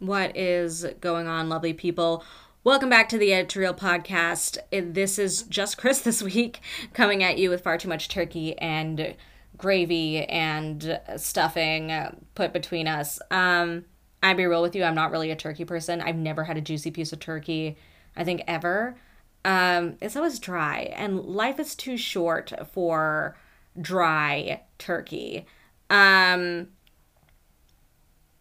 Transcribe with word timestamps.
What 0.00 0.36
is 0.36 0.86
going 1.00 1.26
on, 1.26 1.48
lovely 1.48 1.72
people? 1.72 2.22
Welcome 2.62 2.88
back 2.88 3.08
to 3.08 3.18
the 3.18 3.30
Edit2Real 3.30 3.76
Podcast. 3.76 4.56
This 4.70 5.18
is 5.18 5.42
just 5.42 5.76
Kris 5.76 6.00
this 6.02 6.22
week, 6.22 6.60
coming 6.92 7.24
at 7.24 7.36
you 7.36 7.50
with 7.50 7.64
far 7.64 7.78
too 7.78 7.88
much 7.88 8.08
turkey 8.08 8.56
and 8.58 9.16
gravy 9.56 10.18
and 10.26 11.00
stuffing 11.16 11.92
put 12.36 12.52
between 12.52 12.86
us. 12.86 13.18
Um, 13.32 13.86
I'd 14.22 14.36
be 14.36 14.46
real 14.46 14.62
with 14.62 14.76
you, 14.76 14.84
I'm 14.84 14.94
not 14.94 15.10
really 15.10 15.32
a 15.32 15.36
turkey 15.36 15.64
person. 15.64 16.00
I've 16.00 16.14
never 16.14 16.44
had 16.44 16.56
a 16.56 16.60
juicy 16.60 16.92
piece 16.92 17.12
of 17.12 17.18
turkey, 17.18 17.76
I 18.14 18.22
think, 18.22 18.42
ever. 18.46 18.96
Um, 19.44 19.96
it's 20.00 20.14
always 20.14 20.38
dry, 20.38 20.92
and 20.94 21.24
life 21.24 21.58
is 21.58 21.74
too 21.74 21.96
short 21.96 22.52
for 22.72 23.36
dry 23.80 24.62
turkey. 24.78 25.44
Um, 25.90 26.68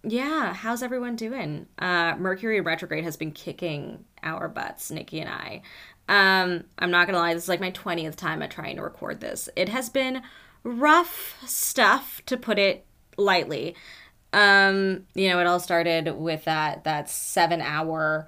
yeah, 0.09 0.53
how's 0.53 0.83
everyone 0.83 1.15
doing? 1.15 1.67
Uh, 1.77 2.15
Mercury 2.17 2.61
retrograde 2.61 3.03
has 3.03 3.17
been 3.17 3.31
kicking 3.31 4.05
our 4.23 4.47
butts, 4.47 4.91
Nikki 4.91 5.19
and 5.19 5.29
I. 5.29 5.61
Um, 6.09 6.63
I'm 6.79 6.91
not 6.91 7.05
gonna 7.07 7.19
lie, 7.19 7.33
this 7.33 7.43
is 7.43 7.49
like 7.49 7.59
my 7.59 7.71
20th 7.71 8.15
time 8.15 8.41
at 8.41 8.51
trying 8.51 8.77
to 8.77 8.81
record 8.81 9.19
this. 9.19 9.49
It 9.55 9.69
has 9.69 9.89
been 9.89 10.21
rough 10.63 11.37
stuff, 11.45 12.21
to 12.25 12.37
put 12.37 12.59
it 12.59 12.85
lightly. 13.17 13.75
Um, 14.33 15.05
you 15.15 15.29
know, 15.29 15.39
it 15.39 15.47
all 15.47 15.59
started 15.59 16.15
with 16.17 16.45
that 16.45 16.83
that 16.83 17.09
seven 17.09 17.61
hour 17.61 18.27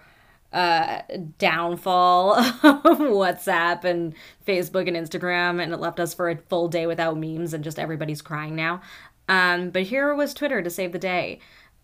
uh 0.52 1.02
downfall 1.38 2.34
of 2.64 2.98
WhatsApp 2.98 3.84
and 3.84 4.16
Facebook 4.48 4.88
and 4.88 4.98
Instagram 4.98 5.62
and 5.62 5.72
it 5.72 5.80
left 5.80 6.00
us 6.00 6.16
for 6.16 6.28
a 6.28 6.38
full 6.38 6.68
day 6.68 6.88
without 6.88 7.18
memes 7.18 7.54
and 7.54 7.64
just 7.64 7.78
everybody's 7.78 8.24
crying 8.24 8.56
now. 8.56 8.82
Um 9.28 9.70
but 9.70 9.84
here 9.84 10.16
was 10.16 10.34
Twitter 10.34 10.64
to 10.64 10.70
save 10.72 10.92
the 10.92 10.98
day. 11.00 11.40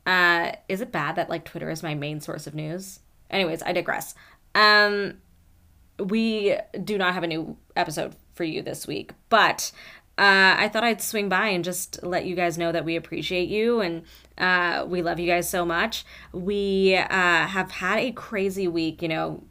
Uh, 0.05 0.52
is 0.70 0.82
it 0.82 0.91
bad 0.91 1.16
that 1.16 1.30
like 1.30 1.45
Twitter 1.45 1.70
is 1.70 1.84
my 1.84 1.95
main 1.95 2.22
source 2.22 2.48
of 2.48 2.55
news? 2.55 3.00
Anyways, 3.30 3.63
I 3.63 3.72
digress. 3.72 4.16
Um, 4.54 5.16
we 5.99 6.57
do 6.84 6.98
not 6.98 7.13
have 7.13 7.24
a 7.24 7.27
new 7.27 7.57
episode 7.76 8.15
for 8.34 8.43
you 8.43 8.62
this 8.62 8.85
week, 8.85 9.13
but 9.30 9.71
uh, 10.18 10.55
I 10.57 10.70
thought 10.70 10.85
I'd 10.85 11.02
swing 11.02 11.27
by 11.27 11.48
and 11.48 11.63
just 11.63 12.02
let 12.02 12.26
you 12.26 12.35
guys 12.35 12.57
know 12.57 12.71
that 12.71 12.85
we 12.85 12.96
appreciate 12.96 13.49
you 13.49 13.82
and 13.82 14.04
uh, 14.38 14.85
we 14.88 15.02
love 15.02 15.20
you 15.20 15.27
guys 15.27 15.49
so 15.49 15.65
much. 15.65 16.05
We 16.32 16.96
uh, 16.96 17.48
have 17.48 17.71
had 17.71 17.99
a 17.99 18.12
crazy 18.12 18.68
week, 18.68 19.02
you 19.02 19.10
know. 19.10 19.43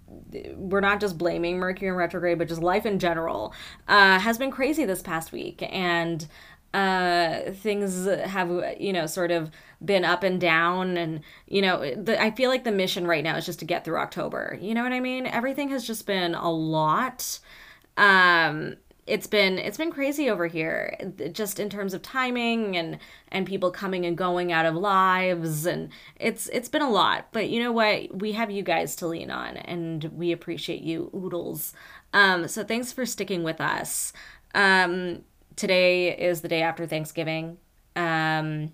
We're 0.57 0.81
not 0.81 1.01
just 1.01 1.19
blaming 1.19 1.59
Mercury 1.59 1.89
in 1.89 1.95
retrograde, 1.95 2.39
but 2.39 2.49
just 2.49 2.63
life 2.63 2.87
in 2.87 2.99
general 2.99 3.53
uh, 3.89 4.19
has 4.19 4.39
been 4.39 4.51
crazy 4.51 4.85
this 4.85 5.03
past 5.03 5.33
week. 5.33 5.63
And 5.71 6.27
uh, 6.73 7.53
things 7.53 8.07
have 8.07 8.51
you 8.81 8.93
know 8.93 9.07
sort 9.07 9.31
of 9.31 9.51
been 9.85 10.05
up 10.05 10.23
and 10.23 10.41
down 10.41 10.97
and 10.97 11.21
you 11.47 11.63
know 11.63 11.95
the, 11.95 12.21
i 12.21 12.31
feel 12.31 12.51
like 12.51 12.65
the 12.65 12.73
mission 12.73 13.07
right 13.07 13.25
now 13.25 13.37
is 13.37 13.47
just 13.47 13.59
to 13.59 13.65
get 13.65 13.85
through 13.85 13.99
october. 13.99 14.59
You 14.61 14.75
know 14.75 14.83
what 14.83 14.93
i 14.93 15.01
mean? 15.01 15.27
Everything 15.27 15.71
has 15.71 15.87
just 15.87 16.07
been 16.07 16.35
a 16.35 16.51
lot. 16.51 17.41
Um 17.97 18.77
it's 19.07 19.27
been 19.27 19.59
it's 19.59 19.77
been 19.77 19.91
crazy 19.91 20.31
over 20.31 20.47
here 20.47 20.97
just 21.33 21.61
in 21.61 21.69
terms 21.69 21.93
of 21.93 22.01
timing 22.01 22.77
and 22.77 22.99
and 23.29 23.47
people 23.47 23.71
coming 23.71 24.07
and 24.07 24.17
going 24.17 24.51
out 24.51 24.65
of 24.65 24.75
lives 24.75 25.67
and 25.67 25.91
it's 26.19 26.49
it's 26.49 26.69
been 26.69 26.83
a 26.83 26.91
lot. 26.91 27.29
But 27.33 27.51
you 27.51 27.63
know 27.63 27.73
what? 27.73 28.19
We 28.19 28.33
have 28.33 28.51
you 28.51 28.63
guys 28.63 28.97
to 28.97 29.07
lean 29.07 29.31
on 29.31 29.59
and 29.59 30.05
we 30.15 30.33
appreciate 30.33 30.83
you 30.83 31.11
oodles. 31.15 31.75
Um 32.13 32.49
so 32.49 32.65
thanks 32.65 32.93
for 32.93 33.05
sticking 33.05 33.43
with 33.43 33.61
us. 33.61 34.13
Um 34.55 35.25
today 35.57 36.17
is 36.17 36.41
the 36.41 36.49
day 36.49 36.63
after 36.63 36.87
Thanksgiving. 36.87 37.59
Um, 37.97 38.73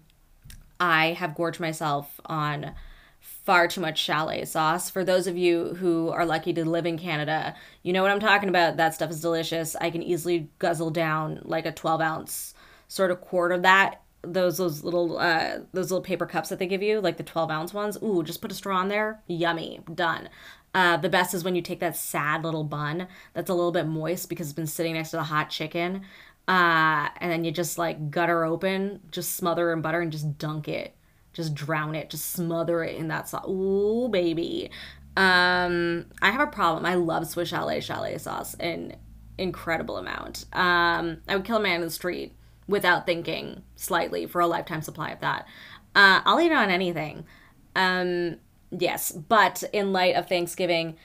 I 0.81 1.13
have 1.13 1.35
gorged 1.35 1.61
myself 1.61 2.21
on 2.25 2.73
far 3.21 3.69
too 3.69 3.81
much 3.81 3.99
chalet 3.99 4.45
sauce. 4.47 4.89
For 4.89 5.05
those 5.05 5.27
of 5.27 5.37
you 5.37 5.75
who 5.75 6.09
are 6.09 6.25
lucky 6.25 6.53
to 6.55 6.65
live 6.65 6.87
in 6.87 6.99
Canada, 6.99 7.55
you 7.83 7.93
know 7.93 8.03
what 8.03 8.11
I'm 8.11 8.21
talking 8.21 8.49
about. 8.49 8.77
That 8.79 8.95
stuff 8.95 9.11
is 9.11 9.21
delicious. 9.21 9.77
I 9.77 9.91
can 9.91 10.03
easily 10.03 10.49
guzzle 10.59 10.91
down 10.91 11.41
like 11.45 11.67
a 11.67 11.73
12 11.73 12.01
ounce 12.01 12.55
sort 12.89 13.11
of 13.11 13.21
quart 13.21 13.53
of 13.53 13.63
that. 13.63 14.03
Those 14.23 14.59
those 14.59 14.85
little 14.85 15.19
uh 15.19 15.61
those 15.73 15.91
little 15.91 16.03
paper 16.03 16.27
cups 16.27 16.51
that 16.51 16.59
they 16.59 16.67
give 16.67 16.83
you, 16.83 17.01
like 17.01 17.17
the 17.17 17.23
12 17.23 17.51
ounce 17.51 17.75
ones. 17.75 17.99
Ooh, 18.03 18.23
just 18.23 18.43
put 18.43 18.53
a 18.53 18.55
straw 18.55 18.81
in 18.83 18.89
there. 18.89 19.21
Yummy. 19.27 19.81
Done. 19.95 20.29
Uh, 20.73 20.97
the 20.97 21.09
best 21.09 21.35
is 21.35 21.43
when 21.43 21.57
you 21.57 21.63
take 21.63 21.81
that 21.81 21.97
sad 21.97 22.45
little 22.45 22.63
bun 22.63 23.09
that's 23.33 23.51
a 23.51 23.55
little 23.55 23.73
bit 23.73 23.89
moist 23.89 24.29
because 24.29 24.47
it's 24.47 24.55
been 24.55 24.69
sitting 24.69 24.95
next 24.95 25.11
to 25.11 25.17
the 25.17 25.25
hot 25.25 25.51
chicken. 25.51 26.03
Uh, 26.49 27.09
and 27.19 27.31
then 27.31 27.45
you 27.45 27.53
just 27.53 27.79
like 27.79 28.11
gutter 28.11 28.45
open, 28.45 29.01
just 29.11 29.37
smother 29.37 29.73
in 29.73 29.83
butter 29.83 30.01
and 30.01 30.11
just 30.13 30.39
dunk 30.39 30.69
it. 30.69 30.95
Just 31.33 31.55
drown 31.55 31.95
it, 31.95 32.11
just 32.11 32.33
smother 32.33 32.83
it 32.83 32.97
in 32.97 33.09
that 33.09 33.29
sauce. 33.29 33.47
Ooh, 33.49 34.09
baby. 34.11 34.71
Um, 35.17 36.07
I 36.21 36.31
have 36.31 36.41
a 36.41 36.51
problem. 36.51 36.85
I 36.85 36.95
love 36.95 37.27
Swiss 37.27 37.49
chalet 37.49 37.81
chalet 37.81 38.19
sauce 38.19 38.55
in 38.55 38.97
incredible 39.39 39.97
amount. 39.97 40.47
Um, 40.53 41.19
I 41.29 41.37
would 41.37 41.45
kill 41.45 41.59
a 41.59 41.61
man 41.61 41.77
in 41.77 41.81
the 41.83 41.91
street 41.91 42.35
without 42.67 43.07
thinking 43.07 43.63
slightly 43.77 44.27
for 44.27 44.41
a 44.41 44.47
lifetime 44.47 44.83
supply 44.83 45.11
of 45.11 45.21
that. 45.21 45.47
Uh, 45.95 46.21
I'll 46.25 46.41
eat 46.41 46.53
it 46.53 46.53
on 46.53 46.71
anything. 46.71 47.27
Um, 47.75 48.37
yes, 48.71 49.13
but 49.13 49.65
in 49.73 49.93
light 49.93 50.15
of 50.15 50.29
Thanksgiving, 50.29 50.97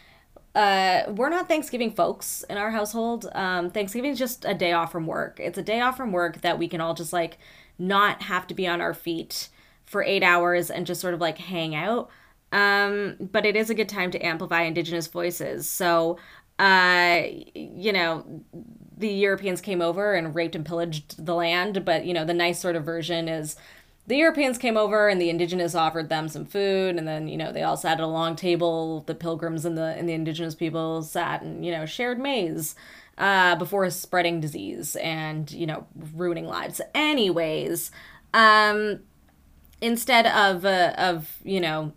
uh, 0.56 1.12
we're 1.12 1.30
not 1.30 1.48
Thanksgiving 1.48 1.92
folks 1.92 2.44
in 2.50 2.58
our 2.58 2.72
household. 2.72 3.30
Um, 3.34 3.70
Thanksgiving 3.70 4.12
is 4.12 4.20
just 4.20 4.46
a 4.46 4.54
day 4.54 4.72
off 4.72 4.92
from 4.92 5.06
work. 5.06 5.40
It's 5.40 5.58
a 5.58 5.64
day 5.64 5.82
off 5.82 5.98
from 5.98 6.14
work 6.14 6.42
that 6.42 6.58
we 6.58 6.68
can 6.70 6.80
all 6.80 6.94
just 6.94 7.12
like 7.12 7.38
not 7.78 8.24
have 8.24 8.48
to 8.48 8.54
be 8.54 8.66
on 8.66 8.80
our 8.80 8.94
feet 8.94 9.50
for 9.86 10.02
eight 10.02 10.24
hours 10.24 10.72
and 10.72 10.88
just 10.88 11.02
sort 11.02 11.14
of 11.14 11.20
like 11.20 11.38
hang 11.38 11.76
out. 11.76 12.10
Um, 12.54 13.18
but 13.20 13.46
it 13.46 13.58
is 13.58 13.70
a 13.70 13.76
good 13.76 13.90
time 13.90 14.12
to 14.12 14.20
amplify 14.20 14.62
Indigenous 14.62 15.08
voices. 15.08 15.68
So, 15.68 16.18
uh, 16.58 17.24
you 17.54 17.92
know, 17.92 18.26
the 18.98 19.10
Europeans 19.10 19.60
came 19.60 19.82
over 19.82 20.14
and 20.14 20.34
raped 20.34 20.56
and 20.56 20.66
pillaged 20.66 21.26
the 21.26 21.36
land, 21.36 21.84
but 21.84 22.06
you 22.06 22.14
know, 22.14 22.24
the 22.24 22.34
nice 22.34 22.60
sort 22.62 22.78
of 22.78 22.86
version 22.86 23.28
is 23.28 23.58
the 24.08 24.18
Europeans 24.18 24.58
came 24.58 24.78
over 24.78 25.10
and 25.10 25.20
the 25.20 25.30
indigenous 25.30 25.74
offered 25.74 26.10
them 26.10 26.28
some 26.28 26.46
food 26.46 26.96
and 26.96 27.08
then 27.08 27.28
you 27.28 27.38
know 27.38 27.52
they 27.52 27.64
all 27.64 27.78
sat 27.78 28.00
at 28.00 28.04
a 28.04 28.08
long 28.08 28.36
table. 28.36 29.02
The 29.02 29.16
pilgrims 29.16 29.66
and 29.66 29.78
the 29.78 29.96
and 29.98 30.08
the 30.08 30.14
indigenous 30.14 30.56
people 30.56 31.02
sat 31.02 31.42
and 31.42 31.66
you 31.66 31.72
know 31.72 31.86
shared 31.86 32.20
maize 32.20 32.76
uh, 33.18 33.56
before 33.56 33.90
spreading 33.90 34.40
disease 34.40 34.96
and 34.98 35.50
you 35.52 35.66
know 35.66 35.88
ruining 36.14 36.46
lives. 36.46 36.82
Anyways 36.94 37.92
um 38.34 39.00
instead 39.82 40.26
of 40.28 40.66
uh, 40.66 40.94
of 40.98 41.38
you 41.44 41.60
know 41.60 41.94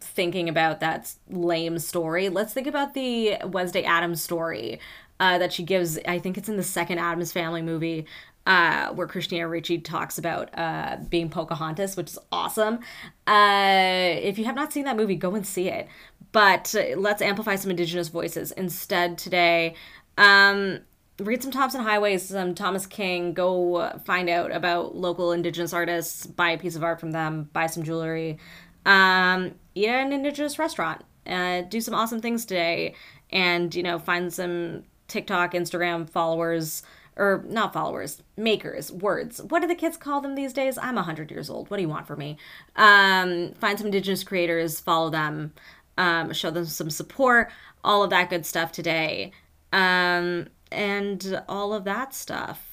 thinking 0.00 0.48
about 0.48 0.80
that 0.80 1.12
lame 1.28 1.78
story 1.78 2.28
let's 2.28 2.54
think 2.54 2.66
about 2.66 2.94
the 2.94 3.36
wednesday 3.44 3.82
addams 3.82 4.22
story 4.22 4.80
uh, 5.20 5.38
that 5.38 5.52
she 5.52 5.62
gives. 5.62 5.98
I 6.06 6.18
think 6.18 6.38
it's 6.38 6.48
in 6.48 6.56
the 6.56 6.62
second 6.62 6.98
addams 6.98 7.32
family 7.32 7.62
movie 7.62 8.06
uh, 8.48 8.88
where 8.94 9.06
Christina 9.06 9.46
Ricci 9.46 9.78
talks 9.78 10.16
about 10.16 10.48
uh, 10.58 10.96
being 11.10 11.28
Pocahontas, 11.28 11.98
which 11.98 12.08
is 12.08 12.18
awesome. 12.32 12.78
Uh, 13.26 14.16
if 14.22 14.38
you 14.38 14.46
have 14.46 14.56
not 14.56 14.72
seen 14.72 14.84
that 14.84 14.96
movie, 14.96 15.16
go 15.16 15.34
and 15.34 15.46
see 15.46 15.68
it. 15.68 15.86
But 16.32 16.74
let's 16.96 17.20
amplify 17.20 17.56
some 17.56 17.70
Indigenous 17.70 18.08
voices 18.08 18.50
instead 18.52 19.18
today. 19.18 19.74
Um, 20.16 20.80
read 21.18 21.42
some 21.42 21.52
Tomson 21.52 21.82
Highways, 21.82 22.26
some 22.26 22.54
Thomas 22.54 22.86
King. 22.86 23.34
Go 23.34 24.00
find 24.06 24.30
out 24.30 24.50
about 24.50 24.96
local 24.96 25.32
Indigenous 25.32 25.74
artists. 25.74 26.26
Buy 26.26 26.52
a 26.52 26.58
piece 26.58 26.74
of 26.74 26.82
art 26.82 27.00
from 27.00 27.10
them. 27.10 27.50
Buy 27.52 27.66
some 27.66 27.82
jewelry. 27.82 28.38
Um, 28.86 29.56
eat 29.74 29.88
at 29.88 30.06
an 30.06 30.12
Indigenous 30.12 30.58
restaurant. 30.58 31.04
Uh, 31.26 31.62
do 31.62 31.82
some 31.82 31.94
awesome 31.94 32.22
things 32.22 32.46
today, 32.46 32.94
and 33.30 33.74
you 33.74 33.82
know 33.82 33.98
find 33.98 34.32
some 34.32 34.84
TikTok, 35.06 35.52
Instagram 35.52 36.08
followers 36.08 36.82
or 37.18 37.44
not 37.48 37.72
followers, 37.72 38.22
makers, 38.36 38.90
words. 38.92 39.42
What 39.42 39.60
do 39.60 39.68
the 39.68 39.74
kids 39.74 39.96
call 39.96 40.20
them 40.20 40.34
these 40.34 40.52
days? 40.52 40.78
I'm 40.78 40.94
100 40.94 41.30
years 41.30 41.50
old. 41.50 41.68
What 41.70 41.76
do 41.76 41.82
you 41.82 41.88
want 41.88 42.06
from 42.06 42.20
me? 42.20 42.38
Um, 42.76 43.52
find 43.54 43.76
some 43.76 43.88
Indigenous 43.88 44.24
creators, 44.24 44.80
follow 44.80 45.10
them, 45.10 45.52
um, 45.98 46.32
show 46.32 46.50
them 46.50 46.64
some 46.64 46.90
support, 46.90 47.50
all 47.82 48.04
of 48.04 48.10
that 48.10 48.30
good 48.30 48.46
stuff 48.46 48.72
today. 48.72 49.32
Um, 49.72 50.46
and 50.70 51.42
all 51.48 51.74
of 51.74 51.84
that 51.84 52.14
stuff. 52.14 52.64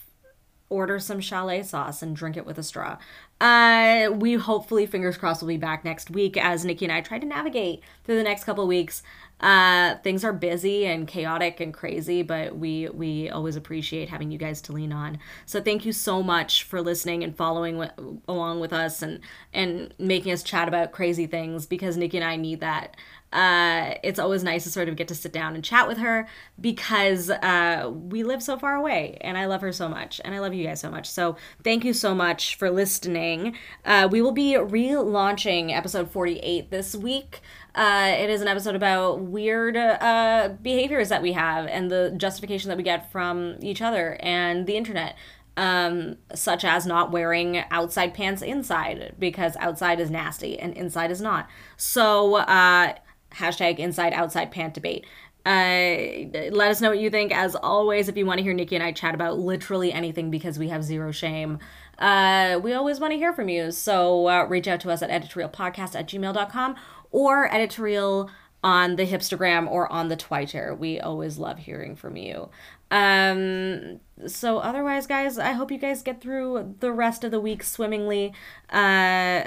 Order 0.70 1.00
some 1.00 1.20
chalet 1.20 1.64
sauce 1.64 2.02
and 2.02 2.16
drink 2.16 2.38
it 2.38 2.46
with 2.46 2.58
a 2.58 2.64
straw. 2.64 2.98
Uh, 3.40 4.10
we 4.12 4.34
hopefully, 4.34 4.86
fingers 4.86 5.18
crossed, 5.18 5.42
will 5.42 5.48
be 5.48 5.58
back 5.58 5.86
next 5.86 6.10
week 6.10 6.38
as 6.38 6.66
Nikki 6.66 6.86
and 6.86 6.92
I 6.92 7.02
try 7.02 7.20
to 7.20 7.26
navigate 7.26 7.82
through 8.04 8.16
the 8.16 8.24
next 8.24 8.46
couple 8.46 8.66
weeks 8.66 9.04
Uh, 9.40 9.96
things 9.98 10.24
are 10.24 10.32
busy 10.34 10.86
and 10.86 11.08
chaotic 11.08 11.60
and 11.60 11.74
crazy, 11.74 12.22
but 12.24 12.58
we 12.58 12.88
we 12.90 13.30
always 13.30 13.56
appreciate 13.56 14.10
having 14.10 14.32
you 14.32 14.38
guys 14.38 14.62
to 14.62 14.72
lean 14.72 14.94
on. 14.94 15.20
So 15.46 15.62
thank 15.62 15.86
you 15.86 15.92
so 15.92 16.24
much 16.24 16.64
for 16.64 16.82
listening 16.82 17.24
and 17.24 17.36
following 17.36 17.80
w- 17.80 18.22
along 18.28 18.62
with 18.62 18.72
us 18.72 19.02
and 19.02 19.20
and 19.54 19.94
making 20.00 20.32
us 20.32 20.42
chat 20.42 20.68
about 20.68 20.94
crazy 20.94 21.28
things 21.28 21.66
because 21.66 21.98
Nikki 21.98 22.18
and 22.18 22.26
I 22.26 22.38
need 22.38 22.62
that. 22.62 22.96
Uh, 23.34 23.96
it's 24.02 24.18
always 24.18 24.46
nice 24.46 24.64
to 24.64 24.70
sort 24.70 24.88
of 24.88 24.96
get 24.96 25.10
to 25.10 25.16
sit 25.16 25.34
down 25.34 25.56
and 25.56 25.64
chat 25.64 25.90
with 25.90 25.98
her 25.98 26.26
because 26.62 27.30
uh, 27.30 27.92
we 27.94 28.24
live 28.24 28.42
so 28.42 28.58
far 28.58 28.76
away 28.76 29.18
and 29.20 29.38
I 29.38 29.46
love 29.46 29.60
her 29.60 29.74
so 29.74 29.90
much 29.90 30.22
and 30.24 30.34
I 30.34 30.40
love 30.40 30.54
you 30.54 30.66
guys 30.66 30.80
so 30.80 30.90
much. 30.90 31.10
So 31.10 31.36
thank 31.62 31.84
you 31.84 31.92
so 31.92 32.16
much 32.16 32.56
for 32.56 32.70
listening. 32.72 33.58
Uh, 33.84 34.08
we 34.10 34.22
will 34.22 34.32
be 34.32 34.54
relaunching 34.54 35.76
episode 35.76 36.10
48 36.12 36.72
this 36.72 36.96
week. 36.96 37.42
Uh, 37.76 38.16
it 38.18 38.30
is 38.30 38.42
an 38.42 38.48
episode 38.48 38.74
about 38.74 39.20
weird 39.20 39.76
uh, 39.76 40.50
behaviors 40.62 41.10
that 41.10 41.22
we 41.22 41.34
have 41.34 41.68
and 41.68 41.92
the 41.92 42.14
justification 42.16 42.70
that 42.70 42.78
we 42.78 42.84
get 42.84 43.12
from 43.12 43.58
each 43.62 43.82
other 43.82 44.18
and 44.22 44.66
the 44.66 44.78
internet. 44.78 45.16
Um, 45.58 46.18
such 46.34 46.66
as 46.66 46.86
not 46.86 47.14
wearing 47.14 47.64
outside 47.72 48.14
pants 48.14 48.42
inside 48.42 49.16
because 49.18 49.56
outside 49.56 50.02
is 50.02 50.10
nasty 50.10 50.60
and 50.60 50.74
inside 50.74 51.12
is 51.12 51.22
not. 51.22 51.48
So, 51.78 52.36
uh, 52.36 52.96
hashtag 53.34 53.80
inside 53.80 54.12
outside 54.12 54.52
pant 54.52 54.74
debate. 54.74 55.06
Uh, 55.46 56.28
let 56.52 56.72
us 56.72 56.82
know 56.82 56.90
what 56.90 57.00
you 57.00 57.10
think. 57.10 57.32
As 57.32 57.56
always, 57.56 58.10
if 58.10 58.18
you 58.18 58.26
want 58.26 58.40
to 58.40 58.44
hear 58.44 58.54
Nikki 58.54 58.76
and 58.76 58.84
I 58.84 58.92
chat 58.92 59.14
about 59.14 59.38
literally 59.38 59.94
anything 59.94 60.32
because 60.32 60.58
we 60.58 60.70
have 60.70 60.84
zero 60.84 61.12
shame, 61.12 61.60
uh, 62.00 62.60
we 62.62 62.74
always 62.74 63.00
want 63.00 63.14
to 63.14 63.18
hear 63.18 63.32
from 63.32 63.48
you. 63.48 63.72
So 63.72 64.28
uh, 64.28 64.46
reach 64.46 64.68
out 64.68 64.80
to 64.82 64.92
us 64.92 65.02
at 65.02 65.10
edit2realpodcast 65.10 65.96
at 65.96 66.08
gmail.com 66.08 66.76
or 67.16 67.48
edit2real 67.48 68.30
on 68.62 68.98
the 68.98 69.06
Hipstagram 69.06 69.72
or 69.72 69.90
on 69.90 70.10
the 70.10 70.18
Twitter. 70.18 70.76
We 70.76 71.00
always 71.00 71.38
love 71.38 71.60
hearing 71.60 71.96
from 71.96 72.18
you. 72.18 72.50
Um, 72.92 74.02
so 74.28 74.58
otherwise, 74.58 75.08
guys, 75.08 75.38
I 75.38 75.54
hope 75.54 75.72
you 75.72 75.78
guys 75.78 76.02
get 76.02 76.20
through 76.20 76.76
the 76.82 76.92
rest 76.92 77.24
of 77.24 77.32
the 77.32 77.40
week 77.40 77.64
swimmingly. 77.64 78.34
Uh, 78.70 79.46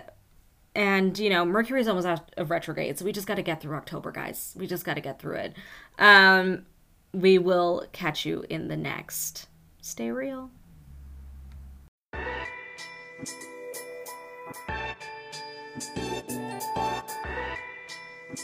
and 0.74 1.18
you 1.18 1.30
know 1.30 1.44
mercury's 1.44 1.88
almost 1.88 2.06
out 2.06 2.32
of 2.36 2.50
retrograde 2.50 2.96
so 2.96 3.04
we 3.04 3.10
just 3.10 3.26
got 3.26 3.36
to 3.36 3.42
get 3.42 3.60
through 3.60 3.74
october 3.74 4.12
guys 4.12 4.54
we 4.56 4.66
just 4.66 4.84
got 4.84 4.94
to 4.94 5.00
get 5.00 5.18
through 5.18 5.34
it 5.34 5.54
um 5.98 6.66
we 7.12 7.38
will 7.38 7.86
catch 7.92 8.26
you 8.26 8.44
in 8.50 8.68
the 8.68 8.76
next 8.76 9.48
stay 9.80 10.10
real 10.10 10.50
What 18.28 18.36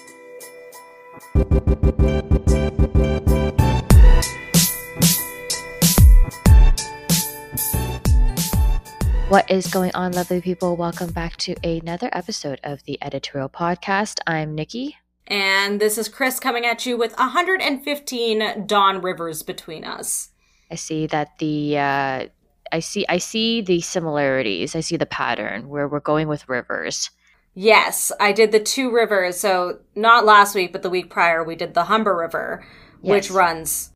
is 9.51 9.67
going 9.67 9.91
on, 9.95 10.13
lovely 10.13 10.41
people? 10.41 10.77
Welcome 10.77 11.13
back 11.13 11.37
to 11.39 11.55
another 11.63 12.09
episode 12.13 12.61
of 12.65 12.83
the 12.85 12.99
Edit2Real 13.03 13.53
Podcast. 13.53 14.21
I'm 14.27 14.55
Nikki. 14.55 14.97
And 15.27 15.79
this 15.79 15.99
is 15.99 16.09
Kris 16.09 16.41
coming 16.41 16.65
at 16.65 16.87
you 16.87 16.97
with 16.97 17.15
115 17.19 18.67
Dawn 18.67 19.03
Rivers 19.03 19.43
between 19.43 19.85
us. 19.85 20.31
I 20.71 20.77
see 20.77 21.07
that 21.09 21.37
the 21.39 21.77
uh, 21.77 22.27
I 22.73 22.81
see 22.81 23.05
I 23.07 23.19
see 23.19 23.61
the 23.61 23.83
similarities. 23.83 24.75
I 24.75 24.81
see 24.81 24.97
the 24.97 25.05
pattern 25.05 25.69
where 25.69 25.87
we're 25.87 26.01
going 26.01 26.29
with 26.29 26.49
rivers. 26.49 27.11
Yes, 27.55 28.11
I 28.19 28.33
did 28.33 28.53
the 28.53 28.61
two 28.61 28.91
rivers. 28.91 29.39
So 29.39 29.79
not 29.95 30.25
last 30.25 30.55
week, 30.55 30.73
but 30.73 30.83
the 30.83 30.91
week 30.91 31.09
prior, 31.09 31.45
we 31.45 31.55
did 31.55 31.75
the 31.75 31.85
Humber 31.85 32.17
River, 32.17 32.65
yes. 33.01 33.11
which 33.11 33.31
runs 33.31 33.91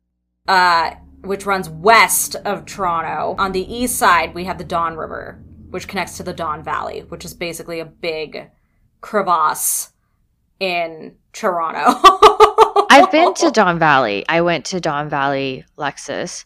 uh 0.47 0.91
which 1.21 1.45
runs 1.45 1.69
west 1.69 2.35
of 2.45 2.65
Toronto. 2.65 3.35
On 3.37 3.51
the 3.51 3.73
east 3.73 3.97
side, 3.97 4.33
we 4.33 4.45
have 4.45 4.57
the 4.57 4.63
Don 4.63 4.95
River, 4.95 5.43
which 5.69 5.87
connects 5.87 6.17
to 6.17 6.23
the 6.23 6.33
Don 6.33 6.63
Valley, 6.63 7.01
which 7.01 7.25
is 7.25 7.33
basically 7.33 7.79
a 7.79 7.85
big 7.85 8.49
crevasse 9.01 9.91
in 10.59 11.15
Toronto. 11.33 11.99
I've 12.89 13.11
been 13.11 13.33
to 13.35 13.51
Don 13.53 13.79
Valley. 13.79 14.25
I 14.27 14.41
went 14.41 14.65
to 14.67 14.79
Don 14.79 15.09
Valley 15.09 15.65
Lexus 15.77 16.45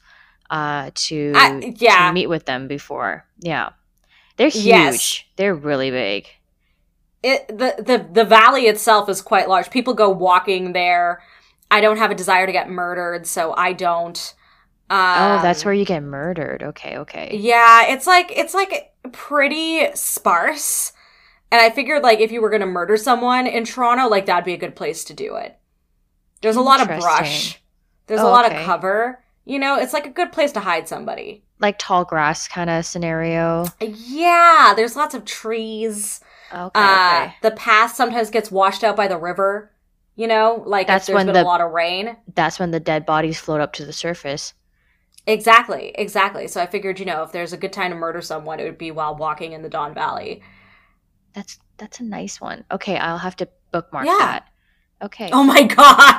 uh, 0.50 0.92
to, 0.94 1.34
yeah. 1.78 2.08
to 2.08 2.14
meet 2.14 2.28
with 2.28 2.46
them 2.46 2.68
before. 2.68 3.26
Yeah. 3.40 3.70
They're 4.38 4.50
huge. 4.50 4.66
Yes. 4.66 5.24
They're 5.36 5.56
really 5.56 5.92
big. 5.92 6.28
It 7.24 7.48
the, 7.48 7.76
the 7.78 8.06
the 8.12 8.26
valley 8.26 8.68
itself 8.68 9.10
is 9.10 9.22
quite 9.22 9.48
large. 9.48 9.70
People 9.70 9.94
go 9.94 10.10
walking 10.10 10.74
there. 10.74 11.22
I 11.72 11.82
don't 11.82 11.98
have 11.98 12.12
a 12.12 12.16
desire 12.16 12.46
to 12.46 12.52
get 12.52 12.70
murdered, 12.70 13.26
so 13.26 13.54
I 13.56 13.74
don't. 13.74 14.36
Um, 14.90 15.00
oh, 15.00 15.42
that's 15.42 15.66
where 15.66 15.74
you 15.74 15.86
get 15.86 16.04
murdered. 16.04 16.62
Okay, 16.62 16.98
okay. 16.98 17.36
Yeah, 17.36 17.88
it's 17.88 18.06
like 18.06 18.32
it's 18.36 18.54
like 18.54 18.94
pretty 19.12 19.88
sparse. 19.96 20.94
And 21.52 21.62
I 21.62 21.70
figured 21.70 22.04
like 22.04 22.20
if 22.20 22.32
you 22.32 22.42
were 22.42 22.50
going 22.50 22.62
to 22.62 22.68
murder 22.68 22.98
someone 22.98 23.48
in 23.48 23.64
Toronto, 23.64 24.08
like 24.08 24.26
that'd 24.26 24.44
be 24.44 24.54
a 24.54 24.58
good 24.58 24.76
place 24.76 25.04
to 25.06 25.14
do 25.14 25.36
it. 25.36 25.58
There's 26.42 26.58
a 26.58 26.62
lot 26.62 26.82
of 26.82 26.88
brush. 26.88 27.62
There's 28.08 28.22
oh, 28.22 28.28
a 28.28 28.30
lot 28.30 28.46
okay. 28.46 28.60
of 28.60 28.66
cover. 28.66 29.24
You 29.46 29.60
know, 29.60 29.78
it's 29.78 29.94
like 29.94 30.06
a 30.06 30.10
good 30.10 30.32
place 30.32 30.52
to 30.54 30.60
hide 30.60 30.88
somebody. 30.88 31.44
Like 31.60 31.78
tall 31.80 32.06
grass 32.06 32.48
kind 32.48 32.70
of 32.70 32.86
scenario. 32.86 33.66
Yeah, 33.80 34.74
there's 34.76 34.96
lots 34.96 35.16
of 35.16 35.26
trees. 35.26 36.20
Okay, 36.54 36.80
uh, 36.80 37.24
okay. 37.24 37.36
The 37.42 37.52
path 37.52 37.96
sometimes 37.96 38.30
gets 38.30 38.52
washed 38.52 38.84
out 38.84 38.96
by 38.96 39.08
the 39.08 39.18
river. 39.18 39.72
You 40.16 40.28
know, 40.28 40.64
like 40.68 40.86
that's 40.86 41.10
when 41.10 41.26
the, 41.26 41.42
a 41.42 41.44
lot 41.44 41.62
of 41.62 41.72
rain. 41.72 42.16
That's 42.36 42.60
when 42.60 42.70
the 42.70 42.80
dead 42.80 43.06
bodies 43.06 43.40
float 43.40 43.62
up 43.62 43.74
to 43.74 43.86
the 43.86 43.94
surface. 43.94 44.54
Exactly, 45.26 45.92
exactly. 45.96 46.48
So 46.48 46.62
I 46.62 46.68
figured, 46.68 47.00
you 47.00 47.06
know, 47.06 47.24
if 47.24 47.32
there's 47.32 47.54
a 47.54 47.58
good 47.58 47.74
time 47.74 47.92
to 47.92 47.98
murder 47.98 48.22
someone, 48.22 48.60
it 48.60 48.66
would 48.66 48.78
be 48.78 48.92
while 48.92 49.16
walking 49.16 49.54
in 49.54 49.64
the 49.64 49.70
Don 49.70 49.94
Valley. 49.94 50.44
That's 51.34 51.60
that's 51.78 52.00
a 52.00 52.04
nice 52.04 52.40
one. 52.40 52.64
Okay, 52.72 52.98
I'll 52.98 53.18
have 53.18 53.36
to 53.38 53.48
bookmark 53.72 54.06
yeah. 54.06 54.18
that. 54.20 54.48
Okay. 55.02 55.30
Oh 55.34 55.44
my 55.44 55.64
god. 55.76 56.18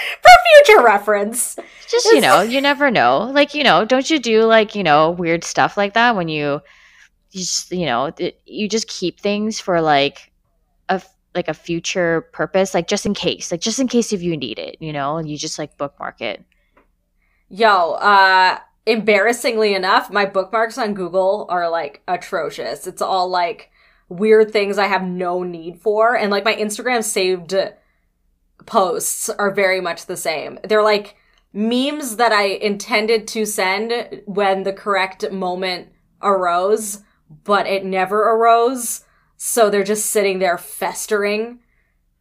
For 0.00 0.30
future 0.64 0.79
reference. 0.90 1.56
Just 1.88 2.06
you 2.06 2.20
know, 2.20 2.42
you 2.42 2.60
never 2.60 2.90
know. 2.90 3.30
Like, 3.32 3.54
you 3.54 3.64
know, 3.64 3.84
don't 3.84 4.08
you 4.10 4.18
do 4.18 4.44
like, 4.44 4.74
you 4.74 4.82
know, 4.82 5.10
weird 5.10 5.44
stuff 5.44 5.76
like 5.76 5.94
that 5.94 6.16
when 6.16 6.28
you 6.28 6.60
you 7.30 7.40
just, 7.40 7.70
you 7.70 7.86
know, 7.86 8.12
you 8.44 8.68
just 8.68 8.88
keep 8.88 9.20
things 9.20 9.60
for 9.60 9.80
like 9.80 10.32
a 10.88 11.00
like 11.34 11.48
a 11.48 11.54
future 11.54 12.22
purpose, 12.32 12.74
like 12.74 12.88
just 12.88 13.06
in 13.06 13.14
case, 13.14 13.52
like 13.52 13.60
just 13.60 13.78
in 13.78 13.88
case 13.88 14.12
if 14.12 14.22
you 14.22 14.36
need 14.36 14.58
it, 14.58 14.76
you 14.80 14.92
know, 14.92 15.16
and 15.16 15.28
you 15.28 15.36
just 15.36 15.58
like 15.58 15.76
bookmark 15.76 16.20
it. 16.20 16.44
Yo, 17.48 17.92
uh, 17.92 18.58
embarrassingly 18.86 19.74
enough, 19.74 20.10
my 20.10 20.24
bookmarks 20.26 20.78
on 20.78 20.94
Google 20.94 21.46
are 21.48 21.68
like 21.68 22.02
atrocious. 22.08 22.86
It's 22.86 23.02
all 23.02 23.28
like 23.28 23.70
weird 24.08 24.52
things 24.52 24.78
I 24.78 24.86
have 24.86 25.04
no 25.04 25.42
need 25.42 25.80
for. 25.80 26.16
And 26.16 26.30
like 26.30 26.44
my 26.44 26.54
Instagram 26.54 27.04
saved 27.04 27.54
posts 28.66 29.28
are 29.28 29.50
very 29.50 29.80
much 29.80 30.06
the 30.06 30.16
same. 30.16 30.58
They're 30.64 30.82
like 30.82 31.16
memes 31.52 32.16
that 32.16 32.32
I 32.32 32.44
intended 32.44 33.26
to 33.28 33.44
send 33.44 34.22
when 34.26 34.62
the 34.62 34.72
correct 34.72 35.30
moment 35.30 35.88
arose, 36.22 37.02
but 37.44 37.66
it 37.66 37.84
never 37.84 38.30
arose. 38.32 39.04
So 39.36 39.70
they're 39.70 39.84
just 39.84 40.06
sitting 40.06 40.38
there 40.38 40.58
festering. 40.58 41.60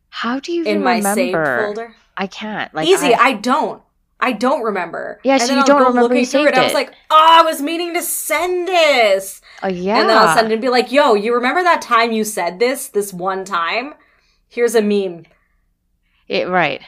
How 0.10 0.40
do 0.40 0.52
you 0.52 0.64
in 0.64 0.84
my 0.84 0.98
remember? 0.98 1.16
saved 1.16 1.36
folder? 1.36 1.96
I 2.18 2.28
can't. 2.28 2.74
Like 2.74 2.88
easy. 2.88 3.14
I, 3.14 3.20
I 3.20 3.34
don't. 3.34 3.82
I 4.22 4.34
don't 4.34 4.64
remember. 4.64 5.22
Yeah, 5.24 5.38
so 5.38 5.56
you 5.56 5.64
don't 5.64 5.80
remember 5.80 6.02
looking 6.02 6.26
through 6.26 6.48
it. 6.48 6.50
it. 6.50 6.58
I 6.58 6.66
was 6.66 6.74
like, 6.74 6.92
oh, 7.10 7.28
I 7.40 7.42
was 7.44 7.62
meaning 7.62 7.94
to 7.94 8.02
send 8.02 8.68
this. 8.68 9.42
Oh 9.64 9.70
yeah. 9.70 10.02
And 10.02 10.10
then 10.10 10.18
I'll 10.18 10.36
send 10.36 10.48
it 10.48 10.54
and 10.54 10.62
be 10.62 10.68
like, 10.68 10.92
yo, 10.92 11.14
you 11.14 11.34
remember 11.34 11.64
that 11.64 11.82
time 11.82 12.12
you 12.12 12.26
said 12.26 12.60
this? 12.60 12.90
This 12.90 13.14
one 13.14 13.46
time? 13.46 13.94
Here's 14.50 14.76
a 14.76 14.82
meme. 14.82 15.26
It 16.30 16.48
right. 16.48 16.82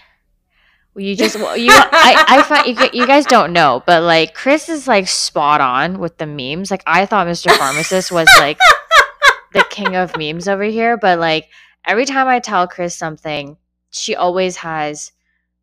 Well, 0.93 1.03
you 1.03 1.15
just 1.15 1.35
well, 1.35 1.57
you 1.65 1.69
I 1.71 2.25
I 2.27 2.43
find 2.43 2.67
you, 2.67 3.01
you 3.01 3.07
guys 3.07 3.25
don't 3.25 3.51
know, 3.51 3.83
but 3.85 4.03
like 4.03 4.33
Kris 4.33 4.69
is 4.69 4.87
like 4.87 5.07
spot 5.07 5.59
on 5.59 5.99
with 5.99 6.17
the 6.17 6.27
memes. 6.27 6.71
Like 6.71 6.83
I 6.85 7.05
thought 7.05 7.27
Mr. 7.27 7.51
Pharmacist 7.51 8.11
was 8.11 8.29
like 8.39 8.57
the 9.53 9.65
king 9.69 9.95
of 9.95 10.15
memes 10.17 10.47
over 10.47 10.63
here, 10.63 10.95
but 10.95 11.19
like 11.19 11.49
every 11.85 12.05
time 12.05 12.27
I 12.27 12.39
tell 12.39 12.67
Kris 12.67 12.95
something, 12.95 13.57
she 13.89 14.15
always 14.15 14.57
has 14.57 15.11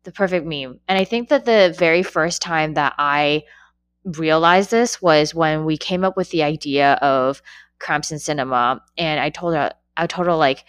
the 0.03 0.11
perfect 0.11 0.45
meme. 0.45 0.79
And 0.87 0.97
I 0.97 1.05
think 1.05 1.29
that 1.29 1.45
the 1.45 1.73
very 1.77 2.03
first 2.03 2.41
time 2.41 2.73
that 2.73 2.93
I 2.97 3.43
realized 4.03 4.71
this 4.71 5.01
was 5.01 5.35
when 5.35 5.65
we 5.65 5.77
came 5.77 6.03
up 6.03 6.17
with 6.17 6.29
the 6.31 6.43
idea 6.43 6.93
of 6.93 7.41
Cramps 7.79 8.11
in 8.11 8.19
Cinema. 8.19 8.81
And 8.97 9.19
I 9.19 9.29
told 9.29 9.55
her, 9.55 9.71
I 9.97 10.07
told 10.07 10.27
her 10.27 10.35
like, 10.35 10.65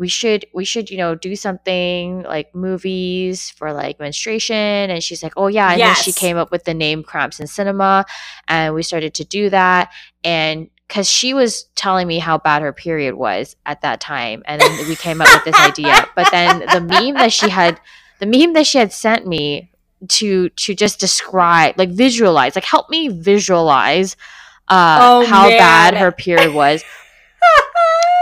we 0.00 0.08
should 0.08 0.46
we 0.54 0.64
should 0.64 0.90
you 0.90 0.96
know 0.96 1.14
do 1.14 1.36
something 1.36 2.22
like 2.22 2.54
movies 2.54 3.50
for 3.50 3.72
like 3.72 4.00
menstruation 4.00 4.56
and 4.56 5.04
she's 5.04 5.22
like 5.22 5.34
oh 5.36 5.46
yeah 5.46 5.70
and 5.70 5.78
yes. 5.78 5.98
then 5.98 6.04
she 6.04 6.12
came 6.12 6.38
up 6.38 6.50
with 6.50 6.64
the 6.64 6.72
name 6.72 7.02
cramps 7.02 7.38
in 7.38 7.46
cinema 7.46 8.06
and 8.48 8.74
we 8.74 8.82
started 8.82 9.12
to 9.12 9.24
do 9.24 9.50
that 9.50 9.92
and 10.24 10.70
because 10.88 11.08
she 11.08 11.34
was 11.34 11.66
telling 11.76 12.08
me 12.08 12.18
how 12.18 12.36
bad 12.36 12.62
her 12.62 12.72
period 12.72 13.14
was 13.14 13.54
at 13.64 13.80
that 13.82 14.00
time, 14.00 14.42
and 14.44 14.60
then 14.60 14.88
we 14.88 14.96
came 14.96 15.20
up 15.20 15.28
with 15.32 15.44
this 15.44 15.54
idea. 15.60 16.04
But 16.16 16.32
then 16.32 16.58
the 16.72 16.80
meme 16.80 17.14
that 17.14 17.32
she 17.32 17.48
had, 17.48 17.80
the 18.18 18.26
meme 18.26 18.54
that 18.54 18.66
she 18.66 18.78
had 18.78 18.92
sent 18.92 19.24
me 19.24 19.70
to 20.08 20.48
to 20.48 20.74
just 20.74 20.98
describe, 20.98 21.78
like 21.78 21.90
visualize, 21.90 22.56
like 22.56 22.64
help 22.64 22.90
me 22.90 23.06
visualize 23.06 24.16
uh, 24.66 24.98
Oh, 25.00 25.26
how 25.26 25.48
man. 25.48 25.58
bad 25.58 25.94
her 25.96 26.10
period 26.10 26.54
was. 26.54 26.82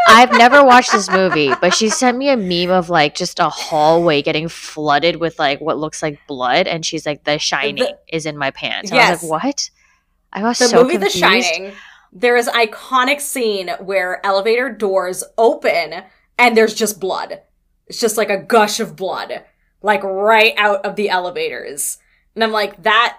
I've 0.08 0.32
never 0.32 0.64
watched 0.64 0.92
this 0.92 1.10
movie, 1.10 1.52
but 1.60 1.74
she 1.74 1.88
sent 1.88 2.16
me 2.18 2.28
a 2.30 2.36
meme 2.36 2.70
of 2.70 2.88
like 2.90 3.14
just 3.14 3.38
a 3.38 3.48
hallway 3.48 4.22
getting 4.22 4.48
flooded 4.48 5.16
with 5.16 5.38
like 5.38 5.60
what 5.60 5.78
looks 5.78 6.02
like 6.02 6.18
blood, 6.26 6.66
and 6.66 6.84
she's 6.84 7.04
like, 7.06 7.24
"The 7.24 7.38
Shining 7.38 7.76
The- 7.76 7.98
is 8.08 8.26
in 8.26 8.36
my 8.36 8.50
pants." 8.50 8.90
And 8.90 8.98
I 8.98 9.10
was 9.10 9.22
Yes. 9.22 9.30
like, 9.30 9.44
"What?" 9.44 9.70
I 10.32 10.42
was 10.42 10.58
the 10.58 10.68
so 10.68 10.82
movie 10.82 10.94
confused. 10.98 11.14
The 11.16 11.18
Shining, 11.18 11.72
there 12.12 12.36
is 12.36 12.48
iconic 12.48 13.20
scene 13.20 13.68
where 13.80 14.24
elevator 14.24 14.70
doors 14.70 15.22
open 15.36 16.02
and 16.38 16.56
there's 16.56 16.74
just 16.74 17.00
blood. 17.00 17.40
It's 17.86 18.00
just 18.00 18.16
like 18.16 18.30
a 18.30 18.36
gush 18.38 18.80
of 18.80 18.96
blood, 18.96 19.42
like 19.82 20.02
right 20.04 20.54
out 20.56 20.84
of 20.84 20.96
the 20.96 21.08
elevators. 21.10 21.98
And 22.34 22.44
I'm 22.44 22.52
like, 22.52 22.82
that 22.82 23.18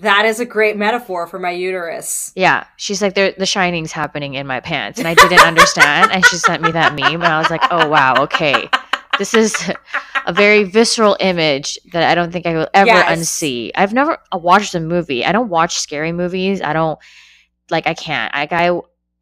that 0.00 0.24
is 0.24 0.40
a 0.40 0.44
great 0.44 0.76
metaphor 0.76 1.26
for 1.26 1.38
my 1.38 1.50
uterus. 1.50 2.32
Yeah, 2.34 2.64
she's 2.76 3.00
like, 3.02 3.14
"There, 3.14 3.32
the 3.36 3.46
Shining's 3.46 3.92
happening 3.92 4.34
in 4.34 4.46
my 4.46 4.60
pants," 4.60 4.98
and 4.98 5.06
I 5.08 5.14
didn't 5.14 5.40
understand. 5.40 6.10
and 6.12 6.24
she 6.26 6.36
sent 6.36 6.62
me 6.62 6.70
that 6.72 6.94
meme, 6.94 7.14
and 7.22 7.24
I 7.24 7.38
was 7.38 7.50
like, 7.50 7.62
"Oh 7.70 7.88
wow, 7.88 8.14
okay, 8.24 8.68
this 9.18 9.34
is 9.34 9.54
a 10.26 10.32
very 10.32 10.64
visceral 10.64 11.16
image 11.20 11.78
that 11.92 12.02
I 12.10 12.14
don't 12.14 12.32
think 12.32 12.46
I 12.46 12.54
will 12.54 12.68
ever 12.74 12.86
Yes. 12.88 13.18
unsee." 13.18 13.70
I've 13.74 13.92
never 13.92 14.18
uh, 14.32 14.38
watched 14.38 14.74
a 14.74 14.80
movie. 14.80 15.24
I 15.24 15.32
don't 15.32 15.48
watch 15.48 15.78
scary 15.78 16.12
movies. 16.12 16.60
I 16.62 16.72
don't 16.72 16.98
like. 17.70 17.86
I 17.86 17.94
can't. 17.94 18.34
Like 18.34 18.52
I, 18.52 18.70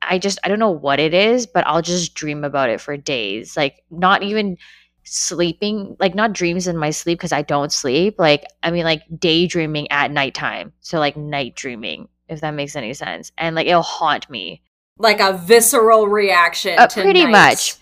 I 0.03 0.19
just 0.19 0.39
I 0.45 0.49
don't 0.49 0.59
know 0.59 0.71
what 0.71 0.99
it 1.01 1.15
is, 1.15 1.47
but 1.47 1.67
I'll 1.67 1.83
just 1.83 2.15
dream 2.15 2.45
about 2.45 2.71
it 2.71 2.81
for 2.81 2.97
days. 2.97 3.57
Like 3.57 3.83
not 3.91 4.23
even 4.23 4.57
sleeping 5.05 5.97
like 5.99 6.15
not 6.15 6.33
dreams 6.33 6.67
in 6.69 6.77
my 6.77 6.91
sleep 6.91 7.19
because 7.19 7.33
i 7.33 7.43
don't 7.43 7.73
sleep 7.73 8.17
like 8.19 8.45
i 8.63 8.71
mean 8.71 8.85
like 8.85 9.03
daydreaming 9.19 9.91
at 9.91 10.11
nighttime 10.11 10.73
so 10.81 10.99
like 10.99 11.17
night 11.17 11.55
dreaming 11.57 12.09
if 12.29 12.41
that 12.41 12.53
makes 12.55 12.77
any 12.77 12.95
sense 12.95 13.33
and 13.39 13.57
like 13.57 13.67
it'll 13.67 13.83
haunt 13.83 14.29
me 14.31 14.63
Like 14.99 15.21
a 15.21 15.33
visceral 15.33 16.07
reaction 16.09 16.79
Uh, 16.79 16.87
to 16.87 17.03
pretty 17.03 17.27
much. 17.27 17.75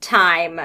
time 0.00 0.60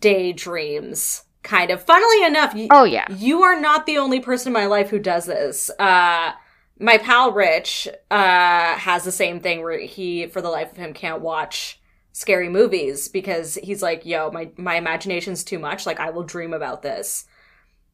daydreams. 0.00 1.22
Kind 1.42 1.70
of. 1.70 1.82
Funnily 1.82 2.24
enough, 2.24 2.54
you, 2.54 2.66
oh 2.72 2.82
yeah 2.84 3.06
You 3.10 3.42
are 3.42 3.58
not 3.60 3.86
the 3.86 3.98
only 3.98 4.18
person 4.20 4.48
in 4.48 4.52
my 4.52 4.66
life 4.66 4.90
who 4.90 4.98
does 4.98 5.26
this. 5.26 5.70
Uh, 5.78 6.32
my 6.80 6.98
pal 6.98 7.30
Rich 7.32 7.86
uh, 8.10 8.74
has 8.76 9.04
the 9.04 9.12
same 9.12 9.38
thing 9.40 9.62
where 9.62 9.78
he, 9.78 10.26
for 10.26 10.42
the 10.42 10.50
life 10.50 10.72
of 10.72 10.76
him, 10.76 10.92
can't 10.92 11.22
watch 11.22 11.80
scary 12.16 12.48
movies 12.48 13.08
because 13.08 13.56
he's 13.62 13.82
like, 13.82 14.06
"Yo, 14.06 14.30
my 14.30 14.48
my 14.56 14.76
imagination's 14.76 15.44
too 15.44 15.58
much. 15.58 15.84
Like, 15.84 16.00
I 16.00 16.08
will 16.10 16.22
dream 16.24 16.54
about 16.54 16.82
this. 16.82 17.26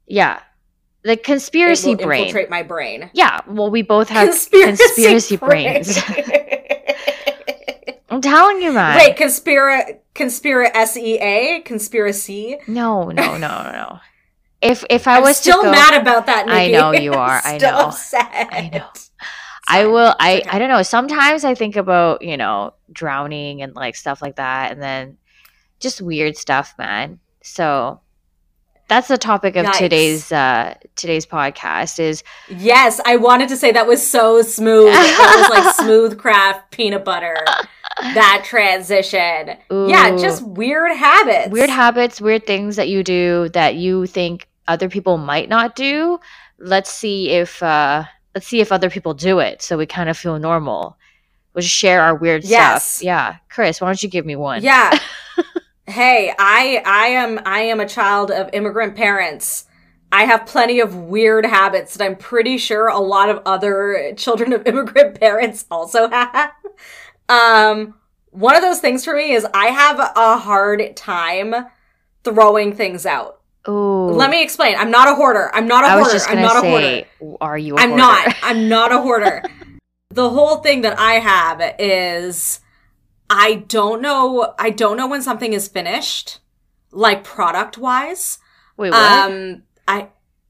yeah 0.06 0.40
the 1.04 1.12
It 1.18 1.24
conspiracy 1.24 1.96
will 1.96 2.04
brain 2.06 2.20
infiltrate 2.26 2.48
my 2.50 2.62
brain." 2.62 3.10
yeah 3.14 3.40
well 3.48 3.70
we 3.70 3.82
both 3.82 4.08
have 4.08 4.28
conspiracy, 4.28 5.36
brains 5.36 5.98
i'm 8.10 8.20
telling 8.20 8.62
you 8.62 8.72
man 8.72 8.96
Wait, 8.98 9.16
conspira 9.16 9.98
conspira 10.14 10.70
S 10.74 10.96
E 10.96 11.18
A 11.18 11.60
conspiracy. 11.62 12.58
no 12.68 13.10
no 13.10 13.36
no 13.36 13.62
no 13.62 13.72
no 13.72 13.98
if 14.60 14.84
if 14.90 15.08
i 15.08 15.16
I'm 15.16 15.22
was 15.22 15.38
still 15.38 15.62
go, 15.62 15.70
mad 15.72 16.00
about 16.00 16.26
that. 16.26 16.46
I 16.48 16.68
know 16.68 16.92
you 17.06 17.14
are, 17.14 17.40
I 17.44 17.58
still 17.58 17.72
know. 17.72 17.86
Upset. 17.88 18.48
I 18.52 18.70
know. 18.72 18.86
It's 18.94 19.10
I 19.68 19.86
will. 19.86 20.14
I 20.20 20.38
okay. 20.38 20.48
I 20.50 20.58
don't 20.58 20.68
know. 20.68 20.82
Sometimes 20.82 21.44
I 21.44 21.54
think 21.54 21.76
about 21.76 22.22
you 22.22 22.36
know 22.36 22.74
drowning 22.92 23.62
and 23.62 23.74
like 23.74 23.96
stuff 23.96 24.22
like 24.22 24.36
that, 24.36 24.72
and 24.72 24.82
then 24.82 25.18
just 25.80 26.00
weird 26.00 26.36
stuff, 26.36 26.74
man. 26.78 27.18
So 27.42 28.00
that's 28.88 29.08
the 29.08 29.16
topic 29.16 29.56
of 29.56 29.64
Yikes. 29.64 29.78
today's 29.78 30.32
uh 30.32 30.74
today's 30.96 31.26
podcast. 31.26 31.98
Is 31.98 32.22
Yes, 32.48 33.00
I 33.06 33.16
wanted 33.16 33.48
to 33.48 33.56
say 33.56 33.72
that 33.72 33.86
was 33.86 34.06
so 34.06 34.42
smooth. 34.42 34.92
That 34.92 35.48
was 35.50 35.64
like 35.64 35.74
smooth 35.86 36.18
craft 36.18 36.70
peanut 36.70 37.04
butter. 37.04 37.36
That 38.00 38.42
transition. 38.44 39.56
Yeah, 39.70 40.16
just 40.16 40.46
weird 40.46 40.92
habits. 40.96 41.50
weird 41.50 41.70
habits, 41.70 42.20
weird 42.20 42.46
things 42.46 42.76
that 42.76 42.88
you 42.88 43.02
do 43.02 43.48
that 43.50 43.76
you 43.76 44.06
think 44.06 44.48
other 44.68 44.88
people 44.88 45.18
might 45.18 45.48
not 45.48 45.74
do. 45.74 46.18
Let's 46.58 46.90
see 46.90 47.30
if 47.30 47.62
uh 47.62 48.04
let's 48.34 48.46
see 48.46 48.60
if 48.60 48.72
other 48.72 48.90
people 48.90 49.14
do 49.14 49.38
it, 49.38 49.62
so 49.62 49.78
we 49.78 49.86
kind 49.86 50.08
of 50.08 50.16
feel 50.16 50.38
normal. 50.38 50.98
We'll 51.54 51.62
just 51.62 51.74
share 51.74 52.00
our 52.02 52.14
weird 52.14 52.44
Yes. 52.44 52.84
stuff. 52.86 53.04
Yeah, 53.04 53.36
Kris, 53.50 53.80
why 53.80 53.88
don't 53.88 54.02
you 54.02 54.08
give 54.08 54.24
me 54.24 54.36
one? 54.36 54.62
Yeah. 54.62 54.98
hey, 55.86 56.32
I 56.38 56.82
I 56.84 57.06
am 57.08 57.40
I 57.44 57.60
am 57.62 57.80
a 57.80 57.88
child 57.88 58.30
of 58.30 58.48
immigrant 58.52 58.96
parents. 58.96 59.66
I 60.10 60.24
have 60.24 60.44
plenty 60.46 60.80
of 60.80 60.94
weird 60.94 61.46
habits 61.46 61.96
that 61.96 62.04
I'm 62.04 62.16
pretty 62.16 62.58
sure 62.58 62.88
a 62.88 62.98
lot 62.98 63.30
of 63.30 63.40
other 63.46 64.12
children 64.16 64.52
of 64.52 64.66
immigrant 64.66 65.18
parents 65.20 65.64
also 65.70 66.08
have. 66.08 66.52
Um 67.28 67.94
one 68.30 68.56
of 68.56 68.62
those 68.62 68.80
things 68.80 69.04
for 69.04 69.14
me 69.14 69.32
is 69.32 69.46
I 69.52 69.66
have 69.66 69.98
a 70.00 70.38
hard 70.38 70.96
time 70.96 71.54
throwing 72.24 72.74
things 72.74 73.04
out. 73.04 73.40
Ooh. 73.68 74.08
Let 74.10 74.30
me 74.30 74.42
explain. 74.42 74.74
I'm 74.76 74.90
not 74.90 75.06
a 75.06 75.14
hoarder. 75.14 75.50
I'm 75.54 75.68
not 75.68 75.84
a 75.84 75.88
I 75.88 75.90
hoarder. 75.98 76.18
I'm 76.28 76.40
not 76.40 76.56
a 76.56 76.68
hoarder. 76.68 77.04
are 77.40 77.58
you? 77.58 77.76
A 77.76 77.80
I'm 77.80 77.94
not. 77.96 78.34
I'm 78.42 78.68
not 78.68 78.90
a 78.90 78.98
hoarder. 78.98 79.42
the 80.14 80.30
whole 80.30 80.56
thing 80.58 80.82
that 80.82 80.98
I 80.98 81.14
have 81.14 81.74
is 81.78 82.60
I 83.30 83.64
don't 83.66 84.02
know 84.02 84.54
I 84.58 84.70
don't 84.70 84.96
know 84.96 85.06
when 85.08 85.22
something 85.22 85.52
is 85.52 85.68
finished, 85.68 86.38
like 86.90 87.24
product 87.24 87.78
wise. 87.78 88.38
Wait, 88.76 88.90
what? 88.90 89.30
Um 89.30 89.62
I 89.88 90.08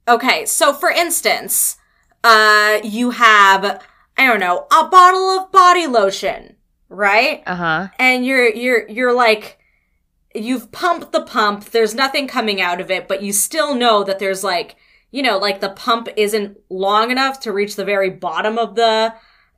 okay, 0.09 0.47
so 0.47 0.73
for 0.73 0.91
instance, 0.91 1.77
uh 2.25 2.79
you 2.83 3.11
have 3.11 3.83
I 4.17 4.27
don't 4.27 4.41
know, 4.41 4.67
a 4.71 4.89
bottle 4.89 5.31
of 5.31 5.53
body 5.53 5.87
lotion, 5.87 6.57
right? 6.89 7.43
uh 7.47 7.55
huh. 7.55 7.89
and 7.99 8.27
you're 8.27 8.49
you're 8.49 8.89
you're 8.89 9.15
like 9.15 9.59
you've 10.35 10.73
pumped 10.73 11.13
the 11.13 11.21
pump 11.21 11.67
there's 11.67 11.95
nothing 11.95 12.27
coming 12.27 12.59
out 12.59 12.81
of 12.81 12.91
it 12.91 13.07
but 13.07 13.23
you 13.23 13.33
still 13.35 13.75
know 13.75 14.03
that 14.03 14.19
there's 14.19 14.43
like 14.43 14.77
you 15.11 15.23
know 15.23 15.37
like 15.37 15.61
the 15.61 15.69
pump 15.69 16.09
isn't 16.17 16.59
long 16.71 17.11
enough 17.11 17.39
to 17.39 17.53
reach 17.53 17.77
the 17.77 17.85
very 17.85 18.09
bottom 18.09 18.57
of 18.59 18.75
the 18.75 19.13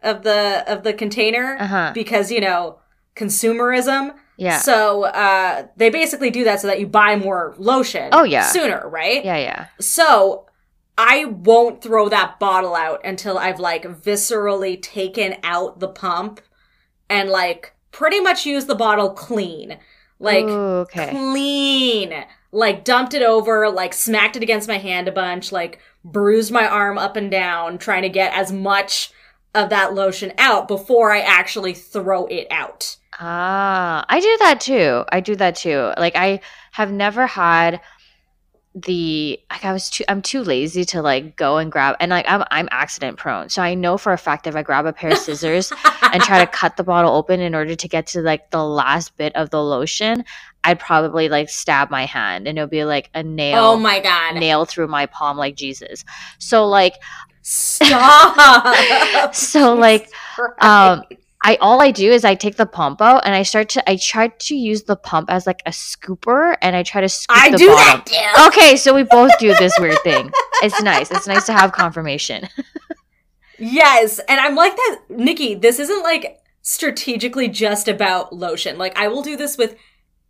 of 0.05 0.23
the 0.23 0.65
of 0.67 0.83
the 0.85 0.93
container 0.93 1.57
Uh 1.59 1.67
huh. 1.67 1.91
because 1.95 2.31
you 2.31 2.41
know 2.41 2.79
consumerism 3.17 4.15
Yeah. 4.37 4.59
so 4.59 5.05
uh 5.05 5.67
they 5.77 5.91
basically 5.91 6.31
do 6.31 6.45
that 6.45 6.61
so 6.61 6.67
that 6.67 6.81
you 6.81 6.87
buy 6.87 7.17
more 7.17 7.55
lotion 7.59 8.09
Oh, 8.13 8.25
yeah. 8.25 8.43
sooner 8.47 8.89
right 8.89 9.25
yeah. 9.25 9.37
Yeah. 9.39 9.67
so 9.81 10.47
I 10.97 11.25
won't 11.25 11.83
throw 11.83 12.09
that 12.09 12.39
bottle 12.39 12.75
out 12.77 13.01
until 13.05 13.37
I've 13.37 13.59
like 13.59 13.83
viscerally 13.83 14.81
taken 14.81 15.37
out 15.43 15.81
the 15.81 15.89
pump 15.89 16.41
and 17.11 17.31
like 17.31 17.75
pretty 17.91 18.21
much 18.21 18.47
used 18.47 18.69
the 18.69 18.77
bottle 18.77 19.11
clean. 19.11 19.77
Like 20.21 20.45
Ooh, 20.45 20.83
okay. 20.87 21.11
clean. 21.11 22.25
Like 22.53 22.85
dumped 22.85 23.13
it 23.13 23.23
over, 23.23 23.69
like 23.71 23.93
smacked 23.93 24.37
it 24.37 24.45
against 24.45 24.69
my 24.69 24.79
hand 24.79 25.09
a 25.09 25.13
bunch, 25.13 25.51
like 25.51 25.81
bruised 26.05 26.53
my 26.53 26.65
arm 26.65 26.97
up 26.97 27.17
and 27.17 27.29
down 27.29 27.77
trying 27.79 28.03
to 28.03 28.09
get 28.09 28.33
as 28.33 28.53
much 28.53 29.11
of 29.55 29.71
that 29.71 29.95
lotion 29.95 30.33
out 30.39 30.69
before 30.69 31.13
I 31.13 31.21
actually 31.21 31.75
throw 31.75 32.27
it 32.27 32.47
out. 32.51 32.97
Ah, 33.21 34.05
I 34.09 34.21
do 34.21 34.37
that 34.41 34.61
too. 34.61 35.05
I 35.11 35.21
do 35.21 35.37
that 35.37 35.57
too. 35.57 35.93
Like 35.97 36.17
I 36.17 36.41
have 36.73 36.91
never 36.93 37.27
had 37.27 37.81
the 38.75 39.39
like 39.53 39.65
I 39.65 39.73
was 39.73 39.89
too 39.89 40.03
I'm 40.09 40.21
too 40.21 40.43
lazy 40.43 40.85
to 40.87 41.01
like 41.01 41.37
go 41.37 41.59
and 41.59 41.71
grab 41.71 41.95
and 42.01 42.11
like 42.11 42.25
I'm 42.29 42.43
I'm 42.51 42.69
accident 42.73 43.19
prone. 43.19 43.49
So 43.49 43.63
I 43.63 43.75
know 43.75 43.97
for 43.97 44.13
a 44.13 44.19
fact 44.19 44.49
if 44.49 44.57
I 44.57 44.63
grab 44.63 44.85
a 44.85 44.93
pair 44.93 45.13
of 45.13 45.19
scissors 45.19 45.73
and 46.13 46.21
try 46.21 46.45
to 46.45 46.47
cut 46.53 46.77
the 46.77 46.83
bottle 46.83 47.15
open 47.15 47.39
in 47.39 47.55
order 47.55 47.77
to 47.77 47.89
get 47.89 48.09
to 48.09 48.21
like 48.21 48.51
the 48.51 48.65
last 48.65 49.17
bit 49.17 49.35
of 49.37 49.51
the 49.51 49.63
lotion, 49.63 50.25
I'd 50.65 50.81
probably 50.81 51.29
like 51.29 51.51
stab 51.51 51.89
my 51.89 52.05
hand 52.05 52.49
and 52.49 52.59
it'll 52.59 52.67
be 52.67 52.85
like 52.85 53.11
a 53.15 53.23
nail 53.23 53.63
Oh 53.65 53.77
my 53.77 54.01
god. 54.01 54.35
nail 54.35 54.65
through 54.65 54.89
my 54.89 55.07
palm 55.07 55.37
like 55.37 55.55
Jesus. 55.55 56.05
So 56.41 56.67
like 56.67 56.95
Stop. 57.45 58.75
So, 59.35 59.75
like, 59.75 60.11
um, 60.61 61.03
I 61.43 61.57
all 61.61 61.83
I 61.83 61.91
do 61.91 62.11
is 62.11 62.25
I 62.25 62.35
take 62.35 62.57
the 62.57 62.65
pump 62.67 63.03
out 63.03 63.27
and 63.27 63.35
I 63.35 63.43
start 63.43 63.69
to 63.71 63.91
I 63.91 63.97
try 63.97 64.29
to 64.29 64.55
use 64.55 64.85
the 64.85 64.97
pump 64.97 65.31
as 65.31 65.47
like 65.47 65.63
a 65.67 65.71
scooper 65.71 66.57
and 66.63 66.75
I 66.75 66.83
try 66.83 67.03
to 67.03 67.09
scoop 67.09 67.37
I 67.37 67.51
the 67.51 67.59
do 67.59 67.67
bottom. 67.69 68.03
that 68.07 68.53
too. 68.53 68.59
Okay, 68.61 68.77
so 68.77 68.95
we 68.95 69.03
both 69.03 69.31
do 69.39 69.55
this 69.55 69.75
weird 69.79 69.99
thing. 70.03 70.31
It's 70.63 70.81
nice. 70.81 71.11
It's 71.11 71.27
nice 71.27 71.45
to 71.47 71.53
have 71.53 71.73
confirmation. 71.73 72.49
Yes, 73.59 74.19
and 74.29 74.41
I'm 74.41 74.55
like 74.55 74.75
that, 74.75 75.01
Nikki. 75.11 75.55
This 75.55 75.79
isn't 75.79 76.03
like 76.03 76.39
strategically 76.63 77.49
just 77.49 77.89
about 77.89 78.33
lotion. 78.33 78.79
Like 78.79 78.97
I 78.99 79.09
will 79.09 79.23
do 79.23 79.37
this 79.37 79.59
with 79.59 79.77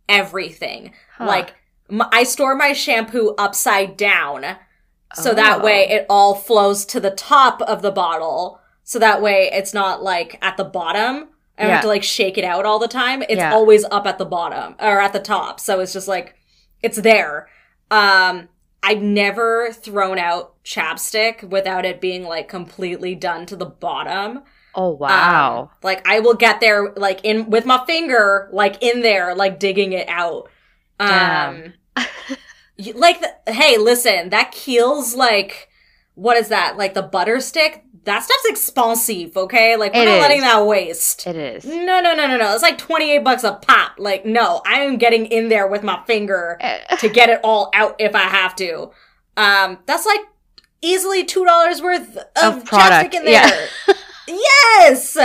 everything. 0.09 0.93
Huh. 1.17 1.25
Like 1.27 1.55
m- 1.89 2.03
I 2.11 2.23
store 2.23 2.55
my 2.55 2.73
shampoo 2.73 3.33
upside 3.37 3.95
down, 3.97 4.45
so 5.13 5.33
that 5.33 5.59
Oh. 5.61 5.63
way 5.63 5.87
it 5.89 6.05
all 6.09 6.35
flows 6.35 6.85
to 6.87 6.99
the 6.99 7.11
top 7.11 7.61
of 7.61 7.81
the 7.81 7.91
bottle. 7.91 8.59
So 8.83 8.99
that 8.99 9.21
way 9.21 9.49
it's 9.53 9.73
not 9.73 10.03
like 10.03 10.37
at 10.41 10.57
the 10.57 10.63
bottom 10.65 11.29
I 11.57 11.61
don't 11.61 11.69
Yeah. 11.69 11.75
have 11.75 11.81
to 11.83 11.87
like 11.87 12.03
shake 12.03 12.37
it 12.37 12.43
out 12.43 12.65
all 12.65 12.79
the 12.79 12.87
time. 12.87 13.21
It's 13.23 13.35
Yeah. 13.39 13.53
always 13.53 13.85
up 13.85 14.05
at 14.05 14.17
the 14.17 14.25
bottom 14.25 14.75
or 14.79 14.99
at 14.99 15.13
the 15.13 15.19
top. 15.21 15.59
So 15.61 15.79
it's 15.79 15.93
just 15.93 16.07
like 16.07 16.35
it's 16.81 16.97
there. 16.97 17.47
Um 17.91 18.49
I've 18.83 19.01
never 19.01 19.71
thrown 19.71 20.19
out 20.19 20.53
chapstick 20.63 21.43
without 21.49 21.85
it 21.85 21.99
being 22.01 22.23
like 22.25 22.47
completely 22.49 23.15
done 23.15 23.45
to 23.47 23.55
the 23.55 23.65
bottom. 23.65 24.43
Oh 24.75 24.89
wow. 24.89 25.61
Um, 25.61 25.69
like 25.81 26.05
I 26.07 26.19
will 26.19 26.33
get 26.35 26.59
there 26.59 26.91
like 26.97 27.21
in 27.23 27.49
with 27.49 27.65
my 27.65 27.83
finger 27.87 28.49
like 28.51 28.83
in 28.83 29.01
there 29.01 29.33
like 29.33 29.57
digging 29.59 29.93
it 29.93 30.07
out. 30.09 30.49
Um 30.99 31.73
y- 31.95 32.05
like 32.93 33.21
the, 33.21 33.51
hey, 33.53 33.77
listen, 33.77 34.29
that 34.29 34.51
Kiehl's 34.53 35.15
like 35.15 35.69
what 36.15 36.37
is 36.37 36.47
that? 36.47 36.77
Like 36.77 36.93
the 36.93 37.01
butter 37.01 37.39
stick? 37.41 37.83
That 38.05 38.23
stuff's 38.23 38.45
expensive, 38.45 39.35
okay? 39.35 39.75
Like 39.75 39.93
we're 39.93 40.03
It 40.03 40.05
not 40.05 40.15
is. 40.15 40.21
letting 40.21 40.41
that 40.41 40.65
waste. 40.65 41.25
it 41.27 41.35
is. 41.35 41.65
No, 41.65 41.99
no, 41.99 42.13
no, 42.15 42.27
no, 42.27 42.37
no. 42.37 42.53
It's 42.53 42.61
like 42.61 42.77
28 42.77 43.19
bucks 43.23 43.43
a 43.43 43.53
pop. 43.53 43.93
Like 43.97 44.25
no, 44.25 44.61
I 44.65 44.81
am 44.81 44.97
getting 44.97 45.25
in 45.25 45.49
there 45.49 45.67
with 45.67 45.83
my 45.83 46.01
finger 46.05 46.57
Eh, 46.61 46.95
to 46.97 47.09
get 47.09 47.29
it 47.29 47.39
all 47.43 47.69
out 47.73 47.95
if 47.99 48.13
I 48.15 48.21
have 48.23 48.55
to. 48.57 48.91
Um 49.37 49.79
that's 49.87 50.05
like 50.05 50.21
easily 50.81 51.25
$2 51.25 51.81
worth 51.83 52.17
of, 52.41 52.57
Of 52.57 52.65
product, 52.65 53.13
in 53.15 53.25
there. 53.25 53.67
yeah. 53.87 53.93
yes. 54.27 55.17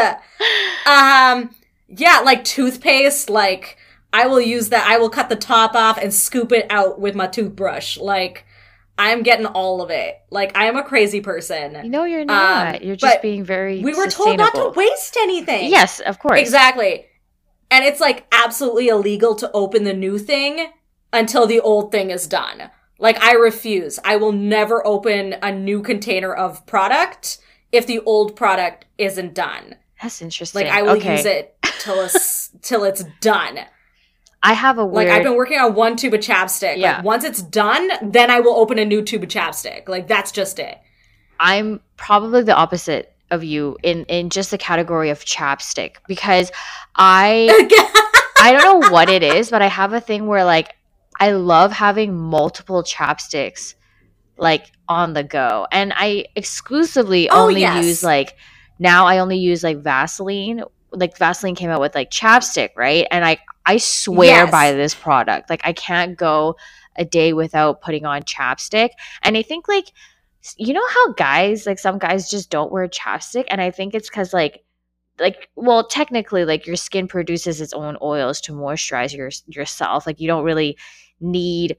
Um 0.87 1.55
yeah, 1.89 2.21
like 2.25 2.45
toothpaste, 2.45 3.29
like 3.31 3.77
I 4.13 4.27
will 4.27 4.41
use 4.41 4.71
that. 4.71 4.87
I 4.89 4.99
will 4.99 5.11
cut 5.11 5.29
the 5.29 5.37
top 5.37 5.75
off 5.75 5.99
and 5.99 6.13
scoop 6.13 6.53
it 6.53 6.67
out 6.71 7.01
with 7.01 7.15
my 7.15 7.27
toothbrush. 7.27 7.97
Like 7.99 8.45
I'm 8.99 9.23
getting 9.23 9.47
all 9.47 9.81
of 9.83 9.91
it. 9.91 10.17
Like 10.31 10.57
I 10.57 10.67
am 10.67 10.77
a 10.77 10.83
crazy 10.83 11.21
person. 11.21 11.77
You 11.83 11.91
know 11.91 12.05
you're 12.05 12.25
not. 12.25 12.83
you're 12.85 12.97
just 12.97 13.17
Um, 13.17 13.23
being 13.23 13.45
very 13.45 13.81
We 13.81 13.95
were 13.95 14.09
told 14.09 14.37
not 14.37 14.55
to 14.55 14.73
waste 14.77 15.17
anything. 15.17 15.71
Yes, 15.71 16.01
of 16.01 16.19
course. 16.19 16.41
Exactly. 16.41 17.07
And 17.71 17.85
it's 17.85 18.01
like 18.01 18.27
absolutely 18.33 18.89
illegal 18.89 19.35
to 19.37 19.51
open 19.53 19.85
the 19.85 19.95
new 19.95 20.19
thing 20.19 20.73
until 21.13 21.47
the 21.47 21.61
old 21.61 21.93
thing 21.93 22.11
is 22.11 22.27
done. 22.27 22.71
Like 22.99 23.23
I 23.23 23.33
refuse. 23.35 23.99
I 24.05 24.17
will 24.17 24.33
never 24.33 24.87
open 24.87 25.37
a 25.43 25.53
new 25.53 25.83
container 25.83 26.35
of 26.35 26.67
product 26.67 27.39
if 27.73 27.87
the 27.87 28.01
old 28.01 28.37
product 28.37 28.85
isn't 28.99 29.35
done. 29.35 29.77
That's 30.03 30.21
interesting. 30.21 30.67
Like 30.67 30.73
I 30.73 30.83
will 30.83 30.97
okay. 30.97 31.17
use 31.17 31.27
it 31.27 31.57
till 31.81 32.01
it's 32.01 32.51
till 32.63 32.85
it's 32.85 33.05
done. 33.21 33.61
I 34.43 34.55
have 34.55 34.79
a 34.79 34.85
Like 34.85 35.09
I've 35.09 35.23
been 35.23 35.37
working 35.37 35.59
on 35.59 35.75
one 35.75 35.97
tube 35.97 36.15
of 36.15 36.21
chapstick. 36.21 36.77
Yeah. 36.79 36.97
Like 36.97 37.05
once 37.05 37.25
it's 37.25 37.43
done, 37.43 37.91
then 38.03 38.31
I 38.31 38.41
will 38.41 38.55
open 38.57 38.79
a 38.79 38.85
new 38.85 39.03
tube 39.03 39.23
of 39.23 39.29
chapstick. 39.29 39.89
Like 39.89 40.09
that's 40.09 40.33
just 40.33 40.59
it. 40.59 40.79
I'm 41.39 41.81
probably 41.97 42.43
the 42.43 42.55
opposite 42.55 43.13
of 43.31 43.45
you 43.45 43.77
in 43.83 44.05
in 44.05 44.31
just 44.31 44.51
the 44.51 44.59
category 44.59 45.11
of 45.11 45.25
chapstick 45.25 45.97
because 46.09 46.51
I 46.97 47.49
I 48.43 48.53
don't 48.53 48.81
know 48.83 48.91
what 48.91 49.09
it 49.11 49.23
is, 49.23 49.51
but 49.51 49.63
I 49.63 49.67
have 49.67 49.93
a 49.93 50.01
thing 50.01 50.27
where 50.27 50.45
like 50.45 50.75
I 51.19 51.33
love 51.33 51.73
having 51.73 52.17
multiple 52.17 52.83
chapsticks 52.83 53.75
like 54.39 54.73
on 54.89 55.13
the 55.13 55.23
go. 55.23 55.67
And 55.71 55.93
I 55.95 56.27
exclusively 56.35 57.29
Oh, 57.29 57.49
only 57.49 57.61
yes. 57.61 57.85
use 57.85 58.03
like 58.03 58.37
now 58.79 59.07
I 59.07 59.19
only 59.19 59.37
use 59.37 59.63
like 59.63 59.79
Vaseline. 59.83 60.63
Like 60.93 61.17
Vaseline 61.19 61.55
came 61.55 61.71
out 61.71 61.81
with 61.81 61.95
like 61.95 62.11
chapstick, 62.11 62.71
right? 62.77 63.07
And 63.11 63.25
I 63.25 63.39
I 63.67 63.77
swear 63.79 64.45
Yes. 64.45 64.51
by 64.51 64.73
this 64.73 64.95
product. 64.95 65.51
Like 65.51 65.61
I 65.65 65.73
can't 65.73 66.17
go 66.17 66.57
a 66.97 67.05
day 67.05 67.33
without 67.33 67.81
putting 67.83 68.05
on 68.05 68.23
chapstick. 68.23 68.91
And 69.23 69.37
I 69.37 69.43
think 69.43 69.69
like 69.69 69.93
you 70.57 70.73
know 70.73 70.87
how 70.89 71.13
guys 71.15 71.67
like 71.67 71.79
some 71.79 71.99
guys 71.99 72.31
just 72.31 72.51
don't 72.51 72.73
wear 72.73 72.89
chapstick 72.89 73.45
and 73.49 73.61
I 73.61 73.71
think 73.71 73.95
it's 73.95 74.09
cuz 74.09 74.33
like 74.33 74.65
like 75.19 75.51
well 75.55 75.87
technically 75.87 76.45
like 76.47 76.67
your 76.67 76.77
skin 76.77 77.07
produces 77.07 77.61
its 77.61 77.75
own 77.75 77.99
oils 78.01 78.41
to 78.43 78.53
moisturize 78.53 79.15
your 79.15 79.31
yourself 79.49 80.07
like 80.07 80.19
you 80.19 80.27
don't 80.27 80.45
really 80.45 80.79
need 81.21 81.77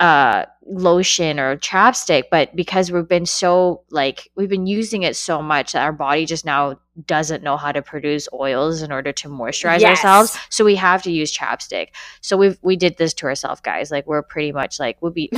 uh 0.00 0.44
lotion 0.66 1.38
or 1.38 1.56
chapstick 1.58 2.24
but 2.30 2.54
because 2.56 2.90
we've 2.90 3.06
been 3.08 3.26
so 3.26 3.82
like 3.90 4.28
we've 4.34 4.48
been 4.48 4.66
using 4.66 5.02
it 5.04 5.14
so 5.14 5.40
much 5.40 5.72
that 5.72 5.82
our 5.84 5.92
body 5.92 6.24
just 6.26 6.44
now 6.44 6.74
doesn't 7.06 7.42
know 7.44 7.56
how 7.56 7.70
to 7.70 7.80
produce 7.82 8.26
oils 8.32 8.82
in 8.82 8.90
order 8.90 9.12
to 9.12 9.28
moisturize 9.28 9.80
Yes. 9.80 9.98
ourselves 9.98 10.36
so 10.48 10.64
we 10.64 10.74
have 10.76 11.02
to 11.02 11.12
use 11.12 11.36
chapstick 11.36 11.88
so 12.22 12.36
we 12.36 12.56
we 12.62 12.76
did 12.76 12.96
this 12.96 13.14
to 13.14 13.26
ourselves 13.26 13.60
guys 13.60 13.90
like 13.90 14.06
we're 14.06 14.22
pretty 14.22 14.52
much 14.52 14.80
like 14.80 14.96
we'll 15.00 15.12
be 15.12 15.28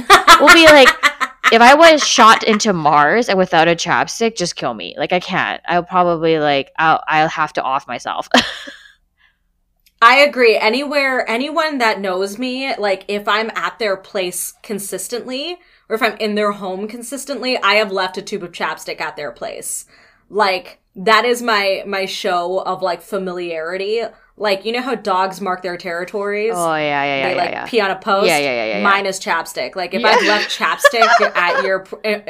We'll 0.40 0.54
be 0.54 0.66
like- 0.66 0.88
if 1.52 1.60
I 1.62 1.74
was 1.74 2.04
shot 2.06 2.42
into 2.42 2.72
Mars 2.72 3.28
and 3.28 3.38
without 3.38 3.68
a 3.68 3.76
chapstick, 3.76 4.36
just 4.36 4.56
kill 4.56 4.74
me. 4.74 4.94
Like 4.98 5.12
I 5.12 5.20
can't. 5.20 5.62
I'll 5.66 5.84
probably 5.84 6.38
like 6.40 6.72
I'll 6.76 7.02
I'll 7.06 7.28
have 7.28 7.52
to 7.54 7.62
off 7.62 7.86
myself. 7.86 8.28
I 10.02 10.18
agree. 10.18 10.56
Anywhere, 10.56 11.28
anyone 11.28 11.78
that 11.78 12.00
knows 12.00 12.38
me, 12.38 12.74
like 12.76 13.04
if 13.08 13.26
I'm 13.26 13.50
at 13.54 13.78
their 13.78 13.96
place 13.96 14.54
consistently, 14.62 15.58
or 15.88 15.96
if 15.96 16.02
I'm 16.02 16.16
in 16.18 16.34
their 16.34 16.52
home 16.52 16.86
consistently, 16.86 17.56
I 17.58 17.74
have 17.74 17.90
left 17.90 18.18
a 18.18 18.22
tube 18.22 18.42
of 18.42 18.52
chapstick 18.52 19.00
at 19.00 19.16
their 19.16 19.32
place. 19.32 19.86
Like 20.28 20.80
that 20.96 21.24
is 21.24 21.42
my 21.42 21.82
my 21.86 22.04
show 22.06 22.58
of 22.60 22.82
like 22.82 23.00
familiarity. 23.00 24.02
Like 24.36 24.66
you 24.66 24.72
know 24.72 24.82
how 24.82 24.94
dogs 24.96 25.40
mark 25.40 25.62
their 25.62 25.78
territories. 25.78 26.52
oh 26.54 26.74
yeah, 26.74 27.04
yeah, 27.04 27.04
yeah, 27.04 27.28
they 27.28 27.34
yeah, 27.34 27.42
like 27.42 27.50
yeah. 27.52 27.66
pee 27.66 27.80
on 27.80 27.90
a 27.90 27.96
post. 27.98 28.26
Yeah, 28.26 28.36
yeah, 28.38 28.50
yeah, 28.50 28.64
yeah, 28.66 28.76
yeah. 28.78 28.82
Mine 28.84 29.06
is 29.06 29.18
chapstick. 29.18 29.76
Like 29.76 29.94
if 29.94 30.02
Yeah. 30.02 30.08
I've 30.08 30.26
left 30.26 30.50
chapstick 30.58 31.08
at 31.36 31.64
your 31.64 31.86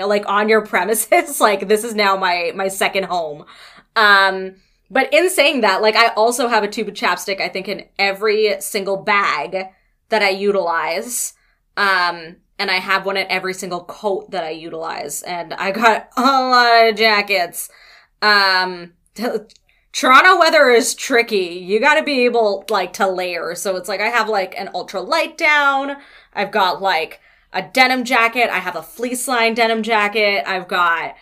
like 0.06 0.24
on 0.28 0.48
your 0.48 0.60
premises, 0.64 1.40
like 1.40 1.66
this 1.66 1.82
is 1.82 1.96
now 1.96 2.16
my 2.16 2.52
my 2.54 2.68
second 2.68 3.06
home. 3.06 3.44
Um, 3.96 4.54
but 4.90 5.12
in 5.12 5.30
saying 5.30 5.62
that, 5.62 5.82
like 5.82 5.96
I 5.96 6.08
also 6.08 6.48
have 6.48 6.62
a 6.62 6.68
tube 6.68 6.88
of 6.88 6.94
chapstick. 6.94 7.40
I 7.40 7.48
think 7.48 7.68
in 7.68 7.86
every 7.98 8.60
single 8.60 8.96
bag 8.96 9.68
that 10.08 10.22
I 10.22 10.30
utilize. 10.30 11.34
Um, 11.76 12.36
and 12.58 12.70
I 12.70 12.76
have 12.76 13.04
one 13.04 13.16
in 13.16 13.26
every 13.28 13.54
single 13.54 13.84
coat 13.84 14.30
that 14.30 14.44
I 14.44 14.50
utilize. 14.50 15.22
And 15.22 15.52
I 15.54 15.72
got 15.72 16.08
a 16.16 16.22
lot 16.22 16.88
of 16.88 16.96
jackets. 16.96 17.68
Um, 18.22 18.92
Toronto 19.92 20.38
weather 20.38 20.70
is 20.70 20.94
tricky. 20.94 21.64
You 21.64 21.80
got 21.80 21.94
to 21.94 22.02
be 22.02 22.24
able 22.26 22.64
like 22.68 22.92
to 22.94 23.08
layer. 23.08 23.54
So 23.54 23.76
it's 23.76 23.88
like 23.88 24.00
I 24.00 24.08
have 24.08 24.28
like 24.28 24.54
an 24.58 24.70
ultra 24.74 25.00
light 25.00 25.38
down. 25.38 25.96
I've 26.34 26.50
got 26.50 26.82
like 26.82 27.20
a 27.52 27.62
denim 27.62 28.04
jacket. 28.04 28.50
I 28.50 28.58
have 28.58 28.76
a 28.76 28.82
fleece 28.82 29.26
line 29.26 29.54
denim 29.54 29.82
jacket. 29.82 30.44
I've 30.46 30.68
got 30.68 31.14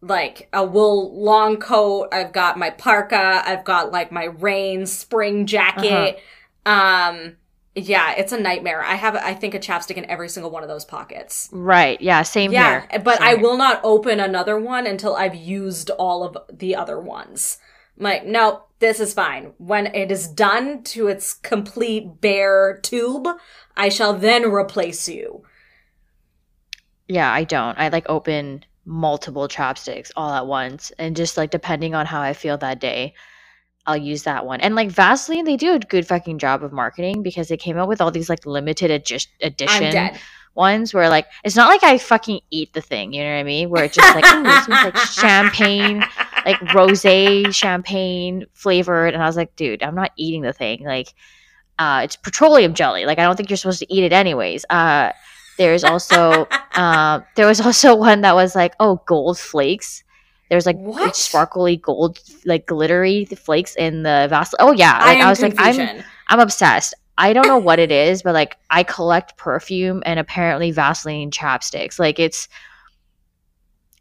like 0.00 0.48
a 0.52 0.64
wool 0.64 1.20
long 1.22 1.58
coat. 1.58 2.08
I've 2.12 2.32
got 2.32 2.58
my 2.58 2.70
parka. 2.70 3.42
I've 3.44 3.64
got 3.64 3.92
like 3.92 4.12
my 4.12 4.24
rain 4.24 4.86
spring 4.86 5.46
jacket. 5.46 6.20
Um 6.66 7.36
yeah, 7.74 8.14
it's 8.16 8.32
a 8.32 8.40
nightmare. 8.40 8.82
I 8.82 8.94
have 8.94 9.16
I 9.16 9.34
think 9.34 9.54
a 9.54 9.58
chapstick 9.58 9.96
in 9.96 10.08
every 10.10 10.28
single 10.28 10.50
one 10.50 10.62
of 10.62 10.68
those 10.68 10.84
pockets. 10.84 11.50
Right. 11.50 12.00
Yeah. 12.00 12.22
Same 12.22 12.52
Yeah, 12.52 12.54
here. 12.54 12.88
but 13.04 13.20
Same 13.20 13.22
I 13.22 13.34
here. 13.34 13.42
will 13.42 13.56
not 13.56 13.80
open 13.84 14.20
another 14.20 14.58
one 14.58 14.86
until 14.86 15.16
I've 15.16 15.34
used 15.34 15.90
all 15.90 16.24
of 16.24 16.36
the 16.52 16.74
other 16.76 16.98
ones. 17.00 17.58
I'm 17.96 18.04
like, 18.04 18.24
no, 18.26 18.64
this 18.78 19.00
is 19.00 19.14
fine. 19.14 19.54
When 19.58 19.86
it 19.94 20.10
is 20.12 20.28
done 20.28 20.82
to 20.84 21.08
its 21.08 21.34
complete 21.34 22.20
bare 22.20 22.78
tube, 22.82 23.26
I 23.76 23.88
shall 23.88 24.14
then 24.14 24.44
replace 24.50 25.08
you. 25.08 25.42
Yeah, 27.06 27.32
I 27.32 27.44
don't. 27.44 27.78
I 27.78 27.88
like 27.88 28.06
open 28.08 28.64
multiple 28.88 29.46
chopsticks 29.46 30.10
all 30.16 30.32
at 30.32 30.46
once, 30.46 30.90
and 30.98 31.14
just 31.14 31.36
like 31.36 31.50
depending 31.50 31.94
on 31.94 32.06
how 32.06 32.20
I 32.20 32.32
feel 32.32 32.56
that 32.58 32.80
day, 32.80 33.14
I'll 33.86 33.96
use 33.96 34.24
that 34.24 34.46
one. 34.46 34.60
And 34.60 34.74
like 34.74 34.90
Vaseline, 34.90 35.44
they 35.44 35.56
do 35.56 35.74
a 35.74 35.78
good 35.78 36.06
fucking 36.06 36.38
job 36.38 36.64
of 36.64 36.72
marketing 36.72 37.22
because 37.22 37.48
they 37.48 37.56
came 37.56 37.78
out 37.78 37.88
with 37.88 38.00
all 38.00 38.10
these 38.10 38.28
like 38.28 38.44
limited 38.46 38.90
I'm 38.90 39.46
edition 39.46 40.18
ones 40.54 40.92
where 40.92 41.08
like 41.08 41.26
it's 41.44 41.54
not 41.54 41.68
like 41.68 41.84
I 41.84 41.98
fucking 41.98 42.40
eat 42.50 42.72
the 42.72 42.80
thing, 42.80 43.12
you 43.12 43.22
know 43.22 43.30
what 43.30 43.40
I 43.40 43.44
mean? 43.44 43.70
Where 43.70 43.84
it's 43.84 43.94
just 43.94 44.14
like 44.14 44.26
smells 44.26 44.68
like 44.68 44.96
champagne, 44.96 46.00
like 46.44 46.56
rosé 46.72 47.54
champagne 47.54 48.46
flavored, 48.54 49.14
and 49.14 49.22
I 49.22 49.26
was 49.26 49.36
like, 49.36 49.54
dude, 49.54 49.82
I'm 49.82 49.94
not 49.94 50.12
eating 50.16 50.42
the 50.42 50.52
thing. 50.52 50.84
Like, 50.84 51.14
uh, 51.78 52.00
it's 52.04 52.16
petroleum 52.16 52.74
jelly. 52.74 53.06
Like, 53.06 53.18
I 53.18 53.22
don't 53.22 53.36
think 53.36 53.50
you're 53.50 53.56
supposed 53.56 53.78
to 53.78 53.94
eat 53.94 54.02
it 54.02 54.12
anyways. 54.12 54.64
Uh, 54.68 55.12
there's 55.58 55.84
also 55.84 56.48
uh, 56.74 57.20
there 57.36 57.46
was 57.46 57.60
also 57.60 57.94
one 57.94 58.22
that 58.22 58.34
was 58.34 58.54
like, 58.54 58.74
oh, 58.80 59.02
gold 59.06 59.38
flakes. 59.38 60.02
There's 60.48 60.64
like 60.64 60.78
What? 60.78 61.14
sparkly 61.14 61.76
gold, 61.76 62.18
like 62.46 62.66
glittery 62.66 63.26
flakes 63.26 63.76
in 63.76 64.02
the 64.02 64.28
Vaseline. 64.30 64.66
Oh 64.66 64.72
yeah, 64.72 64.96
I 64.98 65.14
like 65.14 65.18
I, 65.18 65.20
am 65.20 65.28
was 65.28 65.42
like, 65.42 65.54
I'm. 65.58 66.02
I'm 66.28 66.40
obsessed. 66.40 66.94
I 67.16 67.32
don't 67.32 67.48
know 67.48 67.58
what 67.58 67.78
it 67.78 67.90
is, 67.90 68.22
but 68.22 68.32
like 68.32 68.56
I 68.70 68.84
collect 68.84 69.36
perfume 69.36 70.02
and 70.06 70.20
apparently 70.20 70.70
Vaseline 70.70 71.30
chapsticks. 71.30 71.98
Like 71.98 72.18
it's 72.18 72.48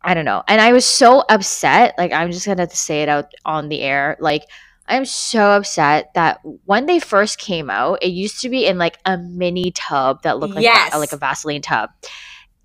I 0.03 0.13
don't 0.13 0.25
know. 0.25 0.43
And 0.47 0.61
I 0.61 0.71
was 0.71 0.85
so 0.85 1.23
upset, 1.29 1.95
like 1.97 2.13
I'm 2.13 2.31
just 2.31 2.45
gonna 2.45 2.61
have 2.61 2.69
to 2.69 2.77
say 2.77 3.01
it 3.01 3.09
out 3.09 3.33
on 3.43 3.69
the 3.69 3.81
air. 3.81 4.17
Like 4.19 4.43
I'm 4.87 5.05
so 5.05 5.51
upset 5.57 6.13
that 6.13 6.39
when 6.65 6.85
they 6.85 6.99
first 6.99 7.39
came 7.39 7.69
out, 7.69 7.99
it 8.01 8.07
used 8.09 8.41
to 8.41 8.49
be 8.49 8.65
in 8.65 8.77
like 8.77 8.97
a 9.05 9.17
mini 9.17 9.71
tub 9.71 10.21
that 10.23 10.39
looked 10.39 10.55
like 10.55 10.63
va- 10.63 10.71
Yes. 10.73 10.95
like 10.95 11.11
a 11.13 11.17
Vaseline 11.17 11.61
tub. 11.61 11.89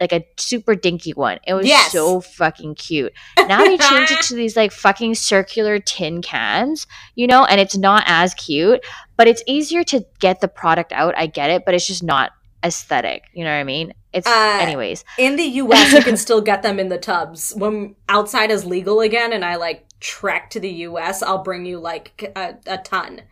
like 0.00 0.12
a 0.12 0.24
super 0.37 0.74
dinky 0.74 1.12
one. 1.12 1.38
It 1.46 1.54
was 1.54 1.64
Yes. 1.64 1.92
so 1.92 2.20
fucking 2.20 2.74
cute. 2.74 3.12
Now 3.46 3.62
they 3.62 3.78
changed 3.78 4.11
it 4.11 4.20
to 4.22 4.35
these 4.35 4.56
like 4.56 4.72
fucking 4.72 5.14
circular 5.14 5.78
tin 5.78 6.22
cans, 6.22 6.88
you 7.14 7.28
know, 7.28 7.44
and 7.44 7.61
it's 7.61 7.76
not 7.76 8.02
as 8.06 8.35
cute, 8.35 8.85
but 9.16 9.28
it's 9.28 9.44
easier 9.46 9.85
to 9.85 10.04
get 10.18 10.40
the 10.40 10.48
product 10.48 10.90
out. 10.92 11.14
I 11.16 11.26
get 11.28 11.50
it, 11.50 11.64
but 11.64 11.74
it's 11.74 11.87
just 11.87 12.02
not 12.02 12.32
aesthetic. 12.64 13.24
You 13.32 13.44
know 13.44 13.50
what 13.50 13.58
I 13.61 13.64
mean? 13.64 13.94
It's 14.12 14.26
Uh, 14.26 14.58
anyways. 14.61 15.04
In 15.18 15.37
the 15.37 15.44
US, 15.44 15.92
you 15.92 16.02
can 16.02 16.16
still 16.26 16.40
get 16.40 16.62
them 16.64 16.80
in 16.80 16.88
the 16.88 16.98
tubs. 16.98 17.52
When 17.56 17.94
outside 18.08 18.50
is 18.50 18.64
legal 18.64 19.00
again 19.02 19.32
and 19.32 19.44
I 19.44 19.54
like 19.54 19.85
trek 20.02 20.50
to 20.50 20.60
the 20.60 20.68
US, 20.88 21.22
I'll 21.22 21.42
bring 21.42 21.64
you 21.64 21.78
like 21.78 22.32
a, 22.36 22.56
a 22.66 22.78
ton. 22.78 23.22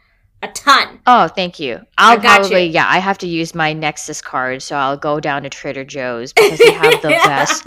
A 0.42 0.48
ton. 0.48 1.00
Oh, 1.06 1.28
thank 1.28 1.60
you. 1.60 1.80
I'll 1.98 2.16
got 2.18 2.40
probably 2.40 2.64
you. 2.64 2.70
yeah, 2.72 2.86
I 2.88 2.96
have 2.98 3.18
to 3.18 3.26
use 3.26 3.54
my 3.54 3.74
Nexus 3.74 4.22
card, 4.22 4.62
so 4.62 4.74
I'll 4.74 4.96
go 4.96 5.20
down 5.20 5.42
to 5.42 5.50
Trader 5.50 5.84
Joe's 5.84 6.32
because 6.32 6.58
they 6.58 6.72
have 6.72 7.02
the 7.02 7.08
best 7.26 7.62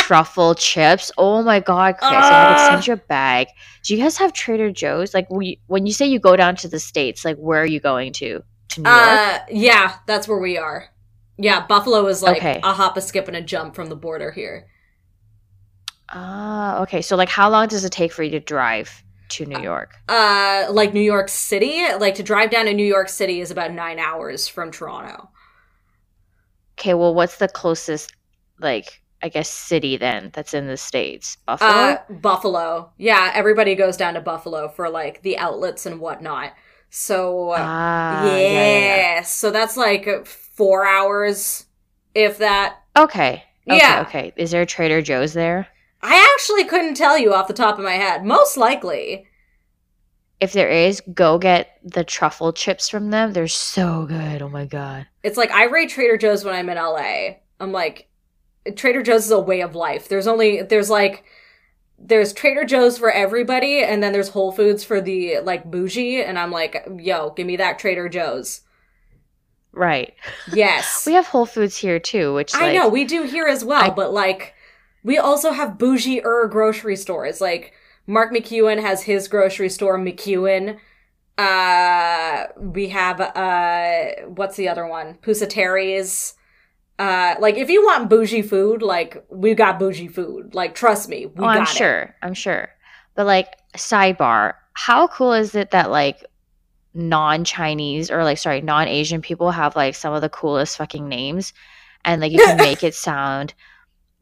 truffle 0.00 0.54
chips. 0.54 1.10
Oh 1.16 1.42
my 1.42 1.60
god, 1.60 1.96
Kris! 1.96 2.10
I 2.12 2.50
would 2.50 2.60
send 2.60 2.86
you 2.86 2.92
a 2.92 2.96
bag. 2.98 3.46
Do 3.84 3.96
you 3.96 4.02
guys 4.02 4.18
have 4.18 4.34
Trader 4.34 4.70
Joe's? 4.70 5.14
Like, 5.14 5.30
we, 5.30 5.60
when 5.66 5.86
you 5.86 5.94
say 5.94 6.04
you 6.06 6.18
go 6.18 6.36
down 6.36 6.56
to 6.56 6.68
the 6.68 6.78
states, 6.78 7.24
like, 7.24 7.36
where 7.38 7.62
are 7.62 7.66
you 7.66 7.80
going 7.80 8.12
to? 8.14 8.42
To 8.68 8.80
New 8.82 8.90
York? 8.90 9.00
Uh, 9.08 9.38
yeah, 9.50 9.94
that's 10.06 10.28
where 10.28 10.38
we 10.38 10.58
are. 10.58 10.88
Yeah, 11.38 11.66
Buffalo 11.66 12.06
is 12.08 12.22
like 12.22 12.36
Okay. 12.36 12.60
a 12.62 12.72
hop, 12.74 12.98
a 12.98 13.00
skip, 13.00 13.28
and 13.28 13.36
a 13.36 13.40
jump 13.42 13.74
from 13.74 13.88
the 13.88 13.96
border 13.96 14.30
here. 14.30 14.66
Ah, 16.14 16.80
okay. 16.82 17.02
So, 17.02 17.16
like, 17.16 17.28
how 17.28 17.50
long 17.50 17.68
does 17.68 17.84
it 17.84 17.92
take 17.92 18.12
for 18.12 18.22
you 18.22 18.30
to 18.30 18.40
drive 18.40 19.02
to 19.30 19.44
New 19.46 19.58
York? 19.60 19.96
Uh, 20.08 20.66
like 20.70 20.92
New 20.94 21.00
York 21.00 21.28
City, 21.28 21.82
like 21.98 22.14
to 22.16 22.22
drive 22.22 22.50
down 22.50 22.66
to 22.66 22.74
New 22.74 22.86
York 22.86 23.08
City 23.08 23.40
is 23.40 23.50
about 23.50 23.72
nine 23.72 23.98
hours 23.98 24.46
from 24.48 24.70
Toronto. 24.70 25.30
Okay, 26.78 26.94
well, 26.94 27.14
what's 27.14 27.36
the 27.38 27.48
closest, 27.48 28.14
like, 28.60 29.00
I 29.22 29.28
guess, 29.28 29.48
city 29.48 29.96
then 29.96 30.30
that's 30.34 30.54
in 30.54 30.66
the 30.66 30.76
states? 30.76 31.36
Buffalo. 31.46 31.70
Uh, 31.70 31.98
Buffalo. 32.10 32.92
Yeah, 32.98 33.30
everybody 33.34 33.74
goes 33.74 33.96
down 33.96 34.14
to 34.14 34.20
Buffalo 34.20 34.68
for 34.68 34.90
like 34.90 35.22
the 35.22 35.38
outlets 35.38 35.86
and 35.86 36.00
whatnot. 36.00 36.52
So 36.90 37.50
uh, 37.50 37.56
ah, 37.60 38.24
yeah. 38.26 38.36
yeah, 38.36 38.38
yeah, 38.38 38.96
yeah. 39.16 39.22
so 39.22 39.50
that's 39.50 39.76
like 39.76 40.26
four 40.26 40.86
hours, 40.86 41.66
if 42.14 42.38
that. 42.38 42.76
Okay. 42.96 43.42
Okay, 43.68 43.78
Yeah. 43.78 44.04
okay. 44.06 44.32
Is 44.36 44.50
there 44.50 44.62
a 44.62 44.66
Trader 44.66 45.00
Joe's 45.00 45.32
there? 45.32 45.66
I 46.06 46.30
actually 46.34 46.64
couldn't 46.64 46.94
tell 46.96 47.16
you 47.18 47.32
off 47.32 47.48
the 47.48 47.54
top 47.54 47.78
of 47.78 47.84
my 47.84 47.94
head. 47.94 48.24
Most 48.24 48.56
likely. 48.58 49.26
If 50.40 50.52
there 50.52 50.68
is, 50.68 51.00
go 51.14 51.38
get 51.38 51.78
the 51.82 52.04
truffle 52.04 52.52
chips 52.52 52.88
from 52.90 53.10
them. 53.10 53.32
They're 53.32 53.48
so 53.48 54.04
good. 54.06 54.42
Oh 54.42 54.48
my 54.50 54.66
god. 54.66 55.06
It's 55.22 55.38
like 55.38 55.50
I 55.50 55.64
rate 55.64 55.88
Trader 55.90 56.18
Joe's 56.18 56.44
when 56.44 56.54
I'm 56.54 56.68
in 56.68 56.76
LA. 56.76 57.36
I'm 57.58 57.72
like, 57.72 58.08
Trader 58.76 59.02
Joe's 59.02 59.24
is 59.24 59.30
a 59.30 59.40
way 59.40 59.62
of 59.62 59.74
life. 59.74 60.08
There's 60.08 60.26
only 60.26 60.60
there's 60.60 60.90
like 60.90 61.24
there's 61.98 62.34
Trader 62.34 62.64
Joe's 62.64 62.98
for 62.98 63.10
everybody, 63.10 63.82
and 63.82 64.02
then 64.02 64.12
there's 64.12 64.28
Whole 64.28 64.52
Foods 64.52 64.84
for 64.84 65.00
the 65.00 65.38
like 65.40 65.64
bougie. 65.70 66.22
And 66.22 66.38
I'm 66.38 66.50
like, 66.50 66.86
yo, 66.98 67.30
give 67.30 67.46
me 67.46 67.56
that 67.56 67.78
Trader 67.78 68.10
Joe's. 68.10 68.60
Right. 69.72 70.14
Yes, 70.52 71.04
We 71.06 71.14
have 71.14 71.26
Whole 71.26 71.46
Foods 71.46 71.76
here 71.76 71.98
too, 71.98 72.34
which 72.34 72.54
I 72.54 72.72
know 72.74 72.88
we 72.88 73.04
do 73.04 73.22
here 73.22 73.46
as 73.46 73.64
well, 73.64 73.84
I- 73.84 73.90
but 73.90 74.12
like 74.12 74.53
we 75.04 75.18
also 75.18 75.52
have 75.52 75.78
bougie 75.78 76.22
er 76.24 76.48
grocery 76.48 76.96
stores. 76.96 77.40
Like 77.40 77.72
Mark 78.06 78.32
McEwen 78.32 78.80
has 78.80 79.02
his 79.02 79.28
grocery 79.28 79.68
store, 79.68 79.98
McEwen. 79.98 80.78
Uh, 81.36 82.46
we 82.58 82.88
have 82.88 83.20
uh, 83.20 84.26
what's 84.26 84.56
the 84.56 84.68
other 84.68 84.86
one? 84.86 85.18
Pusateri's. 85.22 86.34
Uh, 86.98 87.34
like 87.40 87.56
if 87.56 87.68
you 87.68 87.82
want 87.84 88.08
bougie 88.08 88.42
food, 88.42 88.80
like 88.80 89.24
we 89.28 89.54
got 89.54 89.78
bougie 89.78 90.08
food. 90.08 90.54
Like 90.54 90.74
trust 90.74 91.08
me, 91.08 91.26
we 91.26 91.44
Oh, 91.44 91.48
I'm 91.48 91.62
it. 91.62 91.68
sure. 91.68 92.14
I'm 92.22 92.34
sure. 92.34 92.68
But 93.14 93.26
like 93.26 93.48
sidebar, 93.76 94.54
how 94.74 95.08
cool 95.08 95.32
is 95.32 95.54
it 95.54 95.72
that 95.72 95.90
like 95.90 96.24
non-Chinese 96.94 98.10
or 98.10 98.22
like 98.22 98.38
sorry, 98.38 98.60
non-Asian 98.60 99.20
people 99.20 99.50
have 99.50 99.74
like 99.74 99.96
some 99.96 100.14
of 100.14 100.22
the 100.22 100.28
coolest 100.28 100.76
fucking 100.76 101.08
names 101.08 101.52
and 102.04 102.20
like 102.20 102.30
you 102.32 102.38
can 102.38 102.56
make 102.68 102.84
it 102.84 102.94
sound 102.94 103.54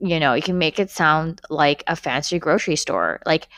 you 0.02 0.18
know, 0.18 0.34
you 0.34 0.42
can 0.42 0.58
make 0.58 0.78
it 0.78 0.90
sound 0.90 1.40
like 1.48 1.84
a 1.86 1.94
fancy 1.94 2.38
grocery 2.38 2.76
store. 2.76 3.20
Like 3.24 3.48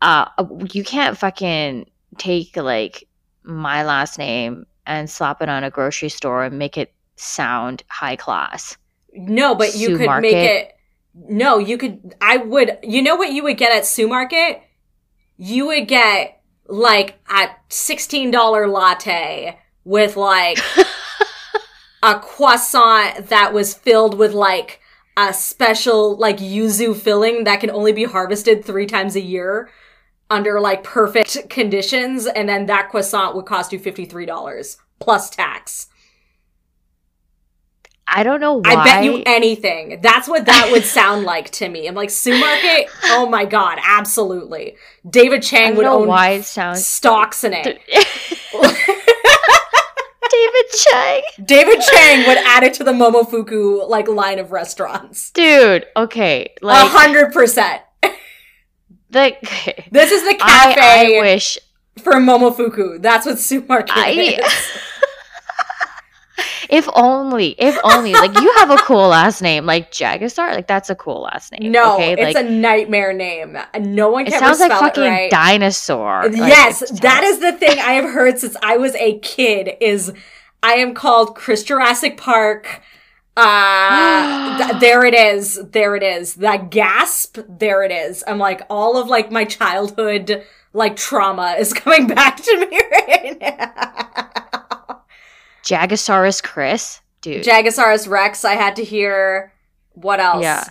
uh 0.00 0.26
you 0.72 0.84
can't 0.84 1.16
fucking 1.16 1.88
take 2.18 2.56
like 2.56 3.04
my 3.42 3.84
last 3.84 4.18
name 4.18 4.66
and 4.86 5.08
slap 5.08 5.40
it 5.42 5.48
on 5.48 5.64
a 5.64 5.70
grocery 5.70 6.08
store 6.08 6.44
and 6.44 6.58
make 6.58 6.76
it 6.76 6.92
sound 7.16 7.82
high 7.88 8.16
class. 8.16 8.76
No, 9.12 9.54
but 9.54 9.74
you 9.74 9.88
Sue 9.88 9.98
could 9.98 10.06
Market. 10.06 10.32
make 10.32 10.50
it. 10.50 10.74
No, 11.14 11.58
you 11.58 11.78
could. 11.78 12.14
I 12.20 12.36
would. 12.36 12.78
You 12.82 13.02
know 13.02 13.16
what 13.16 13.32
you 13.32 13.42
would 13.44 13.56
get 13.56 13.72
at 13.72 13.86
Sue 13.86 14.06
Market? 14.06 14.62
You 15.36 15.66
would 15.66 15.88
get 15.88 16.40
like 16.66 17.18
a 17.28 17.48
sixteen 17.68 18.30
dollar 18.30 18.68
latte 18.68 19.58
with 19.84 20.16
like 20.16 20.58
a 22.02 22.18
croissant 22.20 23.28
that 23.28 23.52
was 23.52 23.74
filled 23.74 24.16
with 24.16 24.32
like 24.32 24.80
a 25.18 25.34
special 25.34 26.16
like 26.16 26.38
yuzu 26.38 26.96
filling 26.96 27.42
that 27.44 27.60
can 27.60 27.70
only 27.70 27.92
be 27.92 28.04
harvested 28.04 28.64
three 28.64 28.86
times 28.86 29.16
a 29.16 29.20
year 29.20 29.68
under 30.30 30.60
like 30.60 30.84
perfect 30.84 31.50
conditions, 31.50 32.26
and 32.26 32.48
then 32.48 32.66
that 32.66 32.90
croissant 32.90 33.34
would 33.34 33.44
cost 33.44 33.72
you 33.72 33.78
fifty 33.80 34.04
three 34.04 34.26
dollars 34.26 34.78
plus 35.00 35.28
tax. 35.28 35.88
I 38.10 38.22
don't 38.22 38.40
know 38.40 38.54
why 38.54 38.74
I 38.74 38.84
bet 38.84 39.04
you 39.04 39.22
anything. 39.26 40.00
That's 40.00 40.28
what 40.28 40.46
that 40.46 40.70
would 40.70 40.84
sound 40.84 41.24
like 41.24 41.50
to 41.50 41.68
me. 41.68 41.86
I'm 41.86 41.94
like 41.94 42.10
Sue 42.10 42.38
Market. 42.38 42.88
Oh 43.06 43.28
my 43.28 43.44
god, 43.44 43.78
absolutely. 43.82 44.76
David 45.08 45.42
Chang 45.42 45.76
would 45.76 45.84
own 45.84 46.08
why 46.08 46.30
it 46.30 46.44
sounds 46.44 46.86
stocks 46.86 47.44
in 47.44 47.52
it. 47.54 47.80
David 50.38 50.70
Chang. 50.72 51.22
David 51.44 51.80
Chang 51.92 52.26
would 52.26 52.38
add 52.38 52.62
it 52.62 52.74
to 52.74 52.84
the 52.84 52.92
Momofuku 52.92 53.88
like 53.88 54.08
line 54.08 54.38
of 54.38 54.52
restaurants. 54.52 55.30
Dude, 55.32 55.86
okay. 55.96 56.54
A 56.62 56.66
Like 56.66 56.88
hundred 56.90 57.32
percent. 57.32 57.82
Like 59.10 59.40
This 59.90 60.12
is 60.12 60.22
the 60.22 60.34
cafe 60.34 61.16
I 61.16 61.20
wish 61.22 61.56
for 62.02 62.12
Momofuku. 62.14 63.00
That's 63.00 63.24
what 63.24 63.38
Sue 63.38 63.64
Market 63.66 63.96
I 63.96 64.10
is. 64.10 64.78
if 66.68 66.88
only, 66.94 67.54
if 67.58 67.78
only, 67.84 68.12
like 68.12 68.38
you 68.40 68.52
have 68.56 68.70
a 68.70 68.76
cool 68.78 69.08
last 69.08 69.42
name, 69.42 69.66
like 69.66 69.90
Jagastar, 69.90 70.54
like 70.54 70.66
that's 70.66 70.90
a 70.90 70.94
cool 70.94 71.22
last 71.22 71.52
name. 71.52 71.72
No, 71.72 71.94
okay? 71.94 72.12
it's 72.12 72.34
like 72.34 72.44
a 72.44 72.48
nightmare 72.48 73.12
name. 73.12 73.58
No 73.78 74.10
one 74.10 74.26
it 74.26 74.30
can 74.30 74.40
sounds 74.40 74.60
like 74.60 74.70
fucking 74.70 75.02
right. 75.02 75.30
dinosaur. 75.30 76.28
Yes, 76.32 76.80
that 77.00 77.38
the 77.40 77.52
thing 77.52 77.78
I 77.78 77.92
have 77.92 78.10
heard 78.10 78.38
since 78.38 78.56
I 78.62 78.76
was 78.76 78.94
a 78.96 79.18
kid. 79.20 79.76
Is 79.80 80.12
I 80.62 80.74
am 80.74 80.94
called 80.94 81.34
Kris 81.34 81.62
Jurassic 81.62 82.16
Park. 82.16 82.82
Uh, 83.36 84.58
th- 84.58 84.80
there 84.80 85.04
it 85.04 85.14
is. 85.14 85.60
There 85.70 85.94
it 85.94 86.02
is. 86.02 86.34
That 86.36 86.70
gasp. 86.70 87.38
There 87.48 87.82
it 87.82 87.92
is. 87.92 88.24
I'm 88.26 88.38
like 88.38 88.62
all 88.68 88.96
of 88.96 89.08
like 89.08 89.30
my 89.30 89.44
childhood 89.44 90.44
like 90.72 90.96
trauma 90.96 91.56
is 91.58 91.72
coming 91.74 92.06
back 92.06 92.42
to 92.42 92.66
me 92.66 92.80
right 92.90 93.36
now. 93.40 94.27
Jagosaurus 95.68 96.42
Kris, 96.42 97.02
dude. 97.20 97.44
Jagosaurus 97.44 98.08
Rex. 98.08 98.44
I 98.44 98.54
had 98.54 98.76
to 98.76 98.84
hear. 98.84 99.52
What 99.92 100.18
else? 100.18 100.42
Yeah. 100.42 100.64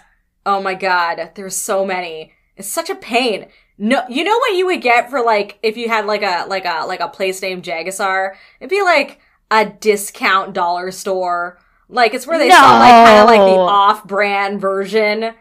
Oh 0.46 0.62
my 0.62 0.74
god, 0.74 1.32
there's 1.36 1.56
so 1.56 1.86
many. 1.86 2.34
It's 2.56 2.68
such 2.68 2.90
a 2.90 2.96
pain. 2.96 3.48
No, 3.78 4.04
you 4.10 4.24
know 4.24 4.38
what 4.40 4.56
you 4.56 4.66
would 4.66 4.82
get 4.82 5.12
for 5.12 5.22
like 5.24 5.60
if 5.62 5.78
you 5.78 5.88
had 5.88 6.08
like 6.08 6.24
a 6.24 6.46
like 6.48 6.66
a 6.66 6.86
like 6.88 7.00
a 7.00 7.10
place 7.10 7.42
named 7.44 7.64
Jagasar? 7.64 8.34
It'd 8.60 8.72
be 8.72 8.82
like 8.82 9.20
a 9.52 9.66
discount 9.66 10.54
dollar 10.54 10.90
store. 10.90 11.60
Like 11.90 12.16
it's 12.16 12.26
where 12.26 12.40
they 12.40 12.50
sell 12.50 12.80
like 12.80 13.06
kind 13.06 13.20
of 13.20 13.28
like 13.28 13.40
the 13.40 13.60
off-brand 13.60 14.60
version 14.60 15.36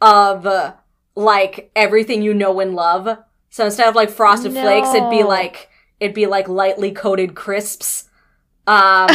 of 0.00 0.46
uh, 0.46 0.74
like 1.14 1.70
everything 1.76 2.22
you 2.22 2.32
know 2.32 2.58
and 2.60 2.74
love. 2.74 3.18
So 3.50 3.66
instead 3.66 3.88
of 3.88 3.94
like 3.94 4.08
frosted 4.08 4.52
flakes, 4.52 4.94
it'd 4.94 5.10
be 5.10 5.24
like 5.24 5.68
it'd 6.00 6.14
be 6.14 6.26
like 6.26 6.48
lightly 6.48 6.90
coated 6.90 7.34
crisps. 7.34 8.07
Um, 8.68 9.08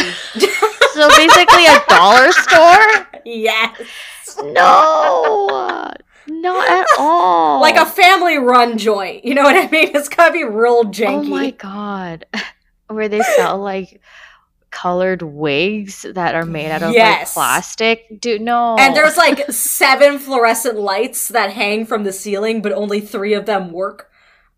so 0.94 1.08
basically 1.10 1.66
a 1.66 1.80
dollar 1.88 2.32
store? 2.32 3.06
yes. 3.24 4.36
No. 4.42 5.92
Not 6.26 6.70
at 6.70 6.86
all. 6.98 7.60
like 7.60 7.76
a 7.76 7.86
family 7.86 8.38
run 8.38 8.78
joint. 8.78 9.24
You 9.24 9.34
know 9.34 9.42
what 9.42 9.56
I 9.56 9.68
mean? 9.70 9.90
It's 9.94 10.08
gotta 10.08 10.32
be 10.32 10.42
real 10.42 10.84
janky. 10.84 11.06
Oh 11.06 11.22
my 11.22 11.50
god. 11.52 12.26
Where 12.88 13.08
they 13.08 13.20
sell 13.20 13.58
like 13.58 14.00
colored 14.70 15.22
wigs 15.22 16.04
that 16.14 16.34
are 16.34 16.44
made 16.44 16.70
out 16.70 16.82
of 16.82 16.94
like 16.94 17.28
plastic. 17.28 18.20
Dude, 18.20 18.40
no. 18.40 18.76
And 18.76 18.96
there's 18.96 19.16
like 19.16 19.50
seven 19.52 20.18
fluorescent 20.18 20.78
lights 20.78 21.28
that 21.28 21.52
hang 21.52 21.86
from 21.86 22.02
the 22.02 22.12
ceiling, 22.12 22.60
but 22.60 22.72
only 22.72 23.00
three 23.00 23.34
of 23.34 23.46
them 23.46 23.70
work. 23.70 24.10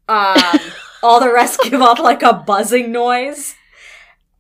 Um, 0.09 0.39
all 1.03 1.21
the 1.21 1.33
rest 1.33 1.61
give 1.65 1.83
off 1.83 1.99
like 1.99 2.23
a 2.23 2.33
buzzing 2.33 2.93
noise. 2.93 3.56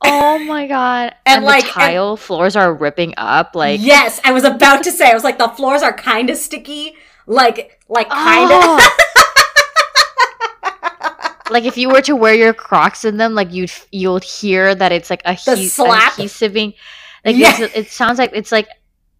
Oh 0.04 0.38
my 0.46 0.66
god! 0.66 1.14
And, 1.24 1.36
And, 1.38 1.44
like, 1.44 1.62
the 1.64 1.68
and- 1.68 1.74
tile 1.74 2.16
floors 2.16 2.56
are 2.56 2.72
ripping 2.74 3.14
up. 3.16 3.54
Like 3.54 3.80
yes, 3.82 4.20
I 4.24 4.32
was 4.32 4.44
about 4.44 4.82
to 4.84 4.92
say. 4.92 5.10
I 5.10 5.14
was 5.14 5.24
like, 5.24 5.38
the 5.38 5.48
floors 5.48 5.82
are 5.82 5.92
kind 5.92 6.30
of 6.30 6.36
sticky. 6.36 6.94
Like, 7.26 7.80
like 7.88 8.08
kind 8.08 8.50
of. 8.52 8.60
Oh. 8.62 8.96
like 11.50 11.64
if 11.64 11.76
you 11.76 11.88
were 11.88 12.02
to 12.02 12.14
wear 12.16 12.34
your 12.34 12.52
Crocs 12.54 13.04
in 13.04 13.16
them, 13.16 13.34
like 13.34 13.52
you'd 13.52 13.70
you'll 13.92 14.20
hear 14.20 14.74
that 14.74 14.92
it's 14.92 15.10
like 15.10 15.22
a 15.24 15.36
The 15.44 15.56
he- 15.56 15.68
slap? 15.68 16.12
adhesiving. 16.14 16.74
Like 17.24 17.36
Yeah. 17.36 17.66
it 17.74 17.88
sounds 17.90 18.18
like 18.18 18.30
it's 18.34 18.52
like 18.52 18.68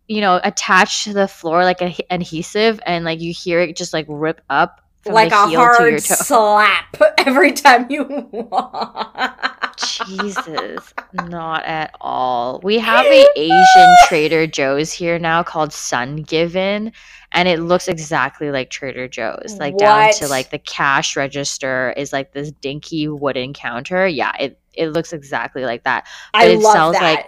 you 0.09 0.21
know 0.21 0.41
attached 0.45 1.05
to 1.05 1.13
the 1.13 1.27
floor 1.27 1.65
like 1.65 1.81
a 1.83 1.95
adhesive, 2.11 2.81
and 2.87 3.05
like 3.05 3.21
you 3.21 3.33
hear 3.33 3.61
it 3.61 3.77
just 3.77 3.93
like 3.93 4.07
rip 4.09 4.41
up 4.51 4.81
like 5.05 5.31
a 5.33 5.49
heel 5.49 5.49
to 5.49 5.53
your 5.53 5.75
hard 5.77 6.03
slap 6.03 6.97
every 7.19 7.53
time 7.53 7.87
you 7.91 8.05
walk. 8.33 9.56
Jesus, 9.77 10.95
not 11.15 11.65
at 11.65 11.95
all. 12.01 12.61
We 12.63 12.79
have 12.79 13.07
a 13.07 13.27
Asian 13.37 13.97
Trader 14.09 14.47
Joe's 14.47 14.93
here 14.93 15.19
now 15.19 15.43
called 15.43 15.73
Sun 15.73 16.23
Given, 16.23 16.93
and 17.33 17.49
it 17.49 17.61
looks 17.61 17.89
exactly 17.89 18.51
like 18.51 18.71
Trader 18.71 19.09
Joe's. 19.09 19.57
Like 19.59 19.77
down 19.79 20.13
to 20.15 20.29
like 20.29 20.51
the 20.51 20.59
cash 20.59 21.17
register 21.17 21.95
is 21.97 22.13
like 22.13 22.33
this 22.33 22.51
dinky 22.53 23.09
wooden 23.09 23.53
counter. 23.53 24.07
Yeah, 24.07 24.33
it 24.39 24.59
it 24.75 24.89
looks 24.89 25.13
exactly 25.13 25.65
like 25.65 25.85
that. 25.85 26.07
I 26.35 26.47
it 26.47 26.61
love 26.61 26.73
sounds 26.73 26.99
that. 26.99 27.15
like- 27.15 27.27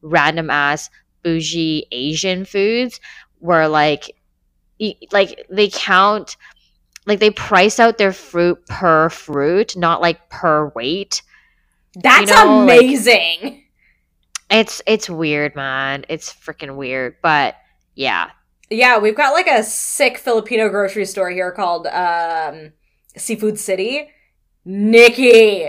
Random 0.00 0.48
ass 0.48 0.90
bougie 1.24 1.84
Asian 1.90 2.44
foods 2.44 3.00
where 3.40 3.66
like 3.66 4.14
like 5.10 5.44
they 5.50 5.68
count 5.68 6.36
like 7.04 7.18
they 7.18 7.30
price 7.30 7.80
out 7.80 7.98
their 7.98 8.12
fruit 8.12 8.64
per 8.66 9.08
fruit, 9.08 9.76
not 9.76 10.00
like 10.00 10.28
per 10.30 10.68
weight. 10.76 11.22
That's 12.02 12.30
know, 12.30 12.64
like- 12.64 12.80
amazing. 12.80 13.64
It's 14.50 14.80
it's 14.86 15.10
weird, 15.10 15.54
man. 15.54 16.06
It's 16.08 16.32
freaking 16.32 16.76
weird, 16.76 17.16
but 17.22 17.56
yeah. 17.94 18.30
yeah, 18.70 18.98
we've 18.98 19.16
got 19.16 19.34
like 19.34 19.46
a 19.46 19.62
sick 19.62 20.16
Filipino 20.16 20.68
grocery 20.70 21.04
store 21.04 21.28
here 21.30 21.52
called 21.52 21.86
um, 21.88 22.72
Seafood 23.16 23.58
City. 23.58 24.08
Nikki, 24.64 25.68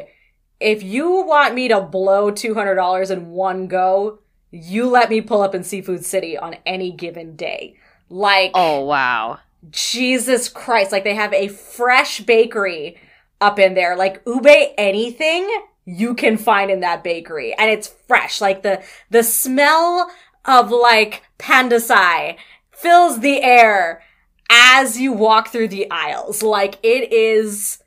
if 0.59 0.83
you 0.83 1.09
want 1.25 1.55
me 1.55 1.67
to 1.69 1.81
blow 1.81 2.31
$200 2.31 3.11
in 3.11 3.29
one 3.31 3.67
go, 3.67 4.19
you 4.51 4.87
let 4.87 5.09
me 5.09 5.21
pull 5.21 5.41
up 5.41 5.55
in 5.55 5.63
Seafood 5.63 6.05
City 6.05 6.37
on 6.37 6.55
any 6.65 6.91
given 6.91 7.35
day. 7.35 7.75
Like, 8.09 8.51
Oh 8.53 8.85
wow. 8.85 9.39
Jesus 9.71 10.47
Christ. 10.47 10.91
Like, 10.91 11.03
they 11.03 11.15
have 11.15 11.33
a 11.33 11.49
fresh 11.49 12.21
bakery 12.21 12.97
up 13.41 13.59
in 13.59 13.73
there. 13.73 13.95
Like, 13.97 14.21
ube 14.25 14.47
anything 14.77 15.49
you 15.97 16.13
can 16.13 16.38
find 16.38 16.69
in 16.71 16.82
that 16.82 17.04
bakery. 17.04 17.54
And 17.54 17.69
it's 17.69 17.88
fresh. 18.08 18.41
Like, 18.41 18.63
the, 18.63 18.84
the 19.10 19.23
smell 19.23 20.10
of 20.45 20.71
like 20.71 21.23
pandesal 21.38 22.38
fills 22.71 23.19
the 23.19 23.41
air 23.41 24.02
as 24.49 24.99
you 24.99 25.13
walk 25.13 25.49
through 25.49 25.67
the 25.67 25.89
aisles. 25.91 26.41
Like, 26.43 26.80
it 26.84 27.12
is 27.12 27.84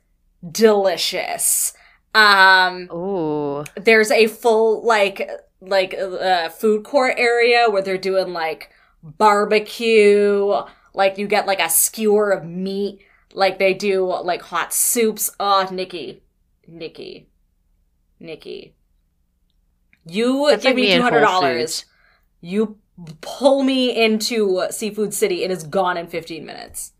delicious. 0.49 1.73
Um, 2.15 2.89
Ooh. 2.91 3.63
there's 3.75 4.11
a 4.11 4.27
full 4.27 4.85
like 4.85 5.27
like 5.61 5.95
uh, 5.95 6.49
food 6.49 6.83
court 6.83 7.15
area 7.17 7.69
where 7.69 7.81
they're 7.81 7.97
doing 7.97 8.33
like 8.33 8.69
barbecue 9.01 10.53
like 10.93 11.17
you 11.17 11.27
get 11.27 11.47
like 11.47 11.59
a 11.59 11.69
skewer 11.69 12.31
of 12.31 12.45
meat 12.45 12.99
like 13.33 13.59
they 13.59 13.73
do 13.73 14.05
like 14.23 14.41
hot 14.41 14.73
soups 14.73 15.31
oh 15.39 15.67
nikki 15.71 16.21
nikki 16.67 17.27
nikki 18.23 18.73
you 20.05 20.47
That's 20.49 20.63
give 20.63 20.71
like 20.71 20.75
me 20.75 20.91
in 20.91 21.01
Whole 21.01 21.11
$200 21.11 21.85
you 22.41 22.77
pull 23.21 23.63
me 23.63 23.95
into 24.03 24.65
seafood 24.69 25.13
city 25.13 25.43
and 25.43 25.51
it 25.51 25.55
is 25.55 25.63
gone 25.63 25.97
in 25.97 26.07
15 26.07 26.45
minutes 26.45 26.91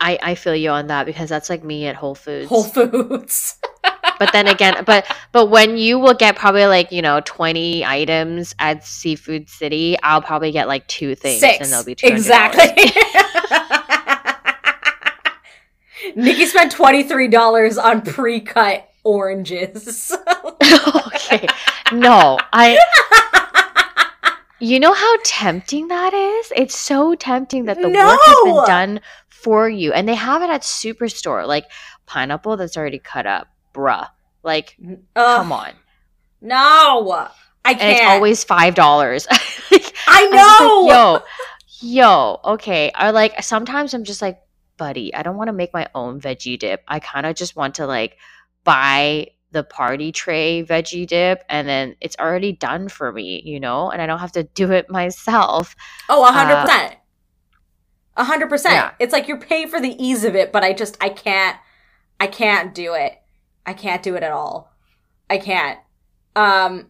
I 0.00 0.18
I 0.22 0.34
feel 0.34 0.54
you 0.54 0.70
on 0.70 0.88
that 0.88 1.06
because 1.06 1.28
that's 1.28 1.48
like 1.48 1.62
me 1.62 1.86
at 1.86 1.96
Whole 1.96 2.14
Foods. 2.16 2.48
whole 2.48 2.64
foods 2.64 3.58
but 4.22 4.32
then 4.32 4.46
again, 4.46 4.84
but 4.84 5.04
but 5.32 5.46
when 5.46 5.76
you 5.76 5.98
will 5.98 6.14
get 6.14 6.36
probably 6.36 6.66
like, 6.66 6.92
you 6.92 7.02
know, 7.02 7.20
20 7.24 7.84
items 7.84 8.54
at 8.60 8.84
Seafood 8.84 9.48
City, 9.48 9.96
I'll 10.02 10.22
probably 10.22 10.52
get 10.52 10.68
like 10.68 10.86
two 10.86 11.16
things 11.16 11.40
Six. 11.40 11.58
and 11.60 11.72
they'll 11.72 11.84
be 11.84 11.96
$200. 11.96 12.10
Exactly. 12.10 12.92
Nikki 16.16 16.46
spent 16.46 16.72
$23 16.72 17.82
on 17.82 18.02
pre-cut 18.02 18.88
oranges. 19.04 20.12
okay. 21.06 21.46
No, 21.92 22.38
I 22.52 22.78
You 24.60 24.78
know 24.78 24.92
how 24.92 25.16
tempting 25.24 25.88
that 25.88 26.14
is? 26.14 26.52
It's 26.54 26.76
so 26.76 27.16
tempting 27.16 27.64
that 27.64 27.78
the 27.78 27.88
work 27.88 28.20
has 28.22 28.44
been 28.44 28.64
done 28.64 29.00
for 29.28 29.68
you. 29.68 29.92
And 29.92 30.08
they 30.08 30.14
have 30.14 30.40
it 30.42 30.50
at 30.50 30.62
Superstore, 30.62 31.48
like 31.48 31.64
pineapple 32.06 32.56
that's 32.56 32.76
already 32.76 33.00
cut 33.00 33.26
up. 33.26 33.48
Bruh. 33.74 34.08
Like, 34.44 34.76
Ugh, 34.80 34.96
come 35.16 35.50
on. 35.50 35.72
No. 36.40 37.28
I 37.64 37.74
can't. 37.74 37.82
And 37.82 37.90
it's 37.90 38.02
always 38.02 38.44
five 38.44 38.74
dollars. 38.76 39.26
I 39.30 39.38
I'm 40.06 40.32
just 40.32 40.60
like, 40.60 40.68
know. 40.68 40.88
yo, 40.88 41.20
yo, 41.80 42.40
okay. 42.52 42.92
Or 43.00 43.10
like 43.10 43.42
sometimes 43.42 43.94
I'm 43.94 44.04
just 44.04 44.22
like, 44.22 44.40
buddy, 44.76 45.14
I 45.14 45.22
don't 45.22 45.36
want 45.36 45.48
to 45.48 45.52
make 45.52 45.72
my 45.72 45.88
own 45.94 46.20
veggie 46.20 46.58
dip. 46.58 46.82
I 46.86 47.00
kind 47.00 47.26
of 47.26 47.34
just 47.34 47.56
want 47.56 47.76
to 47.76 47.86
like 47.86 48.16
buy 48.64 49.28
the 49.52 49.62
party 49.62 50.10
tray 50.10 50.64
veggie 50.64 51.06
dip 51.06 51.44
and 51.48 51.68
then 51.68 51.94
it's 52.00 52.16
already 52.18 52.52
done 52.52 52.88
for 52.88 53.12
me, 53.12 53.42
you 53.44 53.60
know, 53.60 53.90
and 53.90 54.00
I 54.00 54.06
don't 54.06 54.18
have 54.18 54.32
to 54.32 54.44
do 54.44 54.72
it 54.72 54.90
myself. 54.90 55.76
Oh, 56.08 56.28
100%. 56.30 56.96
A 58.16 58.24
100%. 58.24 58.64
Yeah. 58.64 58.92
It's 58.98 59.12
like 59.12 59.28
you 59.28 59.36
pay 59.36 59.66
for 59.66 59.80
the 59.80 59.94
ease 60.02 60.24
of 60.24 60.34
it, 60.34 60.52
but 60.52 60.64
I 60.64 60.72
just 60.72 60.96
I 61.00 61.10
can't 61.10 61.56
I 62.18 62.26
can't 62.26 62.74
do 62.74 62.94
it. 62.94 63.14
I 63.64 63.74
can't 63.74 64.02
do 64.02 64.16
it 64.16 64.22
at 64.22 64.32
all. 64.32 64.72
I 65.30 65.38
can't. 65.38 65.78
Um 66.34 66.88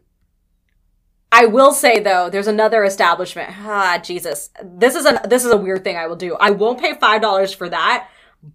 I 1.35 1.47
will 1.47 1.73
say 1.73 1.99
though, 1.99 2.29
there's 2.29 2.47
another 2.47 2.85
establishment. 2.85 3.51
Ah, 3.61 3.99
Jesus. 3.99 4.51
This 4.63 4.95
is 4.95 5.07
a 5.07 5.21
this 5.29 5.45
is 5.45 5.51
a 5.51 5.57
weird 5.57 5.83
thing 5.83 5.97
I 5.97 6.07
will 6.07 6.17
do. 6.17 6.37
I 6.37 6.51
won't 6.51 6.81
pay 6.81 6.95
$5 6.95 7.55
for 7.55 7.69
that, 7.69 8.09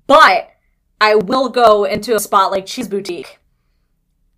but 0.06 0.50
I 1.00 1.16
will 1.16 1.50
go 1.50 1.84
into 1.84 2.16
a 2.16 2.20
spot 2.20 2.52
like 2.52 2.66
Cheese 2.66 2.88
Boutique 2.88 3.40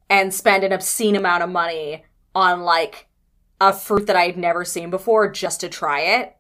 and 0.10 0.34
spend 0.34 0.64
an 0.64 0.72
obscene 0.72 1.16
amount 1.16 1.44
of 1.44 1.50
money 1.50 2.04
on 2.36 2.62
like 2.62 3.08
a 3.62 3.74
fruit 3.74 4.08
that 4.08 4.16
I've 4.16 4.38
never 4.38 4.66
seen 4.66 4.90
before 4.90 5.32
just 5.32 5.62
to 5.62 5.70
try 5.70 6.02
it. 6.02 6.36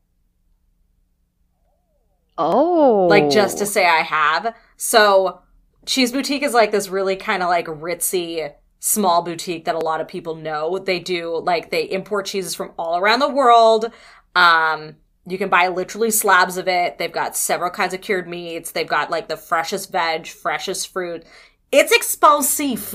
Oh. 2.37 3.07
like 3.09 3.29
just 3.29 3.57
to 3.57 3.65
say 3.65 3.85
I 3.85 4.01
have. 4.01 4.55
So 4.77 5.41
Cheese 5.85 6.13
Boutique 6.13 6.41
is 6.43 6.53
like 6.53 6.71
this 6.71 6.87
really 6.87 7.17
kind 7.17 7.43
of 7.43 7.49
like 7.49 7.65
ritzy 7.65 8.53
small 8.79 9.21
boutique 9.21 9.65
that 9.65 9.75
a 9.75 9.79
lot 9.79 9.99
of 9.99 10.07
people 10.07 10.35
know. 10.35 10.79
They 10.79 10.99
do 10.99 11.37
like 11.37 11.69
they 11.69 11.83
import 11.83 12.27
cheeses 12.27 12.55
from 12.55 12.71
all 12.77 12.97
around 12.97 13.19
the 13.19 13.29
world. 13.29 13.91
Um 14.35 14.95
you 15.25 15.37
can 15.37 15.49
buy 15.49 15.67
literally 15.67 16.11
slabs 16.11 16.57
of 16.57 16.67
it. 16.67 16.97
They've 16.97 17.11
got 17.11 17.35
several 17.35 17.69
kinds 17.69 17.93
of 17.93 18.01
cured 18.01 18.27
meats. 18.27 18.71
They've 18.71 18.87
got 18.87 19.11
like 19.11 19.27
the 19.27 19.37
freshest 19.37 19.91
veg, 19.91 20.27
freshest 20.27 20.87
fruit. 20.87 21.23
It's 21.71 21.91
expensive, 21.91 22.93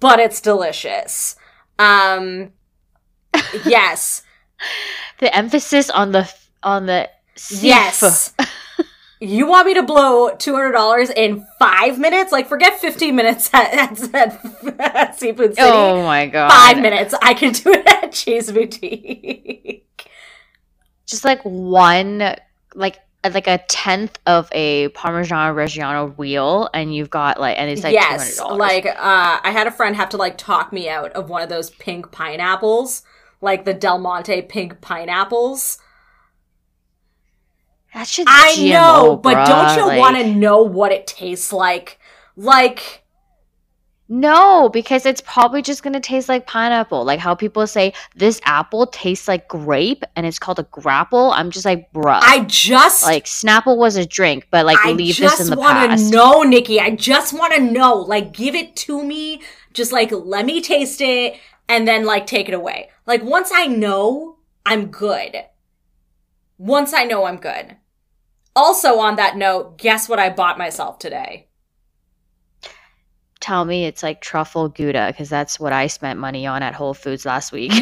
but 0.00 0.18
it's 0.18 0.40
delicious. 0.40 1.36
Um 1.78 2.52
yes. 3.64 4.22
the 5.18 5.34
emphasis 5.36 5.90
on 5.90 6.12
the 6.12 6.32
on 6.62 6.86
the 6.86 7.10
Yes. 7.50 8.34
you 9.20 9.46
want 9.46 9.66
me 9.66 9.74
to 9.74 9.82
blow 9.82 10.30
$200 10.30 11.12
in 11.14 11.46
five 11.58 11.98
minutes? 11.98 12.32
Like, 12.32 12.48
forget 12.48 12.80
15 12.80 13.14
minutes 13.14 13.50
at, 13.52 13.74
at, 14.14 14.80
at 14.80 15.18
Seafood 15.18 15.54
City. 15.54 15.68
Oh 15.70 16.02
my 16.02 16.26
god. 16.26 16.50
Five 16.50 16.80
minutes. 16.80 17.14
I 17.20 17.34
can 17.34 17.52
do 17.52 17.72
it 17.72 17.86
at 17.86 18.12
Cheese 18.12 18.50
Boutique. 18.50 19.85
Just 21.06 21.24
like 21.24 21.40
one 21.42 22.36
like 22.74 23.00
like 23.24 23.46
a 23.46 23.58
tenth 23.68 24.18
of 24.26 24.48
a 24.52 24.88
Parmesan 24.88 25.54
Reggiano 25.54 26.16
wheel 26.16 26.68
and 26.72 26.94
you've 26.94 27.10
got 27.10 27.40
like 27.40 27.58
and 27.58 27.70
it's 27.70 27.82
like 27.82 27.92
yes. 27.92 28.38
$200. 28.40 28.58
Like, 28.58 28.86
uh, 28.86 28.94
I 29.42 29.50
had 29.50 29.66
a 29.66 29.70
friend 29.70 29.96
have 29.96 30.10
to, 30.10 30.16
like, 30.16 30.38
talk 30.38 30.72
me 30.72 30.88
out 30.88 31.12
of 31.12 31.28
one 31.28 31.42
of 31.42 31.48
those 31.48 31.70
pink 31.70 32.12
pineapples. 32.12 33.02
Like 33.40 33.64
the 33.64 33.74
Del 33.74 33.98
Monte 33.98 34.42
pink 34.42 34.80
pineapples. 34.80 35.78
That's 37.92 38.14
just 38.14 38.28
I 38.28 38.54
GMO, 38.56 38.70
know, 38.70 39.16
but 39.16 39.46
don't 39.46 39.76
you 39.76 39.86
like- 39.86 39.98
want 39.98 40.16
to 40.18 40.26
know 40.26 40.62
what 40.62 40.92
it 40.92 41.06
tastes 41.06 41.52
like? 41.52 41.98
Like, 42.36 43.02
No, 44.08 44.68
because 44.68 45.04
it's 45.04 45.20
probably 45.20 45.62
just 45.62 45.82
gonna 45.82 46.00
taste 46.00 46.28
like 46.28 46.46
pineapple. 46.46 47.04
Like 47.04 47.18
how 47.18 47.34
people 47.34 47.66
say 47.66 47.92
this 48.14 48.40
apple 48.44 48.86
tastes 48.86 49.26
like 49.26 49.48
grape 49.48 50.04
and 50.14 50.24
it's 50.24 50.38
called 50.38 50.60
a 50.60 50.62
grapple. 50.64 51.32
I'm 51.32 51.50
just 51.50 51.64
like, 51.64 51.92
bruh. 51.92 52.20
I 52.22 52.44
just 52.44 53.02
like 53.02 53.24
Snapple 53.24 53.76
was 53.76 53.96
a 53.96 54.06
drink, 54.06 54.46
but 54.50 54.64
like 54.64 54.78
I 54.84 54.92
leave 54.92 55.16
this 55.16 55.40
in 55.40 55.50
the 55.50 55.56
want 55.56 55.90
past. 55.90 56.10
to 56.10 56.16
know, 56.16 56.42
Nikki. 56.42 56.78
I 56.78 56.90
just 56.94 57.32
want 57.32 57.54
to 57.54 57.60
know. 57.60 57.94
Like, 57.94 58.32
give 58.32 58.54
it 58.54 58.76
to 58.76 59.02
me. 59.02 59.42
Just 59.72 59.90
like 59.90 60.12
let 60.12 60.46
me 60.46 60.60
taste 60.60 61.00
it, 61.00 61.34
and 61.68 61.86
then 61.86 62.04
like 62.04 62.26
take 62.26 62.48
it 62.48 62.54
away. 62.54 62.90
Like 63.06 63.24
once 63.24 63.50
I 63.52 63.66
know, 63.66 64.36
I'm 64.64 64.86
good. 64.86 65.36
Once 66.58 66.94
I 66.94 67.04
know, 67.04 67.24
I'm 67.24 67.36
good. 67.36 67.76
Also, 68.54 68.98
on 68.98 69.16
that 69.16 69.36
note, 69.36 69.76
guess 69.76 70.08
what 70.08 70.18
I 70.18 70.30
bought 70.30 70.56
myself 70.56 70.98
today? 70.98 71.45
Tell 73.46 73.64
me 73.64 73.84
it's 73.84 74.02
like 74.02 74.20
truffle 74.20 74.68
gouda 74.68 75.06
because 75.06 75.28
that's 75.28 75.60
what 75.60 75.72
I 75.72 75.86
spent 75.86 76.18
money 76.18 76.48
on 76.48 76.64
at 76.64 76.74
Whole 76.74 76.94
Foods 76.94 77.24
last 77.24 77.52
week. 77.52 77.72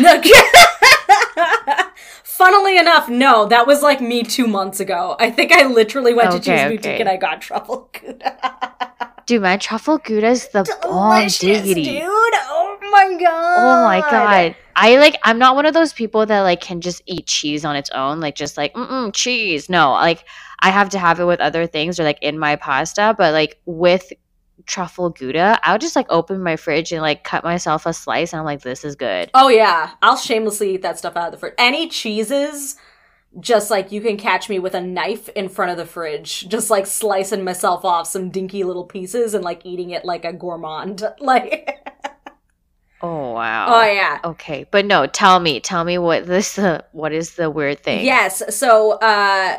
Funnily 2.23 2.77
enough, 2.77 3.09
no, 3.09 3.47
that 3.47 3.67
was 3.67 3.81
like 3.81 4.03
me 4.03 4.25
two 4.25 4.47
months 4.47 4.79
ago. 4.79 5.17
I 5.19 5.31
think 5.31 5.53
I 5.53 5.67
literally 5.67 6.13
went 6.13 6.33
to 6.33 6.37
Okay, 6.37 6.45
Cheese 6.45 6.61
okay. 6.61 6.69
Boutique 6.77 7.01
and 7.01 7.09
I 7.09 7.17
got 7.17 7.41
truffle 7.41 7.89
gouda. 7.95 9.11
Dude, 9.27 9.41
my 9.41 9.57
truffle 9.57 9.97
gouda 9.97 10.29
is 10.29 10.49
the 10.49 10.65
bomb 10.83 11.29
diggity. 11.29 11.83
dude. 11.83 12.03
Oh 12.05 12.77
my 12.83 13.17
god. 13.19 13.57
Oh 13.57 13.85
my 13.85 14.01
god. 14.01 14.55
I 14.77 14.99
like 14.99 15.17
I'm 15.23 15.39
not 15.39 15.57
one 15.57 15.65
of 15.65 15.73
those 15.73 15.95
people 15.95 16.27
that 16.27 16.41
like 16.41 16.61
can 16.61 16.83
just 16.83 17.01
eat 17.07 17.27
cheese 17.27 17.65
on 17.65 17.75
its 17.75 17.89
own, 17.89 18.21
like 18.21 18.35
just 18.35 18.59
like 18.59 18.75
mm 18.75 19.15
cheese. 19.15 19.71
No, 19.71 19.93
like 19.93 20.27
I 20.61 20.71
have 20.71 20.91
to 20.91 20.99
have 20.99 21.21
it 21.21 21.25
with 21.25 21.41
other 21.41 21.67
things 21.67 21.99
or 21.99 22.05
like 22.05 22.19
in 22.21 22.39
my 22.39 22.57
pasta, 22.57 23.15
but 23.17 23.33
like 23.33 23.59
with 23.65 24.13
truffle 24.67 25.11
gouda, 25.11 25.59
I 25.63 25.73
would 25.73 25.81
just 25.81 25.97
like 25.97 26.07
open 26.11 26.43
my 26.43 26.57
fridge 26.57 26.93
and 26.93 27.03
like 27.03 27.25
cut 27.25 27.45
myself 27.45 27.87
a 27.87 27.93
slice 27.93 28.33
and 28.33 28.41
I'm 28.41 28.47
like 28.47 28.63
this 28.63 28.85
is 28.85 28.97
good. 28.97 29.31
Oh 29.35 29.49
yeah, 29.49 29.93
I'll 30.03 30.17
shamelessly 30.17 30.75
eat 30.75 30.83
that 30.83 30.99
stuff 30.99 31.17
out 31.17 31.27
of 31.27 31.33
the 31.33 31.39
fridge. 31.39 31.55
Any 31.59 31.89
cheeses, 31.89 32.77
just 33.41 33.71
like 33.71 33.91
you 33.93 34.01
can 34.01 34.17
catch 34.17 34.49
me 34.49 34.59
with 34.59 34.75
a 34.75 34.81
knife 34.81 35.29
in 35.31 35.49
front 35.49 35.71
of 35.71 35.77
the 35.77 35.87
fridge, 35.87 36.49
just 36.49 36.71
like 36.71 36.87
slicing 36.87 37.45
myself 37.45 37.85
off 37.85 38.07
some 38.07 38.31
dinky 38.31 38.65
little 38.65 38.85
pieces 38.85 39.35
and 39.35 39.45
like 39.45 39.65
eating 39.67 39.91
it 39.91 40.05
like 40.05 40.25
a 40.25 40.33
gourmand. 40.33 41.03
Like, 41.21 41.81
Oh 43.03 43.33
wow. 43.33 43.67
oh 43.69 43.85
yeah. 43.85 44.19
Okay, 44.25 44.65
but 44.71 44.87
no, 44.87 45.07
tell 45.07 45.39
me, 45.39 45.61
tell 45.61 45.85
me 45.85 45.99
what 45.99 46.27
this 46.27 46.59
uh, 46.59 46.81
what 46.93 47.13
is 47.13 47.35
the 47.35 47.51
weird 47.51 47.81
thing? 47.81 48.03
Yes. 48.05 48.43
So, 48.57 48.93
uh, 48.93 49.59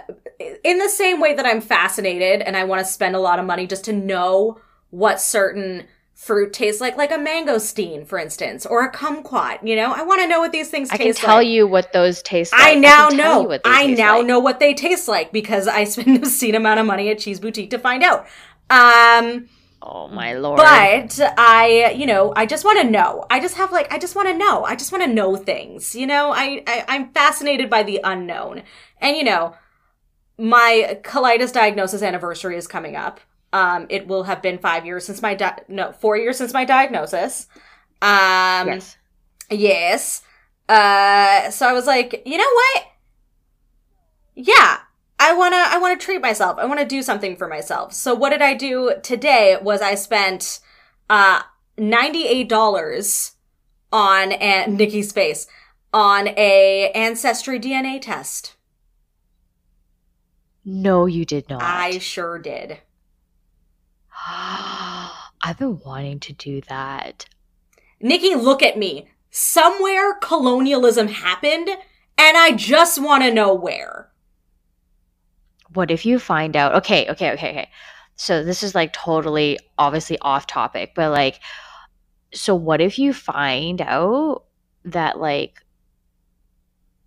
in 0.63 0.79
the 0.79 0.89
same 0.89 1.19
way 1.19 1.35
that 1.35 1.45
I'm 1.45 1.61
fascinated 1.61 2.41
and 2.41 2.57
I 2.57 2.63
want 2.63 2.83
to 2.83 2.91
spend 2.91 3.15
a 3.15 3.19
lot 3.19 3.37
of 3.37 3.45
money 3.45 3.67
just 3.67 3.85
to 3.85 3.93
know 3.93 4.57
what 4.95 5.19
certain 5.19 5.87
fruit 6.13 6.53
tastes 6.53 6.79
like, 6.79 6.95
like 6.97 7.11
a 7.11 7.17
mangosteen, 7.17 8.07
for 8.07 8.17
instance, 8.17 8.65
or 8.65 8.83
a 8.85 8.91
kumquat, 8.91 9.65
you 9.67 9.75
know, 9.75 9.91
I 9.93 10.01
want 10.03 10.21
to 10.21 10.27
know 10.27 10.39
what 10.39 10.51
these 10.53 10.69
things 10.69 10.89
I 10.89 10.97
can 10.97 11.13
tell 11.13 11.35
like. 11.37 11.47
you 11.47 11.67
what 11.67 11.91
those 11.91 12.21
taste 12.23 12.53
like. 12.53 12.61
I 12.61 12.75
now 12.75 13.09
tell 13.09 13.17
know. 13.17 13.59
I 13.65 13.87
now 13.87 14.17
like. 14.19 14.27
know 14.27 14.39
what 14.39 14.59
they 14.59 14.73
taste 14.73 15.07
like 15.07 15.31
because 15.33 15.67
I 15.67 15.83
spent 15.93 16.07
an 16.07 16.15
obscene 16.17 16.55
amount 16.55 16.79
of 16.79 16.85
money 16.85 17.09
at 17.09 17.19
Cheese 17.19 17.39
Boutique 17.39 17.69
to 17.71 17.77
find 17.79 18.03
out. 18.03 18.25
Um, 18.69 19.47
Oh 19.87 20.07
my 20.07 20.33
lord. 20.33 20.57
but 20.57 21.19
I, 21.37 21.93
you 21.95 22.07
know, 22.07 22.33
I 22.35 22.45
just 22.47 22.65
want 22.65 22.81
to 22.81 22.89
know. 22.89 23.25
I 23.29 23.39
just 23.39 23.55
have 23.57 23.71
like, 23.71 23.91
I 23.93 23.99
just 23.99 24.15
want 24.15 24.27
to 24.29 24.37
know. 24.37 24.63
I 24.63 24.75
just 24.75 24.91
want 24.91 25.03
to 25.03 25.13
know 25.13 25.35
things. 25.35 25.93
You 25.93 26.07
know, 26.07 26.31
I, 26.31 26.63
I 26.65 26.85
I'm 26.87 27.11
fascinated 27.11 27.69
by 27.69 27.83
the 27.83 27.99
unknown, 28.03 28.63
and 28.99 29.15
you 29.15 29.23
know, 29.23 29.53
my 30.37 30.99
colitis 31.03 31.53
diagnosis 31.53 32.01
anniversary 32.01 32.57
is 32.57 32.67
coming 32.67 32.95
up. 32.95 33.19
Um, 33.53 33.87
it 33.89 34.07
will 34.07 34.23
have 34.23 34.41
been 34.41 34.57
five 34.57 34.85
years 34.85 35.05
since 35.05 35.21
my 35.21 35.33
di- 35.33 35.59
no 35.67 35.91
four 35.93 36.17
years 36.17 36.37
since 36.37 36.53
my 36.53 36.65
diagnosis. 36.65 37.47
Um, 38.01 38.67
yes. 38.67 38.97
Yes. 39.49 40.21
Uh 40.67 41.49
so 41.51 41.67
I 41.67 41.73
was 41.73 41.85
like, 41.85 42.23
you 42.25 42.37
know 42.37 42.43
what? 42.43 42.83
Yeah. 44.35 44.79
I 45.17 45.33
want 45.33 45.53
to 45.53 45.57
I 45.57 45.77
want 45.77 45.99
to 45.99 46.03
treat 46.05 46.21
myself. 46.21 46.57
I 46.57 46.65
want 46.65 46.79
to 46.79 46.85
do 46.85 47.01
something 47.01 47.35
for 47.37 47.47
myself. 47.47 47.93
So 47.93 48.13
what 48.13 48.31
did 48.31 48.41
I 48.41 48.53
do 48.53 48.95
today 49.03 49.57
was 49.61 49.81
I 49.81 49.95
spent 49.95 50.59
uh 51.09 51.41
$98 51.77 53.31
on 53.91 54.31
and 54.33 54.77
Nikki's 54.77 55.11
face 55.11 55.47
on 55.93 56.29
a 56.29 56.91
ancestry 56.95 57.59
DNA 57.59 58.01
test. 58.01 58.55
No, 60.65 61.05
you 61.05 61.25
did 61.25 61.47
not. 61.49 61.61
I 61.61 61.99
sure 61.99 62.39
did. 62.39 62.79
I've 65.41 65.57
been 65.59 65.79
wanting 65.85 66.19
to 66.21 66.33
do 66.33 66.61
that. 66.61 67.25
Nikki, 67.99 68.35
look 68.35 68.63
at 68.63 68.77
me. 68.77 69.07
Somewhere 69.29 70.15
colonialism 70.15 71.07
happened 71.07 71.69
and 72.17 72.37
I 72.37 72.53
just 72.53 73.01
want 73.01 73.23
to 73.23 73.33
know 73.33 73.53
where. 73.53 74.09
What 75.73 75.91
if 75.91 76.05
you 76.05 76.19
find 76.19 76.55
out? 76.55 76.75
Okay, 76.75 77.07
okay, 77.09 77.31
okay, 77.33 77.49
okay. 77.49 77.69
So 78.15 78.43
this 78.43 78.63
is 78.63 78.73
like 78.73 78.93
totally 78.93 79.59
obviously 79.77 80.17
off 80.19 80.47
topic, 80.47 80.93
but 80.95 81.11
like, 81.11 81.39
so 82.33 82.55
what 82.55 82.81
if 82.81 82.97
you 82.97 83.13
find 83.13 83.81
out 83.81 84.45
that 84.85 85.19
like 85.19 85.61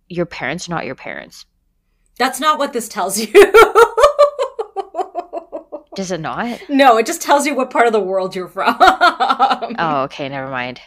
your 0.07 0.25
parents 0.25 0.69
are 0.69 0.71
not 0.71 0.85
your 0.85 0.95
parents? 0.95 1.45
That's 2.17 2.39
not 2.39 2.59
what 2.59 2.73
this 2.73 2.87
tells 2.87 3.19
you. 3.33 3.33
Does 5.99 6.11
it 6.13 6.21
not? 6.21 6.61
no, 6.69 6.95
it 6.97 7.05
just 7.05 7.21
tells 7.21 7.45
you 7.45 7.53
what 7.53 7.71
part 7.71 7.85
of 7.85 7.91
the 7.91 7.99
world 7.99 8.33
you're 8.33 8.47
from. 8.47 8.77
Oh, 8.79 10.03
okay, 10.05 10.29
never 10.29 10.49
mind. 10.49 10.79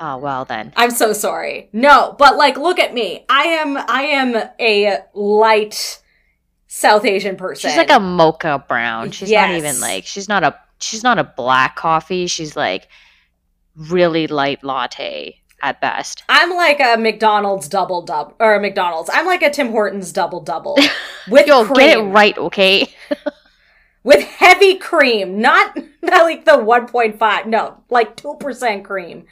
Oh, 0.00 0.16
well 0.16 0.44
then. 0.44 0.72
I'm 0.74 0.90
so 0.90 1.12
sorry. 1.12 1.68
No, 1.72 2.16
but 2.18 2.36
like 2.36 2.56
look 2.56 2.80
at 2.80 2.92
me. 2.92 3.24
I 3.28 3.42
am 3.44 3.76
I 3.76 4.02
am 4.02 4.34
a 4.58 4.98
light 5.14 6.02
South 6.66 7.04
Asian 7.04 7.36
person. 7.36 7.70
She's 7.70 7.76
like 7.76 7.90
a 7.92 8.00
mocha 8.00 8.64
brown. 8.68 9.12
She's 9.12 9.30
not 9.30 9.50
even 9.52 9.78
like 9.80 10.04
she's 10.04 10.28
not 10.28 10.42
a 10.42 10.58
she's 10.80 11.04
not 11.04 11.20
a 11.20 11.24
black 11.24 11.76
coffee. 11.76 12.26
She's 12.26 12.56
like 12.56 12.88
really 13.76 14.26
light 14.26 14.64
latte 14.64 15.40
at 15.62 15.80
best. 15.80 16.24
I'm 16.28 16.50
like 16.56 16.80
a 16.80 16.96
McDonald's 16.96 17.68
double 17.68 18.02
double 18.02 18.34
or 18.40 18.56
a 18.56 18.60
McDonald's. 18.60 19.10
I'm 19.12 19.26
like 19.26 19.42
a 19.42 19.50
Tim 19.50 19.70
Hortons 19.70 20.12
double 20.12 20.40
double 20.40 20.76
with 21.28 21.46
Yo, 21.46 21.64
cream. 21.64 21.76
get 21.76 21.98
it 21.98 22.02
right, 22.02 22.36
okay? 22.38 22.92
with 24.08 24.24
heavy 24.24 24.76
cream, 24.76 25.38
not, 25.38 25.76
not 26.02 26.22
like 26.22 26.46
the 26.46 26.52
1.5. 26.52 27.46
No, 27.46 27.76
like 27.90 28.16
2% 28.16 28.82
cream. 28.82 29.26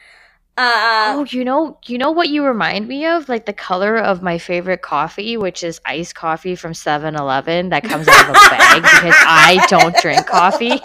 Uh, 0.58 1.14
oh, 1.16 1.26
you 1.30 1.44
know, 1.44 1.78
you 1.86 1.96
know 1.96 2.10
what 2.10 2.28
you 2.28 2.44
remind 2.44 2.86
me 2.86 3.06
of? 3.06 3.26
Like 3.26 3.46
the 3.46 3.54
color 3.54 3.96
of 3.96 4.22
my 4.22 4.36
favorite 4.36 4.82
coffee, 4.82 5.38
which 5.38 5.64
is 5.64 5.80
iced 5.86 6.14
coffee 6.14 6.54
from 6.54 6.72
7-Eleven 6.72 7.70
that 7.70 7.84
comes 7.84 8.06
out 8.06 8.24
of 8.24 8.30
a 8.30 8.50
bag 8.50 8.82
because 8.82 9.14
I 9.16 9.66
don't 9.70 9.96
drink 9.96 10.26
coffee, 10.26 10.78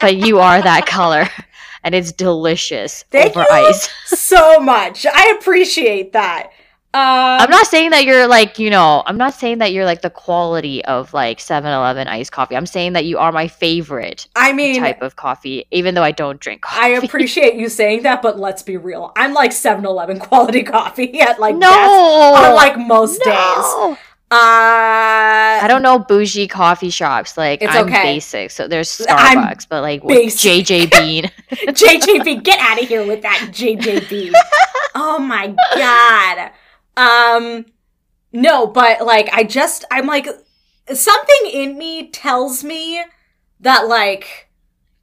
but 0.00 0.16
you 0.16 0.38
are 0.38 0.62
that 0.62 0.86
color. 0.86 1.28
And 1.84 1.94
it's 1.94 2.12
delicious 2.12 3.04
Thank 3.10 3.36
over 3.36 3.40
you. 3.40 3.68
ice. 3.68 3.90
so 4.06 4.58
much. 4.58 5.04
I 5.04 5.36
appreciate 5.38 6.14
that. 6.14 6.50
Um, 6.94 7.02
I'm 7.02 7.50
not 7.50 7.66
saying 7.66 7.90
that 7.90 8.06
you're 8.06 8.26
like, 8.26 8.58
you 8.58 8.70
know, 8.70 9.02
I'm 9.04 9.18
not 9.18 9.34
saying 9.34 9.58
that 9.58 9.72
you're 9.72 9.84
like 9.84 10.00
the 10.00 10.08
quality 10.08 10.82
of 10.86 11.12
like 11.12 11.36
7-Eleven 11.36 12.08
iced 12.08 12.32
coffee. 12.32 12.56
I'm 12.56 12.64
saying 12.64 12.94
that 12.94 13.04
you 13.04 13.18
are 13.18 13.30
my 13.30 13.46
favorite 13.46 14.26
I 14.34 14.54
mean, 14.54 14.80
type 14.80 15.02
of 15.02 15.14
coffee, 15.14 15.66
even 15.70 15.94
though 15.94 16.02
I 16.02 16.12
don't 16.12 16.40
drink 16.40 16.62
coffee. 16.62 16.80
I 16.80 16.88
appreciate 17.04 17.56
you 17.56 17.68
saying 17.68 18.04
that, 18.04 18.22
but 18.22 18.38
let's 18.38 18.62
be 18.62 18.78
real. 18.78 19.12
I'm 19.16 19.34
like 19.34 19.52
7 19.52 19.84
Eleven 19.84 20.18
quality 20.18 20.62
coffee 20.64 21.20
at 21.20 21.38
like 21.38 21.56
no, 21.56 21.68
best 21.68 22.46
on 22.48 22.54
like 22.54 22.78
most 22.78 23.18
days. 23.22 23.34
no. 23.34 23.98
Uh, 24.30 24.36
I 24.36 25.66
don't 25.68 25.80
know 25.82 25.98
bougie 25.98 26.48
coffee 26.48 26.90
shops. 26.90 27.36
Like 27.36 27.62
I'm 27.62 27.86
okay. 27.86 28.02
basic, 28.02 28.50
so 28.50 28.66
there's 28.66 29.00
I'm 29.10 29.38
Starbucks, 29.38 29.66
but 29.68 29.82
like 29.82 30.06
basic. 30.06 30.66
JJ 30.66 30.90
Bean. 30.90 31.30
JJB, 31.50 32.42
get 32.42 32.58
out 32.60 32.80
of 32.82 32.88
here 32.88 33.06
with 33.06 33.22
that 33.22 33.48
JJB. 33.52 34.32
oh 34.94 35.18
my 35.18 35.54
god. 35.74 36.50
Um 36.98 37.66
no, 38.32 38.66
but 38.66 39.06
like 39.06 39.30
I 39.32 39.44
just 39.44 39.84
I'm 39.90 40.06
like 40.06 40.26
something 40.92 41.50
in 41.50 41.78
me 41.78 42.10
tells 42.10 42.64
me 42.64 43.02
that 43.60 43.88
like 43.88 44.50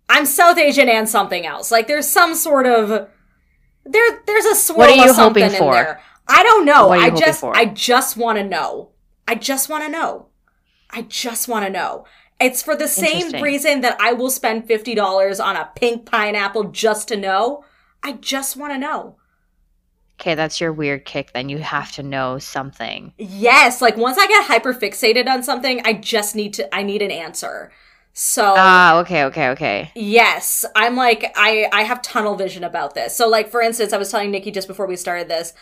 I'm 0.09 0.25
South 0.25 0.57
Asian 0.57 0.89
and 0.89 1.09
something 1.09 1.45
else. 1.45 1.71
Like 1.71 1.87
there's 1.87 2.07
some 2.07 2.35
sort 2.35 2.67
of 2.67 3.09
there 3.85 4.23
there's 4.27 4.45
a 4.45 4.55
swirl 4.55 4.77
What 4.79 4.89
are 4.91 4.95
you 4.95 5.09
of 5.09 5.15
something 5.15 5.43
hoping 5.43 5.65
in 5.65 5.71
there. 5.71 6.01
I 6.27 6.43
don't 6.43 6.65
know. 6.65 6.89
What 6.89 6.99
are 6.99 7.07
you 7.07 7.13
I 7.13 7.19
just? 7.19 7.43
I 7.43 7.65
just 7.65 8.17
want 8.17 8.37
to 8.37 8.43
know. 8.43 8.89
I 9.27 9.35
just 9.35 9.69
want 9.69 9.83
to 9.83 9.89
know. 9.89 10.27
I 10.89 11.03
just 11.03 11.47
want 11.47 11.65
to 11.65 11.71
know. 11.71 12.05
It's 12.39 12.61
for 12.61 12.75
the 12.75 12.87
same 12.87 13.31
reason 13.41 13.81
that 13.81 13.99
I 13.99 14.11
will 14.11 14.29
spend 14.29 14.67
$50 14.67 15.43
on 15.43 15.55
a 15.55 15.69
pink 15.75 16.05
pineapple 16.05 16.65
just 16.65 17.07
to 17.07 17.15
know. 17.15 17.63
I 18.03 18.13
just 18.13 18.57
want 18.57 18.73
to 18.73 18.77
know. 18.77 19.17
Okay, 20.19 20.33
that's 20.35 20.61
your 20.61 20.71
weird 20.71 21.03
kick. 21.05 21.33
Then 21.33 21.49
you 21.49 21.57
have 21.57 21.91
to 21.93 22.03
know 22.03 22.39
something. 22.39 23.13
Yes, 23.17 23.81
like 23.81 23.97
once 23.97 24.17
I 24.17 24.27
get 24.27 24.45
hyper 24.45 24.73
fixated 24.73 25.27
on 25.27 25.43
something, 25.43 25.81
I 25.85 25.93
just 25.93 26.35
need 26.35 26.53
to 26.55 26.73
I 26.75 26.83
need 26.83 27.01
an 27.01 27.11
answer. 27.11 27.71
So 28.13 28.53
Ah, 28.57 28.99
okay, 28.99 29.25
okay, 29.25 29.49
okay. 29.49 29.91
Yes, 29.93 30.63
I'm 30.75 30.95
like 30.95 31.33
I 31.35 31.67
I 31.73 31.83
have 31.83 32.01
tunnel 32.01 32.35
vision 32.35 32.63
about 32.63 32.95
this. 32.95 33.15
So 33.15 33.27
like 33.27 33.49
for 33.49 33.61
instance, 33.61 33.91
I 33.91 33.97
was 33.97 34.09
telling 34.09 34.31
Nikki 34.31 34.51
just 34.51 34.69
before 34.69 34.85
we 34.87 34.95
started 34.95 35.27
this, 35.27 35.53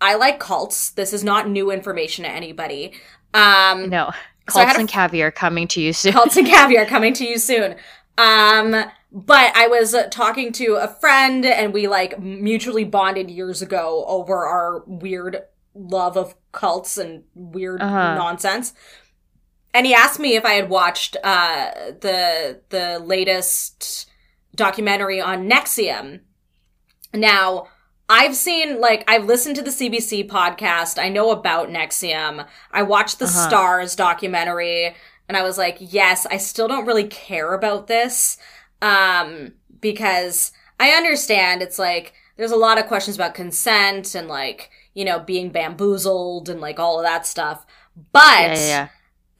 I 0.00 0.14
like 0.14 0.38
cults. 0.38 0.90
This 0.90 1.12
is 1.12 1.24
not 1.24 1.48
new 1.48 1.70
information 1.72 2.24
to 2.24 2.30
anybody. 2.30 2.92
Um 3.34 3.88
No. 3.90 4.10
So 4.48 4.60
Cults 4.60 4.76
a- 4.76 4.80
and 4.80 4.88
caviar 4.88 5.30
coming 5.32 5.66
to 5.68 5.80
you 5.80 5.92
soon. 5.92 6.12
cults 6.12 6.36
and 6.36 6.46
caviar 6.46 6.86
coming 6.94 7.14
to 7.14 7.24
you 7.24 7.36
soon. 7.38 7.74
Um 8.16 8.84
but 9.12 9.54
I 9.56 9.66
was 9.66 9.94
uh, 9.94 10.08
talking 10.10 10.52
to 10.52 10.74
a 10.76 10.88
friend 10.88 11.44
and 11.44 11.72
we 11.72 11.88
like 11.88 12.18
mutually 12.20 12.84
bonded 12.84 13.30
years 13.30 13.60
ago 13.62 14.04
over 14.06 14.44
our 14.46 14.82
weird 14.86 15.42
love 15.74 16.16
of 16.16 16.34
cults 16.52 16.96
and 16.98 17.24
weird 17.34 17.80
Uh-huh. 17.82 18.14
nonsense. 18.14 18.72
And 19.72 19.86
he 19.86 19.94
asked 19.94 20.18
me 20.18 20.34
if 20.36 20.44
I 20.44 20.54
had 20.54 20.68
watched 20.68 21.16
uh 21.22 21.70
the 22.00 22.60
the 22.70 22.98
latest 22.98 24.08
documentary 24.56 25.20
on 25.20 25.48
NXIVM. 25.48 26.20
Now, 27.14 27.68
I've 28.08 28.34
seen 28.34 28.80
like 28.80 29.04
I've 29.08 29.24
listened 29.26 29.56
to 29.56 29.62
the 29.62 29.70
CBC 29.70 30.28
podcast. 30.28 31.00
I 31.00 31.08
know 31.08 31.30
about 31.30 31.68
NXIVM. 31.68 32.46
I 32.72 32.82
watched 32.82 33.18
the 33.20 33.26
Uh-huh. 33.26 33.48
Starz 33.48 33.96
documentary 33.96 34.94
and 35.28 35.36
I 35.36 35.42
was 35.42 35.56
like, 35.56 35.76
"Yes, 35.80 36.26
I 36.26 36.36
still 36.38 36.66
don't 36.66 36.86
really 36.86 37.06
care 37.06 37.54
about 37.54 37.86
this." 37.86 38.36
Um 38.82 39.52
because 39.80 40.52
I 40.78 40.90
understand 40.90 41.62
it's 41.62 41.78
like 41.78 42.14
there's 42.36 42.50
a 42.52 42.56
lot 42.56 42.78
of 42.78 42.86
questions 42.86 43.16
about 43.16 43.34
consent 43.34 44.14
and 44.14 44.26
like, 44.28 44.70
you 44.94 45.04
know, 45.04 45.18
being 45.18 45.50
bamboozled 45.50 46.48
and 46.48 46.60
like 46.60 46.80
all 46.80 46.98
of 46.98 47.04
that 47.04 47.26
stuff. 47.26 47.66
But 48.12 48.22
yeah, 48.22 48.54
yeah, 48.54 48.88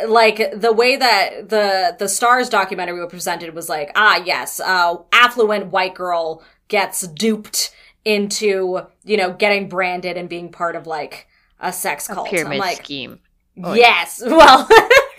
yeah. 0.01 0.07
like 0.07 0.61
the 0.61 0.73
way 0.73 0.97
that 0.97 1.49
the 1.49 1.97
the 1.99 2.05
Starz 2.05 2.51
documentary 2.51 3.01
was 3.01 3.11
presented 3.11 3.55
was 3.55 3.69
like 3.69 3.91
ah 3.95 4.23
yes 4.25 4.61
uh 4.61 4.97
affluent 5.13 5.69
white 5.69 5.95
girl 5.95 6.43
gets 6.69 7.07
duped 7.09 7.75
into 8.05 8.81
you 9.05 9.17
know 9.17 9.33
getting 9.33 9.69
branded 9.69 10.17
and 10.17 10.29
being 10.29 10.51
part 10.51 10.77
of 10.77 10.87
like 10.87 11.27
a 11.59 11.73
sex 11.73 12.09
A 12.09 12.15
cult 12.15 12.29
pyramid 12.29 12.55
i'm 12.55 12.59
like 12.59 12.85
scheme. 12.85 13.21
Oh, 13.63 13.75
yes 13.75 14.23
well 14.27 14.69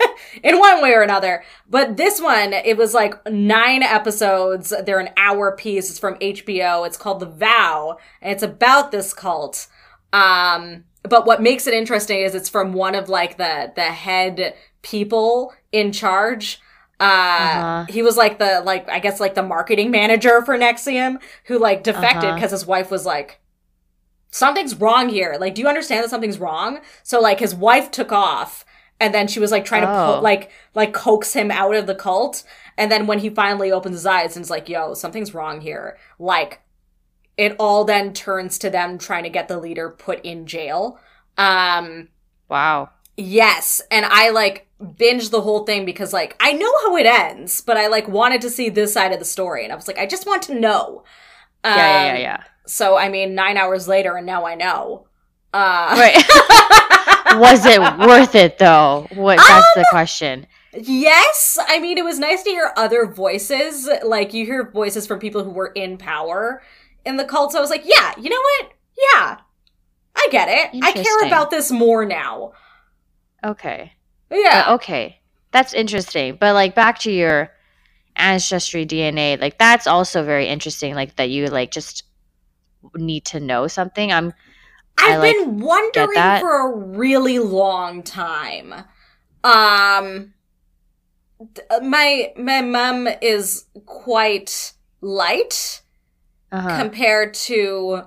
in 0.42 0.58
one 0.58 0.82
way 0.82 0.92
or 0.92 1.02
another. 1.02 1.44
But 1.68 1.96
this 1.96 2.20
one 2.20 2.52
it 2.52 2.76
was 2.76 2.94
like 2.94 3.14
nine 3.30 3.82
episodes. 3.82 4.72
They're 4.84 5.00
an 5.00 5.10
hour 5.16 5.56
piece. 5.56 5.90
It's 5.90 5.98
from 5.98 6.14
hbo 6.16 6.86
it's 6.86 6.96
called 6.96 7.20
the 7.20 7.26
vow 7.26 7.98
and 8.20 8.32
it's 8.32 8.42
about 8.42 8.90
this 8.92 9.12
cult. 9.14 9.66
Um 10.12 10.84
but 11.02 11.26
what 11.26 11.42
makes 11.42 11.66
it 11.66 11.74
interesting 11.74 12.20
is 12.20 12.34
it's 12.34 12.48
from 12.48 12.72
one 12.72 12.94
of 12.94 13.08
like 13.08 13.36
the 13.36 13.72
the 13.74 13.82
head 13.82 14.54
people 14.82 15.52
in 15.72 15.92
charge. 15.92 16.60
Uh 17.00 17.04
Uh-huh. 17.04 17.84
he 17.88 18.02
was 18.02 18.16
like 18.16 18.38
the 18.38 18.62
like 18.64 18.88
i 18.88 18.98
guess 19.00 19.18
like 19.20 19.34
the 19.34 19.42
marketing 19.42 19.90
manager 19.90 20.42
for 20.42 20.56
NXIVM 20.56 21.20
who 21.46 21.58
like 21.58 21.82
defected 21.82 22.24
Uh-huh. 22.24 22.34
because 22.36 22.50
his 22.52 22.66
wife 22.66 22.90
was 22.90 23.04
like 23.06 23.40
something's 24.30 24.74
wrong 24.80 25.08
here. 25.08 25.36
Like 25.40 25.54
do 25.54 25.62
you 25.62 25.68
understand 25.68 26.04
that 26.04 26.10
something's 26.10 26.38
wrong? 26.38 26.80
So 27.02 27.20
like 27.20 27.40
his 27.40 27.54
wife 27.54 27.90
took 27.90 28.12
off 28.12 28.64
and 29.02 29.12
then 29.14 29.28
she 29.28 29.40
was 29.40 29.50
like 29.50 29.64
trying 29.64 29.82
to 29.82 29.88
Oh. 29.88 30.14
po- 30.16 30.20
like 30.22 30.50
like 30.74 30.92
coax 30.92 31.32
him 31.34 31.50
out 31.50 31.74
of 31.74 31.86
the 31.86 31.94
cult 31.94 32.44
and 32.78 32.90
then 32.90 33.06
when 33.06 33.18
he 33.20 33.28
finally 33.30 33.70
opens 33.72 33.96
his 33.96 34.06
eyes 34.06 34.36
and 34.36 34.44
is 34.44 34.50
like 34.50 34.68
yo 34.68 34.94
something's 34.94 35.34
wrong 35.34 35.60
here 35.60 35.98
like 36.18 36.60
it 37.36 37.56
all 37.58 37.84
then 37.84 38.12
turns 38.12 38.58
to 38.58 38.70
them 38.70 38.98
trying 38.98 39.24
to 39.24 39.30
get 39.30 39.48
the 39.48 39.58
leader 39.58 39.90
put 39.90 40.20
in 40.24 40.46
jail 40.46 40.98
um 41.38 42.08
Wow. 42.48 42.90
Yes, 43.16 43.82
and 43.90 44.04
I 44.06 44.30
like 44.30 44.68
binge 44.98 45.30
the 45.30 45.42
whole 45.42 45.64
thing 45.64 45.84
because 45.84 46.12
like 46.12 46.36
I 46.40 46.52
know 46.52 46.72
how 46.82 46.96
it 46.96 47.06
ends, 47.06 47.60
but 47.60 47.76
I 47.76 47.86
like 47.88 48.08
wanted 48.08 48.40
to 48.42 48.50
see 48.50 48.68
this 48.70 48.92
side 48.92 49.12
of 49.12 49.18
the 49.18 49.24
story, 49.24 49.64
and 49.64 49.72
I 49.72 49.76
was 49.76 49.86
like, 49.86 49.98
I 49.98 50.06
just 50.06 50.26
want 50.26 50.42
to 50.44 50.54
know. 50.58 51.04
Yeah, 51.64 51.76
yeah, 51.76 52.10
Um, 52.10 52.16
yeah, 52.16 52.22
yeah. 52.22 52.44
So 52.66 52.96
I 52.96 53.08
mean, 53.08 53.34
nine 53.34 53.56
hours 53.56 53.86
later, 53.88 54.16
and 54.16 54.26
now 54.26 54.46
I 54.46 54.54
know. 54.54 55.06
Uh, 55.52 55.94
Right. 55.98 56.16
Was 57.38 57.64
it 57.64 57.80
worth 57.98 58.34
it 58.34 58.58
though? 58.58 59.06
What 59.14 59.38
that's 59.38 59.66
the 59.74 59.86
question. 59.90 60.46
yes, 60.78 61.58
I 61.66 61.78
mean 61.78 61.96
it 61.96 62.04
was 62.04 62.18
nice 62.18 62.42
to 62.42 62.50
hear 62.50 62.72
other 62.76 63.06
voices. 63.06 63.88
Like 64.04 64.34
you 64.34 64.44
hear 64.44 64.70
voices 64.70 65.06
from 65.06 65.18
people 65.18 65.42
who 65.42 65.50
were 65.50 65.68
in 65.74 65.96
power 65.96 66.62
in 67.06 67.16
the 67.16 67.24
cult. 67.24 67.52
So 67.52 67.58
I 67.58 67.60
was 67.62 67.70
like, 67.70 67.84
yeah, 67.86 68.12
you 68.18 68.28
know 68.28 68.36
what? 68.36 68.72
Yeah, 69.14 69.38
I 70.14 70.28
get 70.30 70.48
it. 70.48 70.82
I 70.84 70.92
care 70.92 71.26
about 71.26 71.50
this 71.50 71.70
more 71.70 72.04
now. 72.04 72.52
Okay. 73.44 73.92
Yeah. 74.30 74.64
Uh, 74.68 74.74
okay. 74.74 75.20
That's 75.52 75.72
interesting. 75.72 76.36
But 76.38 76.54
like 76.54 76.74
back 76.74 76.98
to 77.00 77.10
your 77.10 77.50
ancestry 78.16 78.84
DNA, 78.84 79.40
like 79.40 79.58
that's 79.58 79.86
also 79.86 80.22
very 80.22 80.48
interesting. 80.48 80.94
Like 80.94 81.16
that 81.16 81.30
you 81.30 81.46
like 81.46 81.70
just 81.70 82.04
need 82.94 83.24
to 83.26 83.40
know 83.40 83.68
something. 83.68 84.12
I'm 84.12 84.32
I, 84.98 85.14
I've 85.14 85.20
like, 85.20 85.36
been 85.36 85.60
wondering 85.60 86.40
for 86.40 86.70
a 86.70 86.76
really 86.76 87.38
long 87.38 88.02
time. 88.02 88.74
Um 89.44 90.34
my 91.82 92.32
my 92.36 92.60
mom 92.60 93.08
is 93.20 93.64
quite 93.86 94.72
light 95.00 95.82
uh-huh. 96.52 96.78
compared 96.78 97.34
to 97.34 98.02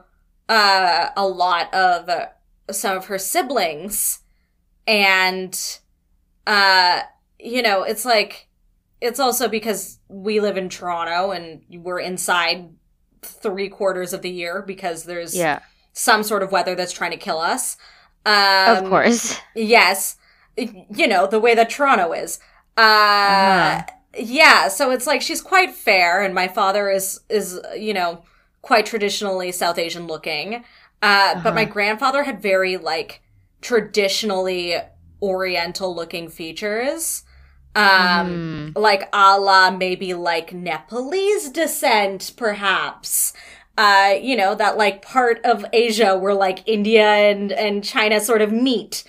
uh 0.48 1.10
a 1.18 1.28
lot 1.28 1.74
of 1.74 2.08
uh, 2.08 2.28
some 2.72 2.98
of 2.98 3.06
her 3.08 3.18
siblings 3.18 4.20
and 4.88 5.80
uh 6.48 7.02
you 7.40 7.62
know, 7.62 7.84
it's 7.84 8.06
like 8.06 8.48
it's 9.02 9.20
also 9.20 9.48
because 9.48 10.00
we 10.08 10.40
live 10.40 10.58
in 10.58 10.70
Toronto 10.70 11.32
and 11.32 11.62
we're 11.84 12.00
inside 12.00 12.70
3 13.22 13.70
quarters 13.70 14.14
of 14.14 14.22
the 14.22 14.30
year 14.30 14.64
because 14.66 15.04
there's 15.04 15.36
yeah. 15.36 15.60
Some 15.96 16.24
sort 16.24 16.44
of 16.44 16.54
weather 16.54 16.76
that's 16.76 16.94
trying 16.94 17.12
to 17.12 17.18
kill 17.18 17.40
us. 17.40 17.78
Um, 18.26 18.34
of 18.68 18.84
course. 18.84 19.42
Yes. 19.56 20.18
You 20.58 21.08
know, 21.08 21.28
the 21.28 21.40
way 21.40 21.56
that 21.56 21.70
Toronto 21.72 22.14
is. 22.14 22.40
Uh, 22.78 22.82
Uh-huh. 23.28 23.86
yeah, 24.18 24.70
so 24.70 24.92
it's 24.92 25.08
like 25.08 25.22
she's 25.22 25.42
quite 25.42 25.74
fair 25.76 26.24
and 26.24 26.34
my 26.36 26.48
father 26.48 26.90
is 26.90 27.22
is, 27.30 27.60
you 27.78 27.94
know, 27.94 28.24
quite 28.62 28.86
traditionally 28.86 29.52
South 29.52 29.78
Asian 29.78 30.08
looking. 30.08 30.64
Uh, 31.02 31.36
but 31.44 31.56
my 31.56 31.66
Uh-huh. 31.66 31.66
grandfather 31.66 32.24
had 32.24 32.42
very 32.42 32.78
like 32.78 33.22
traditionally 33.62 34.76
oriental 35.22 35.96
looking 35.96 36.30
features. 36.30 37.24
Um 37.76 38.46
Mm. 38.54 38.76
like 38.76 39.10
a 39.14 39.40
la 39.40 39.72
maybe 39.72 40.14
like 40.14 40.54
Nepalese 40.54 41.50
descent, 41.50 42.34
perhaps. 42.38 43.34
Uh, 43.78 44.16
you 44.22 44.38
know, 44.38 44.56
that 44.56 44.78
like 44.78 45.02
part 45.02 45.40
of 45.46 45.66
Asia 45.74 46.18
where 46.18 46.34
like 46.34 46.68
India 46.68 47.06
and, 47.06 47.52
and 47.52 47.84
China 47.84 48.20
sort 48.22 48.42
of 48.42 48.52
meet. 48.52 49.04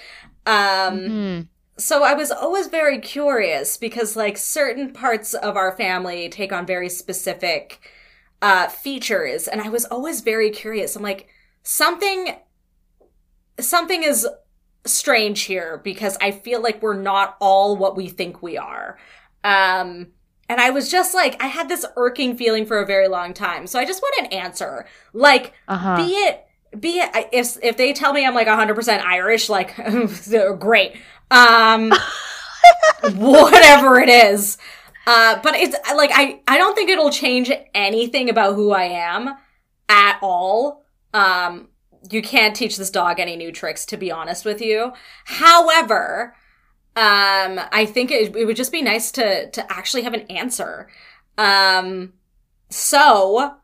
Um, 0.44 1.06
Mhm. 1.06 1.48
so 1.78 2.04
I 2.04 2.14
was 2.14 2.30
always 2.32 2.68
very 2.68 3.00
curious 3.00 3.76
because 3.78 4.16
like 4.16 4.38
certain 4.38 4.92
parts 4.92 5.34
of 5.34 5.56
our 5.56 5.76
family 5.76 6.28
take 6.28 6.52
on 6.52 6.66
very 6.66 6.88
specific 6.88 7.80
uh 8.42 8.68
features 8.68 9.48
and 9.48 9.60
I 9.62 9.68
was 9.70 9.84
always 9.86 10.20
very 10.22 10.50
curious. 10.50 10.96
I'm 10.96 11.02
like 11.02 11.28
something 11.62 12.36
something 13.60 14.02
is 14.02 14.26
strange 14.84 15.42
here 15.42 15.80
because 15.82 16.16
I 16.20 16.30
feel 16.30 16.62
like 16.62 16.82
we're 16.82 17.00
not 17.00 17.36
all 17.40 17.76
what 17.76 17.96
we 17.96 18.08
think 18.08 18.42
we 18.42 18.56
are. 18.56 18.98
Um 19.44 20.08
and 20.48 20.60
I 20.60 20.70
was 20.70 20.90
just 20.90 21.14
like 21.14 21.42
I 21.42 21.46
had 21.46 21.68
this 21.68 21.84
irking 21.96 22.36
feeling 22.36 22.66
for 22.66 22.78
a 22.80 22.86
very 22.86 23.08
long 23.08 23.34
time. 23.34 23.66
So 23.66 23.78
I 23.78 23.84
just 23.84 24.02
want 24.02 24.14
an 24.20 24.26
answer. 24.38 24.86
Like 25.12 25.52
Uh-huh. 25.68 25.96
be 25.96 26.12
it 26.12 26.42
be 26.78 26.98
it 26.98 27.10
if 27.32 27.56
if 27.62 27.76
they 27.76 27.92
tell 27.92 28.12
me 28.12 28.24
I'm 28.26 28.34
like 28.34 28.46
100% 28.48 29.02
Irish 29.04 29.48
like 29.48 29.74
great. 30.58 30.96
Um 31.30 31.92
whatever 33.14 33.98
it 34.00 34.08
is. 34.08 34.58
Uh 35.06 35.38
but 35.42 35.54
it's 35.54 35.76
like 35.94 36.10
I 36.12 36.40
I 36.48 36.58
don't 36.58 36.74
think 36.74 36.90
it'll 36.90 37.10
change 37.10 37.50
anything 37.74 38.28
about 38.28 38.54
who 38.54 38.72
I 38.72 38.84
am 38.84 39.34
at 39.88 40.18
all. 40.22 40.84
Um 41.14 41.68
you 42.10 42.22
can't 42.22 42.54
teach 42.54 42.76
this 42.76 42.90
dog 42.90 43.18
any 43.18 43.36
new 43.36 43.50
tricks 43.50 43.84
to 43.86 43.96
be 43.96 44.12
honest 44.12 44.44
with 44.44 44.60
you. 44.60 44.92
However, 45.24 46.34
um 46.96 47.60
I 47.72 47.86
think 47.86 48.10
it, 48.10 48.34
it 48.34 48.46
would 48.46 48.56
just 48.56 48.72
be 48.72 48.82
nice 48.82 49.10
to 49.12 49.50
to 49.50 49.72
actually 49.72 50.02
have 50.02 50.14
an 50.14 50.22
answer. 50.22 50.88
Um 51.38 52.14
so 52.70 53.56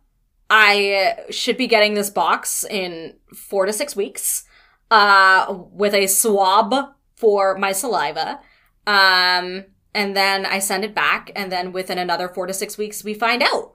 I 0.50 1.16
should 1.30 1.56
be 1.56 1.66
getting 1.66 1.94
this 1.94 2.10
box 2.10 2.64
in 2.64 3.14
4 3.34 3.66
to 3.66 3.72
6 3.72 3.96
weeks 3.96 4.44
uh 4.90 5.58
with 5.72 5.94
a 5.94 6.06
swab 6.06 6.74
for 7.16 7.56
my 7.56 7.72
saliva. 7.72 8.40
Um 8.86 9.64
and 9.94 10.16
then 10.16 10.46
I 10.46 10.58
send 10.58 10.84
it 10.84 10.94
back 10.94 11.30
and 11.34 11.50
then 11.50 11.72
within 11.72 11.98
another 11.98 12.28
4 12.28 12.46
to 12.46 12.54
6 12.54 12.78
weeks 12.78 13.02
we 13.02 13.14
find 13.14 13.42
out. 13.42 13.72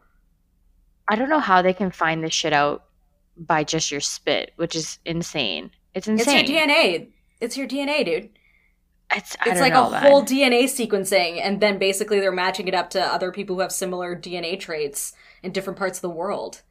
I 1.09 1.15
don't 1.15 1.29
know 1.29 1.39
how 1.39 1.61
they 1.61 1.73
can 1.73 1.89
find 1.91 2.23
this 2.23 2.33
shit 2.33 2.53
out 2.53 2.83
by 3.37 3.63
just 3.63 3.91
your 3.91 4.01
spit, 4.01 4.51
which 4.57 4.75
is 4.75 4.99
insane. 5.05 5.71
It's 5.93 6.07
insane. 6.07 6.39
It's 6.39 6.49
your 6.49 6.67
DNA. 6.67 7.07
It's 7.39 7.57
your 7.57 7.67
DNA, 7.67 8.05
dude. 8.05 8.29
It's, 9.11 9.35
It's 9.45 9.61
like 9.61 9.73
know, 9.73 9.87
a 9.87 9.89
man. 9.89 10.01
whole 10.01 10.23
DNA 10.23 10.65
sequencing, 10.65 11.39
and 11.41 11.61
then 11.61 11.77
basically 11.79 12.19
they're 12.19 12.31
matching 12.31 12.67
it 12.67 12.73
up 12.75 12.89
to 12.91 13.01
other 13.01 13.31
people 13.31 13.55
who 13.55 13.61
have 13.61 13.71
similar 13.71 14.15
DNA 14.15 14.59
traits 14.59 15.13
in 15.41 15.51
different 15.53 15.79
parts 15.79 15.97
of 15.97 16.01
the 16.01 16.09
world. 16.09 16.61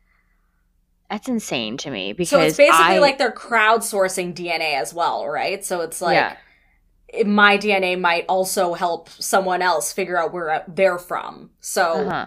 That's 1.11 1.29
insane 1.29 1.77
to 1.79 1.91
me 1.91 2.13
because 2.13 2.31
So 2.31 2.41
it's 2.41 2.57
basically 2.57 2.97
I- 2.97 2.99
like 2.99 3.19
they're 3.19 3.33
crowdsourcing 3.33 4.35
DNA 4.35 4.75
as 4.75 4.93
well, 4.93 5.27
right? 5.29 5.65
So 5.65 5.81
it's 5.83 6.01
like 6.03 6.15
yeah, 6.15 7.25
my 7.25 7.57
DNA 7.59 7.97
might 8.01 8.27
also 8.29 8.75
help 8.75 9.09
someone 9.11 9.63
else 9.63 9.93
figure 9.93 10.19
out 10.19 10.33
where 10.33 10.65
they're 10.69 10.99
from. 10.99 11.51
So 11.61 12.09
uh-huh. 12.09 12.27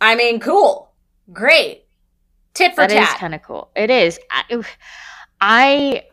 I 0.00 0.16
mean, 0.16 0.40
cool, 0.40 0.92
great, 1.32 1.86
tit 2.54 2.74
for 2.74 2.86
that 2.86 2.90
is 2.92 3.10
tat. 3.10 3.18
kind 3.18 3.34
of 3.34 3.42
cool. 3.42 3.70
It 3.76 3.90
is. 3.90 4.18
I, 4.30 4.64
I, 5.40 6.04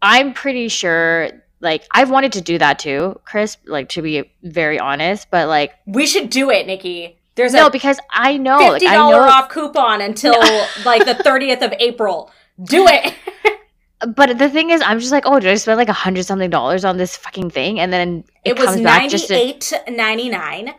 I'm 0.00 0.34
pretty 0.34 0.68
sure. 0.68 1.30
Like 1.62 1.84
I've 1.92 2.10
wanted 2.10 2.32
to 2.32 2.40
do 2.40 2.58
that 2.58 2.80
too, 2.80 3.20
Kris. 3.24 3.56
Like 3.64 3.88
to 3.90 4.02
be 4.02 4.30
very 4.42 4.80
honest, 4.80 5.30
but 5.30 5.48
like 5.48 5.72
we 5.86 6.06
should 6.06 6.28
do 6.28 6.50
it, 6.50 6.66
Nikki. 6.66 7.16
There's 7.36 7.54
no, 7.54 7.68
a 7.68 7.70
because 7.70 7.98
I 8.10 8.36
know, 8.36 8.72
fifty 8.72 8.86
dollar 8.86 9.24
know, 9.24 9.32
off 9.32 9.48
coupon 9.48 10.00
until 10.00 10.38
like 10.84 11.06
the 11.06 11.14
thirtieth 11.14 11.62
of 11.62 11.72
April. 11.78 12.30
Do 12.64 12.86
it. 12.88 13.14
but 14.16 14.38
the 14.38 14.50
thing 14.50 14.70
is, 14.70 14.82
I'm 14.84 14.98
just 14.98 15.12
like, 15.12 15.22
oh, 15.24 15.38
did 15.38 15.50
I 15.50 15.54
spend 15.54 15.78
like 15.78 15.88
a 15.88 15.94
hundred 15.94 16.26
something 16.26 16.50
dollars 16.50 16.84
on 16.84 16.96
this 16.96 17.16
fucking 17.16 17.50
thing, 17.50 17.78
and 17.78 17.92
then 17.92 18.24
it, 18.44 18.58
It 18.58 18.58
was 18.58 18.80
back 18.80 19.08
just 19.08 19.28
to, 19.28 19.34
eight 19.34 19.72
ninety 19.88 20.28
nine. 20.28 20.74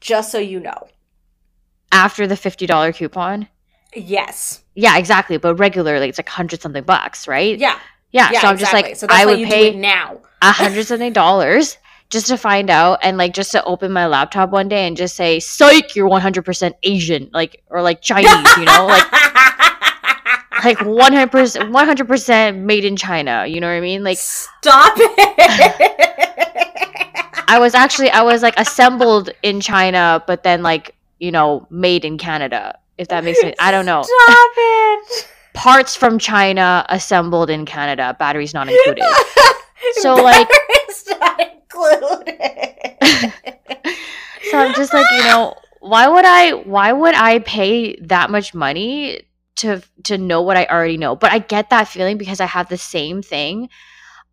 Just 0.00 0.32
so 0.32 0.38
you 0.38 0.58
know. 0.58 0.88
after 1.92 2.26
the 2.26 2.36
fifty 2.36 2.66
dollar 2.66 2.94
coupon. 2.94 3.48
Yes. 3.94 4.62
Yeah, 4.74 4.96
exactly. 4.96 5.36
But 5.36 5.56
regularly, 5.56 6.08
it's 6.08 6.18
like 6.18 6.28
hundred 6.30 6.62
something 6.62 6.84
bucks, 6.84 7.28
right? 7.28 7.58
Yeah. 7.58 7.78
Yeah. 8.12 8.30
Yeah. 8.32 8.40
so 8.40 8.48
I'm 8.48 8.58
just 8.58 8.72
like, 8.72 8.96
so 8.96 9.06
that's 9.06 9.20
I 9.20 9.26
would 9.26 9.46
pay 9.46 9.74
now. 9.76 10.20
a 10.42 10.52
hundred 10.52 10.86
something 10.86 11.12
dollars 11.12 11.78
just 12.10 12.28
to 12.28 12.36
find 12.36 12.70
out 12.70 12.98
and 13.02 13.18
like 13.18 13.34
just 13.34 13.52
to 13.52 13.62
open 13.64 13.92
my 13.92 14.06
laptop 14.06 14.50
one 14.50 14.68
day 14.68 14.86
and 14.86 14.96
just 14.96 15.14
say 15.16 15.40
psych 15.40 15.94
you're 15.94 16.08
100% 16.08 16.72
asian 16.84 17.28
like 17.32 17.62
or 17.70 17.82
like 17.82 18.00
chinese 18.00 18.56
you 18.56 18.64
know 18.64 18.86
like 18.86 19.12
like 20.64 20.78
100% 20.78 21.28
100% 21.28 22.58
made 22.58 22.84
in 22.84 22.96
china 22.96 23.46
you 23.46 23.60
know 23.60 23.66
what 23.68 23.74
i 23.74 23.80
mean 23.80 24.04
like 24.04 24.18
Stop 24.18 24.94
it. 24.96 25.94
i 27.48 27.58
was 27.58 27.74
actually 27.74 28.10
i 28.10 28.22
was 28.22 28.42
like 28.42 28.58
assembled 28.58 29.30
in 29.42 29.60
china 29.60 30.22
but 30.26 30.42
then 30.42 30.62
like 30.62 30.94
you 31.18 31.30
know 31.30 31.66
made 31.70 32.04
in 32.04 32.16
canada 32.16 32.78
if 32.96 33.08
that 33.08 33.24
makes 33.24 33.40
sense 33.40 33.56
i 33.58 33.70
don't 33.70 33.86
know 33.86 34.02
Stop 34.02 34.50
it. 34.56 35.28
Parts 35.58 35.96
from 35.96 36.18
china 36.18 36.86
assembled 36.88 37.50
in 37.50 37.66
canada 37.66 38.16
batteries 38.18 38.54
not 38.54 38.68
included. 38.68 39.04
So, 40.02 40.14
like- 40.16 40.48
Batteries 40.48 41.08
not 41.20 41.40
included. 41.40 42.94
so 44.50 44.58
i'm 44.58 44.74
just 44.74 44.92
like 44.92 45.06
you 45.12 45.22
know 45.24 45.54
why 45.80 46.08
would 46.08 46.24
i 46.24 46.52
why 46.52 46.92
would 46.92 47.14
i 47.14 47.38
pay 47.40 47.96
that 48.00 48.30
much 48.30 48.54
money 48.54 49.22
to 49.56 49.82
to 50.04 50.18
know 50.18 50.42
what 50.42 50.56
i 50.56 50.64
already 50.66 50.96
know? 50.96 51.16
But 51.16 51.32
i 51.32 51.38
get 51.38 51.70
that 51.70 51.88
feeling 51.88 52.18
because 52.18 52.40
i 52.40 52.46
have 52.46 52.68
the 52.68 52.78
same 52.78 53.22
thing. 53.22 53.68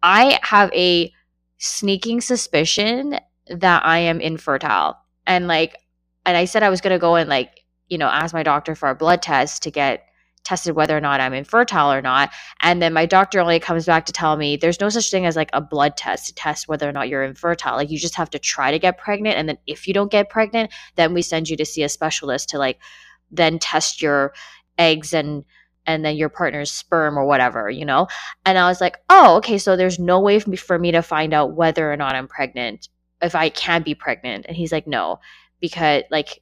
I 0.03 0.39
have 0.43 0.71
a 0.73 1.11
sneaking 1.57 2.21
suspicion 2.21 3.19
that 3.47 3.86
i 3.86 3.97
am 3.99 4.19
infertile. 4.21 4.97
And 5.26 5.47
like 5.47 5.78
and 6.26 6.36
i 6.38 6.45
said 6.45 6.63
i 6.63 6.69
was 6.69 6.82
going 6.82 6.93
to 6.93 6.99
go 6.99 7.15
and 7.15 7.30
like 7.30 7.61
you 7.88 7.97
know 7.97 8.07
ask 8.07 8.34
my 8.34 8.43
doctor 8.43 8.76
for 8.76 8.89
a 8.89 8.95
blood 8.95 9.21
test 9.21 9.63
to 9.63 9.71
get 9.71 10.05
tested 10.45 10.75
whether 10.75 10.95
or 10.95 11.01
not 11.01 11.19
i'm 11.19 11.33
infertile 11.33 11.91
or 11.91 12.01
not. 12.01 12.31
And 12.61 12.81
then 12.81 12.93
my 12.93 13.05
doctor 13.05 13.39
only 13.41 13.59
comes 13.59 13.85
back 13.85 14.05
to 14.05 14.13
tell 14.13 14.37
me 14.37 14.55
there's 14.55 14.79
no 14.79 14.89
such 14.89 15.11
thing 15.11 15.25
as 15.25 15.35
like 15.35 15.49
a 15.51 15.59
blood 15.59 15.97
test 15.97 16.27
to 16.27 16.35
test 16.35 16.67
whether 16.67 16.87
or 16.87 16.91
not 16.93 17.09
you're 17.09 17.23
infertile. 17.23 17.75
Like 17.75 17.89
you 17.89 17.97
just 17.97 18.15
have 18.15 18.29
to 18.29 18.39
try 18.39 18.71
to 18.71 18.79
get 18.79 18.97
pregnant 18.97 19.37
and 19.37 19.49
then 19.49 19.57
if 19.67 19.87
you 19.87 19.93
don't 19.93 20.11
get 20.11 20.29
pregnant 20.29 20.71
then 20.95 21.13
we 21.13 21.21
send 21.21 21.49
you 21.49 21.57
to 21.57 21.65
see 21.65 21.83
a 21.83 21.89
specialist 21.89 22.49
to 22.49 22.57
like 22.57 22.79
then 23.31 23.59
test 23.59 24.01
your 24.01 24.33
eggs 24.77 25.13
and 25.13 25.43
and 25.87 26.03
then 26.03 26.15
your 26.15 26.29
partner's 26.29 26.71
sperm 26.71 27.17
or 27.17 27.25
whatever 27.25 27.69
you 27.69 27.85
know? 27.85 28.07
And 28.45 28.57
i 28.57 28.67
was 28.69 28.79
like 28.79 28.97
oh 29.09 29.37
okay 29.37 29.57
so 29.57 29.75
there's 29.75 29.99
no 29.99 30.19
way 30.19 30.39
for 30.39 30.49
me, 30.51 30.57
for 30.57 30.79
me 30.79 30.91
to 30.91 31.01
find 31.01 31.33
out 31.33 31.55
whether 31.55 31.91
or 31.91 31.97
not 31.97 32.15
i'm 32.15 32.27
pregnant 32.27 32.89
if 33.21 33.35
i 33.35 33.49
can 33.49 33.81
be 33.81 33.95
pregnant. 33.95 34.45
And 34.47 34.55
he's 34.55 34.71
like 34.71 34.87
no 34.87 35.19
because 35.59 36.03
like 36.11 36.41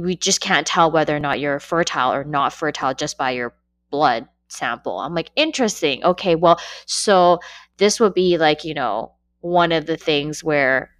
we 0.00 0.16
just 0.16 0.40
can't 0.40 0.66
tell 0.66 0.90
whether 0.90 1.14
or 1.14 1.20
not 1.20 1.40
you're 1.40 1.60
fertile 1.60 2.12
or 2.12 2.24
not 2.24 2.52
fertile 2.52 2.94
just 2.94 3.18
by 3.18 3.30
your 3.30 3.54
blood 3.90 4.28
sample 4.48 4.98
i'm 4.98 5.14
like 5.14 5.30
interesting 5.36 6.04
okay 6.04 6.34
well 6.34 6.60
so 6.86 7.40
this 7.78 7.98
would 7.98 8.14
be 8.14 8.38
like 8.38 8.64
you 8.64 8.74
know 8.74 9.12
one 9.40 9.72
of 9.72 9.86
the 9.86 9.96
things 9.96 10.44
where 10.44 10.90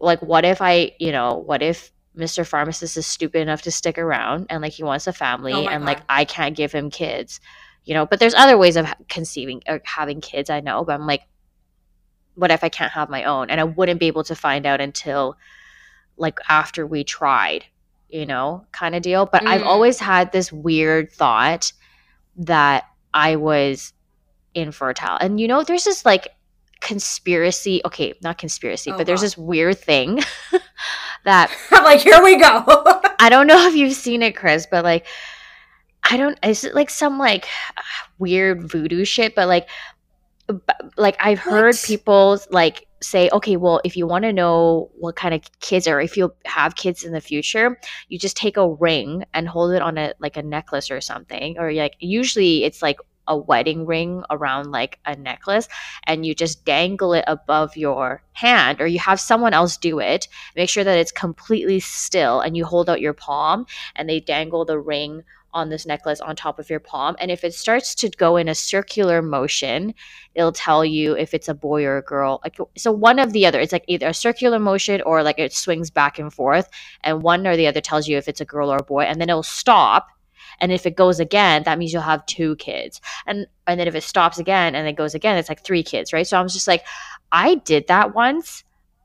like 0.00 0.20
what 0.22 0.44
if 0.44 0.62
i 0.62 0.92
you 0.98 1.12
know 1.12 1.36
what 1.36 1.62
if 1.62 1.92
Mr. 2.16 2.46
Pharmacist 2.46 2.96
is 2.96 3.06
stupid 3.06 3.40
enough 3.40 3.62
to 3.62 3.70
stick 3.70 3.96
around 3.96 4.46
and 4.50 4.62
like 4.62 4.72
he 4.72 4.82
wants 4.82 5.06
a 5.06 5.12
family 5.12 5.52
Oh 5.52 5.66
and 5.66 5.84
like 5.84 6.00
I 6.08 6.24
can't 6.24 6.56
give 6.56 6.72
him 6.72 6.90
kids, 6.90 7.40
you 7.84 7.94
know. 7.94 8.04
But 8.04 8.20
there's 8.20 8.34
other 8.34 8.58
ways 8.58 8.76
of 8.76 8.92
conceiving 9.08 9.62
or 9.66 9.80
having 9.84 10.20
kids, 10.20 10.50
I 10.50 10.60
know. 10.60 10.84
But 10.84 10.94
I'm 10.94 11.06
like, 11.06 11.22
what 12.34 12.50
if 12.50 12.62
I 12.62 12.68
can't 12.68 12.92
have 12.92 13.08
my 13.08 13.24
own? 13.24 13.48
And 13.50 13.60
I 13.60 13.64
wouldn't 13.64 14.00
be 14.00 14.08
able 14.08 14.24
to 14.24 14.34
find 14.34 14.66
out 14.66 14.80
until 14.80 15.36
like 16.16 16.38
after 16.48 16.86
we 16.86 17.02
tried, 17.02 17.64
you 18.12 18.26
know, 18.26 18.64
kind 18.72 18.94
of 18.94 19.02
deal. 19.02 19.26
But 19.26 19.46
I've 19.46 19.62
Mm. 19.62 19.66
always 19.66 19.98
had 19.98 20.30
this 20.32 20.52
weird 20.52 21.10
thought 21.12 21.72
that 22.36 22.84
I 23.14 23.36
was 23.36 23.92
infertile. 24.54 25.16
And 25.20 25.40
you 25.40 25.48
know, 25.48 25.64
there's 25.64 25.84
this 25.84 26.04
like 26.04 26.28
conspiracy, 26.80 27.80
okay, 27.84 28.12
not 28.22 28.38
conspiracy, 28.38 28.90
Oh, 28.92 28.96
but 28.98 29.06
there's 29.06 29.20
this 29.22 29.38
weird 29.38 29.78
thing 29.78 30.20
that 31.24 31.50
I'm 31.70 31.84
like, 31.84 32.00
here 32.00 32.22
we 32.22 32.36
go. 32.38 32.64
I 33.18 33.28
don't 33.30 33.46
know 33.46 33.66
if 33.68 33.74
you've 33.74 33.94
seen 33.94 34.22
it, 34.22 34.36
Kris, 34.36 34.66
but 34.70 34.84
like, 34.84 35.06
I 36.10 36.16
don't. 36.16 36.36
Is 36.44 36.64
it 36.64 36.74
like 36.74 36.90
some 36.90 37.18
like 37.18 37.46
weird 38.18 38.68
voodoo 38.70 39.04
shit? 39.04 39.34
But 39.36 39.46
like, 39.48 39.68
b- 40.48 40.58
like 40.96 41.16
I've 41.20 41.38
heard 41.38 41.74
What? 41.76 41.84
people 41.86 42.38
like 42.50 42.86
say, 43.02 43.28
okay, 43.32 43.56
well, 43.56 43.80
if 43.84 43.96
you 43.96 44.06
want 44.06 44.24
to 44.24 44.32
know 44.32 44.90
what 44.98 45.16
kind 45.16 45.34
of 45.34 45.42
kids 45.60 45.86
or 45.86 46.00
if 46.00 46.16
you'll 46.16 46.34
have 46.46 46.76
kids 46.76 47.04
in 47.04 47.12
the 47.12 47.20
future, 47.20 47.78
you 48.08 48.18
just 48.18 48.36
take 48.36 48.56
a 48.56 48.68
ring 48.68 49.24
and 49.34 49.48
hold 49.48 49.72
it 49.72 49.82
on 49.82 49.98
a 49.98 50.14
like 50.18 50.36
a 50.36 50.42
necklace 50.42 50.90
or 50.90 51.00
something, 51.00 51.58
or 51.58 51.72
like 51.72 51.96
usually 51.98 52.64
it's 52.64 52.82
like 52.82 52.98
a 53.28 53.36
wedding 53.36 53.86
ring 53.86 54.22
around 54.30 54.70
like 54.72 54.98
a 55.06 55.14
necklace 55.16 55.68
and 56.04 56.26
you 56.26 56.34
just 56.34 56.64
dangle 56.64 57.12
it 57.14 57.24
above 57.26 57.76
your 57.76 58.22
hand 58.32 58.80
or 58.80 58.86
you 58.86 58.98
have 58.98 59.20
someone 59.20 59.54
else 59.54 59.76
do 59.76 60.00
it 60.00 60.26
make 60.56 60.68
sure 60.68 60.82
that 60.82 60.98
it's 60.98 61.12
completely 61.12 61.78
still 61.78 62.40
and 62.40 62.56
you 62.56 62.64
hold 62.64 62.90
out 62.90 63.00
your 63.00 63.12
palm 63.12 63.64
and 63.94 64.08
they 64.08 64.18
dangle 64.18 64.64
the 64.64 64.78
ring 64.78 65.22
on 65.54 65.68
this 65.68 65.86
necklace 65.86 66.20
on 66.20 66.34
top 66.34 66.58
of 66.58 66.70
your 66.70 66.80
palm 66.80 67.16
and 67.18 67.30
if 67.30 67.44
it 67.44 67.54
starts 67.54 67.94
to 67.94 68.08
go 68.10 68.36
in 68.36 68.48
a 68.48 68.54
circular 68.54 69.20
motion 69.22 69.94
it'll 70.34 70.52
tell 70.52 70.84
you 70.84 71.14
if 71.16 71.34
it's 71.34 71.48
a 71.48 71.54
boy 71.54 71.84
or 71.84 71.98
a 71.98 72.02
girl. 72.02 72.40
Like 72.42 72.56
so 72.76 72.90
one 72.92 73.18
of 73.18 73.32
the 73.32 73.46
other 73.46 73.60
it's 73.60 73.72
like 73.72 73.84
either 73.86 74.08
a 74.08 74.14
circular 74.14 74.58
motion 74.58 75.02
or 75.02 75.22
like 75.22 75.38
it 75.38 75.52
swings 75.52 75.90
back 75.90 76.18
and 76.18 76.32
forth 76.32 76.68
and 77.02 77.22
one 77.22 77.46
or 77.46 77.56
the 77.56 77.66
other 77.66 77.80
tells 77.80 78.08
you 78.08 78.16
if 78.16 78.28
it's 78.28 78.40
a 78.40 78.46
girl 78.46 78.72
or 78.72 78.78
a 78.78 78.84
boy 78.84 79.02
and 79.02 79.20
then 79.20 79.28
it'll 79.28 79.42
stop 79.42 80.08
and 80.60 80.72
if 80.72 80.86
it 80.86 80.96
goes 80.96 81.20
again 81.20 81.62
that 81.64 81.78
means 81.78 81.92
you'll 81.92 82.02
have 82.02 82.24
two 82.26 82.56
kids. 82.56 83.00
And 83.26 83.46
and 83.66 83.78
then 83.78 83.88
if 83.88 83.94
it 83.94 84.02
stops 84.02 84.38
again 84.38 84.74
and 84.74 84.88
it 84.88 84.96
goes 84.96 85.14
again 85.14 85.36
it's 85.36 85.48
like 85.48 85.64
three 85.64 85.82
kids 85.82 86.12
right? 86.12 86.26
So 86.26 86.38
i 86.38 86.42
was 86.42 86.52
just 86.52 86.68
like 86.68 86.84
i 87.30 87.56
did 87.56 87.86
that 87.88 88.14
once 88.14 88.64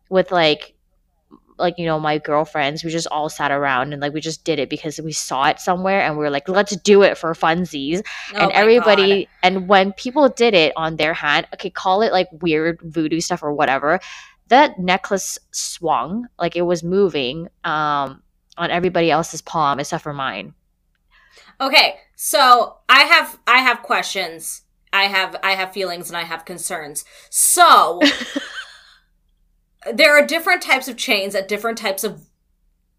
with 0.09 0.31
like 0.31 0.73
like 1.57 1.75
you 1.77 1.85
know 1.85 1.99
my 1.99 2.17
girlfriends 2.17 2.83
we 2.83 2.89
just 2.89 3.07
all 3.07 3.29
sat 3.29 3.51
around 3.51 3.93
and 3.93 4.01
like 4.01 4.13
we 4.13 4.21
just 4.21 4.43
did 4.43 4.59
it 4.59 4.69
because 4.69 4.99
we 5.01 5.11
saw 5.11 5.47
it 5.47 5.59
somewhere 5.59 6.01
and 6.01 6.17
we 6.17 6.23
were 6.23 6.29
like 6.29 6.47
let's 6.47 6.75
do 6.77 7.03
it 7.03 7.17
for 7.17 7.33
funsies 7.33 8.01
Oh 8.33 8.37
and 8.37 8.51
everybody 8.51 9.25
God. 9.25 9.31
and 9.43 9.67
when 9.67 9.93
people 9.93 10.29
did 10.29 10.53
it 10.53 10.73
on 10.75 10.97
their 10.97 11.13
hand 11.13 11.47
okay 11.53 11.69
call 11.69 12.01
it 12.01 12.11
like 12.11 12.27
weird 12.41 12.79
voodoo 12.81 13.19
stuff 13.19 13.43
or 13.43 13.53
whatever 13.53 13.99
that 14.47 14.79
necklace 14.79 15.37
swung 15.51 16.27
like 16.39 16.55
it 16.55 16.61
was 16.63 16.83
moving 16.83 17.47
um 17.63 18.21
on 18.57 18.71
everybody 18.71 19.11
else's 19.11 19.41
palm 19.41 19.79
except 19.79 20.03
for 20.03 20.13
mine 20.13 20.53
Okay, 21.59 21.95
so 22.15 22.77
I 22.87 23.03
have 23.03 23.39
I 23.47 23.59
have 23.59 23.81
questions. 23.81 24.61
I 24.93 25.03
have 25.03 25.35
I 25.43 25.51
have 25.51 25.73
feelings 25.73 26.09
and 26.09 26.17
I 26.17 26.23
have 26.23 26.45
concerns. 26.45 27.03
So 27.29 27.99
there 29.93 30.17
are 30.17 30.25
different 30.25 30.61
types 30.61 30.87
of 30.87 30.97
chains 30.97 31.35
at 31.35 31.47
different 31.47 31.77
types 31.77 32.03
of 32.03 32.27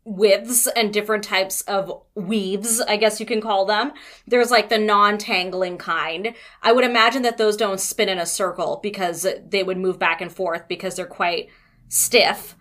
widths 0.04 0.66
and 0.68 0.92
different 0.92 1.22
types 1.22 1.60
of 1.62 2.02
weaves, 2.14 2.80
I 2.80 2.96
guess 2.96 3.20
you 3.20 3.26
can 3.26 3.40
call 3.40 3.66
them. 3.66 3.92
There's 4.26 4.50
like 4.50 4.70
the 4.70 4.78
non-tangling 4.78 5.78
kind. 5.78 6.34
I 6.62 6.72
would 6.72 6.84
imagine 6.84 7.22
that 7.22 7.36
those 7.36 7.56
don't 7.56 7.80
spin 7.80 8.08
in 8.08 8.18
a 8.18 8.26
circle 8.26 8.80
because 8.82 9.26
they 9.46 9.62
would 9.62 9.76
move 9.76 9.98
back 9.98 10.20
and 10.20 10.32
forth 10.32 10.66
because 10.66 10.96
they're 10.96 11.06
quite 11.06 11.48
stiff. 11.88 12.56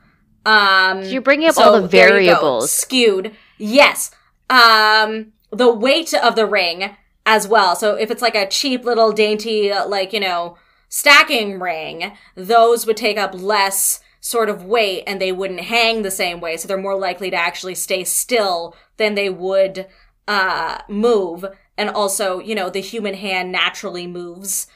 Um 0.45 1.03
you're 1.03 1.21
bringing 1.21 1.47
up 1.47 1.55
so 1.55 1.63
all 1.63 1.81
the 1.81 1.87
there 1.87 2.19
you 2.19 2.31
go. 2.31 2.35
variables 2.35 2.71
skewed. 2.71 3.35
Yes. 3.57 4.11
Um, 4.49 5.33
the 5.51 5.73
weight 5.73 6.13
of 6.13 6.35
the 6.35 6.45
ring 6.45 6.95
as 7.25 7.47
well. 7.47 7.75
So 7.75 7.95
if 7.95 8.11
it's 8.11 8.21
like 8.21 8.35
a 8.35 8.47
cheap 8.47 8.85
little 8.85 9.11
dainty, 9.11 9.71
like 9.73 10.13
you 10.13 10.19
know, 10.19 10.57
stacking 10.89 11.59
ring, 11.59 12.13
those 12.35 12.85
would 12.85 12.97
take 12.97 13.17
up 13.17 13.33
less 13.33 14.01
sort 14.27 14.49
of 14.49 14.65
weight 14.65 15.03
and 15.07 15.21
they 15.21 15.31
wouldn't 15.31 15.61
hang 15.61 16.01
the 16.01 16.11
same 16.11 16.41
way. 16.41 16.57
So 16.57 16.67
they're 16.67 16.77
more 16.77 16.99
likely 16.99 17.29
to 17.29 17.37
actually 17.37 17.75
stay 17.75 18.03
still 18.03 18.75
than 18.97 19.15
they 19.15 19.29
would 19.29 19.87
uh, 20.27 20.79
move. 20.89 21.45
And 21.77 21.89
also, 21.89 22.39
you 22.39 22.53
know, 22.53 22.69
the 22.69 22.81
human 22.81 23.13
hand 23.13 23.53
naturally 23.53 24.05
moves. 24.05 24.67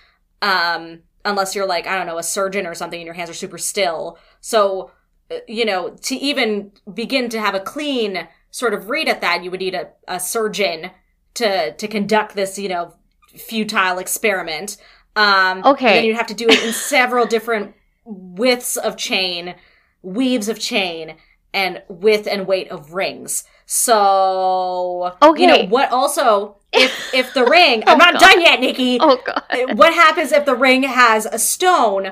Um, 0.42 1.02
unless 1.26 1.54
you're 1.54 1.68
like, 1.68 1.86
I 1.86 1.98
don't 1.98 2.08
know, 2.08 2.18
a 2.18 2.24
surgeon 2.24 2.66
or 2.66 2.74
something 2.74 3.00
and 3.02 3.06
your 3.06 3.14
hands 3.14 3.30
are 3.30 3.34
super 3.34 3.58
still. 3.58 4.18
So, 4.40 4.92
uh, 5.30 5.40
you 5.50 5.66
know, 5.66 5.90
to 5.90 6.16
even 6.16 6.72
begin 6.94 7.28
to 7.30 7.40
have 7.42 7.54
a 7.54 7.60
clean 7.60 8.30
sort 8.52 8.74
of 8.74 8.90
read 8.90 9.10
at 9.10 9.20
that, 9.20 9.44
you 9.44 9.52
would 9.52 9.60
need 9.60 9.76
a, 9.76 9.90
a 10.08 10.20
surgeon 10.20 10.92
to, 11.34 11.74
to 11.74 11.88
conduct 11.90 12.36
this, 12.36 12.58
you 12.58 12.70
know, 12.70 12.96
futile 13.36 14.00
experiment. 14.00 14.78
Um, 15.18 15.62
Okay. 15.66 15.88
And 15.88 15.96
then 15.98 16.06
you'd 16.06 16.18
have 16.18 16.28
to 16.28 16.34
do 16.34 16.48
it 16.48 16.64
in 16.64 16.72
several 16.72 17.26
different 17.26 17.76
widths 18.06 18.78
of 18.78 18.98
chain, 18.98 19.56
weaves 20.02 20.50
of 20.50 20.60
chain, 20.60 21.16
and 21.54 21.82
width 21.88 22.28
and 22.28 22.48
weight 22.48 22.70
of 22.70 22.94
rings. 22.94 23.44
So, 23.66 25.16
you 25.38 25.48
know, 25.48 25.54
Okay. 25.56 25.68
what 25.68 25.92
also, 25.92 26.58
if, 26.72 26.92
if 27.14 27.34
the 27.34 27.46
ring, 27.46 27.84
Oh, 27.86 27.92
I'm 27.94 27.98
not 27.98 28.14
God. 28.14 28.20
done 28.22 28.42
yet, 28.42 28.60
Nikki 28.60 28.98
Oh 29.02 29.20
god. 29.26 29.44
Uh, 29.50 29.76
what 29.76 29.94
happens 29.94 30.32
if 30.32 30.46
the 30.46 30.56
ring 30.56 30.84
has 30.84 31.26
a 31.26 31.40
stone 31.40 32.12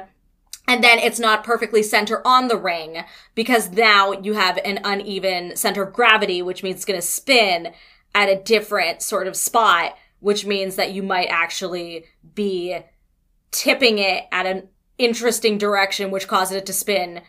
and 0.68 0.84
then 0.84 1.00
it's 1.00 1.20
not 1.20 1.44
perfectly 1.44 1.82
center 1.82 2.26
on 2.28 2.48
the 2.48 2.58
ring 2.58 3.04
because 3.34 3.72
now 3.72 4.12
you 4.12 4.34
have 4.34 4.58
an 4.64 4.80
uneven 4.84 5.56
center 5.56 5.82
of 5.84 5.94
gravity, 5.94 6.42
which 6.42 6.62
means 6.64 6.76
it's 6.78 6.86
going 6.86 7.00
to 7.00 7.06
spin 7.06 7.74
at 8.14 8.30
a 8.30 8.36
different 8.36 9.02
sort 9.02 9.28
of 9.28 9.36
spot, 9.36 9.98
which 10.20 10.46
means 10.46 10.76
that 10.76 10.92
you 10.94 11.02
might 11.02 11.28
actually 11.28 12.06
be 12.36 12.78
tipping 13.52 13.98
it 13.98 14.26
at 14.32 14.46
an 14.46 14.68
interesting 15.00 15.58
direction, 15.58 16.12
which 16.12 16.28
causes 16.28 16.58
it 16.58 16.66
to 16.68 16.74
spin 16.74 17.22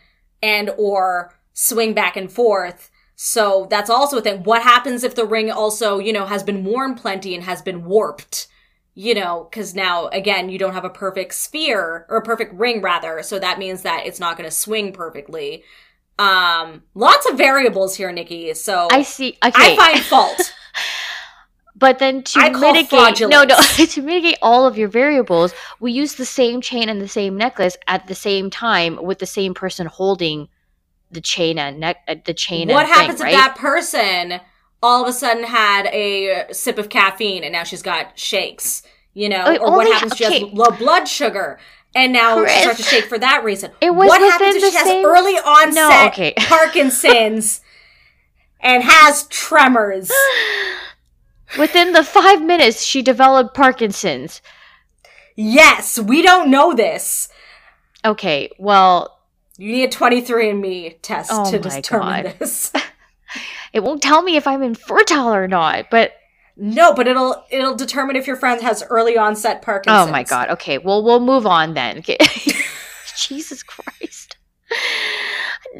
and 0.43 0.69
or 0.77 1.33
swing 1.53 1.93
back 1.93 2.15
and 2.15 2.31
forth. 2.31 2.91
So 3.15 3.67
that's 3.69 3.89
also 3.89 4.17
a 4.17 4.21
thing. 4.21 4.43
What 4.43 4.61
happens 4.61 5.03
if 5.03 5.15
the 5.15 5.25
ring 5.25 5.51
also, 5.51 5.97
you 5.99 6.13
know, 6.13 6.25
has 6.25 6.43
been 6.43 6.63
worn 6.63 6.95
plenty 6.95 7.33
and 7.33 7.43
has 7.43 7.61
been 7.61 7.85
warped? 7.85 8.47
you 8.93 9.13
know, 9.13 9.47
because 9.49 9.73
now 9.73 10.07
again, 10.07 10.49
you 10.49 10.59
don't 10.59 10.73
have 10.73 10.85
a 10.85 10.89
perfect 10.89 11.33
sphere 11.33 12.05
or 12.09 12.17
a 12.17 12.21
perfect 12.21 12.53
ring 12.53 12.81
rather. 12.81 13.23
So 13.23 13.39
that 13.39 13.57
means 13.59 13.83
that 13.83 14.05
it's 14.05 14.19
not 14.19 14.37
going 14.37 14.49
to 14.49 14.55
swing 14.55 14.91
perfectly. 14.91 15.63
Um, 16.19 16.83
lots 16.93 17.29
of 17.29 17.37
variables 17.37 17.95
here, 17.95 18.11
Nikki. 18.11 18.53
So 18.53 18.87
I 18.91 19.03
see. 19.03 19.37
Okay. 19.43 19.73
I 19.73 19.75
find 19.75 19.99
fault. 20.01 20.53
But 21.81 21.99
then 21.99 22.21
to 22.23 22.49
mitigate 22.51 23.19
no 23.21 23.43
no 23.43 23.57
to 23.75 24.01
mitigate 24.01 24.37
all 24.41 24.65
of 24.67 24.77
your 24.77 24.87
variables, 24.87 25.53
we 25.81 25.91
use 25.91 26.15
the 26.15 26.25
same 26.25 26.61
chain 26.61 26.87
and 26.87 27.01
the 27.01 27.07
same 27.09 27.35
necklace 27.35 27.75
at 27.87 28.07
the 28.07 28.15
same 28.15 28.49
time 28.51 29.03
with 29.03 29.19
the 29.19 29.25
same 29.25 29.53
person 29.53 29.87
holding 29.87 30.47
the 31.09 31.19
chain 31.21 31.57
and 31.59 31.79
neck 31.79 31.97
uh, 32.07 32.15
the 32.23 32.33
chain 32.33 32.69
what 32.69 32.85
happens 32.85 33.19
thing, 33.19 33.27
if 33.29 33.33
right? 33.33 33.35
that 33.35 33.55
person 33.57 34.39
all 34.83 35.01
of 35.03 35.09
a 35.09 35.13
sudden 35.13 35.43
had 35.43 35.87
a 35.87 36.45
sip 36.51 36.77
of 36.77 36.87
caffeine 36.89 37.43
and 37.43 37.51
now 37.51 37.63
she's 37.63 37.81
got 37.81 38.17
shakes? 38.17 38.83
You 39.13 39.27
know, 39.29 39.41
Okay, 39.45 39.57
or 39.57 39.71
what 39.71 39.87
happens 39.91 40.13
if 40.13 40.17
she 40.19 40.23
has 40.23 40.53
low 40.53 40.69
blood 40.77 41.07
sugar 41.07 41.59
and 41.93 42.13
now 42.13 42.37
Kris. 42.39 42.53
she 42.53 42.61
starts 42.61 42.77
to 42.77 42.83
shake 42.85 43.05
for 43.05 43.17
that 43.19 43.43
reason? 43.43 43.71
It 43.81 43.93
was 43.93 44.07
what 44.07 44.21
happens 44.21 44.55
if 44.55 44.71
she 44.71 44.77
same- 44.77 45.03
has 45.03 45.05
early 45.05 45.33
onset 45.33 45.73
No, 45.73 46.07
okay. 46.07 46.33
Parkinson's 46.37 47.59
and 48.61 48.83
has 48.83 49.23
tremors? 49.27 50.11
Within 51.59 51.93
the 51.93 52.03
five 52.03 52.41
minutes, 52.41 52.83
she 52.83 53.01
developed 53.01 53.53
Parkinson's. 53.55 54.41
Yes, 55.35 55.99
we 55.99 56.21
don't 56.21 56.49
know 56.49 56.73
this. 56.73 57.29
Okay, 58.05 58.49
well, 58.57 59.19
You 59.57 59.71
need 59.71 59.83
a 59.83 59.87
23andMe 59.89 60.97
test 61.01 61.29
Oh 61.33 61.49
to 61.51 61.59
determine 61.59 62.23
God. 62.23 62.35
this. 62.39 62.71
it 63.73 63.81
won't 63.83 64.01
tell 64.01 64.21
me 64.21 64.35
if 64.35 64.47
I'm 64.47 64.63
infertile 64.63 65.33
or 65.33 65.47
not. 65.47 65.89
But 65.89 66.13
no, 66.57 66.93
but 66.93 67.07
it'll 67.07 67.45
it'll 67.49 67.75
determine 67.75 68.15
if 68.15 68.27
your 68.27 68.35
friend 68.35 68.61
has 68.61 68.83
early 68.89 69.17
onset 69.17 69.61
Parkinson's. 69.61 70.07
oh 70.09 70.11
my 70.11 70.23
god. 70.23 70.49
Okay, 70.49 70.77
well, 70.77 71.03
we'll 71.03 71.19
move 71.21 71.45
on 71.45 71.73
then. 71.73 72.03
Jesus 73.15 73.63
Christ. 73.63 74.37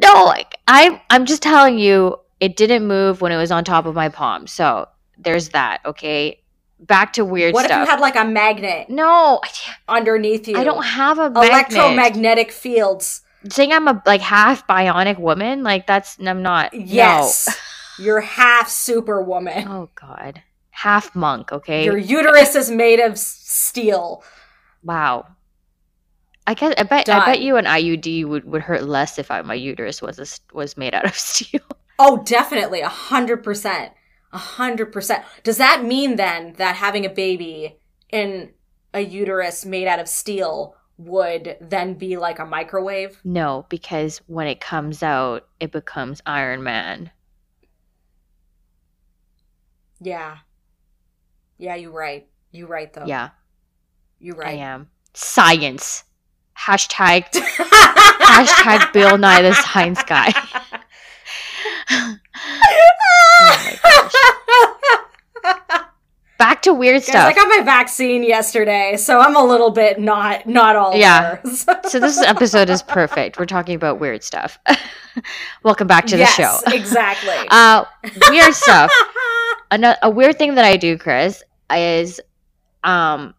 No, 0.01 0.23
like 0.25 0.57
I, 0.67 1.01
I'm 1.09 1.25
just 1.25 1.41
telling 1.41 1.77
you, 1.77 2.17
it 2.39 2.55
didn't 2.55 2.87
move 2.87 3.21
when 3.21 3.31
it 3.31 3.37
was 3.37 3.51
on 3.51 3.63
top 3.63 3.85
of 3.85 3.95
my 3.95 4.09
palm. 4.09 4.47
So 4.47 4.87
there's 5.21 5.49
that. 5.49 5.81
Okay, 5.85 6.41
back 6.79 7.13
to 7.13 7.25
weird 7.25 7.53
What 7.53 7.65
if 7.65 7.71
you 7.71 7.85
had 7.85 7.99
like 7.99 8.15
a 8.15 8.25
magnet 8.25 8.89
no, 8.89 9.39
I, 9.43 9.49
underneath 9.97 10.47
you? 10.47 10.57
I 10.57 10.63
don't 10.63 10.83
have 10.83 11.19
a 11.19 11.29
magnet. 11.29 11.51
electromagnetic 11.51 12.51
fields. 12.51 13.21
Saying 13.49 13.71
I'm 13.71 13.87
a 13.87 14.01
like 14.05 14.21
half 14.21 14.67
bionic 14.67 15.17
woman, 15.19 15.63
like 15.63 15.87
that's 15.87 16.17
I'm 16.19 16.41
not. 16.41 16.73
no. 16.73 16.79
Yes, 16.79 17.49
you're 17.99 18.21
half 18.21 18.69
superwoman. 18.69 19.67
Oh 19.67 19.89
God. 19.95 20.41
Half 20.73 21.15
monk, 21.15 21.51
okay? 21.51 21.85
Your 21.85 21.97
uterus 21.97 22.55
is 22.55 22.71
made 22.71 22.99
of 22.99 23.17
steel. 23.17 24.23
wow. 24.83 25.27
I 26.47 26.55
guess 26.55 26.73
I 26.77 26.83
bet 26.83 27.07
I 27.07 27.23
bet 27.23 27.41
you 27.41 27.57
an 27.57 27.65
IUD 27.65 28.25
would, 28.25 28.45
would 28.45 28.63
hurt 28.63 28.83
less 28.83 29.19
if 29.19 29.29
I, 29.29 29.41
my 29.43 29.53
uterus 29.53 30.01
was 30.01 30.17
a, 30.17 30.55
was 30.55 30.75
made 30.75 30.95
out 30.95 31.05
of 31.05 31.15
steel. 31.17 31.61
Oh, 31.99 32.23
definitely, 32.23 32.81
a 32.81 32.89
hundred 32.89 33.43
percent, 33.43 33.91
a 34.33 34.37
hundred 34.37 34.91
percent. 34.91 35.23
Does 35.43 35.57
that 35.57 35.83
mean 35.83 36.15
then 36.15 36.53
that 36.53 36.75
having 36.75 37.05
a 37.05 37.09
baby 37.09 37.79
in 38.09 38.51
a 38.93 39.01
uterus 39.01 39.65
made 39.65 39.87
out 39.87 39.99
of 39.99 40.07
steel 40.07 40.75
would 40.97 41.57
then 41.59 41.95
be 41.95 42.17
like 42.17 42.39
a 42.39 42.45
microwave? 42.45 43.19
No, 43.23 43.65
because 43.69 44.19
when 44.27 44.47
it 44.47 44.59
comes 44.59 45.01
out, 45.03 45.47
it 45.59 45.71
becomes 45.71 46.21
Iron 46.25 46.63
Man. 46.63 47.11
Yeah, 49.99 50.37
yeah, 51.57 51.75
you're 51.75 51.91
right. 51.91 52.27
You're 52.51 52.67
right, 52.67 52.91
though. 52.91 53.05
Yeah, 53.05 53.29
you're 54.19 54.35
right. 54.35 54.59
I 54.59 54.63
am. 54.63 54.89
Science. 55.13 56.03
Hashtag 56.57 57.25
hashtag 57.31 58.93
Bill 58.93 59.17
Nye 59.17 59.41
the 59.41 59.53
Science 59.53 60.03
Guy. 60.03 60.31
oh. 63.83 64.09
Back 66.37 66.63
to 66.63 66.73
weird 66.73 67.01
Guys, 67.01 67.07
stuff. 67.07 67.27
I 67.27 67.33
got 67.33 67.47
my 67.47 67.61
vaccine 67.63 68.23
yesterday, 68.23 68.97
so 68.97 69.19
I'm 69.19 69.35
a 69.35 69.43
little 69.43 69.69
bit 69.69 69.99
not 69.99 70.47
not 70.47 70.75
all 70.75 70.95
Yeah. 70.95 71.39
so 71.43 71.99
this 71.99 72.19
episode 72.23 72.67
is 72.71 72.81
perfect. 72.81 73.37
We're 73.37 73.45
talking 73.45 73.75
about 73.75 73.99
weird 73.99 74.23
stuff. 74.23 74.57
Welcome 75.63 75.85
back 75.85 76.05
to 76.07 76.15
the 76.15 76.23
yes, 76.23 76.33
show. 76.35 76.57
exactly. 76.73 77.35
Uh, 77.51 77.85
weird 78.29 78.55
stuff. 78.55 78.91
Ano- 79.69 79.95
a 80.01 80.09
weird 80.09 80.39
thing 80.39 80.55
that 80.55 80.65
I 80.65 80.77
do, 80.77 80.97
Kris, 80.97 81.43
is 81.71 82.19
um, 82.83 83.35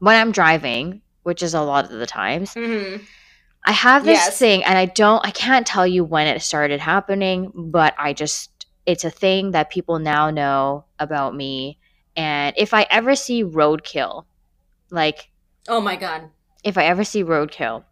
when 0.00 0.16
I'm 0.16 0.32
driving, 0.32 1.02
which 1.22 1.40
is 1.42 1.54
a 1.54 1.60
lot 1.62 1.84
of 1.84 1.92
the 1.92 2.06
times, 2.06 2.52
Mhm. 2.54 3.00
I 3.64 3.72
have 3.72 4.04
this 4.04 4.18
Yes. 4.18 4.38
thing, 4.38 4.64
and 4.64 4.76
I 4.76 4.86
don't, 4.86 5.24
I 5.26 5.30
can't 5.30 5.66
tell 5.66 5.86
you 5.86 6.04
when 6.04 6.26
it 6.26 6.40
started 6.42 6.80
happening, 6.80 7.52
but 7.54 7.94
I 7.98 8.12
just, 8.12 8.50
it's 8.86 9.04
a 9.04 9.10
thing 9.10 9.50
that 9.50 9.70
people 9.70 9.98
now 9.98 10.30
know 10.30 10.84
about 10.98 11.34
me. 11.34 11.78
And 12.16 12.54
if 12.56 12.72
I 12.72 12.86
ever 12.90 13.14
see 13.16 13.44
roadkill, 13.44 14.24
like 14.90 15.28
Oh 15.68 15.80
my 15.80 15.96
god. 15.96 16.30
if 16.64 16.78
I 16.78 16.84
ever 16.84 17.04
see 17.04 17.24
roadkill, 17.24 17.84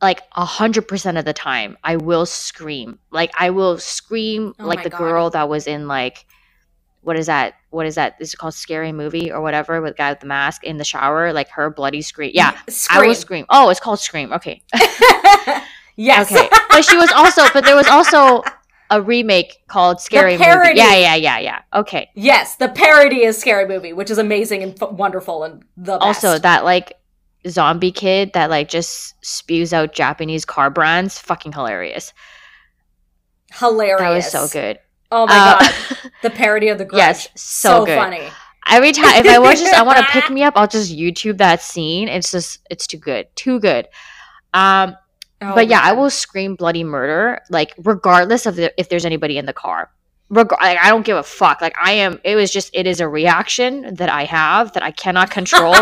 like 0.00 0.22
a 0.32 0.44
hundred 0.44 0.88
percent 0.88 1.18
of 1.18 1.24
the 1.24 1.32
time, 1.32 1.76
I 1.82 1.96
will 1.96 2.26
scream. 2.26 2.98
Like 3.10 3.32
I 3.38 3.50
will 3.50 3.78
scream 3.78 4.54
Oh 4.58 4.66
like 4.66 4.82
the 4.84 4.90
God. 4.90 4.98
girl 4.98 5.30
that 5.30 5.48
was 5.48 5.66
in 5.66 5.88
like 5.88 6.24
what 7.02 7.16
is 7.16 7.26
that? 7.26 7.54
What 7.70 7.86
is 7.86 7.94
that? 7.94 8.16
Is 8.18 8.34
it 8.34 8.36
called 8.36 8.54
Scary 8.54 8.90
Movie 8.90 9.30
or 9.30 9.40
whatever 9.40 9.80
with 9.80 9.92
the 9.92 9.96
guy 9.96 10.10
with 10.10 10.18
the 10.20 10.26
mask 10.26 10.64
in 10.64 10.76
the 10.78 10.84
shower? 10.84 11.32
Like 11.32 11.48
her 11.50 11.70
bloody 11.70 12.02
scream. 12.02 12.32
Yeah, 12.34 12.58
I 12.66 12.70
Scream. 12.70 13.06
will 13.08 13.14
scream. 13.14 13.46
Oh, 13.48 13.68
it's 13.70 13.78
called 13.78 14.00
Scream. 14.00 14.32
Okay, 14.32 14.60
yes. 15.96 16.30
okay. 16.32 16.48
but 16.68 16.84
she 16.84 16.96
was 16.96 17.10
also, 17.12 17.42
but 17.52 17.64
there 17.64 17.76
was 17.76 17.86
also 17.86 18.42
a 18.90 19.00
remake 19.02 19.56
called 19.68 20.00
Scary 20.00 20.32
Movie. 20.32 20.44
Yeah, 20.74 20.94
yeah, 20.96 21.14
yeah, 21.16 21.38
yeah. 21.38 21.62
Okay. 21.74 22.08
yes, 22.14 22.56
the 22.56 22.68
parody 22.68 23.24
is 23.24 23.36
Scary 23.38 23.66
Movie, 23.66 23.92
which 23.92 24.10
is 24.10 24.18
amazing 24.18 24.62
and 24.62 24.80
f- 24.82 24.92
wonderful 24.92 25.44
and 25.44 25.62
the 25.76 25.98
best. 25.98 26.24
Also, 26.24 26.38
that 26.38 26.64
like 26.64 26.92
zombie 27.48 27.92
kid 27.92 28.32
that 28.34 28.50
like 28.50 28.68
just 28.68 29.14
spews 29.24 29.72
out 29.72 29.92
Japanese 29.92 30.44
car 30.44 30.70
brands, 30.70 31.18
fucking 31.18 31.52
hilarious. 31.52 32.12
hilarious. 33.52 34.00
That 34.00 34.10
was 34.42 34.50
so 34.50 34.60
good. 34.60 34.78
Oh 35.10 35.26
my 35.26 35.34
Uh, 35.36 35.58
god. 35.60 35.74
The 36.22 36.30
parody 36.30 36.68
of 36.68 36.78
the 36.78 36.84
Grudge. 36.84 36.98
yes, 36.98 37.28
so, 37.36 37.84
good. 37.84 37.96
funny. 37.98 38.22
Every 38.68 38.90
time 38.90 39.24
if 39.24 39.26
I 39.30 39.38
watch 39.38 39.58
this, 39.58 39.72
I 39.72 39.82
want 39.82 39.98
to 39.98 40.04
pick 40.06 40.28
me 40.36 40.42
up. 40.42 40.54
I'll 40.56 40.66
just 40.66 40.90
YouTube 40.92 41.38
that 41.38 41.60
scene. 41.62 42.08
It's 42.08 42.32
just 42.32 42.66
it's 42.70 42.86
too 42.88 42.96
good, 42.98 43.28
too 43.36 43.60
good. 43.60 43.86
Um, 44.54 44.96
Oh, 45.42 45.54
but 45.54 45.68
yeah, 45.68 45.80
I 45.82 45.92
will 45.92 46.08
scream 46.10 46.54
bloody 46.54 46.82
murder, 46.84 47.40
like 47.50 47.74
regardless 47.78 48.46
of 48.46 48.56
the, 48.56 48.72
if 48.80 48.88
there's 48.88 49.04
anybody 49.04 49.36
in 49.38 49.44
the 49.46 49.52
car. 49.52 49.90
Reg- 50.30 50.50
like, 50.52 50.78
I 50.78 50.88
don't 50.88 51.04
give 51.04 51.16
a 51.16 51.22
fuck. 51.22 51.60
Like 51.60 51.76
I 51.80 51.92
am. 51.92 52.18
It 52.24 52.36
was 52.36 52.50
just 52.52 52.70
it 52.72 52.86
is 52.86 53.00
a 53.00 53.08
reaction 53.08 53.94
that 53.94 54.08
I 54.08 54.24
have 54.24 54.72
that 54.72 54.82
I 54.82 54.90
cannot 54.90 55.30
control. 55.30 55.74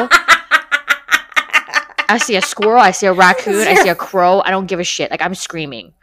I 2.07 2.19
see 2.19 2.37
a 2.37 2.43
squirrel, 2.43 2.81
I 2.81 2.91
see 2.91 3.07
a 3.07 3.13
raccoon, 3.13 3.67
I 3.67 3.75
see 3.77 3.89
a 3.89 3.95
crow. 4.09 4.43
I 4.45 4.51
don't 4.51 4.67
give 4.67 4.81
a 4.81 4.85
shit. 4.85 5.11
Like 5.11 5.23
I'm 5.23 5.35
screaming. 5.35 5.95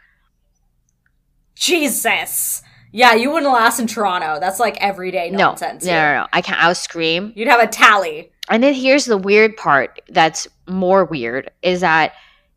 Jesus. 1.54 2.62
Yeah, 2.90 3.14
you 3.14 3.30
wouldn't 3.30 3.52
last 3.52 3.78
in 3.80 3.86
Toronto. 3.86 4.38
That's 4.40 4.60
like 4.60 4.76
everyday 4.78 5.30
No, 5.30 5.38
nonsense. 5.38 5.84
no, 5.84 5.92
no, 5.92 6.20
no. 6.22 6.26
I 6.32 6.42
can't. 6.42 6.62
I'll 6.62 6.74
scream. 6.74 7.32
You'd 7.36 7.48
have 7.48 7.60
a 7.60 7.66
tally. 7.66 8.32
And 8.50 8.62
then 8.62 8.74
here's 8.74 9.04
the 9.06 9.16
weird 9.16 9.56
part. 9.56 10.00
That's 10.08 10.48
more 10.68 11.04
weird 11.04 11.50
is 11.62 11.80
that 11.80 12.12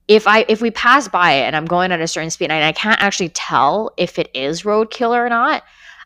if 0.08 0.28
I 0.28 0.46
if 0.48 0.62
we 0.62 0.72
pass 0.72 1.08
by 1.08 1.34
it 1.34 1.44
and 1.44 1.56
I'm 1.56 1.66
going 1.66 1.92
at 1.92 2.02
a 2.02 2.08
certain 2.08 2.30
speed 2.30 2.52
and 2.52 2.64
I 2.64 2.72
can't 2.72 3.02
actually 3.02 3.30
tell 3.30 3.92
if 3.98 4.20
it 4.20 4.30
is 4.34 4.64
roadkill 4.64 5.12
or 5.12 5.30
not, 5.30 5.64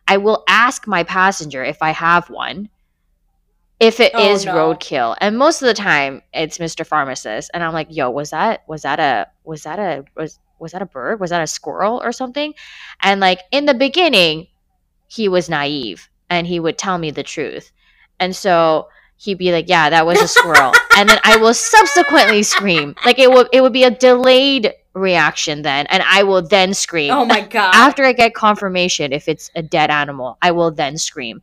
I 0.08 0.16
will 0.16 0.42
ask 0.48 0.86
my 0.86 1.02
passenger 1.02 1.62
if 1.64 1.82
I 1.82 1.90
have 1.90 2.30
one. 2.30 2.68
If 3.78 4.00
it 4.00 4.12
oh, 4.14 4.32
is 4.32 4.46
Oh, 4.46 4.52
no. 4.52 4.74
roadkill, 4.74 5.16
and 5.20 5.38
most 5.38 5.62
of 5.62 5.66
the 5.66 5.74
time 5.74 6.22
it's 6.34 6.58
Mr. 6.58 6.86
Pharmacist, 6.86 7.50
and 7.54 7.62
I'm 7.62 7.72
like, 7.72 7.88
"Yo, 7.90 8.10
was 8.10 8.30
that 8.30 8.62
was 8.68 8.82
that 8.82 9.00
a 9.00 9.28
was 9.44 9.62
that 9.62 9.78
a 9.78 10.04
was 10.16 10.38
was 10.58 10.72
that 10.72 10.82
a 10.82 10.86
bird? 10.86 11.20
Was 11.20 11.30
that 11.30 11.42
a 11.42 11.46
squirrel 11.46 12.00
or 12.02 12.12
something?" 12.12 12.54
And 13.02 13.20
like 13.20 13.40
in 13.50 13.64
the 13.66 13.74
beginning, 13.74 14.48
he 15.08 15.28
was 15.28 15.48
naive 15.48 16.08
and 16.28 16.46
he 16.46 16.60
would 16.60 16.76
tell 16.78 16.98
me 16.98 17.10
the 17.10 17.22
truth, 17.22 17.72
and 18.18 18.36
so 18.36 18.88
he'd 19.20 19.38
be 19.38 19.52
like, 19.52 19.68
"Yeah, 19.68 19.90
that 19.90 20.06
was 20.06 20.20
a 20.20 20.28
squirrel," 20.28 20.72
and 20.96 21.08
then 21.08 21.18
I 21.24 21.36
will 21.36 21.54
subsequently 21.54 22.42
scream. 22.42 22.94
Like 23.04 23.18
it 23.18 23.30
would 23.30 23.48
it 23.52 23.60
would 23.60 23.72
be 23.72 23.84
a 23.84 23.90
delayed 23.90 24.74
reaction 24.94 25.62
then, 25.62 25.86
and 25.86 26.02
I 26.04 26.24
will 26.24 26.42
then 26.42 26.74
scream 26.74 27.12
Oh 27.12 27.24
my 27.24 27.40
god. 27.42 27.74
after 27.74 28.04
I 28.04 28.12
get 28.12 28.34
confirmation 28.34 29.12
if 29.12 29.28
it's 29.28 29.50
a 29.54 29.62
dead 29.62 29.90
animal, 29.90 30.36
I 30.42 30.50
will 30.50 30.70
then 30.72 30.98
scream. 30.98 31.42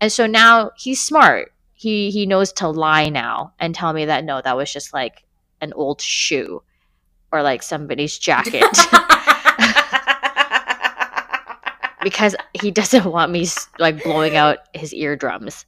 And 0.00 0.12
so 0.12 0.26
now 0.26 0.72
he's 0.76 1.02
smart. 1.02 1.52
He 1.74 2.10
he 2.10 2.26
knows 2.26 2.52
to 2.54 2.68
lie 2.68 3.08
now 3.08 3.54
and 3.58 3.74
tell 3.74 3.92
me 3.92 4.04
that 4.06 4.24
no, 4.24 4.40
that 4.42 4.56
was 4.56 4.72
just 4.72 4.92
like 4.92 5.24
an 5.60 5.72
old 5.74 6.00
shoe 6.00 6.62
or 7.32 7.42
like 7.42 7.62
somebody's 7.62 8.18
jacket 8.18 8.62
because 12.02 12.34
he 12.60 12.70
doesn't 12.70 13.04
want 13.04 13.32
me 13.32 13.46
like 13.78 14.02
blowing 14.02 14.36
out 14.36 14.58
his 14.74 14.92
eardrums. 14.92 15.64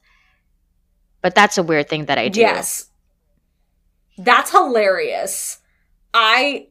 But 1.25 1.33
that's 1.33 1.57
a 1.57 1.63
weird 1.63 1.89
thing 1.89 2.05
that 2.05 2.19
I 2.19 2.27
do. 2.29 2.41
Yes. 2.41 2.85
That's 4.19 4.51
hilarious. 4.51 5.57
I 6.13 6.67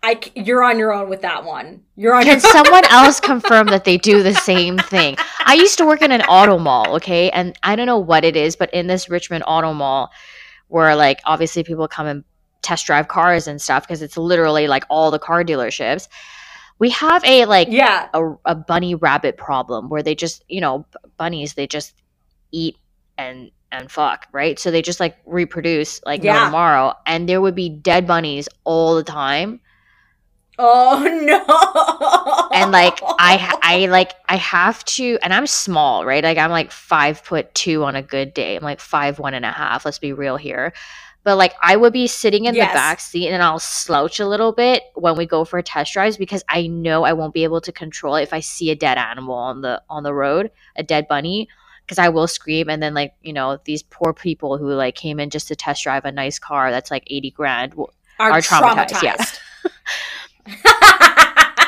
I, 0.00 0.20
you're 0.36 0.62
on 0.62 0.78
your 0.78 0.92
own 0.92 1.08
with 1.08 1.22
that 1.22 1.44
one. 1.44 1.82
You're 1.96 2.14
on 2.14 2.22
Can 2.22 2.38
someone 2.38 2.84
else 2.90 3.18
confirm 3.18 3.66
that 3.66 3.82
they 3.82 3.96
do 3.98 4.22
the 4.22 4.32
same 4.32 4.78
thing? 4.78 5.16
I 5.44 5.54
used 5.54 5.76
to 5.78 5.84
work 5.84 6.02
in 6.02 6.12
an 6.12 6.22
auto 6.22 6.56
mall, 6.56 6.94
okay? 6.94 7.30
And 7.30 7.58
I 7.64 7.74
don't 7.74 7.86
know 7.86 7.98
what 7.98 8.24
it 8.24 8.36
is, 8.36 8.54
but 8.54 8.72
in 8.72 8.86
this 8.86 9.08
Richmond 9.10 9.42
auto 9.44 9.72
mall, 9.74 10.12
where 10.68 10.94
like 10.94 11.18
obviously 11.24 11.64
people 11.64 11.88
come 11.88 12.06
and 12.06 12.22
test 12.62 12.86
drive 12.86 13.08
cars 13.08 13.48
and 13.48 13.60
stuff, 13.60 13.82
because 13.88 14.02
it's 14.02 14.16
literally 14.16 14.68
like 14.68 14.84
all 14.88 15.10
the 15.10 15.18
car 15.18 15.42
dealerships, 15.42 16.06
we 16.78 16.90
have 16.90 17.24
a 17.24 17.44
like 17.46 17.66
Yeah. 17.72 18.08
a, 18.14 18.22
a 18.44 18.54
bunny 18.54 18.94
rabbit 18.94 19.36
problem 19.36 19.88
where 19.88 20.04
they 20.04 20.14
just, 20.14 20.44
you 20.48 20.60
know, 20.60 20.86
b- 20.92 21.10
bunnies, 21.16 21.54
they 21.54 21.66
just 21.66 21.92
eat 22.52 22.76
and 23.18 23.50
and 23.72 23.90
fuck, 23.90 24.26
right? 24.32 24.58
So 24.58 24.70
they 24.70 24.82
just 24.82 25.00
like 25.00 25.16
reproduce 25.26 26.00
like 26.04 26.22
no 26.22 26.32
Yeah. 26.32 26.44
tomorrow. 26.46 26.94
And 27.06 27.28
there 27.28 27.40
would 27.40 27.54
be 27.54 27.68
dead 27.68 28.06
bunnies 28.06 28.48
all 28.64 28.94
the 28.94 29.02
time 29.04 29.60
Oh 30.58 31.02
no. 31.04 32.48
and 32.58 32.72
like 32.72 32.98
I 33.02 33.58
I 33.62 33.86
like 33.86 34.12
I 34.26 34.36
have 34.36 34.82
to 34.86 35.18
and 35.22 35.34
I'm 35.34 35.46
small 35.46 36.06
right 36.06 36.24
like 36.24 36.38
I'm 36.38 36.50
like 36.50 36.72
five 36.72 37.18
foot 37.18 37.54
two 37.54 37.84
on 37.84 37.94
a 37.94 38.02
good 38.02 38.32
day 38.32 38.56
I'm 38.56 38.62
like 38.62 38.80
five 38.80 39.18
one 39.18 39.34
and 39.34 39.44
a 39.44 39.50
half 39.52 39.84
let's 39.84 39.98
be 39.98 40.14
real 40.14 40.38
here 40.38 40.72
but 41.24 41.36
like 41.36 41.52
I 41.60 41.76
would 41.76 41.92
be 41.92 42.06
sitting 42.06 42.46
in 42.46 42.54
Yes. 42.54 42.70
the 42.70 42.74
back 42.74 43.00
seat 43.00 43.28
and 43.28 43.42
I'll 43.42 43.58
slouch 43.58 44.18
a 44.18 44.26
little 44.26 44.52
bit 44.52 44.82
when 44.94 45.16
we 45.16 45.26
go 45.26 45.44
for 45.44 45.60
test 45.60 45.92
drives 45.92 46.16
because 46.16 46.42
I 46.48 46.68
know 46.68 47.04
I 47.04 47.12
won't 47.12 47.34
be 47.34 47.44
able 47.44 47.60
to 47.60 47.72
control 47.72 48.14
it 48.16 48.22
if 48.22 48.32
I 48.32 48.40
see 48.40 48.70
a 48.70 48.74
dead 48.74 48.96
animal 48.96 49.34
on 49.34 49.60
the 49.60 49.82
on 49.90 50.04
the 50.04 50.14
road 50.14 50.50
a 50.76 50.82
dead 50.82 51.06
bunny 51.06 51.48
because 51.86 51.98
I 51.98 52.08
will 52.08 52.26
scream 52.26 52.68
and 52.68 52.82
then 52.82 52.94
like 52.94 53.14
you 53.22 53.32
know 53.32 53.58
these 53.64 53.82
poor 53.82 54.12
people 54.12 54.58
who 54.58 54.72
like 54.72 54.96
came 54.96 55.20
in 55.20 55.30
just 55.30 55.48
to 55.48 55.56
test 55.56 55.84
drive 55.84 56.04
a 56.04 56.12
nice 56.12 56.38
car 56.38 56.70
that's 56.70 56.90
like 56.90 57.04
80 57.06 57.30
grand 57.30 57.74
are, 57.76 57.86
are 58.18 58.40
traumatized, 58.40 58.88
traumatized. 58.88 59.38
yeah. 60.46 60.52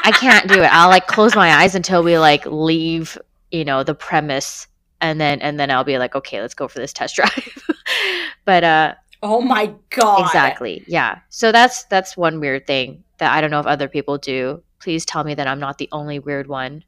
I 0.09 0.13
can't 0.13 0.49
do 0.49 0.63
it. 0.63 0.73
I'll 0.73 0.89
like 0.89 1.07
close 1.07 1.35
my 1.37 1.53
eyes 1.53 1.75
until 1.75 2.03
we 2.03 2.19
like 2.19 2.47
leave, 2.47 3.19
you 3.51 3.65
know, 3.65 3.83
the 3.83 3.95
premise 3.95 4.67
and 5.01 5.21
then 5.21 5.41
and 5.41 5.61
then 5.61 5.71
I'll 5.71 5.85
be 5.85 5.99
like, 5.99 6.15
okay, 6.15 6.41
let's 6.41 6.55
go 6.55 6.67
for 6.67 6.79
this 6.79 6.93
test 6.93 7.17
drive. 7.17 7.65
but 8.45 8.65
uh 8.65 8.95
oh 9.23 9.41
my 9.41 9.75
god. 9.91 10.23
exactly. 10.23 10.83
Yeah. 10.87 11.19
So 11.29 11.53
that's 11.53 11.85
that's 11.85 12.17
one 12.17 12.41
weird 12.41 12.67
thing 12.67 13.05
that 13.19 13.33
I 13.33 13.41
don't 13.41 13.51
know 13.51 13.61
if 13.61 13.67
other 13.67 13.89
people 13.89 14.19
do. 14.19 14.63
Please 14.81 15.05
tell 15.05 15.25
me 15.25 15.35
that 15.35 15.47
I'm 15.47 15.61
not 15.61 15.79
the 15.79 15.89
only 15.93 16.19
weird 16.19 16.47
one. 16.47 16.85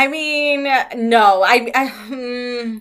I 0.00 0.08
mean, 0.08 0.62
no. 0.96 1.42
I 1.42 1.70
I, 1.74 1.86
hmm, 1.88 2.78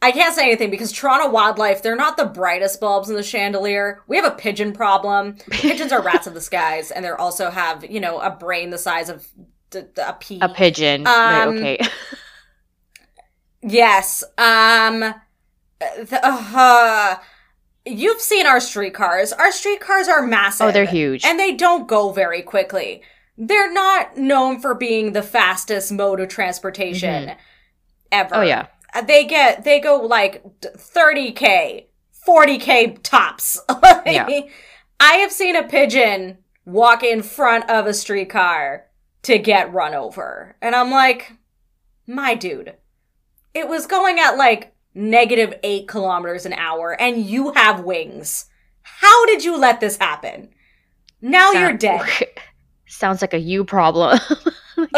I 0.00 0.10
can't 0.12 0.34
say 0.34 0.46
anything 0.46 0.70
because 0.70 0.90
Toronto 0.92 1.28
wildlife, 1.30 1.82
they're 1.82 1.96
not 1.96 2.16
the 2.16 2.24
brightest 2.24 2.80
bulbs 2.80 3.10
in 3.10 3.16
the 3.16 3.22
chandelier. 3.22 4.02
We 4.06 4.16
have 4.16 4.24
a 4.24 4.30
pigeon 4.36 4.72
problem. 4.72 5.36
Pigeons 5.50 5.92
are 5.92 6.02
rats 6.02 6.26
of 6.26 6.34
the 6.34 6.40
skies 6.40 6.90
and 6.90 7.04
they 7.04 7.10
also 7.10 7.50
have, 7.50 7.84
you 7.90 8.00
know, 8.00 8.20
a 8.20 8.30
brain 8.30 8.70
the 8.70 8.78
size 8.78 9.08
of 9.10 9.26
d- 9.70 9.82
d- 9.94 10.02
a 10.02 10.14
pea. 10.14 10.38
A 10.40 10.48
pigeon. 10.48 11.04
Right, 11.04 11.42
Um, 11.42 11.56
okay. 11.58 11.78
Yes. 13.62 14.22
Um 14.38 15.14
the, 15.80 16.20
uh, 16.22 17.16
you've 17.84 18.20
seen 18.20 18.46
our 18.46 18.60
streetcars. 18.60 19.32
Our 19.32 19.52
streetcars 19.52 20.08
are 20.08 20.22
massive. 20.22 20.68
oh, 20.68 20.72
they're 20.72 20.86
huge. 20.86 21.24
And 21.24 21.38
they 21.38 21.52
don't 21.52 21.86
go 21.86 22.12
very 22.12 22.42
quickly. 22.42 23.02
They're 23.38 23.72
not 23.72 24.16
known 24.16 24.60
for 24.60 24.74
being 24.74 25.12
the 25.12 25.22
fastest 25.22 25.92
mode 25.92 26.20
of 26.20 26.28
transportation 26.28 27.32
ever. 28.10 28.34
oh 28.36 28.40
yeah. 28.42 28.66
Uh, 28.94 29.02
They 29.02 29.24
get 29.24 29.64
they 29.64 29.78
go 29.80 29.96
like 29.96 30.42
30k, 30.62 31.86
40k 32.26 33.02
tops. 33.02 33.60
Yeah. 34.06 34.28
I 35.00 35.14
have 35.14 35.32
seen 35.32 35.56
a 35.56 35.64
pigeon 35.64 36.38
walk 36.64 37.02
in 37.02 37.22
front 37.22 37.68
of 37.68 37.86
a 37.86 37.92
streetcar 37.92 38.86
to 39.22 39.36
get 39.38 39.72
run 39.72 39.94
over. 39.94 40.56
And 40.62 40.74
I'm 40.74 40.90
like, 40.90 41.32
my 42.06 42.34
dude, 42.34 42.74
it 43.52 43.68
was 43.68 43.86
going 43.86 44.18
at 44.20 44.36
like 44.36 44.74
negative 44.94 45.54
eight 45.62 45.88
kilometers 45.88 46.46
an 46.46 46.52
hour 46.54 46.92
and 46.98 47.18
you 47.26 47.52
have 47.52 47.80
wings. 47.84 48.46
How 48.82 49.26
did 49.26 49.44
you 49.44 49.58
let 49.58 49.80
this 49.80 49.98
happen? 49.98 50.50
Now 51.20 51.52
Sound- 51.52 51.82
you're 51.82 51.98
dead. 51.98 52.28
Sounds 52.86 53.20
like 53.20 53.34
a 53.34 53.38
you 53.38 53.64
problem. 53.64 54.18
and 54.76 54.88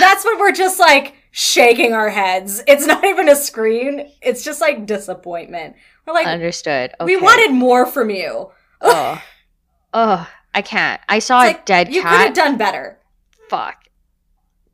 that's 0.00 0.24
when 0.24 0.38
we're 0.38 0.52
just 0.52 0.78
like 0.78 1.14
shaking 1.32 1.92
our 1.92 2.08
heads. 2.08 2.62
It's 2.66 2.86
not 2.86 3.04
even 3.04 3.28
a 3.28 3.36
screen. 3.36 4.10
It's 4.22 4.44
just 4.44 4.60
like 4.60 4.86
disappointment. 4.86 5.76
We're 6.06 6.14
like, 6.14 6.26
Understood. 6.26 6.92
Okay. 7.00 7.04
we 7.04 7.20
wanted 7.20 7.52
more 7.52 7.86
from 7.86 8.10
you. 8.10 8.50
Oh. 8.80 9.22
oh, 9.92 10.28
I 10.54 10.62
can't. 10.62 11.00
I 11.08 11.18
saw 11.18 11.40
It's 11.42 11.44
a 11.44 11.52
like, 11.56 11.66
dead 11.66 11.86
cat. 11.88 11.94
you 11.94 12.02
could 12.02 12.10
have 12.10 12.34
done 12.34 12.56
better. 12.56 12.98
Fuck. 13.48 13.84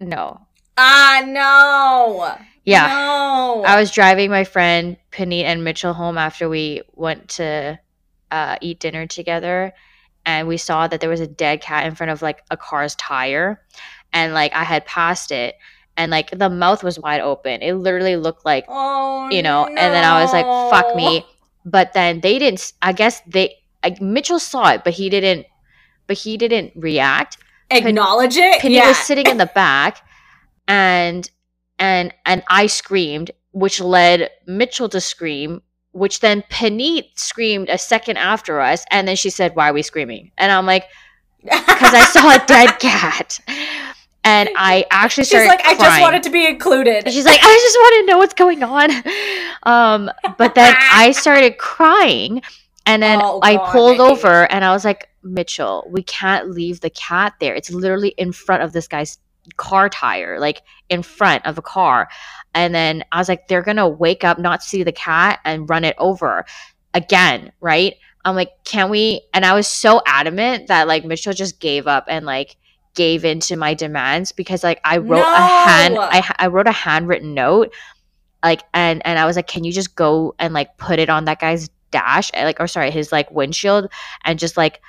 No. 0.00 0.40
Ah, 0.76 1.22
no. 1.26 2.36
Yeah. 2.64 2.86
No. 2.88 3.64
I 3.66 3.78
was 3.80 3.90
driving 3.90 4.30
my 4.30 4.44
friend 4.44 4.96
Panit 5.12 5.44
and 5.44 5.64
Mitchell 5.64 5.94
home 5.94 6.18
after 6.18 6.48
we 6.48 6.82
went 6.94 7.28
to 7.30 7.78
uh, 8.30 8.56
eat 8.60 8.80
dinner 8.80 9.06
together, 9.06 9.72
and 10.26 10.46
we 10.46 10.58
saw 10.58 10.86
that 10.86 11.00
there 11.00 11.08
was 11.08 11.20
a 11.20 11.26
dead 11.26 11.62
cat 11.62 11.86
in 11.86 11.94
front 11.94 12.10
of 12.10 12.20
like 12.20 12.42
a 12.50 12.56
car's 12.56 12.94
tire, 12.96 13.62
and 14.12 14.34
like 14.34 14.52
I 14.54 14.64
had 14.64 14.84
passed 14.84 15.32
it, 15.32 15.54
and 15.96 16.10
like 16.10 16.30
the 16.36 16.50
mouth 16.50 16.84
was 16.84 16.98
wide 16.98 17.22
open. 17.22 17.62
It 17.62 17.74
literally 17.74 18.16
looked 18.16 18.44
like 18.44 18.66
oh, 18.68 19.30
you 19.30 19.42
know, 19.42 19.64
and 19.66 19.76
then 19.76 20.04
I 20.04 20.22
was 20.22 20.32
like, 20.32 20.44
"Fuck 20.44 20.94
me!" 20.94 21.24
But 21.64 21.94
then 21.94 22.20
they 22.20 22.38
didn't. 22.38 22.74
I 22.82 22.92
guess 22.92 23.22
they. 23.26 23.54
I, 23.82 23.96
Mitchell 24.00 24.38
saw 24.38 24.72
it, 24.72 24.84
but 24.84 24.92
he 24.92 25.08
didn't. 25.08 25.46
But 26.06 26.18
he 26.18 26.36
didn't 26.36 26.72
react. 26.76 27.38
Acknowledge 27.70 28.36
it. 28.36 28.60
Penny 28.60 28.76
yeah. 28.76 28.88
was 28.88 28.98
sitting 28.98 29.26
in 29.26 29.38
the 29.38 29.46
back 29.46 30.02
and 30.68 31.30
and 31.78 32.14
and 32.24 32.42
I 32.48 32.66
screamed, 32.66 33.30
which 33.52 33.80
led 33.80 34.30
Mitchell 34.46 34.88
to 34.88 35.00
scream, 35.00 35.62
which 35.96 36.20
then 36.20 36.42
Panit 36.50 37.04
screamed 37.18 37.68
a 37.70 37.78
second 37.78 38.18
after 38.18 38.60
us, 38.60 38.84
and 38.90 39.08
then 39.08 39.16
she 39.16 39.30
said, 39.30 39.56
Why 39.56 39.70
are 39.70 39.72
we 39.72 39.82
screaming? 39.82 40.30
And 40.38 40.52
I'm 40.52 40.66
like, 40.66 40.84
Because 41.42 41.94
I 41.94 42.04
saw 42.04 42.34
a 42.34 42.46
dead 42.46 42.78
cat. 42.80 43.40
And 44.22 44.48
I 44.56 44.84
actually 44.90 45.24
She's 45.24 45.46
like, 45.46 45.64
I 45.64 45.74
just 45.76 46.00
wanted 46.00 46.24
to 46.24 46.30
be 46.30 46.46
included. 46.46 47.04
And 47.04 47.14
she's 47.14 47.24
like, 47.24 47.38
I 47.40 47.60
just 47.62 47.76
want 47.76 47.94
to 48.00 48.06
know 48.12 48.18
what's 48.18 48.34
going 48.34 48.62
on. 48.64 48.90
Um, 49.62 50.10
but 50.36 50.56
then 50.56 50.74
I 50.92 51.12
started 51.12 51.58
crying, 51.58 52.42
and 52.86 53.02
then 53.02 53.20
Oh, 53.22 53.38
I 53.42 53.54
God, 53.54 53.72
pulled 53.72 54.00
over, 54.00 54.50
and 54.50 54.64
I 54.64 54.72
was 54.72 54.84
like, 54.84 55.08
Mitchell, 55.22 55.86
we 55.90 56.02
can't 56.02 56.50
leave 56.50 56.80
the 56.80 56.90
cat 56.90 57.34
there. 57.40 57.54
It's 57.54 57.70
literally 57.70 58.14
in 58.18 58.32
front 58.32 58.62
of 58.64 58.72
this 58.72 58.88
guy's 58.88 59.18
car 59.56 59.88
tire, 59.88 60.40
like 60.40 60.62
in 60.88 61.02
front 61.02 61.46
of 61.46 61.56
a 61.58 61.62
car. 61.62 62.08
And 62.56 62.74
then 62.74 63.04
I 63.12 63.18
was 63.18 63.28
like, 63.28 63.48
they're 63.48 63.62
gonna 63.62 63.88
wake 63.88 64.24
up, 64.24 64.38
not 64.38 64.62
see 64.62 64.82
the 64.82 64.90
cat, 64.90 65.40
and 65.44 65.68
run 65.68 65.84
it 65.84 65.94
over 65.98 66.46
again, 66.94 67.52
right? 67.60 67.94
I'm 68.24 68.34
like, 68.34 68.50
can 68.64 68.88
we? 68.90 69.20
And 69.34 69.44
I 69.44 69.54
was 69.54 69.68
so 69.68 70.02
adamant 70.06 70.68
that 70.68 70.88
like 70.88 71.04
Mitchell 71.04 71.34
just 71.34 71.60
gave 71.60 71.86
up 71.86 72.06
and 72.08 72.24
like 72.26 72.56
gave 72.94 73.26
into 73.26 73.56
my 73.56 73.74
demands 73.74 74.32
because 74.32 74.64
like 74.64 74.80
I 74.84 74.96
wrote 74.96 75.20
a 75.20 75.46
hand, 75.46 75.98
I 75.98 76.34
I 76.38 76.46
wrote 76.48 76.66
a 76.66 76.72
handwritten 76.72 77.34
note, 77.34 77.72
like 78.42 78.62
and 78.72 79.02
and 79.06 79.18
I 79.18 79.26
was 79.26 79.36
like, 79.36 79.46
can 79.46 79.62
you 79.62 79.70
just 79.70 79.94
go 79.94 80.34
and 80.38 80.54
like 80.54 80.78
put 80.78 80.98
it 80.98 81.10
on 81.10 81.26
that 81.26 81.40
guy's 81.40 81.68
dash, 81.90 82.30
eh, 82.32 82.44
like 82.44 82.58
or 82.58 82.66
sorry, 82.66 82.90
his 82.90 83.12
like 83.12 83.30
windshield, 83.30 83.92
and 84.24 84.38
just 84.38 84.56
like 84.56 84.80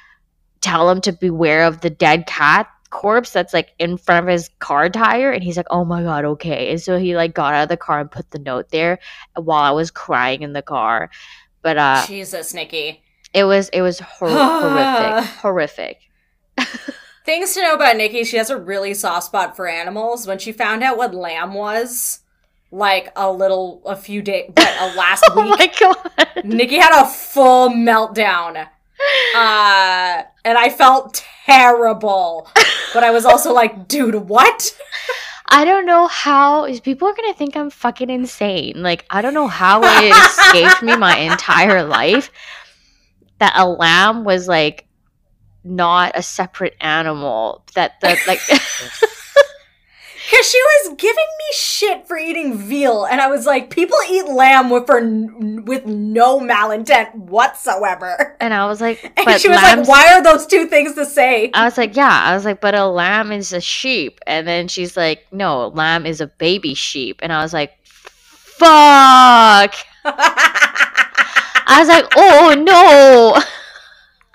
tell 0.61 0.89
him 0.89 1.01
to 1.01 1.11
beware 1.11 1.65
of 1.65 1.81
the 1.81 1.89
dead 1.89 2.25
cat 2.27 2.67
corpse 2.89 3.31
that's 3.31 3.53
like 3.53 3.73
in 3.79 3.97
front 3.97 4.25
of 4.25 4.31
his 4.31 4.49
car 4.59 4.89
tire 4.89 5.31
and 5.31 5.43
he's 5.43 5.57
like 5.57 5.67
oh 5.69 5.85
my 5.85 6.01
god 6.03 6.25
okay 6.25 6.71
and 6.71 6.81
so 6.81 6.97
he 6.97 7.15
like 7.15 7.33
got 7.33 7.53
out 7.53 7.63
of 7.63 7.69
the 7.69 7.77
car 7.77 7.99
and 7.99 8.11
put 8.11 8.29
the 8.31 8.39
note 8.39 8.69
there 8.69 8.99
while 9.35 9.63
i 9.63 9.71
was 9.71 9.91
crying 9.91 10.41
in 10.41 10.53
the 10.53 10.61
car 10.61 11.09
but 11.61 11.77
uh 11.77 12.03
Jesus, 12.07 12.53
Nikki. 12.53 13.01
it 13.33 13.43
was 13.43 13.69
it 13.69 13.81
was 13.81 13.99
hor- 13.99 14.29
horrific 14.29 15.29
horrific 15.41 15.99
Things 17.25 17.53
to 17.55 17.61
know 17.61 17.73
about 17.73 17.97
Nikki, 17.97 18.23
she 18.23 18.37
has 18.37 18.49
a 18.49 18.57
really 18.57 18.93
soft 18.93 19.25
spot 19.25 19.57
for 19.57 19.67
animals. 19.67 20.25
When 20.25 20.39
she 20.39 20.53
found 20.53 20.81
out 20.81 20.95
what 20.95 21.13
lamb 21.13 21.53
was, 21.55 22.21
like 22.71 23.11
a 23.17 23.29
little, 23.29 23.81
a 23.85 23.97
few 23.97 24.21
days, 24.21 24.49
but 24.55 24.73
a 24.79 24.95
last 24.95 25.25
oh 25.31 25.41
week, 25.41 25.59
my 25.59 25.73
god 25.77 26.45
Nikki 26.45 26.77
had 26.77 27.03
a 27.03 27.05
full 27.05 27.69
meltdown. 27.69 28.69
Uh, 29.35 30.23
and 30.43 30.57
I 30.57 30.69
felt 30.69 31.23
terrible. 31.45 32.47
But 32.93 33.03
I 33.03 33.11
was 33.11 33.25
also 33.25 33.53
like, 33.53 33.87
dude, 33.87 34.15
what? 34.15 34.75
i 35.49 35.63
don't 35.63 35.85
know 35.85 36.07
how 36.07 36.65
is 36.65 36.79
people 36.79 37.07
are 37.07 37.13
gonna 37.15 37.33
think 37.33 37.55
i'm 37.55 37.69
fucking 37.69 38.09
insane 38.09 38.73
like 38.81 39.05
i 39.09 39.21
don't 39.21 39.33
know 39.33 39.47
how 39.47 39.81
it 39.81 40.13
escaped 40.25 40.83
me 40.83 40.95
my 40.97 41.17
entire 41.17 41.83
life 41.83 42.31
that 43.39 43.53
a 43.55 43.65
lamb 43.65 44.23
was 44.23 44.47
like 44.47 44.87
not 45.63 46.11
a 46.15 46.21
separate 46.21 46.75
animal 46.81 47.63
that 47.75 47.99
the 48.01 48.17
like 48.27 48.39
Because 50.29 50.49
she 50.49 50.61
was 50.61 50.95
giving 50.97 51.15
me 51.15 51.53
shit 51.53 52.05
for 52.05 52.17
eating 52.17 52.57
veal. 52.57 53.05
And 53.05 53.21
I 53.21 53.29
was 53.29 53.45
like, 53.45 53.69
people 53.69 53.97
eat 54.09 54.27
lamb 54.27 54.69
with, 54.69 54.85
for, 54.85 54.99
with 54.99 55.85
no 55.85 56.41
malintent 56.41 57.15
whatsoever. 57.15 58.35
and 58.41 58.53
i 58.53 58.67
was 58.67 58.81
like 58.81 59.09
And 59.17 59.39
she 59.39 59.47
was 59.47 59.55
lambs 59.55 59.87
like, 59.87 59.97
why 60.05 60.13
are 60.13 60.21
those 60.21 60.45
two 60.45 60.67
things 60.67 60.95
the 60.95 61.05
same? 61.05 61.51
I 61.53 61.63
was 61.63 61.77
like, 61.77 61.95
yeah. 61.95 62.23
I 62.25 62.35
was 62.35 62.43
like, 62.43 62.59
but 62.59 62.75
a 62.75 62.85
lamb 62.85 63.31
is 63.31 63.53
a 63.53 63.61
sheep. 63.61 64.19
And 64.27 64.45
then 64.45 64.67
she's 64.67 64.97
like, 64.97 65.25
no, 65.31 65.69
lamb 65.69 66.05
is 66.05 66.19
a 66.19 66.27
baby 66.27 66.73
sheep. 66.73 67.21
And 67.23 67.31
I 67.31 67.41
was 67.41 67.53
like, 67.53 67.77
fuck. 67.85 69.73
I 71.69 71.79
was 71.79 71.87
like, 71.87 72.05
oh 72.17 72.53
no. 72.57 73.41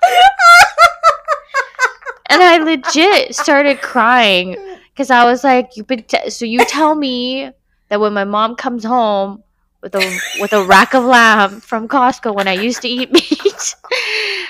and 2.31 2.41
I 2.41 2.57
legit 2.57 3.35
started 3.35 3.79
crying 3.81 4.57
because 4.93 5.09
I 5.09 5.25
was 5.25 5.43
like, 5.43 5.75
you've 5.75 5.87
been 5.87 6.03
t- 6.03 6.29
so 6.29 6.45
you 6.45 6.63
tell 6.65 6.95
me 6.95 7.51
that 7.89 7.99
when 7.99 8.13
my 8.13 8.23
mom 8.23 8.55
comes 8.55 8.83
home 8.83 9.43
with 9.81 9.95
a 9.95 10.19
with 10.39 10.53
a 10.53 10.63
rack 10.63 10.93
of 10.93 11.03
lamb 11.03 11.59
from 11.59 11.87
Costco 11.87 12.33
when 12.35 12.47
I 12.47 12.53
used 12.53 12.81
to 12.83 12.87
eat 12.87 13.11
meat, 13.13 13.75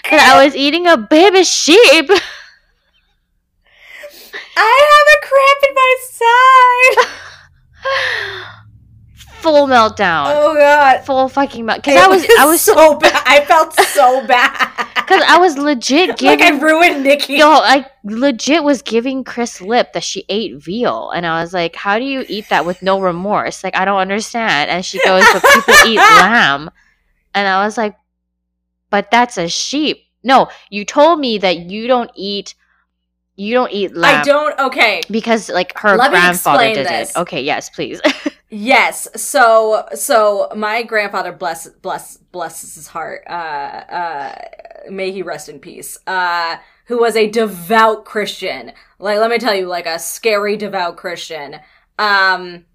that 0.10 0.34
I 0.34 0.46
was 0.46 0.56
eating 0.56 0.88
a 0.88 0.98
baby 0.98 1.44
sheep. 1.44 2.10
I 4.56 4.86
have 4.92 5.08
a 5.14 5.20
cramp 5.28 5.64
in 5.70 5.74
my 5.76 5.96
side. 7.06 8.60
Full 9.44 9.68
meltdown. 9.68 10.34
Oh 10.36 10.56
god. 10.56 11.06
Full 11.06 11.28
fucking 11.28 11.66
meltdown. 11.66 11.76
Because 11.84 12.02
I 12.02 12.08
was 12.08 12.26
I 12.40 12.46
was 12.46 12.62
so 12.74 12.98
bad. 12.98 13.22
I 13.26 13.44
felt 13.46 13.74
so 13.74 14.26
bad. 14.28 14.88
because 14.96 15.22
I 15.28 15.38
was 15.38 15.58
legit 15.58 16.18
giving. 16.18 16.40
like 16.40 16.54
I 16.54 16.58
ruined 16.58 17.04
Nikki. 17.04 17.36
Yo, 17.36 17.48
I 17.50 17.86
legit 18.06 18.64
was 18.64 18.82
giving 18.82 19.24
Kris 19.26 19.60
lip 19.60 19.92
that 19.94 20.04
she 20.04 20.24
ate 20.30 20.56
veal, 20.64 21.12
and 21.12 21.26
I 21.26 21.42
was 21.42 21.54
like, 21.54 21.76
"How 21.76 22.00
do 22.00 22.06
you 22.06 22.24
eat 22.30 22.48
that 22.50 22.66
with 22.66 22.82
no 22.82 23.02
remorse? 23.02 23.64
Like, 23.66 23.76
I 23.76 23.84
don't 23.86 24.00
understand." 24.00 24.72
And 24.72 24.86
she 24.86 25.00
goes, 25.06 25.24
"But 25.34 25.44
people 25.54 25.74
eat 25.88 25.98
lamb," 25.98 26.72
and 27.36 27.46
I 27.48 27.66
was 27.66 27.78
like, 27.78 27.96
"But 28.92 29.12
that's 29.12 29.38
a 29.38 29.50
sheep." 29.50 30.06
No, 30.24 30.48
you 30.70 30.86
told 30.86 31.20
me 31.20 31.38
that 31.40 31.58
you 31.70 31.88
don't 31.88 32.10
eat, 32.16 32.56
you 33.36 33.54
don't 33.54 33.74
eat 33.74 33.94
lamb 33.94 34.22
I 34.22 34.24
don't. 34.24 34.58
Okay. 34.58 35.02
because 35.12 35.50
like 35.50 35.78
her 35.80 35.98
Let 35.98 36.12
grandfather 36.12 36.74
did 36.74 36.88
this. 36.88 37.10
it. 37.10 37.18
Okay, 37.18 37.42
yes, 37.42 37.70
please. 37.70 38.00
Yes. 38.56 39.08
So 39.20 39.88
so 39.96 40.48
my 40.56 40.84
grandfather 40.84 41.32
bless 41.32 41.68
bless 41.68 42.18
blesses 42.18 42.76
his 42.76 42.88
heart. 42.88 43.24
Uh 43.28 43.34
uh 43.34 44.36
may 44.92 45.12
he 45.12 45.24
rest 45.24 45.50
in 45.50 45.60
peace. 45.60 45.98
Uh 46.06 46.58
who 46.86 47.00
was 47.00 47.16
a 47.16 47.30
devout 47.30 48.06
Christian. 48.06 48.72
Like 49.00 49.18
let 49.18 49.32
me 49.32 49.40
tell 49.40 49.56
you 49.56 49.66
like 49.66 49.88
a 49.88 49.98
scary 49.98 50.56
devout 50.56 50.98
Christian. 50.98 51.56
Um 51.98 52.66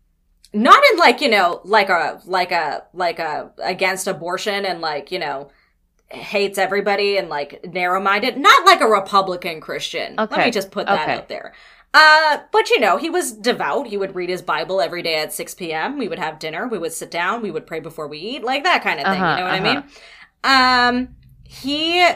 not 0.53 0.83
in 0.93 0.99
like, 0.99 1.21
you 1.21 1.29
know, 1.29 1.61
like 1.65 1.91
a 1.91 2.21
like 2.25 2.51
a 2.51 2.85
like 2.93 3.21
a 3.21 3.53
against 3.63 4.09
abortion 4.09 4.65
and 4.65 4.81
like, 4.81 5.13
you 5.13 5.21
know, 5.21 5.51
hates 6.09 6.59
everybody 6.59 7.19
and 7.19 7.29
like 7.29 7.65
narrow-minded. 7.65 8.37
Not 8.37 8.65
like 8.67 8.81
a 8.81 8.87
Republican 8.89 9.61
Christian. 9.61 10.17
Let 10.17 10.33
me 10.33 10.51
just 10.51 10.71
put 10.73 10.87
that 10.87 11.03
Okay. 11.09 11.13
out 11.19 11.29
there. 11.29 11.53
Uh, 11.95 12.39
but 12.53 12.69
you 12.71 12.81
know, 12.81 12.97
he 12.97 13.09
was 13.09 13.33
devout. 13.33 13.87
He 13.87 13.97
would 13.97 14.15
read 14.15 14.29
his 14.29 14.43
Bible 14.43 14.81
every 14.81 15.03
day 15.03 15.17
at 15.17 15.33
6 15.33 15.55
p.m. 15.55 15.99
We 15.99 16.09
would 16.09 16.19
have 16.19 16.39
dinner. 16.39 16.69
We 16.69 16.79
would 16.79 16.93
sit 16.93 17.11
down. 17.11 17.43
We 17.43 17.51
would 17.51 17.67
pray 17.67 17.81
before 17.81 18.09
we 18.09 18.19
eat, 18.19 18.45
like 18.45 18.65
that 18.65 18.83
kind 18.83 19.01
of 19.01 19.07
thing. 19.07 19.23
Uh-huh, 19.23 19.37
you 19.37 19.45
know 19.45 19.51
what 19.51 19.61
uh-huh. 19.63 19.83
I 20.45 20.97
mean? 20.97 21.05
Um, 21.05 21.17
he, 21.45 22.07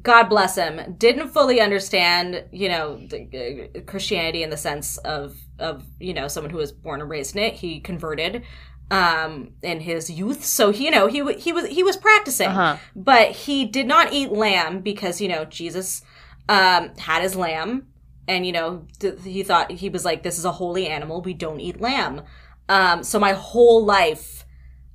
God 0.00 0.24
bless 0.28 0.54
him, 0.54 0.94
didn't 0.96 1.30
fully 1.30 1.60
understand, 1.60 2.44
you 2.52 2.68
know, 2.68 3.04
the, 3.08 3.68
uh, 3.74 3.80
Christianity 3.80 4.44
in 4.44 4.50
the 4.50 4.56
sense 4.56 4.96
of, 4.98 5.36
of, 5.58 5.84
you 5.98 6.14
know, 6.14 6.28
someone 6.28 6.50
who 6.50 6.58
was 6.58 6.70
born 6.70 7.00
and 7.00 7.10
raised 7.10 7.34
in 7.34 7.42
it. 7.42 7.54
He 7.54 7.80
converted, 7.80 8.44
um, 8.92 9.50
in 9.62 9.80
his 9.80 10.08
youth. 10.08 10.44
So, 10.44 10.70
he, 10.70 10.84
you 10.84 10.90
know, 10.92 11.08
he, 11.08 11.16
he 11.34 11.52
was, 11.52 11.66
he 11.66 11.82
was 11.82 11.96
practicing 11.96 12.48
uh-huh. 12.48 12.76
but 12.94 13.32
he 13.32 13.64
did 13.64 13.88
not 13.88 14.12
eat 14.12 14.30
lamb 14.30 14.80
because 14.80 15.20
you 15.20 15.28
know 15.28 15.44
jesus 15.44 16.02
um 16.48 16.94
had 16.96 17.22
his 17.22 17.34
lamb 17.34 17.86
and 18.28 18.44
you 18.46 18.52
know 18.52 18.84
th- 19.00 19.22
he 19.24 19.42
thought 19.42 19.70
he 19.70 19.88
was 19.88 20.04
like 20.04 20.22
this 20.22 20.38
is 20.38 20.44
a 20.44 20.52
holy 20.52 20.86
animal 20.86 21.20
we 21.22 21.34
don't 21.34 21.60
eat 21.60 21.80
lamb 21.80 22.22
um 22.68 23.02
so 23.04 23.18
my 23.18 23.32
whole 23.32 23.84
life 23.84 24.44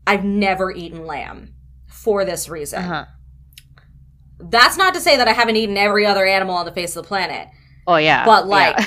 i've 0.08 0.24
never 0.24 0.72
eaten 0.72 1.06
lamb 1.06 1.54
for 1.88 2.26
this 2.26 2.50
reason 2.50 2.80
Uh-huh. 2.84 3.06
that's 4.40 4.78
not 4.78 4.94
to 4.94 5.00
say 5.00 5.18
that 5.18 5.28
i 5.28 5.34
haven't 5.34 5.56
eaten 5.56 5.78
every 5.78 6.06
other 6.06 6.26
animal 6.26 6.56
on 6.56 6.66
the 6.66 6.72
face 6.72 6.96
of 6.96 7.04
the 7.04 7.08
planet 7.08 7.48
Oh 7.88 7.96
yeah. 7.96 8.26
But, 8.26 8.46
like, 8.48 8.78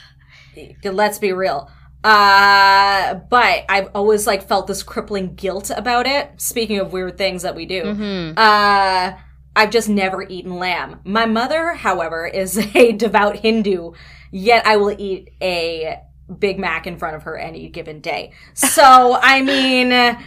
yeah. 0.54 0.90
let's 0.90 1.18
be 1.18 1.32
real 1.32 1.70
uh 2.04 3.14
but 3.30 3.64
i've 3.68 3.88
always 3.94 4.26
like 4.26 4.46
felt 4.46 4.66
this 4.66 4.82
crippling 4.82 5.34
guilt 5.34 5.70
about 5.74 6.06
it 6.06 6.30
speaking 6.36 6.78
of 6.78 6.92
weird 6.92 7.16
things 7.16 7.42
that 7.42 7.54
we 7.54 7.64
do 7.64 7.82
Mhm. 7.82 8.34
uh, 8.36 9.16
I've 9.56 9.70
just 9.70 9.88
never 9.88 10.22
eaten 10.22 10.58
lamb. 10.58 11.00
My 11.04 11.26
mother, 11.26 11.74
however, 11.74 12.26
is 12.26 12.58
a 12.74 12.92
devout 12.92 13.36
Hindu, 13.36 13.92
yet 14.32 14.66
I 14.66 14.76
will 14.76 14.94
eat 14.98 15.30
a 15.40 16.00
Big 16.38 16.58
Mac 16.58 16.86
in 16.86 16.98
front 16.98 17.16
of 17.16 17.22
her 17.24 17.36
any 17.38 17.68
given 17.68 18.00
day. 18.00 18.32
So, 18.54 19.18
I 19.22 19.42
mean, 19.42 20.18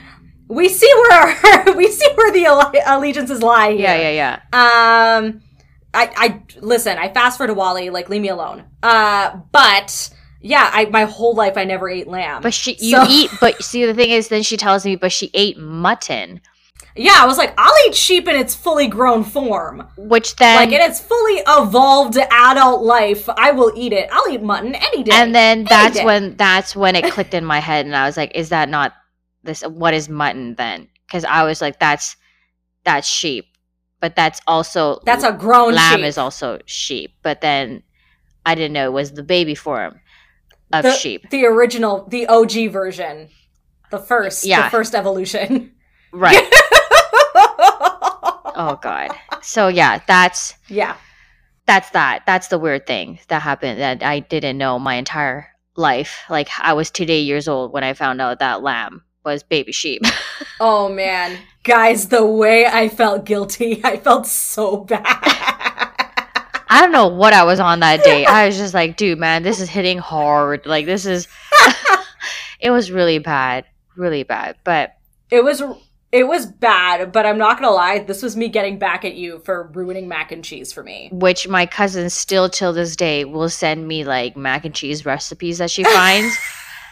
we 0.47 0.69
see 0.69 0.91
where 1.09 1.73
we 1.75 1.87
see 1.91 2.07
where 2.15 2.31
the 2.31 2.83
allegiances 2.85 3.41
lie 3.41 3.71
here. 3.71 3.81
yeah, 3.81 4.09
yeah, 4.11 4.39
yeah. 4.53 5.17
Um, 5.17 5.41
I, 5.93 6.11
I 6.15 6.41
listen. 6.61 6.97
I 6.97 7.11
fast 7.11 7.37
for 7.37 7.47
Diwali. 7.47 7.91
Like, 7.91 8.09
leave 8.09 8.21
me 8.21 8.29
alone. 8.29 8.63
Uh, 8.83 9.37
but 9.51 10.09
yeah, 10.41 10.69
I 10.71 10.85
my 10.85 11.05
whole 11.05 11.33
life 11.33 11.57
I 11.57 11.63
never 11.65 11.89
ate 11.89 12.07
lamb. 12.07 12.43
But 12.43 12.53
she, 12.53 12.73
you 12.79 12.97
So- 12.97 13.05
eat. 13.09 13.31
But 13.41 13.61
see, 13.63 13.85
the 13.85 13.93
thing 13.95 14.11
is, 14.11 14.27
then 14.29 14.43
she 14.43 14.55
tells 14.57 14.85
me, 14.85 14.95
but 14.95 15.11
she 15.11 15.31
ate 15.33 15.57
mutton, 15.57 16.39
yeah, 16.97 17.15
I 17.17 17.25
was 17.25 17.37
like, 17.37 17.53
I'll 17.57 17.73
eat 17.87 17.95
sheep 17.95 18.27
in 18.27 18.35
its 18.35 18.55
fully 18.55 18.87
grown 18.87 19.23
form. 19.23 19.87
which 19.97 20.35
then, 20.37 20.55
like 20.55 20.69
in 20.69 20.81
its 20.81 20.99
fully 20.99 21.41
evolved 21.47 22.17
adult 22.17 22.83
life, 22.83 23.27
I 23.29 23.51
will 23.51 23.71
eat 23.75 23.93
it. 23.93 24.09
I'll 24.11 24.29
eat 24.31 24.41
mutton 24.41 24.75
any 24.75 25.03
day. 25.03 25.11
and 25.13 25.33
then 25.33 25.63
that's 25.65 25.97
day. 25.97 26.05
when 26.05 26.35
that's 26.35 26.75
when 26.75 26.95
it 26.95 27.11
clicked 27.13 27.33
in 27.33 27.45
my 27.45 27.59
head, 27.59 27.85
and 27.85 27.95
I 27.95 28.05
was 28.05 28.17
like, 28.17 28.31
is 28.35 28.49
that 28.49 28.69
not 28.69 28.93
this? 29.43 29.61
What 29.61 29.93
is 29.93 30.09
mutton 30.09 30.55
then? 30.55 30.87
Because 31.07 31.23
I 31.23 31.43
was 31.43 31.61
like, 31.61 31.79
that's 31.79 32.15
that's 32.83 33.07
sheep, 33.07 33.45
but 33.99 34.15
that's 34.15 34.41
also 34.47 34.99
that's 35.05 35.23
a 35.23 35.31
grown 35.33 35.73
lamb 35.73 35.97
sheep. 35.99 36.05
is 36.05 36.17
also 36.17 36.59
sheep. 36.65 37.15
But 37.21 37.41
then 37.41 37.83
I 38.45 38.55
didn't 38.55 38.73
know 38.73 38.85
it 38.85 38.93
was 38.93 39.11
the 39.11 39.23
baby 39.23 39.55
form 39.55 39.99
of 40.73 40.83
the, 40.83 40.91
sheep, 40.93 41.29
the 41.29 41.45
original, 41.45 42.05
the 42.09 42.27
OG 42.27 42.71
version, 42.71 43.29
the 43.91 43.99
first, 43.99 44.45
Yeah. 44.45 44.63
the 44.63 44.69
first 44.69 44.95
evolution. 44.95 45.73
right? 46.11 46.43
oh 47.59 48.79
god. 48.81 49.09
So 49.41 49.67
yeah, 49.67 50.01
that's 50.07 50.55
yeah. 50.67 50.95
that's 51.65 51.89
that. 51.91 52.23
That's 52.25 52.47
the 52.47 52.59
weird 52.59 52.87
thing 52.87 53.19
that 53.27 53.41
happened 53.41 53.79
that 53.79 54.03
I 54.03 54.19
didn't 54.19 54.57
know 54.57 54.79
my 54.79 54.95
entire 54.95 55.49
life. 55.75 56.21
Like 56.29 56.49
I 56.59 56.73
was 56.73 56.91
today 56.91 57.21
years 57.21 57.47
old 57.47 57.71
when 57.71 57.83
I 57.83 57.93
found 57.93 58.21
out 58.21 58.39
that 58.39 58.61
lamb 58.61 59.03
was 59.23 59.43
baby 59.43 59.71
sheep. 59.71 60.03
oh 60.59 60.89
man, 60.89 61.37
guys, 61.63 62.07
the 62.09 62.25
way 62.25 62.65
I 62.65 62.89
felt 62.89 63.25
guilty, 63.25 63.81
I 63.83 63.97
felt 63.97 64.27
so 64.27 64.83
bad. 64.83 65.03
I 66.69 66.81
don't 66.81 66.91
know 66.91 67.07
what 67.07 67.33
I 67.33 67.43
was 67.43 67.59
on 67.59 67.79
that 67.79 68.03
day. 68.03 68.25
I 68.25 68.45
was 68.45 68.57
just 68.57 68.73
like, 68.73 68.97
dude, 68.97 69.17
man, 69.17 69.41
this 69.41 69.59
is 69.61 69.69
hitting 69.69 69.97
hard. 69.97 70.65
Like 70.65 70.85
this 70.85 71.05
is 71.05 71.27
it 72.59 72.71
was 72.71 72.91
really 72.91 73.19
bad. 73.19 73.65
Really 73.95 74.23
bad. 74.23 74.57
But 74.63 74.95
it 75.29 75.43
was 75.43 75.61
it 76.11 76.27
was 76.27 76.45
bad, 76.45 77.11
but 77.11 77.25
I'm 77.25 77.37
not 77.37 77.59
gonna 77.59 77.73
lie, 77.73 77.99
this 77.99 78.23
was 78.23 78.37
me 78.37 78.47
getting 78.47 78.79
back 78.79 79.03
at 79.03 79.15
you 79.15 79.39
for 79.43 79.69
ruining 79.73 80.07
mac 80.07 80.31
and 80.31 80.43
cheese 80.43 80.71
for 80.71 80.81
me. 80.81 81.09
Which 81.11 81.47
my 81.47 81.65
cousin 81.65 82.09
still 82.09 82.49
till 82.49 82.71
this 82.71 82.95
day 82.95 83.25
will 83.25 83.49
send 83.49 83.87
me 83.87 84.05
like 84.05 84.37
mac 84.37 84.63
and 84.63 84.73
cheese 84.73 85.05
recipes 85.05 85.57
that 85.57 85.69
she 85.69 85.83
finds. 85.83 86.37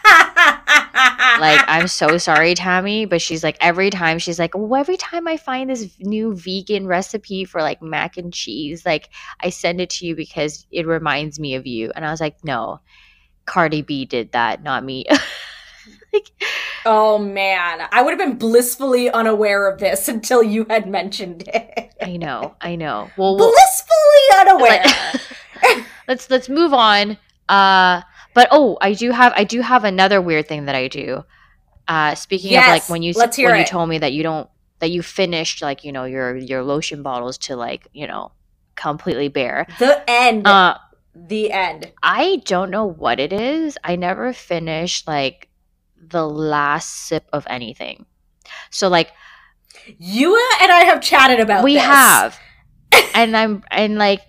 like 0.04 1.60
I'm 1.66 1.88
so 1.88 2.18
sorry, 2.18 2.54
Tammy, 2.54 3.06
but 3.06 3.22
she's 3.22 3.42
like 3.42 3.56
every 3.60 3.88
time 3.88 4.18
she's 4.18 4.38
like, 4.38 4.54
oh, 4.54 4.74
every 4.74 4.98
time 4.98 5.26
I 5.26 5.38
find 5.38 5.70
this 5.70 5.96
new 5.98 6.34
vegan 6.34 6.86
recipe 6.86 7.46
for 7.46 7.62
like 7.62 7.80
mac 7.80 8.18
and 8.18 8.34
cheese, 8.34 8.84
like 8.84 9.08
I 9.40 9.48
send 9.48 9.80
it 9.80 9.88
to 9.90 10.06
you 10.06 10.14
because 10.14 10.66
it 10.70 10.86
reminds 10.86 11.40
me 11.40 11.54
of 11.54 11.66
you. 11.66 11.90
And 11.96 12.04
I 12.04 12.10
was 12.10 12.20
like, 12.20 12.44
no, 12.44 12.80
Cardi 13.46 13.80
B 13.80 14.04
did 14.04 14.32
that, 14.32 14.62
not 14.62 14.84
me. 14.84 15.06
like, 16.12 16.30
oh 16.84 17.18
man, 17.18 17.86
I 17.90 18.02
would 18.02 18.10
have 18.10 18.18
been 18.18 18.38
blissfully 18.38 19.10
unaware 19.10 19.68
of 19.68 19.78
this 19.78 20.08
until 20.16 20.42
you 20.42 20.66
had 20.68 20.88
mentioned 20.88 21.44
it. 21.46 21.94
I 22.00 22.16
know, 22.16 22.54
I 22.60 22.76
know. 22.76 23.10
Well, 23.16 23.36
blissfully 23.36 24.40
unaware. 24.40 24.84
let's 26.08 26.30
let's 26.30 26.48
move 26.48 26.72
on. 26.72 27.18
Uh, 27.48 28.02
but 28.34 28.48
oh, 28.50 28.76
I 28.80 28.92
do 28.92 29.10
have 29.12 29.32
I 29.36 29.44
do 29.44 29.60
have 29.60 29.84
another 29.84 30.20
weird 30.20 30.48
thing 30.48 30.66
that 30.66 30.74
I 30.74 30.88
do. 30.88 31.24
Uh, 31.88 32.14
speaking 32.16 32.52
yes, 32.52 32.66
of 32.66 32.70
like 32.70 32.88
when 32.88 33.02
you 33.02 33.14
when 33.14 33.30
it. 33.30 33.58
you 33.58 33.64
told 33.64 33.88
me 33.88 33.98
that 33.98 34.12
you 34.12 34.22
don't 34.22 34.48
that 34.80 34.90
you 34.90 35.02
finished 35.02 35.62
like 35.62 35.84
you 35.84 35.92
know 35.92 36.04
your 36.04 36.36
your 36.36 36.62
lotion 36.62 37.02
bottles 37.02 37.38
to 37.38 37.56
like 37.56 37.86
you 37.92 38.06
know 38.06 38.32
completely 38.74 39.28
bare. 39.28 39.66
The 39.78 40.08
end. 40.08 40.46
Uh, 40.46 40.78
the 41.14 41.50
end. 41.50 41.90
I 42.02 42.42
don't 42.44 42.70
know 42.70 42.84
what 42.84 43.18
it 43.18 43.32
is. 43.32 43.78
I 43.82 43.96
never 43.96 44.32
finished 44.32 45.08
like 45.08 45.48
the 46.00 46.26
last 46.28 47.06
sip 47.06 47.26
of 47.32 47.46
anything. 47.48 48.06
So 48.70 48.88
like 48.88 49.12
you 49.98 50.34
and 50.62 50.72
I 50.72 50.84
have 50.84 51.00
chatted 51.00 51.40
about 51.40 51.64
we 51.64 51.74
this. 51.74 51.84
have, 51.84 52.38
and 53.14 53.36
I'm 53.36 53.62
and 53.70 53.96
like, 53.96 54.22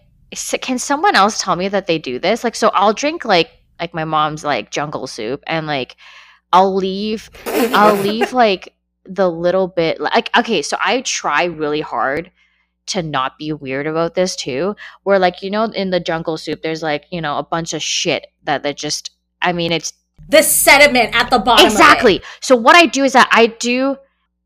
can 0.62 0.78
someone 0.80 1.16
else 1.16 1.42
tell 1.42 1.56
me 1.56 1.68
that 1.70 1.88
they 1.88 1.98
do 1.98 2.20
this? 2.20 2.44
Like, 2.44 2.56
so 2.56 2.70
I'll 2.70 2.94
drink 2.94 3.26
like 3.26 3.52
like 3.80 3.94
my 3.94 4.06
mom's 4.06 4.44
like 4.44 4.72
jungle 4.72 5.08
soup, 5.08 5.44
and 5.48 5.68
like 5.68 5.96
I'll 6.54 6.76
leave 6.76 7.30
I'll 7.46 7.96
leave 8.02 8.34
like 8.34 8.74
the 9.06 9.30
little 9.30 9.68
bit 9.68 10.00
like 10.00 10.30
okay, 10.38 10.62
so 10.62 10.78
I 10.84 11.02
try 11.02 11.46
really 11.46 11.82
hard 11.82 12.32
to 12.88 13.04
not 13.04 13.38
be 13.38 13.52
weird 13.52 13.86
about 13.86 14.16
this 14.16 14.36
too. 14.36 14.76
Where 15.04 15.20
like 15.20 15.42
you 15.42 15.50
know 15.52 15.64
in 15.66 15.90
the 15.90 16.00
jungle 16.00 16.38
soup, 16.38 16.62
there's 16.62 16.84
like 16.84 17.06
you 17.12 17.22
know 17.22 17.38
a 17.38 17.44
bunch 17.44 17.74
of 17.74 17.82
shit 17.82 18.28
that 18.44 18.64
that 18.64 18.78
just 18.78 19.12
I 19.42 19.54
mean 19.54 19.72
it's 19.72 19.94
the 20.30 20.42
sediment 20.42 21.16
at 21.16 21.30
the 21.30 21.40
bottom. 21.40 21.66
Exactly. 21.66 22.22
So 22.42 22.56
what 22.56 22.76
I 22.76 22.86
do 22.86 23.04
is 23.04 23.14
that 23.14 23.30
I 23.32 23.48
do 23.48 23.98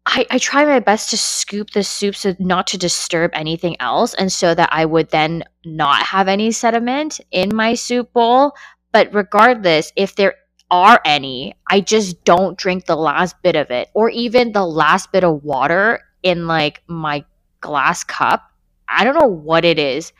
I, 0.06 0.26
I 0.32 0.38
try 0.40 0.66
my 0.66 0.80
best 0.80 1.12
to 1.12 1.18
scoop 1.18 1.72
the 1.72 1.84
soup 1.84 2.16
so 2.16 2.36
not 2.40 2.68
to 2.68 2.78
disturb 2.78 3.32
anything 3.34 3.78
else 3.80 4.14
and 4.16 4.32
so 4.32 4.56
that 4.56 4.70
I 4.72 4.86
would 4.86 5.12
then 5.12 5.44
not 5.64 6.04
have 6.04 6.28
any 6.28 6.52
sediment 6.52 7.22
in 7.32 7.56
my 7.56 7.76
soup 7.76 8.12
bowl. 8.14 8.54
But 8.92 9.14
regardless, 9.14 9.94
if 9.96 10.16
there 10.16 10.36
are 10.72 11.00
any, 11.06 11.54
I 11.70 11.82
just 11.82 12.24
don't 12.24 12.58
drink 12.58 12.86
the 12.86 12.96
last 12.96 13.36
bit 13.44 13.56
of 13.56 13.70
it 13.70 13.90
or 13.94 14.10
even 14.10 14.52
the 14.52 14.66
last 14.66 15.12
bit 15.12 15.24
of 15.24 15.44
water 15.44 16.02
in 16.24 16.48
like 16.48 16.82
my 16.88 17.24
glass 17.60 18.04
cup. 18.04 18.50
I 18.90 19.04
don't 19.04 19.18
know 19.20 19.28
what 19.28 19.66
it 19.66 19.78
is. 19.78 20.14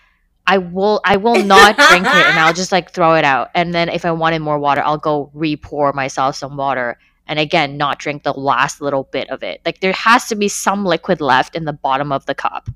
I 0.48 0.58
will 0.58 1.02
I 1.06 1.18
will 1.18 1.44
not 1.44 1.78
drink 1.78 2.06
it 2.06 2.26
and 2.26 2.40
I'll 2.40 2.54
just 2.54 2.72
like 2.72 2.92
throw 2.92 3.16
it 3.16 3.24
out. 3.24 3.50
And 3.54 3.74
then 3.74 3.90
if 3.90 4.06
I 4.06 4.12
wanted 4.12 4.40
more 4.40 4.60
water, 4.60 4.82
I'll 4.84 4.98
go 4.98 5.30
re-pour 5.34 5.94
myself 5.94 6.36
some 6.36 6.58
water 6.58 6.98
and 7.28 7.40
again 7.40 7.78
not 7.78 8.00
drink 8.00 8.24
the 8.24 8.34
last 8.34 8.82
little 8.82 9.04
bit 9.04 9.30
of 9.30 9.44
it. 9.44 9.62
Like 9.66 9.80
there 9.80 9.94
has 9.94 10.28
to 10.30 10.36
be 10.36 10.48
some 10.48 10.86
liquid 10.86 11.22
left 11.22 11.56
in 11.56 11.66
the 11.66 11.74
bottom 11.74 12.12
of 12.12 12.26
the 12.26 12.36
cup. 12.36 12.70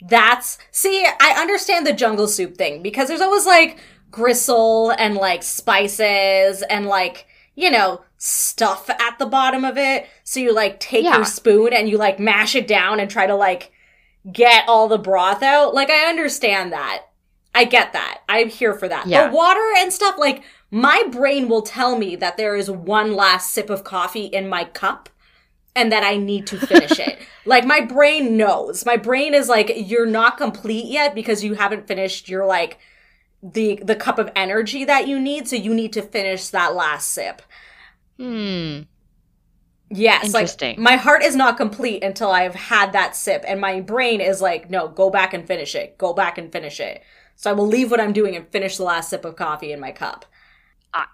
That's 0.00 0.58
see, 0.70 1.06
I 1.20 1.40
understand 1.40 1.86
the 1.86 1.92
jungle 1.92 2.28
soup 2.28 2.56
thing 2.56 2.82
because 2.82 3.08
there's 3.08 3.20
always 3.20 3.46
like 3.46 3.78
gristle 4.10 4.90
and 4.90 5.14
like 5.14 5.42
spices 5.42 6.62
and 6.62 6.86
like, 6.86 7.26
you 7.54 7.70
know, 7.70 8.02
stuff 8.18 8.90
at 8.90 9.18
the 9.18 9.26
bottom 9.26 9.64
of 9.64 9.78
it. 9.78 10.06
So 10.24 10.40
you 10.40 10.52
like 10.52 10.80
take 10.80 11.04
yeah. 11.04 11.16
your 11.16 11.24
spoon 11.24 11.72
and 11.72 11.88
you 11.88 11.96
like 11.96 12.18
mash 12.20 12.54
it 12.54 12.68
down 12.68 13.00
and 13.00 13.10
try 13.10 13.26
to 13.26 13.34
like 13.34 13.72
get 14.32 14.68
all 14.68 14.88
the 14.88 14.98
broth 14.98 15.42
out. 15.42 15.74
Like, 15.74 15.90
I 15.90 16.08
understand 16.08 16.72
that. 16.72 17.04
I 17.54 17.64
get 17.64 17.92
that. 17.92 18.22
I'm 18.28 18.48
here 18.48 18.74
for 18.74 18.88
that. 18.88 19.06
Yeah. 19.06 19.28
The 19.28 19.34
water 19.34 19.72
and 19.78 19.92
stuff, 19.92 20.16
like, 20.18 20.42
my 20.70 21.04
brain 21.10 21.48
will 21.48 21.62
tell 21.62 21.98
me 21.98 22.14
that 22.16 22.36
there 22.36 22.56
is 22.56 22.70
one 22.70 23.14
last 23.14 23.52
sip 23.52 23.70
of 23.70 23.84
coffee 23.84 24.26
in 24.26 24.48
my 24.48 24.64
cup 24.64 25.08
and 25.74 25.90
that 25.90 26.02
I 26.02 26.16
need 26.16 26.46
to 26.48 26.58
finish 26.58 26.98
it. 26.98 27.18
Like, 27.46 27.64
my 27.64 27.80
brain 27.80 28.36
knows. 28.36 28.84
My 28.84 28.98
brain 28.98 29.32
is 29.32 29.48
like, 29.48 29.72
you're 29.74 30.04
not 30.04 30.36
complete 30.36 30.84
yet 30.84 31.14
because 31.14 31.42
you 31.42 31.54
haven't 31.54 31.86
finished 31.86 32.28
your, 32.28 32.44
like, 32.44 32.78
the 33.42 33.78
the 33.82 33.94
cup 33.94 34.18
of 34.18 34.30
energy 34.34 34.84
that 34.84 35.06
you 35.06 35.18
need 35.18 35.46
so 35.48 35.56
you 35.56 35.72
need 35.72 35.92
to 35.92 36.02
finish 36.02 36.48
that 36.48 36.74
last 36.74 37.08
sip 37.08 37.42
hmm 38.16 38.80
Yes, 39.90 40.34
like 40.34 40.78
my 40.78 40.96
heart 40.96 41.22
is 41.22 41.34
not 41.34 41.56
complete 41.56 42.04
until 42.04 42.30
I've 42.30 42.54
had 42.54 42.92
that 42.92 43.16
sip, 43.16 43.44
and 43.46 43.60
my 43.60 43.80
brain 43.80 44.20
is 44.20 44.42
like, 44.42 44.68
no, 44.68 44.88
go 44.88 45.08
back 45.08 45.32
and 45.32 45.46
finish 45.46 45.74
it. 45.74 45.96
Go 45.96 46.12
back 46.12 46.36
and 46.36 46.52
finish 46.52 46.78
it. 46.78 47.02
So 47.36 47.50
I 47.50 47.54
will 47.54 47.66
leave 47.66 47.90
what 47.90 48.00
I'm 48.00 48.12
doing 48.12 48.36
and 48.36 48.46
finish 48.48 48.76
the 48.76 48.82
last 48.82 49.08
sip 49.08 49.24
of 49.24 49.36
coffee 49.36 49.72
in 49.72 49.80
my 49.80 49.92
cup. 49.92 50.26
Ah, 50.92 51.08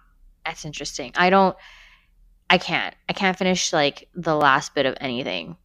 that's 0.44 0.64
interesting. 0.64 1.12
I 1.14 1.30
don't. 1.30 1.56
I 2.50 2.58
can't. 2.58 2.94
I 3.08 3.12
can't 3.12 3.38
finish 3.38 3.72
like 3.72 4.08
the 4.14 4.34
last 4.34 4.74
bit 4.74 4.86
of 4.86 4.96
anything. 5.00 5.56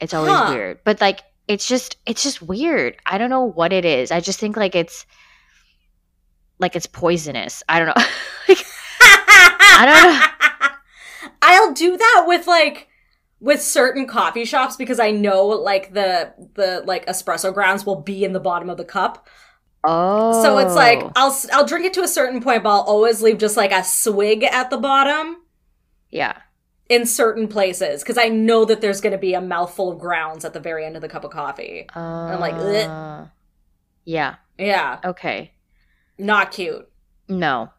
It's 0.00 0.12
always 0.12 0.32
huh. 0.32 0.52
weird, 0.52 0.80
but 0.82 1.00
like 1.00 1.20
it's 1.46 1.68
just 1.68 1.96
it's 2.04 2.22
just 2.22 2.42
weird. 2.42 2.96
I 3.06 3.18
don't 3.18 3.30
know 3.30 3.44
what 3.44 3.72
it 3.72 3.84
is. 3.84 4.10
I 4.10 4.20
just 4.20 4.40
think 4.40 4.56
like 4.56 4.74
it's 4.74 5.06
like 6.58 6.74
it's 6.74 6.86
poisonous. 6.86 7.62
I 7.68 7.78
don't 7.78 7.88
know. 7.88 7.94
like, 8.48 8.64
I 9.00 9.84
don't 9.84 10.20
know. 10.20 10.35
I'll 11.42 11.72
do 11.72 11.96
that 11.96 12.24
with 12.26 12.46
like 12.46 12.88
with 13.40 13.62
certain 13.62 14.06
coffee 14.06 14.44
shops 14.44 14.76
because 14.76 14.98
I 14.98 15.10
know 15.10 15.46
like 15.46 15.92
the 15.92 16.32
the 16.54 16.82
like 16.86 17.06
espresso 17.06 17.52
grounds 17.52 17.84
will 17.84 18.00
be 18.00 18.24
in 18.24 18.32
the 18.32 18.40
bottom 18.40 18.70
of 18.70 18.76
the 18.76 18.84
cup. 18.84 19.26
Oh. 19.84 20.42
So 20.42 20.58
it's 20.58 20.74
like 20.74 21.00
oh. 21.00 21.12
I'll 21.16 21.36
I'll 21.52 21.66
drink 21.66 21.84
it 21.86 21.94
to 21.94 22.02
a 22.02 22.08
certain 22.08 22.40
point, 22.40 22.62
but 22.62 22.70
I'll 22.70 22.82
always 22.82 23.22
leave 23.22 23.38
just 23.38 23.56
like 23.56 23.72
a 23.72 23.84
swig 23.84 24.42
at 24.42 24.70
the 24.70 24.78
bottom. 24.78 25.42
Yeah. 26.10 26.38
In 26.88 27.04
certain 27.04 27.48
places, 27.48 28.02
because 28.02 28.16
I 28.16 28.28
know 28.28 28.64
that 28.64 28.80
there's 28.80 29.00
going 29.00 29.12
to 29.12 29.18
be 29.18 29.34
a 29.34 29.40
mouthful 29.40 29.90
of 29.90 29.98
grounds 29.98 30.44
at 30.44 30.52
the 30.52 30.60
very 30.60 30.86
end 30.86 30.94
of 30.94 31.02
the 31.02 31.08
cup 31.08 31.24
of 31.24 31.32
coffee. 31.32 31.84
Uh, 31.96 31.98
I'm 31.98 32.38
like, 32.38 32.54
Ugh. 32.54 33.28
yeah, 34.04 34.36
yeah, 34.56 35.00
okay, 35.04 35.52
not 36.16 36.52
cute. 36.52 36.88
No, 37.28 37.70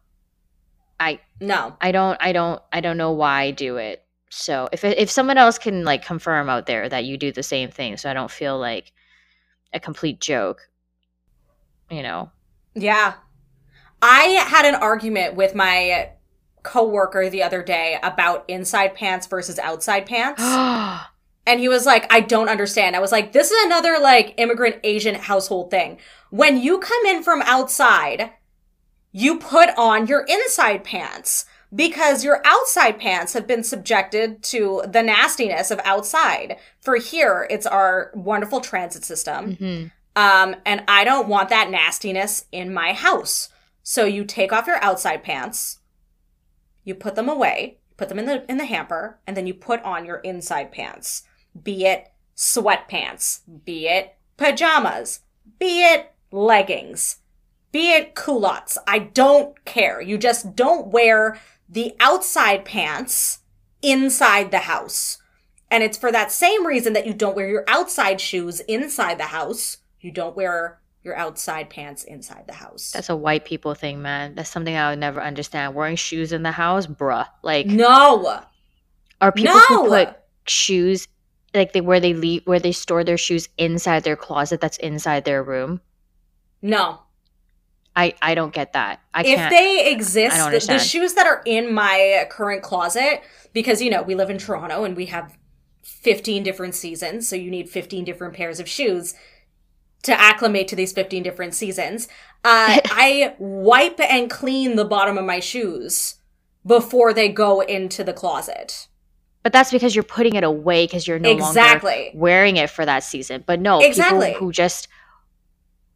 I 0.99 1.19
no. 1.39 1.75
I 1.81 1.91
don't 1.91 2.17
I 2.19 2.31
don't 2.31 2.61
I 2.71 2.81
don't 2.81 2.97
know 2.97 3.11
why 3.11 3.43
I 3.43 3.51
do 3.51 3.77
it. 3.77 4.03
So 4.29 4.67
if 4.71 4.83
if 4.83 5.09
someone 5.09 5.37
else 5.37 5.57
can 5.57 5.83
like 5.83 6.05
confirm 6.05 6.49
out 6.49 6.65
there 6.65 6.87
that 6.89 7.05
you 7.05 7.17
do 7.17 7.31
the 7.31 7.43
same 7.43 7.69
thing 7.69 7.97
so 7.97 8.09
I 8.09 8.13
don't 8.13 8.31
feel 8.31 8.57
like 8.57 8.91
a 9.73 9.79
complete 9.79 10.19
joke, 10.19 10.69
you 11.89 12.03
know. 12.03 12.31
Yeah. 12.73 13.15
I 14.01 14.23
had 14.47 14.65
an 14.65 14.75
argument 14.75 15.35
with 15.35 15.55
my 15.55 16.11
coworker 16.63 17.29
the 17.29 17.43
other 17.43 17.63
day 17.63 17.97
about 18.03 18.45
inside 18.47 18.93
pants 18.95 19.25
versus 19.27 19.57
outside 19.59 20.05
pants. 20.05 20.41
and 21.47 21.59
he 21.59 21.69
was 21.69 21.85
like, 21.85 22.11
I 22.11 22.19
don't 22.19 22.49
understand. 22.49 22.95
I 22.95 22.99
was 22.99 23.11
like, 23.11 23.31
this 23.31 23.51
is 23.51 23.65
another 23.65 23.97
like 23.99 24.35
immigrant 24.37 24.77
Asian 24.83 25.15
household 25.15 25.71
thing. 25.71 25.97
When 26.29 26.61
you 26.61 26.79
come 26.79 27.05
in 27.05 27.23
from 27.23 27.41
outside, 27.43 28.31
you 29.11 29.39
put 29.39 29.69
on 29.77 30.07
your 30.07 30.25
inside 30.27 30.83
pants 30.83 31.45
because 31.73 32.23
your 32.23 32.41
outside 32.45 32.99
pants 32.99 33.33
have 33.33 33.47
been 33.47 33.63
subjected 33.63 34.41
to 34.41 34.83
the 34.87 35.03
nastiness 35.03 35.71
of 35.71 35.79
outside. 35.83 36.57
For 36.81 36.95
here, 36.95 37.47
it's 37.49 37.65
our 37.65 38.11
wonderful 38.13 38.61
transit 38.61 39.03
system. 39.03 39.55
Mm-hmm. 39.55 39.87
Um, 40.15 40.55
and 40.65 40.83
I 40.87 41.03
don't 41.03 41.27
want 41.27 41.49
that 41.49 41.69
nastiness 41.69 42.45
in 42.51 42.73
my 42.73 42.93
house. 42.93 43.49
So 43.83 44.05
you 44.05 44.25
take 44.25 44.51
off 44.51 44.67
your 44.67 44.83
outside 44.83 45.23
pants, 45.23 45.79
you 46.83 46.95
put 46.95 47.15
them 47.15 47.29
away, 47.29 47.77
put 47.95 48.09
them 48.09 48.19
in 48.19 48.25
the 48.25 48.49
in 48.49 48.57
the 48.57 48.65
hamper, 48.65 49.19
and 49.27 49.37
then 49.37 49.47
you 49.47 49.53
put 49.53 49.81
on 49.83 50.05
your 50.05 50.17
inside 50.17 50.71
pants. 50.71 51.23
Be 51.61 51.85
it 51.85 52.11
sweatpants, 52.35 53.41
be 53.65 53.87
it 53.87 54.15
pajamas, 54.37 55.21
be 55.59 55.83
it 55.83 56.13
leggings 56.31 57.17
be 57.71 57.91
it 57.91 58.15
culottes, 58.15 58.77
I 58.87 58.99
don't 58.99 59.63
care. 59.65 60.01
You 60.01 60.17
just 60.17 60.55
don't 60.55 60.87
wear 60.87 61.39
the 61.69 61.93
outside 61.99 62.65
pants 62.65 63.39
inside 63.81 64.51
the 64.51 64.59
house. 64.59 65.17
And 65.69 65.83
it's 65.83 65.97
for 65.97 66.11
that 66.11 66.31
same 66.31 66.65
reason 66.65 66.93
that 66.93 67.05
you 67.05 67.13
don't 67.13 67.35
wear 67.35 67.49
your 67.49 67.65
outside 67.67 68.21
shoes 68.21 68.61
inside 68.61 69.17
the 69.17 69.25
house. 69.25 69.77
You 69.99 70.11
don't 70.11 70.35
wear 70.35 70.79
your 71.03 71.15
outside 71.17 71.69
pants 71.69 72.03
inside 72.03 72.45
the 72.47 72.53
house. 72.53 72.91
That's 72.91 73.09
a 73.09 73.15
white 73.15 73.45
people 73.45 73.73
thing, 73.73 74.01
man. 74.01 74.35
That's 74.35 74.49
something 74.49 74.75
I 74.75 74.89
would 74.91 74.99
never 74.99 75.21
understand. 75.21 75.75
Wearing 75.75 75.95
shoes 75.97 76.31
in 76.31 76.43
the 76.43 76.51
house, 76.51 76.87
bruh. 76.87 77.27
Like 77.43 77.67
no. 77.67 78.41
Are 79.19 79.31
people 79.31 79.55
No. 79.55 79.59
who 79.67 79.89
put 79.89 80.17
shoes 80.47 81.07
like 81.53 81.73
they 81.73 81.81
where 81.81 81.99
they 81.99 82.13
leave 82.13 82.43
where 82.45 82.59
they 82.59 82.71
store 82.71 83.03
their 83.03 83.17
shoes 83.17 83.49
inside 83.57 84.03
their 84.03 84.15
closet 84.15 84.61
that's 84.61 84.77
inside 84.77 85.25
their 85.25 85.43
room? 85.43 85.81
No. 86.61 87.01
I 87.97 88.13
I 88.21 88.35
don't 88.35 88.53
get 88.53 88.71
that. 88.73 89.01
I 89.13 89.23
if 89.25 89.49
they 89.49 89.91
exist, 89.91 90.37
the, 90.37 90.73
the 90.73 90.79
shoes 90.79 91.15
that 91.15 91.27
are 91.27 91.41
in 91.45 91.73
my 91.73 92.27
current 92.29 92.61
closet, 92.63 93.21
because 93.53 93.81
you 93.81 93.89
know 93.89 94.03
we 94.03 94.15
live 94.15 94.29
in 94.29 94.37
Toronto 94.37 94.83
and 94.85 94.95
we 94.95 95.07
have 95.07 95.37
15 95.83 96.43
different 96.43 96.75
seasons, 96.75 97.27
so 97.27 97.35
you 97.35 97.49
need 97.51 97.69
15 97.69 98.05
different 98.05 98.35
pairs 98.35 98.59
of 98.59 98.69
shoes 98.69 99.15
to 100.03 100.17
acclimate 100.17 100.67
to 100.69 100.75
these 100.75 100.93
15 100.93 101.23
different 101.23 101.53
seasons. 101.55 102.07
Uh, 102.45 102.79
I 102.85 103.35
wipe 103.39 103.99
and 103.99 104.29
clean 104.29 104.75
the 104.75 104.85
bottom 104.85 105.17
of 105.17 105.25
my 105.25 105.39
shoes 105.39 106.15
before 106.65 107.13
they 107.13 107.29
go 107.29 107.61
into 107.61 108.03
the 108.03 108.13
closet. 108.13 108.87
but 109.43 109.53
that's 109.53 109.71
because 109.71 109.95
you're 109.95 110.03
putting 110.03 110.35
it 110.35 110.43
away 110.43 110.85
because 110.85 111.07
you're 111.07 111.19
no 111.19 111.31
Exactly. 111.31 111.91
longer 112.05 112.09
wearing 112.19 112.57
it 112.57 112.69
for 112.69 112.85
that 112.85 113.03
season. 113.03 113.43
But 113.47 113.59
no, 113.61 113.79
Exactly. 113.79 114.27
people 114.27 114.39
who 114.47 114.51
just 114.51 114.87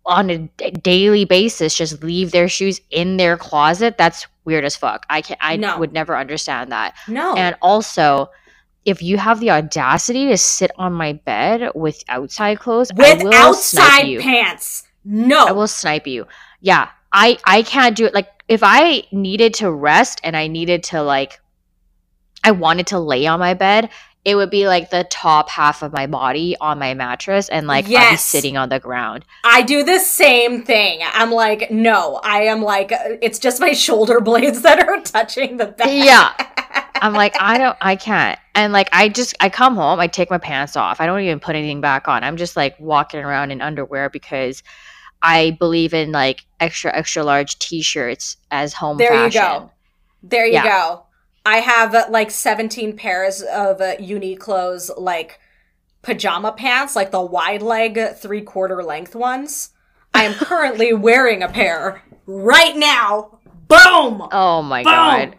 on 0.06 0.30
a 0.30 0.38
d- 0.40 0.72
daily 0.72 1.26
basis 1.26 1.76
just 1.76 2.04
leave 2.04 2.32
their 2.32 2.48
shoes 2.50 2.82
in 2.90 3.18
their 3.18 3.38
closet, 3.38 3.98
that's 3.98 4.26
weird 4.46 4.66
as 4.66 4.76
fuck. 4.76 5.06
I 5.10 5.22
can 5.22 5.38
I 5.42 5.56
No. 5.58 5.78
would 5.78 5.94
never 5.94 6.18
understand 6.18 6.72
that. 6.72 6.96
No. 7.08 7.36
And 7.36 7.56
also, 7.62 8.30
if 8.84 9.02
you 9.04 9.18
have 9.18 9.40
the 9.40 9.52
audacity 9.52 10.28
to 10.30 10.38
sit 10.38 10.72
on 10.78 10.94
my 10.94 11.14
bed 11.14 11.70
with 11.76 12.04
outside 12.10 12.60
clothes, 12.60 12.90
I 12.92 12.96
with 12.98 13.34
outside 13.34 14.20
pants. 14.20 14.88
No. 15.06 15.46
I 15.48 15.52
will 15.52 15.68
snipe 15.68 16.08
you. 16.08 16.26
Yeah, 16.62 16.90
I 17.12 17.38
I 17.46 17.62
can't 17.64 17.96
do 17.96 18.06
it. 18.06 18.14
Like 18.14 18.30
if 18.48 18.62
I 18.64 19.04
needed 19.12 19.54
to 19.56 19.72
rest 19.72 20.20
and 20.24 20.36
I 20.36 20.48
needed 20.48 20.84
to 20.86 21.04
like, 21.04 21.40
I 22.44 22.52
wanted 22.52 22.88
to 22.88 23.00
lay 23.00 23.28
on 23.28 23.40
my 23.40 23.54
bed. 23.54 23.90
It 24.24 24.36
would 24.36 24.52
be 24.52 24.68
like 24.68 24.92
the 24.92 25.04
top 25.06 25.50
half 25.50 25.82
of 25.82 25.92
my 25.92 26.06
body 26.06 26.56
on 26.62 26.78
my 26.78 26.94
mattress, 26.94 27.50
and 27.50 27.66
like 27.66 27.86
I'd 27.90 28.12
be 28.12 28.18
sitting 28.18 28.56
on 28.56 28.70
the 28.70 28.80
ground. 28.80 29.26
I 29.44 29.64
do 29.64 29.84
the 29.84 29.98
same 30.00 30.64
thing. 30.64 31.00
I'm 31.04 31.32
like, 31.32 31.72
no, 31.72 32.20
I 32.24 32.44
am 32.44 32.62
like, 32.62 32.92
it's 33.22 33.40
just 33.40 33.60
my 33.60 33.74
shoulder 33.74 34.22
blades 34.22 34.62
that 34.62 34.88
are 34.88 35.02
touching 35.04 35.58
the 35.58 35.68
bed. 35.68 35.88
Yeah. 36.06 36.34
I'm 37.02 37.14
like, 37.14 37.36
I 37.40 37.58
don't, 37.58 37.76
I 37.82 37.96
can't. 37.96 38.38
And 38.54 38.74
like, 38.74 38.88
I 38.94 39.10
just, 39.10 39.36
I 39.40 39.50
come 39.50 39.76
home, 39.76 40.00
I 40.00 40.06
take 40.06 40.30
my 40.30 40.38
pants 40.38 40.76
off. 40.78 41.02
I 41.02 41.08
don't 41.08 41.22
even 41.22 41.40
put 41.40 41.56
anything 41.56 41.82
back 41.82 42.08
on. 42.08 42.24
I'm 42.24 42.38
just 42.38 42.56
like 42.56 42.80
walking 42.80 43.22
around 43.22 43.50
in 43.50 43.60
underwear 43.60 44.08
because 44.12 44.62
I 45.24 45.58
believe 45.60 45.96
in 45.96 46.12
like 46.12 46.46
extra, 46.60 46.96
extra 46.96 47.24
large 47.24 47.58
t 47.58 47.82
shirts 47.82 48.38
as 48.52 48.74
home 48.74 48.98
There 48.98 49.26
you 49.26 49.32
go. 49.32 49.72
There 50.22 50.46
you 50.46 50.54
Yeah. 50.54 50.64
go. 50.64 51.06
I 51.46 51.58
have 51.58 51.96
uh, 51.96 52.06
like 52.10 52.32
17 52.32 52.96
pairs 52.96 53.42
of 53.42 53.82
uh, 53.82 53.96
Uniqlo's 53.98 54.92
like 54.98 55.40
pajama 56.02 56.52
pants, 56.52 56.96
like 56.96 57.12
the 57.12 57.22
wide 57.22 57.62
leg, 57.62 58.00
three 58.16 58.42
quarter 58.42 58.84
length 58.84 59.16
ones. 59.16 59.70
I 60.14 60.24
am 60.24 60.34
currently 60.34 60.94
wearing 61.08 61.42
a 61.42 61.48
pair 61.48 62.04
right 62.26 62.76
now. 62.76 63.40
Boom! 63.68 64.28
Oh 64.32 64.62
my 64.62 64.84
Boom! 64.84 64.92
God. 64.92 65.36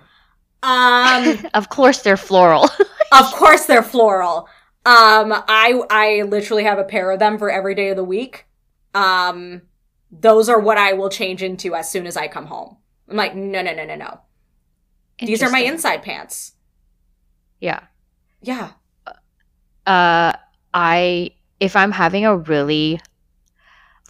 Um, 0.63 1.47
Of 1.55 1.69
course 1.69 2.03
they're 2.03 2.17
floral. 2.17 2.69
Of 3.13 3.27
course 3.33 3.67
they're 3.67 3.83
floral. 3.83 4.49
Um, 4.87 5.33
I 5.47 5.83
I 5.91 6.23
literally 6.23 6.65
have 6.65 6.79
a 6.79 6.85
pair 6.85 7.11
of 7.11 7.19
them 7.19 7.39
for 7.39 7.51
every 7.51 7.75
day 7.75 7.91
of 7.91 7.97
the 7.97 8.05
week. 8.05 8.47
Um, 8.95 9.63
those 10.11 10.49
are 10.49 10.59
what 10.59 10.79
I 10.79 10.95
will 10.95 11.11
change 11.11 11.43
into 11.43 11.75
as 11.75 11.91
soon 11.91 12.07
as 12.07 12.17
I 12.17 12.27
come 12.27 12.47
home. 12.47 12.79
I'm 13.09 13.17
like, 13.17 13.35
no, 13.35 13.61
no, 13.61 13.75
no, 13.75 13.85
no, 13.85 13.97
no. 13.97 14.21
These 15.27 15.43
are 15.43 15.51
my 15.51 15.61
inside 15.61 16.03
pants. 16.03 16.53
Yeah. 17.61 17.81
Yeah. 18.41 18.73
Uh, 19.87 20.33
I, 20.75 21.31
if 21.61 21.77
I'm 21.77 21.93
having 21.93 22.25
a 22.25 22.37
really, 22.37 23.01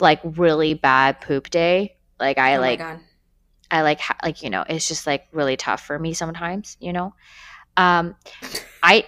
like, 0.00 0.20
really 0.24 0.74
bad 0.74 1.20
poop 1.20 1.50
day, 1.50 1.96
like, 2.18 2.38
I 2.38 2.56
oh 2.56 2.60
like. 2.60 2.82
I 3.70 3.80
like 3.80 4.00
ha- 4.00 4.18
like 4.22 4.42
you 4.42 4.50
know 4.50 4.66
it's 4.68 4.86
just 4.86 5.06
like 5.06 5.28
really 5.32 5.56
tough 5.56 5.82
for 5.86 5.98
me 5.98 6.12
sometimes 6.12 6.76
you 6.78 6.92
know 6.92 7.14
um 7.78 8.14
I 8.82 9.06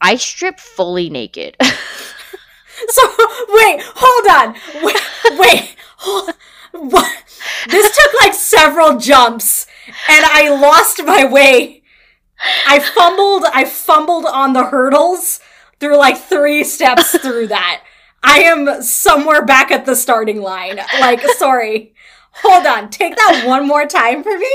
I 0.00 0.16
strip 0.16 0.58
fully 0.58 1.08
naked 1.08 1.56
So 2.88 3.02
wait, 3.48 3.80
hold 3.82 4.26
on. 4.28 4.54
Wait, 4.82 5.38
wait. 5.38 5.76
Hold, 5.98 6.30
what? 6.72 7.24
This 7.68 7.96
took 7.96 8.20
like 8.22 8.34
several 8.34 8.98
jumps, 8.98 9.66
and 9.86 10.24
I 10.24 10.48
lost 10.50 11.02
my 11.04 11.24
way. 11.24 11.82
I 12.66 12.80
fumbled. 12.80 13.44
I 13.52 13.64
fumbled 13.64 14.26
on 14.26 14.52
the 14.52 14.64
hurdles 14.64 15.40
through 15.80 15.96
like 15.96 16.18
three 16.18 16.64
steps 16.64 17.16
through 17.22 17.48
that. 17.48 17.82
I 18.22 18.40
am 18.42 18.82
somewhere 18.82 19.44
back 19.44 19.70
at 19.70 19.84
the 19.86 19.96
starting 19.96 20.40
line. 20.40 20.78
Like, 21.00 21.22
sorry. 21.38 21.94
Hold 22.34 22.66
on. 22.66 22.88
Take 22.90 23.16
that 23.16 23.44
one 23.46 23.66
more 23.66 23.86
time 23.86 24.22
for 24.22 24.36
me. 24.36 24.50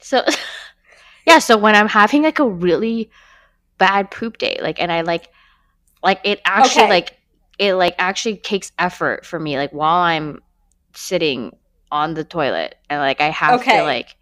so 0.00 0.22
yeah 1.26 1.38
so 1.38 1.56
when 1.58 1.74
I'm 1.74 1.88
having 1.88 2.22
like 2.22 2.38
a 2.38 2.48
really 2.48 3.10
bad 3.78 4.10
poop 4.10 4.38
day 4.38 4.58
like 4.62 4.80
and 4.80 4.90
I 4.90 5.02
like 5.02 5.28
like 6.02 6.20
it 6.24 6.40
actually 6.44 6.82
Okay. 6.84 6.90
like 6.90 7.18
it 7.58 7.74
like 7.74 7.94
actually 7.98 8.36
takes 8.36 8.72
effort 8.78 9.26
for 9.26 9.38
me 9.38 9.56
like 9.56 9.72
while 9.72 9.98
I'm 10.02 10.40
sitting 10.94 11.54
on 11.90 12.14
the 12.14 12.24
toilet 12.24 12.76
and 12.88 13.00
like 13.00 13.20
I 13.20 13.30
have 13.30 13.60
Okay. 13.60 13.78
to 13.78 13.82
like 13.82 14.14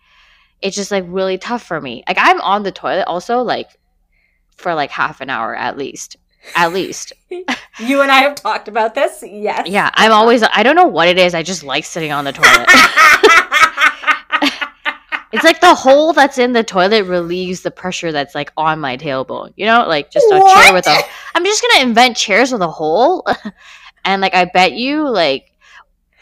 it's 0.66 0.76
just 0.76 0.90
like 0.90 1.04
really 1.06 1.38
tough 1.38 1.62
for 1.62 1.80
me 1.80 2.02
like 2.08 2.18
I'm 2.20 2.40
on 2.40 2.62
the 2.62 2.72
toilet 2.72 3.06
also 3.06 3.42
like 3.42 3.68
for 4.56 4.74
like 4.74 4.90
half 4.90 5.20
an 5.20 5.30
hour 5.30 5.54
at 5.54 5.76
least 5.76 6.16
at 6.54 6.72
least 6.72 7.12
You 7.78 8.00
and 8.00 8.10
I 8.10 8.22
have 8.22 8.36
talked 8.36 8.68
about 8.68 8.94
this. 8.94 9.22
Yes. 9.26 9.68
Yeah, 9.68 9.90
I'm 9.94 10.12
always. 10.12 10.42
I 10.42 10.62
don't 10.62 10.76
know 10.76 10.86
what 10.86 11.08
it 11.08 11.18
is. 11.18 11.34
I 11.34 11.42
just 11.42 11.62
like 11.62 11.84
sitting 11.84 12.10
on 12.10 12.24
the 12.24 12.32
toilet. 12.32 12.68
it's 15.32 15.44
like 15.44 15.60
the 15.60 15.74
hole 15.74 16.14
that's 16.14 16.38
in 16.38 16.52
the 16.52 16.64
toilet 16.64 17.04
relieves 17.04 17.60
the 17.60 17.70
pressure 17.70 18.12
that's 18.12 18.34
like 18.34 18.50
on 18.56 18.80
my 18.80 18.96
tailbone. 18.96 19.52
You 19.56 19.66
know, 19.66 19.84
like 19.86 20.10
just 20.10 20.26
a 20.28 20.40
chair 20.54 20.72
with 20.72 20.86
a. 20.86 20.98
I'm 21.34 21.44
just 21.44 21.62
gonna 21.62 21.86
invent 21.86 22.16
chairs 22.16 22.50
with 22.50 22.62
a 22.62 22.68
hole, 22.68 23.26
and 24.06 24.22
like 24.22 24.34
I 24.34 24.46
bet 24.46 24.72
you, 24.72 25.06
like 25.06 25.52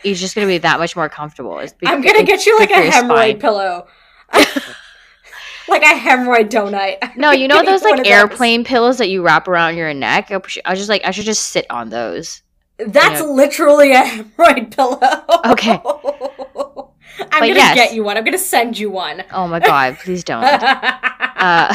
it's 0.02 0.18
just 0.18 0.34
gonna 0.34 0.48
be 0.48 0.58
that 0.58 0.80
much 0.80 0.96
more 0.96 1.08
comfortable. 1.08 1.62
I'm 1.84 2.02
gonna 2.02 2.24
get 2.24 2.46
you 2.46 2.58
like 2.58 2.70
a 2.70 2.90
hemorrhoid 2.90 2.90
spine. 2.90 3.40
pillow. 3.40 3.86
like 5.68 5.82
a 5.82 5.98
hemorrhoid 5.98 6.50
donut. 6.50 7.16
No, 7.16 7.30
you 7.30 7.48
know 7.48 7.62
those 7.64 7.82
like 7.82 7.98
of 7.98 8.04
those. 8.04 8.12
airplane 8.12 8.64
pillows 8.64 8.98
that 8.98 9.08
you 9.08 9.22
wrap 9.22 9.48
around 9.48 9.76
your 9.76 9.92
neck. 9.94 10.30
I 10.30 10.40
I 10.64 10.74
just 10.74 10.88
like 10.88 11.02
I 11.04 11.10
should 11.10 11.24
just 11.24 11.46
sit 11.50 11.66
on 11.70 11.90
those. 11.90 12.42
That's 12.78 13.20
you 13.20 13.26
know. 13.26 13.32
literally 13.32 13.92
a 13.92 14.02
hemorrhoid 14.02 14.74
pillow. 14.74 15.24
Okay. 15.52 15.80
I'm 17.30 17.40
But 17.40 17.46
gonna 17.46 17.54
yes. 17.54 17.74
get 17.74 17.94
you 17.94 18.02
one. 18.02 18.16
I'm 18.16 18.24
gonna 18.24 18.38
send 18.38 18.76
you 18.78 18.90
one. 18.90 19.24
Oh 19.32 19.46
my 19.46 19.60
god, 19.60 19.96
please 20.02 20.24
don't. 20.30 20.42
Uh, 20.44 21.72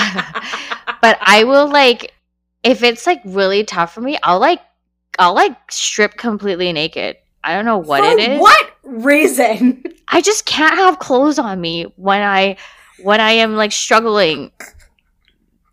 but 1.02 1.18
I 1.22 1.44
will 1.46 1.70
like 1.70 2.14
if 2.64 2.84
it's 2.84 3.08
like 3.08 3.22
really 3.26 3.64
tough 3.64 3.94
for 3.94 4.02
me, 4.02 4.18
I'll 4.24 4.40
like 4.40 4.60
I'll 5.18 5.34
like 5.34 5.56
strip 5.72 6.18
completely 6.18 6.74
naked. 6.74 7.18
I 7.44 7.56
don't 7.56 7.66
know 7.66 7.78
what 7.78 8.04
For 8.04 8.12
it 8.12 8.20
is. 8.20 8.40
What 8.40 8.72
reason? 8.84 9.84
I 10.08 10.22
just 10.22 10.46
can't 10.46 10.76
have 10.76 11.00
clothes 11.00 11.40
on 11.40 11.60
me 11.60 11.84
when 11.96 12.22
I 12.22 12.58
when 13.02 13.22
I 13.22 13.32
am 13.32 13.56
like 13.56 13.72
struggling 13.72 14.52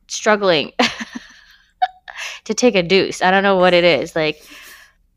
struggling 0.06 0.72
to 2.44 2.54
take 2.54 2.74
a 2.74 2.82
deuce. 2.82 3.22
I 3.22 3.30
don't 3.30 3.42
know 3.42 3.56
what 3.56 3.74
it 3.74 3.84
is. 3.84 4.14
Like 4.14 4.42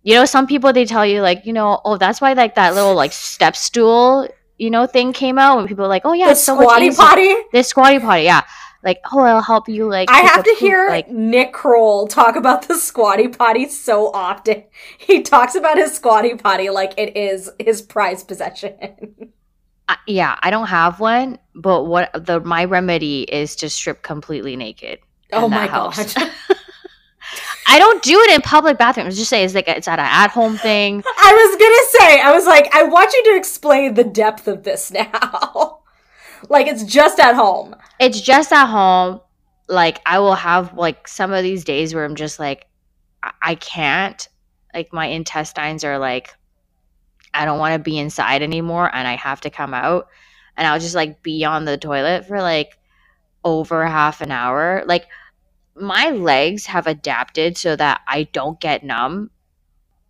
you 0.04 0.16
know, 0.16 0.26
some 0.26 0.48
people 0.48 0.74
they 0.74 0.86
tell 0.86 1.06
you 1.06 1.22
like, 1.22 1.46
you 1.46 1.54
know, 1.54 1.82
oh 1.86 1.98
that's 1.98 2.22
why 2.22 2.34
like 2.34 2.56
that 2.56 2.74
little 2.74 2.96
like 2.96 3.12
step 3.12 3.56
stool, 3.56 4.28
you 4.58 4.70
know, 4.70 4.88
thing 4.88 5.14
came 5.14 5.38
out 5.38 5.58
when 5.58 5.68
people 5.68 5.86
are 5.86 5.90
like, 5.90 6.04
Oh 6.06 6.14
yeah, 6.14 6.26
the 6.26 6.32
it's 6.32 6.44
so 6.44 6.56
squatty 6.56 6.92
potty? 6.92 7.36
This 7.52 7.68
squatty 7.68 8.00
potty, 8.00 8.24
yeah. 8.24 8.44
Like, 8.84 9.00
oh, 9.12 9.20
I'll 9.20 9.42
help 9.42 9.68
you. 9.68 9.90
Like, 9.90 10.10
I 10.10 10.20
have 10.20 10.44
to 10.44 10.50
poop, 10.52 10.60
hear 10.60 10.88
Like, 10.90 11.10
Nick 11.10 11.52
Kroll 11.52 12.08
talk 12.08 12.36
about 12.36 12.68
the 12.68 12.76
squatty 12.76 13.28
potty 13.28 13.68
so 13.68 14.12
often. 14.14 14.64
He 14.98 15.22
talks 15.22 15.56
about 15.56 15.78
his 15.78 15.94
squatty 15.94 16.36
potty 16.36 16.70
like 16.70 16.94
it 16.98 17.18
is 17.18 17.50
his 17.60 17.82
prized 17.82 18.28
possession. 18.28 19.34
I, 19.90 19.98
yeah, 20.06 20.38
I 20.42 20.52
don't 20.52 20.68
have 20.68 21.00
one, 21.00 21.40
but 21.56 21.86
what 21.86 22.12
the 22.14 22.40
my 22.42 22.66
remedy 22.66 23.24
is 23.24 23.56
to 23.58 23.70
strip 23.70 24.04
completely 24.04 24.56
naked. 24.56 25.00
oh 25.34 25.50
my 25.50 25.66
helps. 25.66 26.14
god. 26.14 26.32
I 27.68 27.78
don't 27.80 28.02
do 28.02 28.20
it 28.20 28.36
in 28.36 28.42
public 28.42 28.78
bathrooms. 28.78 29.18
Just 29.18 29.30
say 29.30 29.44
it's 29.44 29.54
like 29.54 29.68
it's 29.68 29.88
at 29.88 30.00
an 30.00 30.06
at 30.06 30.30
home 30.30 30.58
thing. 30.58 31.04
I 31.06 31.34
was 31.34 31.58
gonna 31.60 32.06
say, 32.08 32.22
I 32.22 32.32
was 32.32 32.46
like, 32.46 32.74
I 32.74 32.84
want 32.84 33.14
you 33.14 33.24
to 33.26 33.38
explain 33.38 33.96
the 33.96 34.04
depth 34.04 34.48
of 34.48 34.64
this 34.64 34.92
now. 34.92 35.79
Like 36.48 36.68
it's 36.68 36.84
just 36.84 37.20
at 37.20 37.36
home. 37.36 37.76
It's 38.00 38.22
just 38.22 38.52
at 38.52 38.68
home. 38.68 39.22
Like 39.68 40.00
I 40.06 40.20
will 40.20 40.36
have 40.36 40.74
like 40.76 41.08
some 41.08 41.32
of 41.32 41.44
these 41.44 41.64
days 41.64 41.94
where 41.94 42.06
I'm 42.06 42.16
just 42.16 42.40
like, 42.40 42.68
I, 43.22 43.32
I 43.42 43.56
can't. 43.56 44.28
Like 44.74 44.94
my 44.94 45.08
intestines 45.08 45.84
are 45.84 45.98
like, 45.98 46.34
I 47.34 47.46
don't 47.46 47.60
want 47.60 47.74
to 47.74 47.80
be 47.80 47.98
inside 47.98 48.42
anymore, 48.42 48.90
and 48.94 49.08
I 49.08 49.16
have 49.16 49.42
to 49.42 49.50
come 49.50 49.74
out, 49.74 50.08
and 50.58 50.68
I'll 50.68 50.80
just 50.80 50.96
like 50.96 51.22
be 51.22 51.44
on 51.46 51.66
the 51.66 51.78
toilet 51.78 52.26
for 52.26 52.42
like 52.42 52.78
over 53.44 53.86
half 53.86 54.22
an 54.22 54.32
hour. 54.32 54.84
Like 54.86 55.08
my 55.76 56.10
legs 56.10 56.66
have 56.68 56.88
adapted 56.88 57.58
so 57.58 57.76
that 57.76 58.02
I 58.08 58.24
don't 58.24 58.60
get 58.60 58.84
numb 58.84 59.32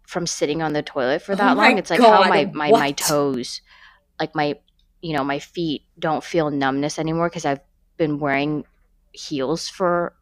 from 0.07 0.25
sitting 0.25 0.61
on 0.61 0.73
the 0.73 0.81
toilet 0.81 1.21
for 1.21 1.35
that 1.35 1.51
Oh 1.51 1.55
long. 1.55 1.77
It's 1.77 1.89
like 1.89 1.99
how 1.99 2.23
God, 2.23 2.29
my 2.29 2.45
my 2.45 2.69
my 2.71 2.71
what? 2.71 2.97
toes, 2.97 3.61
like 4.19 4.33
my 4.35 4.55
you 5.01 5.15
know 5.15 5.23
my 5.23 5.39
feet 5.39 5.83
don't 5.97 6.23
feel 6.23 6.51
numbness 6.51 6.99
anymore 6.99 7.29
because 7.29 7.45
I've 7.45 7.61
been 7.97 8.19
wearing 8.19 8.65
heels 9.11 9.67
for 9.69 10.13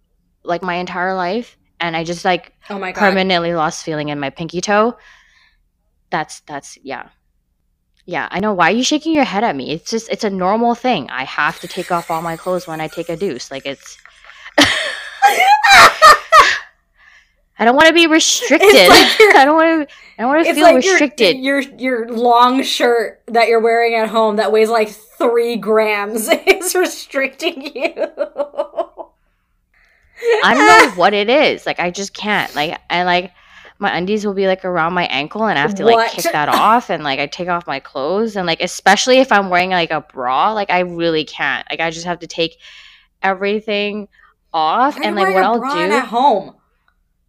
like 0.44 0.62
my 0.64 0.76
entire 0.76 1.14
life, 1.16 1.58
and 1.80 1.96
I 1.96 2.04
just 2.04 2.26
like 2.26 2.54
Oh 2.70 2.78
my 2.80 2.92
god. 2.92 3.00
permanently 3.00 3.54
lost 3.54 3.86
feeling 3.86 4.10
in 4.10 4.20
my 4.20 4.30
pinky 4.30 4.62
toe. 4.62 4.98
That's 6.10 6.42
that's 6.42 6.78
yeah. 6.84 7.10
Yeah, 8.06 8.28
I 8.32 8.40
know. 8.40 8.54
Why 8.54 8.70
are 8.70 8.76
you 8.76 8.84
shaking 8.84 9.14
your 9.14 9.26
head 9.26 9.44
at 9.44 9.56
me? 9.56 9.72
It's 9.72 9.90
just 9.92 10.10
it's 10.10 10.24
a 10.24 10.30
normal 10.30 10.76
thing. 10.76 11.10
I 11.10 11.24
have 11.26 11.60
to 11.62 11.68
take 11.68 11.92
off 11.92 12.10
all 12.10 12.22
my 12.22 12.38
clothes 12.38 12.66
when 12.68 12.80
I 12.82 12.88
take 12.88 13.10
a 13.10 13.18
deuce. 13.18 13.52
Like 13.52 13.66
it's 13.66 13.98
I 17.60 17.66
don't 17.66 17.76
want 17.76 17.88
to 17.88 17.94
be 17.94 18.08
restricted. 18.08 18.70
like 18.70 18.90
I 19.36 19.44
don't 19.46 19.56
want 19.56 19.90
to 19.90 19.96
I 20.18 20.22
don't 20.24 20.30
want 20.32 20.46
to 20.46 20.54
feel 20.54 20.64
like 20.64 20.76
restricted. 20.78 21.38
Your, 21.38 21.60
your 21.60 22.06
your 22.06 22.10
long 22.10 22.64
shirt 22.64 23.22
that 23.28 23.48
you're 23.48 23.60
wearing 23.60 23.96
at 23.96 24.10
home 24.10 24.36
that 24.36 24.52
weighs 24.52 24.70
like 24.70 24.90
three 24.90 25.58
grams 25.58 26.28
is 26.48 26.76
restricting 26.76 27.64
you. 27.76 27.94
I 30.44 30.54
don't 30.54 30.68
know 30.68 30.96
what 31.00 31.14
it 31.14 31.30
is. 31.30 31.66
Like 31.66 31.80
I 31.80 31.92
just 31.92 32.14
can't. 32.14 32.54
Like 32.56 32.80
I 32.90 33.04
like 33.04 33.32
my 33.80 33.96
undies 33.96 34.26
will 34.26 34.34
be 34.34 34.48
like 34.48 34.66
around 34.66 34.94
my 34.94 35.06
ankle 35.06 35.46
and 35.46 35.58
I 35.58 35.62
have 35.62 35.76
to 35.76 35.86
like 35.86 35.96
What? 35.96 36.12
kick 36.12 36.32
that 36.32 36.50
off 36.50 36.90
and 36.90 37.04
like 37.04 37.20
I 37.20 37.28
take 37.28 37.48
off 37.48 37.68
my 37.68 37.80
clothes 37.80 38.36
and 38.36 38.48
like 38.48 38.62
especially 38.62 39.20
if 39.20 39.32
I'm 39.32 39.50
wearing 39.50 39.70
like 39.72 39.92
a 39.92 40.02
bra, 40.02 40.54
like 40.54 40.70
I 40.72 40.80
really 40.80 41.26
can't. 41.26 41.68
Like 41.70 41.80
I 41.80 41.92
just 41.92 42.06
have 42.06 42.20
to 42.20 42.28
take 42.28 42.58
everything 43.22 44.08
off 44.54 44.98
and 45.00 45.16
like 45.16 45.34
what 45.34 45.44
I'll 45.44 45.60
do 45.60 45.68
at 45.94 46.06
home. 46.06 46.56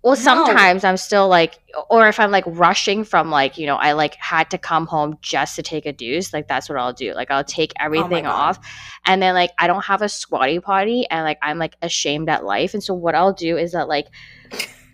Well 0.02 0.14
No. 0.14 0.22
sometimes 0.22 0.84
I'm 0.84 0.96
still 0.96 1.28
like 1.28 1.58
or 1.90 2.08
if 2.08 2.20
I'm 2.20 2.30
like 2.30 2.44
rushing 2.46 3.04
from 3.04 3.30
like, 3.30 3.58
you 3.58 3.66
know, 3.66 3.76
I 3.76 3.92
like 3.92 4.14
had 4.14 4.50
to 4.50 4.58
come 4.58 4.86
home 4.86 5.18
just 5.22 5.56
to 5.56 5.62
take 5.62 5.86
a 5.86 5.92
deuce, 5.92 6.32
like 6.32 6.48
that's 6.48 6.68
what 6.68 6.78
I'll 6.78 6.92
do. 6.92 7.14
Like 7.14 7.30
I'll 7.30 7.44
take 7.44 7.72
oh 7.78 7.84
everything 7.84 8.24
God. 8.24 8.32
off 8.32 8.58
and 9.04 9.20
then 9.20 9.34
like 9.34 9.50
I 9.58 9.66
don't 9.66 9.84
have 9.84 10.02
a 10.02 10.08
squatty 10.08 10.60
potty 10.60 11.06
and 11.10 11.24
like 11.24 11.38
I'm 11.42 11.58
like 11.58 11.76
ashamed 11.82 12.28
at 12.28 12.44
life. 12.44 12.74
And 12.74 12.82
so 12.82 12.94
what 12.94 13.14
I'll 13.14 13.32
do 13.32 13.56
is 13.56 13.72
that 13.72 13.88
like 13.88 14.06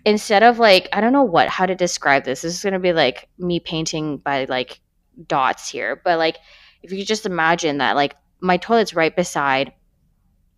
instead 0.05 0.43
of 0.43 0.59
like 0.59 0.89
I 0.91 1.01
don't 1.01 1.13
know 1.13 1.23
what 1.23 1.49
how 1.49 1.65
to 1.65 1.75
describe 1.75 2.23
this. 2.25 2.41
This 2.41 2.55
is 2.55 2.63
gonna 2.63 2.79
be 2.79 2.93
like 2.93 3.27
me 3.37 3.59
painting 3.59 4.17
by 4.17 4.45
like 4.45 4.79
dots 5.27 5.69
here. 5.69 6.01
But 6.03 6.17
like 6.17 6.37
if 6.83 6.91
you 6.91 6.97
could 6.99 7.07
just 7.07 7.25
imagine 7.25 7.77
that 7.77 7.95
like 7.95 8.15
my 8.41 8.57
toilet's 8.57 8.93
right 8.93 9.15
beside 9.15 9.73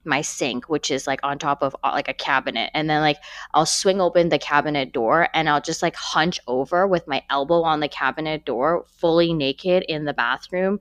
my 0.07 0.21
sink, 0.21 0.69
which 0.69 0.89
is 0.89 1.05
like 1.05 1.19
on 1.23 1.38
top 1.38 1.61
of 1.61 1.75
uh, 1.84 1.91
like 1.93 2.07
a 2.07 2.13
cabinet. 2.13 2.71
And 2.73 2.89
then 2.89 3.01
like 3.01 3.17
I'll 3.53 3.65
swing 3.65 4.01
open 4.01 4.29
the 4.29 4.39
cabinet 4.39 4.93
door 4.93 5.27
and 5.34 5.49
I'll 5.49 5.61
just 5.61 5.81
like 5.81 5.95
hunch 5.95 6.39
over 6.47 6.88
with 6.88 7.07
my 7.07 7.23
elbow 7.29 7.63
on 7.63 7.79
the 7.79 7.88
cabinet 7.88 8.45
door, 8.45 8.85
fully 8.88 9.34
naked 9.34 9.84
in 9.84 10.05
the 10.05 10.13
bathroom. 10.13 10.79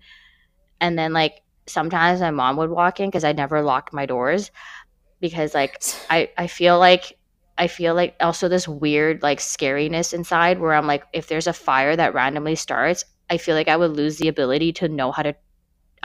And 0.81 0.99
then 0.99 1.13
like 1.13 1.43
sometimes 1.67 2.21
my 2.21 2.31
mom 2.31 2.57
would 2.57 2.71
walk 2.71 3.01
in 3.01 3.09
because 3.11 3.25
I 3.25 3.33
never 3.33 3.63
locked 3.63 3.93
my 3.93 4.07
doors 4.07 4.51
because 5.21 5.55
like 5.55 5.83
I 6.11 6.31
I 6.39 6.47
feel 6.47 6.79
like 6.79 7.19
I 7.59 7.69
feel 7.69 7.95
like 7.95 8.17
also 8.21 8.49
this 8.49 8.69
weird 8.69 9.23
like 9.23 9.39
scariness 9.41 10.13
inside 10.13 10.61
where 10.61 10.75
I'm 10.75 10.87
like 10.87 11.05
if 11.13 11.29
there's 11.29 11.47
a 11.47 11.53
fire 11.53 11.97
that 11.97 12.15
randomly 12.15 12.55
starts, 12.55 13.05
I 13.31 13.39
feel 13.39 13.55
like 13.55 13.69
I 13.69 13.77
would 13.77 13.93
lose 13.93 14.19
the 14.19 14.29
ability 14.29 14.73
to 14.75 14.89
know 14.89 15.11
how 15.11 15.23
to 15.23 15.35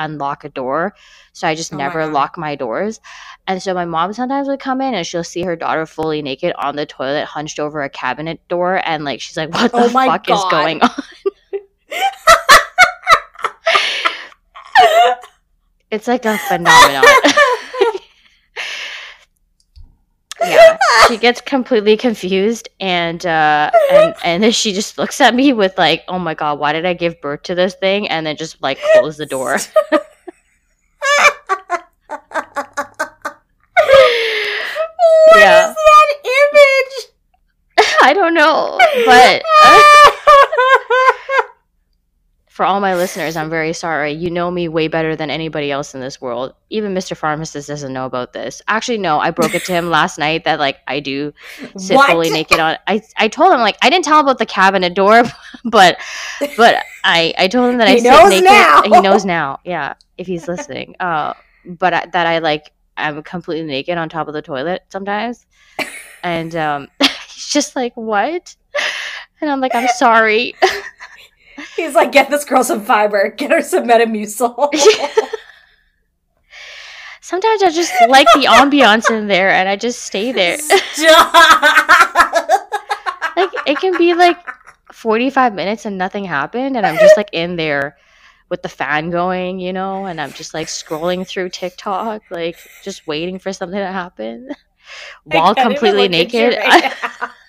unlock 0.05 0.43
a 0.45 0.49
door. 0.49 0.95
So 1.33 1.47
I 1.47 1.55
just 1.55 1.73
Oh 1.73 1.77
never 1.77 2.01
God. 2.01 2.13
lock 2.13 2.37
my 2.37 2.55
doors. 2.55 2.99
And 3.47 3.61
so 3.61 3.73
my 3.73 3.85
mom 3.85 4.13
sometimes 4.13 4.47
would 4.47 4.59
come 4.59 4.81
in 4.81 4.93
and 4.93 5.05
she'll 5.05 5.23
see 5.23 5.43
her 5.43 5.55
daughter 5.55 5.85
fully 5.85 6.21
naked 6.21 6.53
on 6.57 6.75
the 6.75 6.85
toilet 6.85 7.25
hunched 7.25 7.59
over 7.59 7.81
a 7.83 7.89
cabinet 7.89 8.41
door 8.49 8.81
and 8.85 9.05
like 9.05 9.21
she's 9.21 9.37
like 9.37 9.53
what 9.53 9.75
the 9.75 9.83
Oh 9.83 9.89
fuck 9.89 10.29
is 10.29 10.43
going 10.51 10.81
on? 10.81 10.89
It's 15.91 16.07
like 16.07 16.25
a 16.25 16.37
phenomenon. 16.37 17.03
yeah 20.41 20.77
she 21.11 21.17
gets 21.17 21.41
completely 21.41 21.97
confused 21.97 22.69
and 22.79 23.25
uh 23.25 23.69
and 23.91 24.15
and 24.23 24.43
then 24.43 24.51
she 24.51 24.71
just 24.73 24.97
looks 24.97 25.19
at 25.19 25.35
me 25.35 25.51
with 25.53 25.77
like 25.77 26.03
oh 26.07 26.17
my 26.19 26.33
god 26.33 26.57
why 26.59 26.71
did 26.71 26.85
i 26.85 26.93
give 26.93 27.19
birth 27.21 27.43
to 27.43 27.53
this 27.55 27.73
thing 27.75 28.07
and 28.07 28.25
then 28.25 28.35
just 28.37 28.61
like 28.61 28.79
close 28.93 29.17
the 29.17 29.25
door 29.25 29.57
What 35.27 35.37
Yeah. 35.39 35.69
is 35.69 35.75
that 35.75 36.07
image? 36.25 37.87
i 38.03 38.13
don't 38.13 38.33
know 38.33 38.77
but 39.05 39.43
for 42.61 42.65
all 42.65 42.79
my 42.79 42.93
listeners 42.93 43.35
i'm 43.35 43.49
very 43.49 43.73
sorry 43.73 44.11
you 44.11 44.29
know 44.29 44.51
me 44.51 44.67
way 44.67 44.87
better 44.87 45.15
than 45.15 45.31
anybody 45.31 45.71
else 45.71 45.95
in 45.95 45.99
this 45.99 46.21
world 46.21 46.53
even 46.69 46.93
mr 46.93 47.17
pharmacist 47.17 47.67
doesn't 47.67 47.91
know 47.91 48.05
about 48.05 48.33
this 48.33 48.61
actually 48.67 48.99
no 48.99 49.19
i 49.19 49.31
broke 49.31 49.55
it 49.55 49.65
to 49.65 49.71
him 49.71 49.89
last 49.89 50.19
night 50.19 50.43
that 50.43 50.59
like 50.59 50.77
i 50.87 50.99
do 50.99 51.33
sit 51.77 51.95
What? 51.95 52.11
fully 52.11 52.29
naked 52.29 52.59
on 52.59 52.77
I 52.85 53.01
I 53.17 53.27
told 53.29 53.51
him 53.53 53.61
like 53.61 53.77
I 53.81 53.89
didn't 53.89 54.05
tell 54.05 54.19
him 54.19 54.25
about 54.25 54.37
the 54.37 54.45
cabinet 54.45 54.93
door, 54.93 55.23
but 55.65 55.97
but 56.57 56.83
I 57.03 57.33
I 57.37 57.47
told 57.47 57.71
him 57.71 57.77
that 57.79 57.87
I 57.87 57.93
He 57.93 57.99
sit 58.01 58.09
knows 58.11 58.29
naked. 58.29 58.43
now. 58.45 58.81
He 58.83 59.01
knows 59.01 59.25
now. 59.25 59.59
Yeah, 59.63 59.93
if 60.17 60.27
he's 60.27 60.47
listening. 60.47 60.95
Uh, 60.99 61.33
but 61.65 61.93
I, 61.93 62.05
that 62.07 62.27
I 62.27 62.39
like 62.39 62.71
I'm 62.97 63.23
completely 63.23 63.65
naked 63.67 63.97
on 63.97 64.09
top 64.09 64.27
of 64.27 64.33
the 64.33 64.41
toilet 64.41 64.83
sometimes, 64.89 65.45
and 66.23 66.55
um, 66.55 66.87
he's 66.99 67.47
just 67.47 67.75
like 67.75 67.93
what, 67.95 68.55
and 69.39 69.49
I'm 69.49 69.61
like 69.61 69.73
I'm 69.73 69.87
sorry. 69.87 70.53
He's 71.75 71.95
like, 71.95 72.11
get 72.11 72.29
this 72.29 72.45
girl 72.45 72.63
some 72.63 72.85
fiber, 72.85 73.29
get 73.29 73.51
her 73.51 73.61
some 73.61 73.87
Metamucil. 73.87 74.73
Sometimes 77.21 77.63
I 77.63 77.69
just 77.69 77.93
like 78.09 78.27
the 78.33 78.45
ambiance 78.45 79.09
in 79.09 79.27
there, 79.27 79.49
and 79.51 79.69
I 79.69 79.75
just 79.77 80.03
stay 80.03 80.31
there. 80.31 80.57
Like 83.35 83.49
it 83.65 83.79
can 83.79 83.97
be 83.97 84.13
like 84.13 84.37
45 84.91 85.53
minutes 85.53 85.85
and 85.85 85.97
nothing 85.97 86.25
happened 86.25 86.77
and 86.77 86.85
i'm 86.85 86.97
just 86.97 87.17
like 87.17 87.29
in 87.31 87.55
there 87.55 87.97
with 88.49 88.61
the 88.61 88.69
fan 88.69 89.09
going 89.09 89.59
you 89.59 89.73
know 89.73 90.05
and 90.05 90.19
i'm 90.19 90.31
just 90.31 90.53
like 90.53 90.67
scrolling 90.67 91.25
through 91.25 91.49
tiktok 91.49 92.21
like 92.29 92.57
just 92.83 93.07
waiting 93.07 93.39
for 93.39 93.53
something 93.53 93.79
to 93.79 93.87
happen 93.87 94.49
while 95.23 95.55
completely 95.55 96.07
look 96.07 96.13
at 96.13 96.33
you 96.33 96.49
naked 96.49 96.59
right. 96.59 96.93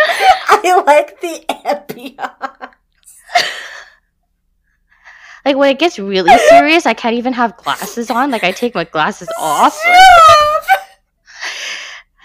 I 0.48 0.82
like 0.86 1.20
the 1.20 1.44
ambiance. 1.48 2.74
like 5.44 5.56
when 5.56 5.70
it 5.70 5.78
gets 5.78 5.98
really 5.98 6.36
serious 6.48 6.86
i 6.86 6.94
can't 6.94 7.16
even 7.16 7.32
have 7.32 7.56
glasses 7.56 8.10
on 8.10 8.30
like 8.30 8.44
i 8.44 8.52
take 8.52 8.74
my 8.74 8.84
glasses 8.84 9.28
off 9.38 9.78
like, 9.86 9.98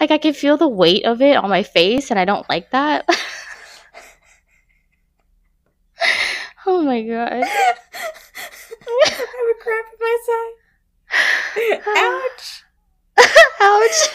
like 0.00 0.10
i 0.10 0.18
can 0.18 0.34
feel 0.34 0.56
the 0.56 0.68
weight 0.68 1.04
of 1.04 1.22
it 1.22 1.36
on 1.36 1.48
my 1.48 1.62
face 1.62 2.10
and 2.10 2.18
i 2.18 2.24
don't 2.24 2.48
like 2.48 2.70
that 2.70 3.08
oh 6.66 6.82
my 6.82 7.02
god 7.02 7.44
I 8.86 9.08
have 9.08 9.48
a 9.50 9.54
crap 9.62 9.86
in 9.92 9.98
my 10.00 10.18
side. 10.26 10.54
Ouch. 12.36 12.63
Ouch. 13.60 14.08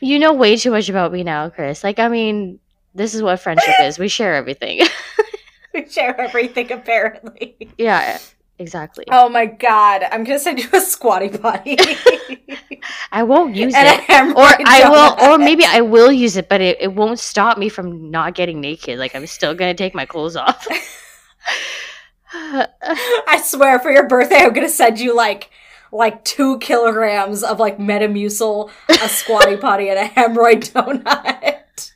you 0.00 0.18
know 0.18 0.32
way 0.32 0.56
too 0.56 0.70
much 0.70 0.88
about 0.88 1.12
me 1.12 1.22
now, 1.22 1.48
Kris. 1.48 1.82
Like, 1.84 1.98
I 1.98 2.08
mean, 2.08 2.58
this 2.94 3.14
is 3.14 3.22
what 3.22 3.40
friendship 3.40 3.74
is. 3.82 3.98
We 3.98 4.08
share 4.08 4.34
everything. 4.34 4.80
We 5.74 5.86
share 5.90 6.18
everything 6.18 6.72
apparently. 6.72 7.54
yeah, 7.76 8.16
exactly. 8.58 9.04
Oh 9.10 9.28
my 9.28 9.44
god. 9.44 10.04
I'm 10.10 10.24
gonna 10.24 10.38
send 10.38 10.58
you 10.58 10.70
a 10.72 10.80
squatty 10.80 11.28
potty. 11.28 11.76
I 13.12 13.24
won't 13.24 13.54
use 13.54 13.74
and 13.74 13.86
it. 13.86 14.36
Or 14.38 14.46
I 14.66 14.88
will, 14.88 15.30
or 15.30 15.36
maybe 15.36 15.66
I 15.66 15.82
will 15.82 16.10
use 16.10 16.38
it, 16.38 16.48
but 16.48 16.62
it, 16.62 16.78
it 16.80 16.94
won't 16.94 17.18
stop 17.18 17.58
me 17.58 17.68
from 17.68 18.10
not 18.10 18.34
getting 18.34 18.58
naked. 18.62 18.98
Like, 18.98 19.14
I'm 19.14 19.26
still 19.26 19.54
gonna 19.54 19.74
take 19.74 19.94
my 19.94 20.06
clothes 20.06 20.34
off. 20.34 20.66
I 22.32 23.42
swear 23.44 23.78
for 23.78 23.90
your 23.90 24.08
birthday 24.08 24.38
I'm 24.38 24.54
gonna 24.54 24.70
send 24.70 24.98
you 24.98 25.14
like 25.14 25.50
like 25.92 26.24
two 26.24 26.58
kilograms 26.58 27.42
of 27.42 27.58
like 27.60 27.78
Metamucil, 27.78 28.70
a 28.88 29.08
squatty 29.08 29.56
potty, 29.60 29.88
and 29.88 29.98
a 29.98 30.08
hemorrhoid 30.08 30.72
donut. 30.72 31.92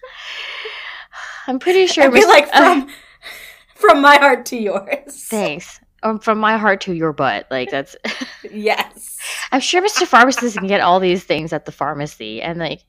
I'm 1.46 1.58
pretty 1.58 1.86
sure. 1.86 2.04
I'd 2.04 2.12
be 2.12 2.24
like 2.24 2.48
uh, 2.52 2.80
from 2.82 2.88
from 3.74 4.00
my 4.02 4.16
heart 4.16 4.46
to 4.46 4.56
yours. 4.56 5.26
thanks. 5.28 5.80
Um, 6.02 6.18
from 6.18 6.38
my 6.38 6.56
heart 6.56 6.80
to 6.82 6.94
your 6.94 7.12
butt. 7.12 7.46
Like 7.50 7.70
that's. 7.70 7.96
Yes. 8.50 9.18
I'm 9.52 9.60
sure 9.60 9.82
Mr. 9.82 10.06
Pharmacist 10.06 10.56
can 10.56 10.66
get 10.66 10.80
all 10.80 10.98
these 10.98 11.22
things 11.24 11.52
at 11.52 11.66
the 11.66 11.72
pharmacy, 11.72 12.40
and 12.40 12.58
like, 12.58 12.80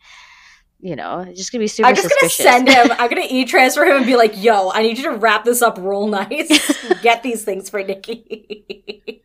you 0.80 0.96
know, 0.96 1.20
it's 1.20 1.38
just 1.38 1.52
gonna 1.52 1.62
be 1.62 1.68
super 1.68 1.90
I'm 1.90 1.96
just 1.96 2.08
suspicious. 2.08 2.46
gonna 2.46 2.66
send 2.66 2.70
him. 2.90 2.98
I'm 2.98 3.10
gonna 3.10 3.26
e-transfer 3.30 3.84
him 3.84 3.98
and 3.98 4.06
be 4.06 4.16
like, 4.16 4.42
"Yo, 4.42 4.72
I 4.72 4.82
need 4.82 4.98
you 4.98 5.04
to 5.04 5.18
wrap 5.18 5.44
this 5.44 5.62
up 5.62 5.78
real 5.78 6.08
nice. 6.08 7.02
Get 7.02 7.22
these 7.22 7.44
things 7.44 7.70
for 7.70 7.84
Nikki." 7.84 9.24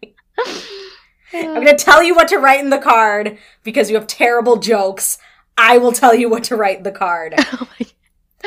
I'm 1.32 1.54
gonna 1.54 1.76
tell 1.76 2.02
you 2.02 2.14
what 2.14 2.28
to 2.28 2.38
write 2.38 2.60
in 2.60 2.70
the 2.70 2.78
card 2.78 3.38
because 3.62 3.90
you 3.90 3.96
have 3.96 4.06
terrible 4.06 4.56
jokes. 4.56 5.18
I 5.58 5.78
will 5.78 5.92
tell 5.92 6.14
you 6.14 6.28
what 6.28 6.44
to 6.44 6.56
write 6.56 6.78
in 6.78 6.82
the 6.82 6.92
card, 6.92 7.34
Oh 7.38 7.68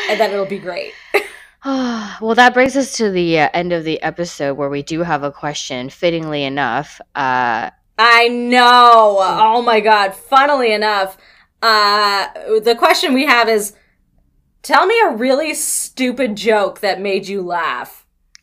and 0.09 0.19
then 0.19 0.31
it'll 0.31 0.45
be 0.45 0.59
great. 0.59 0.93
well, 1.65 2.35
that 2.35 2.53
brings 2.53 2.77
us 2.77 2.93
to 2.93 3.11
the 3.11 3.39
uh, 3.39 3.49
end 3.53 3.73
of 3.73 3.83
the 3.83 4.01
episode 4.01 4.55
where 4.55 4.69
we 4.69 4.81
do 4.81 5.03
have 5.03 5.23
a 5.23 5.31
question, 5.31 5.89
fittingly 5.89 6.43
enough. 6.43 7.01
Uh, 7.15 7.69
I 7.97 8.29
know. 8.29 9.17
Oh 9.19 9.61
my 9.61 9.81
god. 9.81 10.15
Funnily 10.15 10.71
enough, 10.71 11.17
uh, 11.61 12.27
the 12.61 12.75
question 12.77 13.13
we 13.13 13.25
have 13.25 13.49
is, 13.49 13.73
tell 14.61 14.85
me 14.85 14.99
a 15.01 15.11
really 15.11 15.53
stupid 15.53 16.37
joke 16.37 16.79
that 16.79 17.01
made 17.01 17.27
you 17.27 17.41
laugh. 17.41 17.98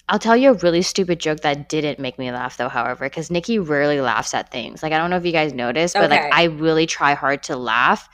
I'll 0.09 0.20
tell 0.20 0.37
you 0.37 0.51
a 0.51 0.55
really 0.55 0.83
stupid 0.83 1.19
joke 1.19 1.41
that 1.41 1.69
didn't 1.69 1.99
make 1.99 2.19
me 2.19 2.31
laugh, 2.31 2.57
though, 2.57 2.69
however, 2.69 3.07
because 3.07 3.31
Nikki 3.31 3.59
rarely 3.59 4.01
laughs 4.01 4.35
at 4.35 4.51
things. 4.53 4.83
Like, 4.83 4.93
I 4.93 4.99
don't 4.99 5.11
know 5.11 5.16
if 5.16 5.27
you 5.27 5.33
guys 5.33 5.53
noticed, 5.53 5.99
but 5.99 6.11
Okay. 6.12 6.23
like, 6.23 6.28
I 6.31 6.45
really 6.45 6.87
try 6.87 7.15
hard 7.15 7.43
to 7.45 7.57
laugh. 7.57 8.09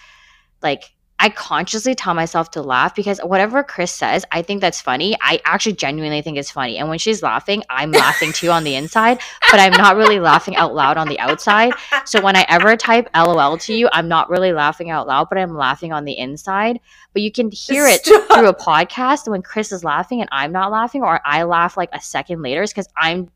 Like, 0.62 0.94
I 1.22 1.28
consciously 1.28 1.94
tell 1.94 2.14
myself 2.14 2.50
to 2.50 2.62
laugh 2.62 2.96
because 2.96 3.20
whatever 3.20 3.62
Kris 3.62 3.92
says, 3.92 4.24
I 4.32 4.42
think 4.42 4.60
that's 4.60 4.80
funny. 4.80 5.16
I 5.20 5.40
actually 5.44 5.74
genuinely 5.74 6.20
think 6.20 6.36
it's 6.36 6.50
funny. 6.50 6.78
And 6.78 6.88
when 6.88 6.98
she's 6.98 7.22
laughing, 7.22 7.62
I'm 7.70 7.92
laughing 7.92 8.32
too 8.32 8.50
on 8.50 8.64
the 8.64 8.74
inside, 8.74 9.20
but 9.48 9.60
I'm 9.60 9.70
not 9.70 9.94
really 9.94 10.18
laughing 10.18 10.56
out 10.56 10.74
loud 10.74 10.96
on 10.96 11.06
the 11.06 11.20
outside. 11.20 11.74
So 12.06 12.20
when 12.20 12.34
I 12.34 12.44
ever 12.48 12.76
type 12.76 13.08
LOL 13.14 13.56
to 13.58 13.72
you, 13.72 13.88
I'm 13.92 14.08
not 14.08 14.30
really 14.30 14.52
laughing 14.52 14.90
out 14.90 15.06
loud, 15.06 15.28
but 15.28 15.38
I'm 15.38 15.54
laughing 15.56 15.92
on 15.92 16.04
the 16.04 16.18
inside. 16.18 16.80
But 17.12 17.22
you 17.22 17.30
can 17.30 17.52
hear 17.52 17.86
it 17.86 18.04
Stop. 18.04 18.38
through 18.38 18.48
a 18.48 18.54
podcast 18.54 19.28
when 19.28 19.42
Kris 19.42 19.70
is 19.70 19.84
laughing 19.84 20.22
and 20.22 20.28
I'm 20.32 20.50
not 20.50 20.72
laughing, 20.72 21.04
or 21.04 21.20
I 21.24 21.44
laugh 21.44 21.76
like 21.76 21.90
a 21.92 22.00
second 22.00 22.42
later, 22.42 22.64
because 22.66 22.88
I'm 22.96 23.30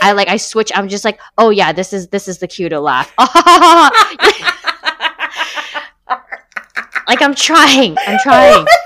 I 0.00 0.12
like 0.12 0.28
I 0.28 0.36
switch. 0.36 0.70
I'm 0.76 0.88
just 0.88 1.04
like, 1.04 1.18
oh 1.38 1.50
yeah, 1.50 1.72
this 1.72 1.92
is 1.92 2.06
this 2.08 2.28
is 2.28 2.38
the 2.38 2.46
cue 2.46 2.68
to 2.68 2.78
laugh. 2.78 3.12
like 7.08 7.22
I'm 7.22 7.34
trying. 7.34 7.96
I'm 8.06 8.18
trying. 8.20 8.66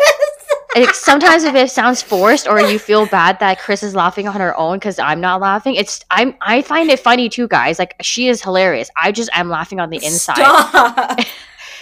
Like, 0.76 0.94
sometimes 0.94 1.42
if 1.42 1.54
it 1.56 1.68
sounds 1.70 2.00
forced 2.00 2.46
or 2.46 2.60
you 2.60 2.78
feel 2.78 3.04
bad 3.06 3.40
that 3.40 3.58
Kris 3.58 3.82
is 3.82 3.96
laughing 3.96 4.28
on 4.28 4.36
her 4.40 4.56
own 4.56 4.78
because 4.78 5.00
I'm 5.00 5.20
not 5.20 5.40
laughing, 5.40 5.74
it's 5.74 6.04
I'm 6.10 6.36
I 6.40 6.62
find 6.62 6.88
it 6.90 7.00
funny 7.00 7.28
too, 7.28 7.48
guys. 7.48 7.78
Like 7.78 7.96
she 8.02 8.28
is 8.28 8.40
hilarious. 8.40 8.88
I 9.00 9.10
just 9.10 9.30
am 9.32 9.48
laughing 9.48 9.80
on 9.80 9.90
the 9.90 9.98
inside. 10.04 10.36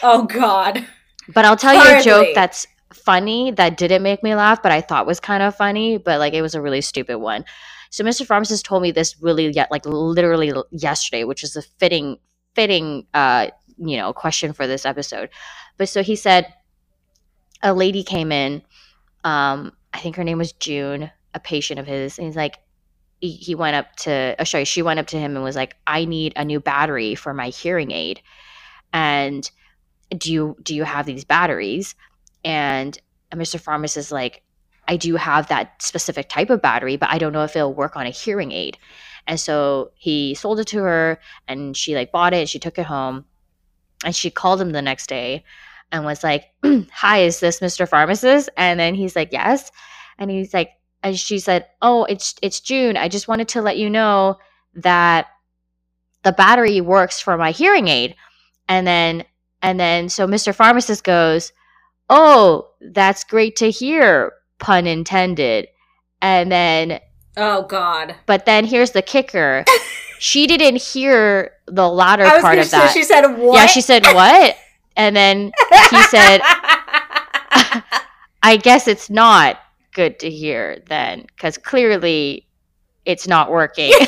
Oh 0.02 0.24
god. 0.24 0.86
But 1.34 1.44
I'll 1.44 1.56
tell 1.56 1.74
you 1.74 1.98
a 1.98 2.02
joke 2.02 2.28
that's 2.34 2.66
funny 2.92 3.50
that 3.52 3.76
didn't 3.76 4.02
make 4.02 4.22
me 4.22 4.34
laugh, 4.34 4.62
but 4.62 4.72
I 4.72 4.80
thought 4.80 5.06
was 5.06 5.20
kind 5.20 5.42
of 5.42 5.56
funny, 5.56 5.98
but 5.98 6.18
like 6.18 6.34
it 6.34 6.42
was 6.42 6.54
a 6.54 6.62
really 6.62 6.80
stupid 6.80 7.18
one. 7.18 7.44
So 7.90 8.04
Mr. 8.04 8.24
Pharmacist 8.24 8.64
told 8.64 8.82
me 8.82 8.92
this 8.92 9.20
really 9.20 9.48
yet 9.50 9.70
like 9.70 9.84
literally 9.86 10.52
yesterday, 10.70 11.24
which 11.24 11.42
is 11.42 11.56
a 11.56 11.62
fitting 11.62 12.18
fitting 12.54 13.06
uh 13.12 13.48
you 13.76 13.96
know 13.96 14.12
question 14.12 14.52
for 14.52 14.66
this 14.66 14.86
episode. 14.86 15.30
But 15.78 15.88
so 15.88 16.02
he 16.02 16.16
said 16.16 16.52
a 17.62 17.72
lady 17.72 18.02
came 18.02 18.30
in, 18.30 18.62
um, 19.24 19.72
I 19.94 20.00
think 20.00 20.16
her 20.16 20.24
name 20.24 20.38
was 20.38 20.52
June, 20.52 21.10
a 21.34 21.40
patient 21.40 21.80
of 21.80 21.86
his, 21.86 22.18
and 22.18 22.26
he's 22.26 22.36
like 22.36 22.58
he, 23.20 23.56
went 23.56 23.74
up 23.74 23.96
to 23.96 24.36
oh 24.38 24.44
sorry, 24.44 24.64
she 24.64 24.82
went 24.82 25.00
up 25.00 25.08
to 25.08 25.18
him 25.18 25.34
and 25.34 25.42
was 25.42 25.56
like, 25.56 25.76
I 25.86 26.04
need 26.04 26.34
a 26.36 26.44
new 26.44 26.60
battery 26.60 27.14
for 27.16 27.34
my 27.34 27.48
hearing 27.48 27.90
aid. 27.90 28.20
And 28.92 29.50
do 30.16 30.32
you 30.32 30.56
do 30.62 30.74
you 30.74 30.84
have 30.84 31.06
these 31.06 31.24
batteries? 31.24 31.94
And 32.44 32.98
mr 33.34 33.60
pharmacist 33.60 34.06
is 34.06 34.10
like 34.10 34.42
i 34.88 34.96
do 34.96 35.16
have 35.16 35.48
that 35.48 35.82
specific 35.82 36.30
type 36.30 36.48
of 36.48 36.62
battery 36.62 36.96
but 36.96 37.10
i 37.10 37.18
don't 37.18 37.34
know 37.34 37.44
if 37.44 37.54
it'll 37.54 37.74
work 37.74 37.94
on 37.94 38.06
a 38.06 38.10
hearing 38.10 38.52
aid. 38.52 38.78
And 39.26 39.38
so 39.38 39.90
he 39.96 40.34
sold 40.34 40.58
it 40.60 40.66
to 40.68 40.78
her 40.78 41.20
and 41.46 41.76
she 41.76 41.94
like 41.94 42.10
bought 42.10 42.32
it 42.32 42.38
and 42.38 42.48
she 42.48 42.58
took 42.58 42.78
it 42.78 42.86
home. 42.86 43.26
And 44.04 44.16
she 44.16 44.30
called 44.30 44.60
him 44.60 44.70
the 44.70 44.80
next 44.80 45.08
day 45.08 45.44
and 45.92 46.04
was 46.04 46.22
like 46.22 46.46
hi 46.92 47.18
is 47.18 47.40
this 47.40 47.60
mr 47.60 47.88
pharmacist 47.88 48.48
and 48.56 48.78
then 48.78 48.94
he's 48.94 49.16
like 49.16 49.32
yes 49.32 49.70
and 50.18 50.30
he's 50.30 50.52
like 50.52 50.70
and 51.02 51.18
she 51.18 51.38
said 51.38 51.66
oh 51.82 52.04
it's 52.04 52.34
it's 52.42 52.60
june 52.60 52.96
i 52.96 53.08
just 53.08 53.28
wanted 53.28 53.48
to 53.48 53.62
let 53.62 53.78
you 53.78 53.88
know 53.88 54.36
that 54.74 55.26
the 56.22 56.32
battery 56.32 56.80
works 56.80 57.20
for 57.20 57.36
my 57.36 57.50
hearing 57.50 57.88
aid 57.88 58.14
and 58.68 58.86
then 58.86 59.24
and 59.62 59.78
then 59.78 60.08
so 60.08 60.26
Mr. 60.26 60.54
Pharmacist 60.54 61.04
goes, 61.04 61.52
"Oh, 62.08 62.68
that's 62.80 63.24
great 63.24 63.56
to 63.56 63.70
hear." 63.70 64.32
Pun 64.58 64.86
intended. 64.86 65.68
And 66.20 66.50
then 66.50 67.00
Oh 67.36 67.62
god. 67.62 68.16
but 68.26 68.44
then 68.44 68.64
here's 68.64 68.90
the 68.90 69.02
kicker. 69.02 69.64
she 70.18 70.46
didn't 70.48 70.82
hear 70.82 71.52
the 71.66 71.88
latter 71.88 72.24
part 72.40 72.58
of 72.58 72.70
that. 72.70 72.92
she 72.92 73.04
said 73.04 73.26
what? 73.38 73.54
Yeah, 73.54 73.66
she 73.66 73.80
said 73.80 74.04
what? 74.04 74.56
And 74.98 75.16
then 75.16 75.52
he 75.90 76.02
said, 76.04 76.40
"I 78.42 78.56
guess 78.60 78.88
it's 78.88 79.08
not 79.08 79.58
good 79.94 80.18
to 80.20 80.30
hear 80.30 80.82
then 80.88 81.26
cuz 81.40 81.56
clearly 81.58 82.46
it's 83.06 83.26
not 83.28 83.50
working." 83.50 83.92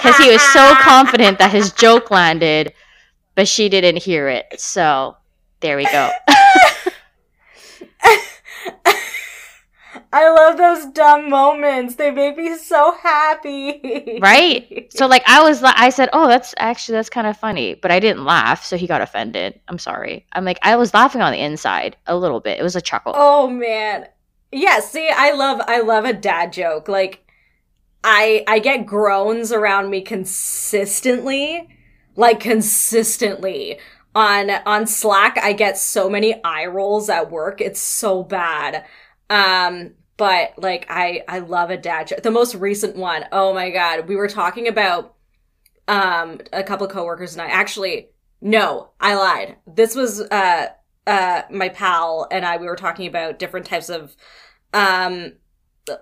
Cuz 0.00 0.16
he 0.18 0.30
was 0.30 0.42
so 0.52 0.74
confident 0.76 1.38
that 1.38 1.50
his 1.50 1.72
joke 1.72 2.10
landed, 2.10 2.72
but 3.34 3.48
she 3.48 3.68
didn't 3.68 4.02
hear 4.02 4.28
it. 4.28 4.46
So, 4.58 5.16
there 5.60 5.76
we 5.76 5.84
go. 5.84 6.10
I 10.18 10.30
love 10.30 10.56
those 10.56 10.86
dumb 10.92 11.28
moments. 11.28 11.96
They 11.96 12.10
make 12.10 12.36
me 12.36 12.56
so 12.56 12.82
happy. 13.02 14.18
right 14.22 14.86
so 14.90 15.06
like 15.14 15.22
i 15.26 15.42
was 15.42 15.62
i 15.62 15.90
said 15.90 16.08
oh 16.12 16.26
that's 16.26 16.54
actually 16.58 16.94
that's 16.96 17.10
kind 17.10 17.26
of 17.26 17.36
funny 17.36 17.74
but 17.74 17.90
i 17.90 17.98
didn't 18.00 18.24
laugh 18.24 18.64
so 18.64 18.76
he 18.76 18.86
got 18.86 19.00
offended 19.02 19.58
i'm 19.68 19.78
sorry 19.78 20.24
i'm 20.32 20.44
like 20.44 20.58
i 20.62 20.76
was 20.76 20.94
laughing 20.94 21.20
on 21.20 21.32
the 21.32 21.38
inside 21.40 21.96
a 22.06 22.16
little 22.16 22.40
bit 22.40 22.58
it 22.58 22.62
was 22.62 22.76
a 22.76 22.80
chuckle 22.80 23.12
Oh 23.16 23.48
man. 23.48 24.08
Yeah, 24.52 24.80
see, 24.80 25.08
I 25.14 25.32
love 25.32 25.60
I 25.66 25.80
love 25.80 26.04
a 26.04 26.12
dad 26.12 26.52
joke. 26.52 26.88
Like 26.88 27.24
I 28.04 28.44
I 28.46 28.58
get 28.60 28.86
groans 28.86 29.52
around 29.52 29.90
me 29.90 30.00
consistently. 30.02 31.68
Like 32.14 32.40
consistently. 32.40 33.78
On 34.14 34.50
on 34.64 34.86
Slack, 34.86 35.36
I 35.42 35.52
get 35.52 35.76
so 35.76 36.08
many 36.08 36.42
eye 36.42 36.66
rolls 36.66 37.10
at 37.10 37.30
work. 37.30 37.60
It's 37.60 37.80
so 37.80 38.22
bad. 38.22 38.84
Um 39.28 39.92
but 40.16 40.52
like 40.56 40.86
I 40.88 41.22
I 41.28 41.40
love 41.40 41.70
a 41.70 41.76
dad 41.76 42.08
joke. 42.08 42.22
The 42.22 42.30
most 42.30 42.54
recent 42.54 42.96
one. 42.96 43.24
Oh 43.32 43.52
my 43.52 43.70
god. 43.70 44.08
We 44.08 44.16
were 44.16 44.28
talking 44.28 44.68
about 44.68 45.14
um 45.88 46.40
a 46.52 46.62
couple 46.62 46.86
of 46.86 46.92
coworkers 46.92 47.32
and 47.34 47.42
I 47.42 47.46
actually 47.46 48.08
no, 48.40 48.90
I 49.00 49.14
lied. 49.14 49.56
This 49.66 49.94
was 49.94 50.20
uh 50.20 50.68
uh 51.06 51.42
my 51.50 51.68
pal 51.68 52.28
and 52.30 52.44
I 52.44 52.56
we 52.56 52.66
were 52.66 52.76
talking 52.76 53.06
about 53.06 53.38
different 53.38 53.66
types 53.66 53.88
of 53.88 54.16
um 54.72 55.34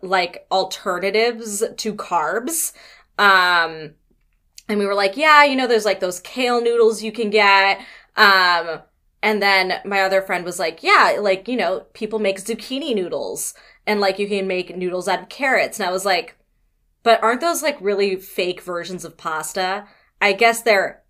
like 0.03 0.47
alternatives 0.51 1.63
to 1.77 1.95
carbs. 1.95 2.73
Um 3.19 3.95
and 4.67 4.79
we 4.79 4.87
were 4.87 4.95
like, 4.95 5.17
yeah, 5.17 5.45
you 5.45 5.57
know, 5.57 5.67
there's 5.67 5.85
like 5.85 6.01
those 6.01 6.21
kale 6.21 6.63
noodles 6.63 7.03
you 7.03 7.13
can 7.13 7.31
get. 7.31 7.79
Um 8.17 8.83
and 9.23 9.41
then 9.43 9.81
my 9.87 10.03
other 10.03 10.21
friend 10.21 10.45
was 10.45 10.59
like, 10.59 10.83
yeah, 10.83 11.17
like, 11.19 11.49
you 11.49 11.57
know, 11.57 11.87
people 11.95 12.19
make 12.19 12.39
zucchini 12.39 12.95
noodles 12.95 13.55
and 13.87 14.01
like 14.01 14.19
you 14.19 14.29
can 14.29 14.47
make 14.47 14.77
noodles 14.77 15.09
out 15.09 15.23
of 15.23 15.29
carrots. 15.29 15.79
And 15.79 15.89
I 15.89 15.93
was 15.93 16.05
like, 16.05 16.37
but 17.03 17.23
aren't 17.23 17.41
those 17.41 17.63
like 17.63 17.79
really 17.81 18.17
fake 18.17 18.63
versions 18.63 19.05
of 19.05 19.17
pasta? 19.17 19.87
I 20.21 20.33
guess 20.33 20.63
they're 20.63 21.03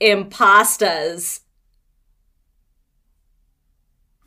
impastas. 0.00 1.40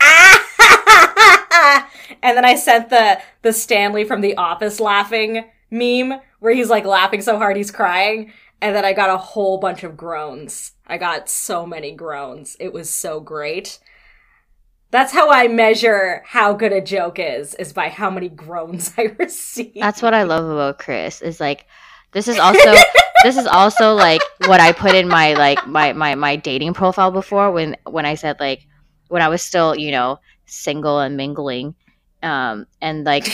and 2.22 2.36
then 2.36 2.44
I 2.44 2.54
sent 2.54 2.90
the 2.90 3.20
the 3.42 3.52
Stanley 3.52 4.04
from 4.04 4.20
The 4.20 4.36
Office 4.36 4.78
laughing 4.80 5.44
meme 5.70 6.20
where 6.38 6.54
he's 6.54 6.70
like 6.70 6.84
laughing 6.84 7.22
so 7.22 7.38
hard 7.38 7.56
he's 7.56 7.70
crying, 7.70 8.32
and 8.60 8.74
then 8.74 8.84
I 8.84 8.92
got 8.92 9.10
a 9.10 9.16
whole 9.16 9.58
bunch 9.58 9.82
of 9.82 9.96
groans. 9.96 10.72
I 10.86 10.98
got 10.98 11.28
so 11.28 11.66
many 11.66 11.92
groans. 11.92 12.56
It 12.60 12.72
was 12.72 12.88
so 12.88 13.20
great. 13.20 13.78
That's 14.90 15.12
how 15.12 15.30
I 15.30 15.48
measure 15.48 16.22
how 16.26 16.52
good 16.52 16.72
a 16.72 16.80
joke 16.80 17.18
is, 17.18 17.54
is 17.54 17.72
by 17.72 17.88
how 17.88 18.10
many 18.10 18.28
groans 18.28 18.92
I 18.98 19.14
receive. 19.18 19.74
that's 19.74 20.00
what 20.00 20.14
i 20.14 20.22
love 20.22 20.44
about 20.44 20.78
Kris 20.78 21.22
is 21.22 21.40
like 21.40 21.66
this 22.12 22.28
is 22.28 22.38
also 22.38 22.74
this 23.22 23.36
is 23.36 23.46
also 23.46 23.94
like 23.94 24.22
what 24.46 24.60
I 24.60 24.72
put 24.72 24.94
in 24.94 25.08
my 25.08 25.34
like 25.34 25.66
my 25.66 25.92
my 25.92 26.14
my 26.14 26.36
dating 26.36 26.74
profile 26.74 27.10
before 27.10 27.50
when 27.50 27.76
when 27.84 28.06
I 28.06 28.14
said 28.14 28.40
like 28.40 28.66
when 29.08 29.22
I 29.22 29.28
was 29.28 29.42
still 29.42 29.76
you 29.76 29.90
know 29.90 30.18
single 30.46 31.00
and 31.00 31.16
mingling, 31.16 31.74
um, 32.22 32.66
and 32.80 33.04
like 33.04 33.26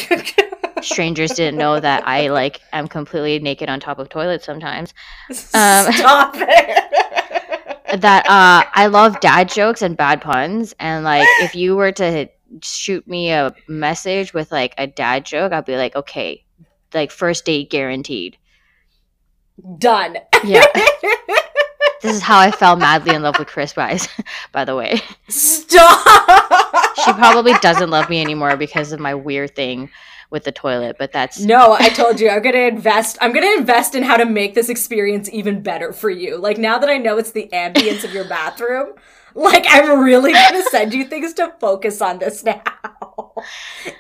strangers 0.83 1.33
didn't 1.33 1.59
know 1.59 1.79
that 1.79 2.07
I 2.07 2.29
like 2.29 2.61
am 2.73 2.89
completely 2.89 3.39
naked 3.39 3.69
on 3.69 3.81
top 3.81 3.99
of 3.99 4.09
toilets 4.09 4.45
sometimes. 4.45 4.95
Um, 5.31 5.93
Stop 5.93 6.35
it. 6.37 7.02
That 7.93 8.25
uh, 8.27 8.69
I 8.75 8.87
love 8.87 9.21
dad 9.21 9.49
jokes 9.51 9.83
and 9.83 9.97
bad 9.97 10.23
puns, 10.23 10.75
and 10.79 11.05
like 11.05 11.27
if 11.41 11.55
you 11.55 11.77
were 11.77 11.93
to 11.93 12.27
shoot 12.63 13.07
me 13.07 13.31
a 13.31 13.55
message 13.69 14.33
with 14.33 14.51
like 14.51 14.75
a 14.79 14.87
dad 14.87 15.27
joke, 15.27 15.53
I'd 15.53 15.65
be 15.67 15.77
like, 15.77 15.95
okay, 15.95 16.45
like 16.95 17.11
first 17.11 17.45
date 17.45 17.71
guaranteed. 17.71 18.39
Done. 19.79 20.17
Yeah. 20.45 20.67
This 22.03 22.17
is 22.17 22.23
how 22.23 22.41
I 22.41 22.51
fell 22.51 22.75
madly 22.75 23.15
in 23.15 23.23
love 23.23 23.39
with 23.39 23.47
Kris 23.47 23.75
Bice, 23.75 24.09
by 24.53 24.65
the 24.65 24.75
way. 24.75 25.01
Stop. 25.29 26.97
She 27.05 27.13
probably 27.13 27.53
doesn't 27.61 27.91
love 27.91 28.11
me 28.11 28.21
anymore 28.21 28.57
because 28.57 28.91
of 28.91 28.99
my 28.99 29.15
weird 29.15 29.55
thing 29.55 29.89
with 30.33 30.45
the 30.45 30.53
toilet, 30.53 30.97
but 30.99 31.13
that's 31.13 31.39
No, 31.41 31.75
I 31.75 31.91
told 31.91 32.21
you 32.21 32.31
I'm 32.31 32.43
gonna 32.43 32.59
invest. 32.59 33.19
I'm 33.21 33.33
gonna 33.33 33.55
invest 33.59 33.95
in 33.95 34.03
how 34.03 34.17
to 34.17 34.25
make 34.27 34.55
this 34.55 34.69
experience 34.71 35.31
even 35.33 35.63
better 35.63 35.93
for 35.93 36.11
you. 36.11 36.39
Like 36.39 36.59
now 36.59 36.79
that 36.79 36.91
I 36.91 36.99
know 36.99 37.19
it's 37.19 37.33
the 37.33 37.49
ambience 37.53 38.05
of 38.05 38.13
your 38.15 38.25
bathroom, 38.25 38.95
like 39.35 39.67
I'm 39.69 40.01
really 40.01 40.33
gonna 40.33 40.63
send 40.65 40.95
you 40.95 41.05
things 41.05 41.35
to 41.35 41.53
focus 41.61 42.03
on 42.03 42.19
this 42.19 42.43
now. 42.45 42.63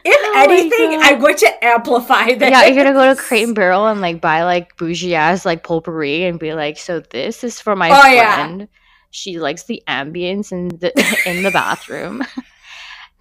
If 0.04 0.16
Oh 0.24 0.44
anything, 0.48 0.98
I'm 1.02 1.20
going 1.20 1.36
to 1.36 1.64
amplify 1.64 2.34
this. 2.34 2.50
yeah, 2.50 2.66
you're 2.66 2.84
gonna 2.84 2.94
go 2.94 3.14
to 3.14 3.20
Crate 3.20 3.46
and 3.46 3.54
Barrel 3.54 3.86
and 3.88 4.00
like 4.00 4.20
buy 4.20 4.42
like 4.44 4.76
bougie 4.76 5.14
ass 5.14 5.44
like 5.44 5.64
potpourri 5.64 6.24
and 6.24 6.38
be 6.38 6.54
like, 6.54 6.78
so 6.78 7.00
this 7.00 7.44
is 7.44 7.60
for 7.60 7.76
my 7.76 7.90
Oh, 7.90 8.06
yeah. 8.08 8.36
friend. 8.36 8.68
She 9.10 9.38
likes 9.38 9.64
the 9.64 9.82
ambience 9.88 10.52
in 10.52 10.68
the 10.68 10.92
in 11.26 11.42
the 11.42 11.50
bathroom. 11.50 12.22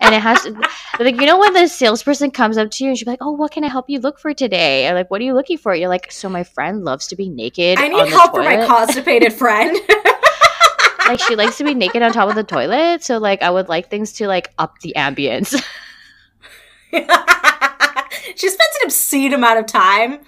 And 0.01 0.15
it 0.15 0.21
has 0.21 0.41
to, 0.41 0.51
like, 0.99 1.19
you 1.19 1.27
know, 1.27 1.39
when 1.39 1.53
the 1.53 1.67
salesperson 1.67 2.31
comes 2.31 2.57
up 2.57 2.71
to 2.71 2.83
you 2.83 2.89
and 2.89 2.97
she's 2.97 3.07
like, 3.07 3.19
"Oh, 3.21 3.31
what 3.31 3.51
can 3.51 3.63
I 3.63 3.67
help 3.67 3.89
you 3.89 3.99
look 3.99 4.19
for 4.19 4.33
today?" 4.33 4.89
Or 4.89 4.93
like, 4.93 5.11
"What 5.11 5.21
are 5.21 5.23
you 5.23 5.33
looking 5.33 5.57
for?" 5.57 5.75
You're 5.75 5.89
like, 5.89 6.11
"So 6.11 6.27
my 6.27 6.43
friend 6.43 6.83
loves 6.83 7.07
to 7.07 7.15
be 7.15 7.29
naked. 7.29 7.77
I 7.79 7.87
need 7.87 8.09
help 8.09 8.31
for 8.33 8.43
my 8.43 8.65
constipated 8.65 9.33
friend. 9.33 9.77
like 11.07 11.19
she 11.19 11.35
likes 11.35 11.57
to 11.57 11.63
be 11.63 11.73
naked 11.73 12.01
on 12.01 12.11
top 12.13 12.29
of 12.29 12.35
the 12.35 12.43
toilet 12.43 13.03
so 13.03 13.17
like 13.17 13.41
i 13.41 13.49
would 13.49 13.67
like 13.67 13.89
things 13.89 14.13
to 14.13 14.27
like 14.27 14.53
up 14.59 14.79
the 14.79 14.93
ambience 14.95 15.51
she 16.91 16.99
spends 17.01 18.75
an 18.81 18.85
obscene 18.85 19.33
amount 19.33 19.59
of 19.59 19.65
time 19.65 20.19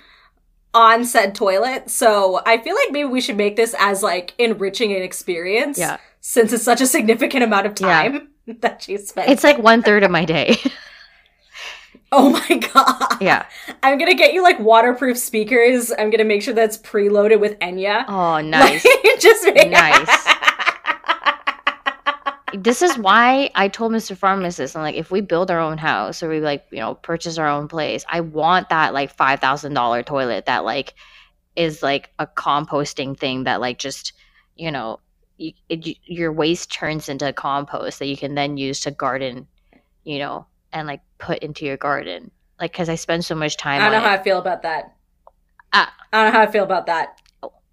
on 0.74 1.06
said 1.06 1.36
toilet, 1.36 1.90
so 1.90 2.42
I 2.46 2.58
feel 2.58 2.76
like 2.76 2.92
maybe 2.92 3.06
we 3.08 3.22
should 3.22 3.38
make 3.38 3.56
this 3.56 3.76
as 3.78 4.02
like 4.02 4.34
enriching 4.38 4.92
an 4.92 5.04
experience. 5.04 5.78
Yeah. 5.78 5.98
Since 6.22 6.54
it's 6.54 6.64
such 6.64 6.82
a 6.82 6.88
significant 6.88 7.44
amount 7.44 7.66
of 7.68 7.76
Yeah. 7.80 8.28
that 8.62 8.82
she 8.84 8.98
spends. 8.98 9.32
it's 9.32 9.44
like 9.44 9.58
one 9.58 9.82
third 9.84 10.04
of 10.04 10.12
my 10.12 10.26
day 10.26 10.56
oh 12.12 12.30
my 12.30 12.58
god. 12.58 13.18
yeah 13.22 13.46
I'm 13.82 13.98
gonna 13.98 14.14
get 14.16 14.34
you 14.34 14.44
like 14.44 14.60
waterproof 14.60 15.18
speakers. 15.18 15.92
I'm 15.98 16.10
gonna 16.10 16.24
make 16.26 16.42
sure 16.44 16.54
that's 16.54 16.78
preloaded 16.78 17.40
with 17.40 17.58
Enya. 17.60 18.06
oh 18.08 18.40
nice 18.42 18.86
Like, 18.86 19.20
just 19.20 19.44
make- 19.46 19.72
Nice. 19.72 20.28
this 22.56 22.84
is 22.84 22.96
why 23.00 23.50
i 23.56 23.68
told 23.68 23.92
mr 23.92 24.16
pharmacist 24.16 24.76
i'm 24.76 24.84
like 24.84 24.94
if 24.96 25.10
we 25.10 25.22
build 25.22 25.50
our 25.50 25.60
own 25.60 25.76
house 25.80 26.22
or 26.22 26.30
we 26.30 26.40
like 26.40 26.64
you 26.70 26.78
know 26.78 26.94
purchase 26.94 27.40
our 27.40 27.48
own 27.48 27.68
place 27.68 28.06
i 28.10 28.20
want 28.22 28.70
that 28.70 28.94
like 28.94 29.16
$5000 29.18 30.06
toilet 30.06 30.46
that 30.46 30.64
like 30.64 30.94
is 31.56 31.82
like 31.82 32.12
a 32.20 32.28
composting 32.28 33.18
thing 33.18 33.46
that 33.46 33.60
like 33.60 33.80
just 33.80 34.14
you 34.56 34.70
know 34.70 35.00
you, 35.38 35.54
it, 35.70 35.98
your 36.06 36.32
waste 36.32 36.72
turns 36.72 37.10
into 37.10 37.32
compost 37.34 38.00
that 38.00 38.08
you 38.08 38.18
can 38.18 38.36
then 38.36 38.58
use 38.58 38.82
to 38.82 38.92
garden 38.92 39.48
you 40.04 40.20
know 40.20 40.46
and 40.72 40.88
like 40.88 41.02
put 41.18 41.40
into 41.40 41.66
your 41.66 41.78
garden 41.78 42.32
like 42.60 42.72
because 42.72 42.90
i 42.90 42.96
spend 42.96 43.26
so 43.26 43.36
much 43.36 43.58
time. 43.58 43.82
I 43.82 43.86
don't 43.86 43.94
know 43.94 44.08
how 44.08 44.14
it. 44.16 44.20
I 44.20 44.24
feel 44.24 44.38
about 44.38 44.62
that. 44.62 44.96
Ah. 45.74 45.94
I 46.12 46.24
don't 46.24 46.34
know 46.34 46.40
how 46.40 46.46
I 46.46 46.52
feel 46.52 46.64
about 46.64 46.86
that. 46.86 47.20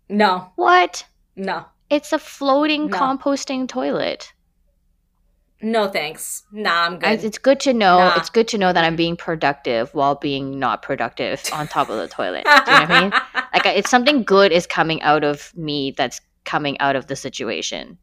No, 0.09 0.51
what 0.57 1.05
no, 1.37 1.67
it's 1.91 2.13
a 2.13 2.19
floating 2.19 2.89
No. 2.89 2.99
composting 2.99 3.69
toilet 3.69 4.33
no, 5.63 5.89
thanks. 5.89 6.45
Nah, 6.53 6.87
I'm 6.87 6.99
good. 6.99 7.23
it's 7.23 7.37
good 7.37 7.61
to 7.61 7.75
know. 7.75 7.99
Nah. 7.99 8.15
It's 8.17 8.31
good 8.31 8.49
to 8.49 8.59
know 8.59 8.73
that 8.73 8.83
I'm 8.83 8.97
being 8.97 9.17
productive 9.17 9.95
while 9.95 10.15
being 10.15 10.59
not 10.59 10.81
productive 10.81 11.43
on 11.53 11.69
top 11.69 11.91
of 11.91 11.99
the 11.99 12.09
toilet. 12.09 12.45
Do 12.45 12.51
you 12.51 12.57
know 12.57 12.73
what 12.81 12.91
I 12.91 13.01
mean? 13.01 13.13
Like 13.53 13.67
it's 13.67 13.91
something 13.91 14.23
good 14.23 14.53
is 14.53 14.65
coming 14.67 15.03
out 15.03 15.25
of 15.25 15.55
me 15.57 15.91
that's 15.91 16.21
coming 16.45 16.79
out 16.81 16.97
of 16.97 17.07
the 17.07 17.17
situation. 17.17 17.99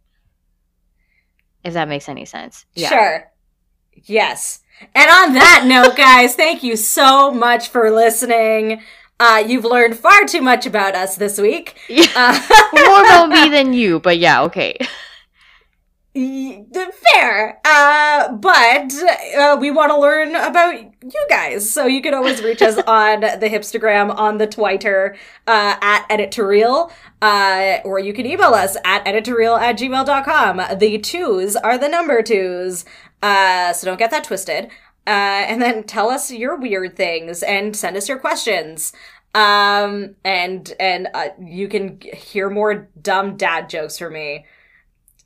If 1.64 1.74
that 1.74 1.88
makes 1.88 2.08
any 2.08 2.26
sense. 2.26 2.66
Yeah. 2.76 2.90
Sure. 2.90 3.32
Yes. 4.06 4.62
And 4.94 5.10
on 5.10 5.34
that 5.34 5.66
note, 5.68 5.96
guys, 5.98 6.36
thank 6.36 6.64
you 6.64 6.76
so 6.76 7.32
much 7.32 7.70
for 7.70 7.90
listening. 7.92 8.82
Uh, 9.20 9.44
you've 9.46 9.66
learned 9.66 9.98
far 9.98 10.26
too 10.26 10.42
much 10.42 10.66
about 10.66 10.96
us 10.96 11.16
this 11.16 11.40
week. 11.40 11.78
Yeah. 11.90 12.06
Uh, 12.16 12.40
More 12.86 13.02
about 13.02 13.30
me 13.30 13.50
than 13.50 13.74
you, 13.74 14.00
but 14.00 14.18
yeah, 14.20 14.44
okay. 14.44 14.78
Fair. 17.12 17.60
Uh, 17.64 18.32
but 18.34 18.94
uh, 19.38 19.58
we 19.60 19.70
want 19.72 19.92
to 19.92 20.00
learn 20.00 20.36
about 20.36 20.76
you 20.80 21.28
guys. 21.30 21.70
So 21.70 21.86
you 21.86 22.02
can 22.02 22.14
always 22.14 22.42
reach 22.42 22.62
us 22.62 22.78
on 22.88 23.22
the 23.22 23.50
Hipstagram, 23.50 24.16
on 24.16 24.38
the 24.38 24.48
Twitter, 24.48 25.16
uh, 25.46 25.76
at 25.82 26.08
edit2real, 26.10 26.92
uh, 27.22 27.80
or 27.84 28.00
you 28.00 28.14
can 28.14 28.26
email 28.26 28.54
us 28.54 28.78
at 28.84 29.06
edit2real 29.06 29.60
at 29.60 29.78
gmail.com. 29.78 30.80
The 30.80 30.98
twos 30.98 31.56
are 31.56 31.78
the 31.78 31.88
number 31.88 32.22
twos. 32.24 32.86
Uh, 33.22 33.74
so 33.74 33.86
don't 33.86 34.00
get 34.00 34.12
that 34.12 34.24
twisted. 34.24 34.66
Uh, 35.06 35.46
and 35.48 35.62
then 35.62 35.84
tell 35.84 36.10
us 36.10 36.32
your 36.32 36.58
weird 36.58 36.96
things 36.96 37.42
and 37.44 37.76
send 37.76 37.96
us 37.96 38.10
your 38.10 38.20
questions. 38.20 38.92
Um, 39.34 40.16
and, 40.26 40.74
and, 40.80 41.10
uh, 41.14 41.30
you 41.40 41.68
can 41.68 42.02
hear 42.02 42.50
more 42.50 42.90
dumb 43.02 43.38
dad 43.38 43.70
jokes 43.70 44.00
from 44.00 44.14
me. 44.14 44.46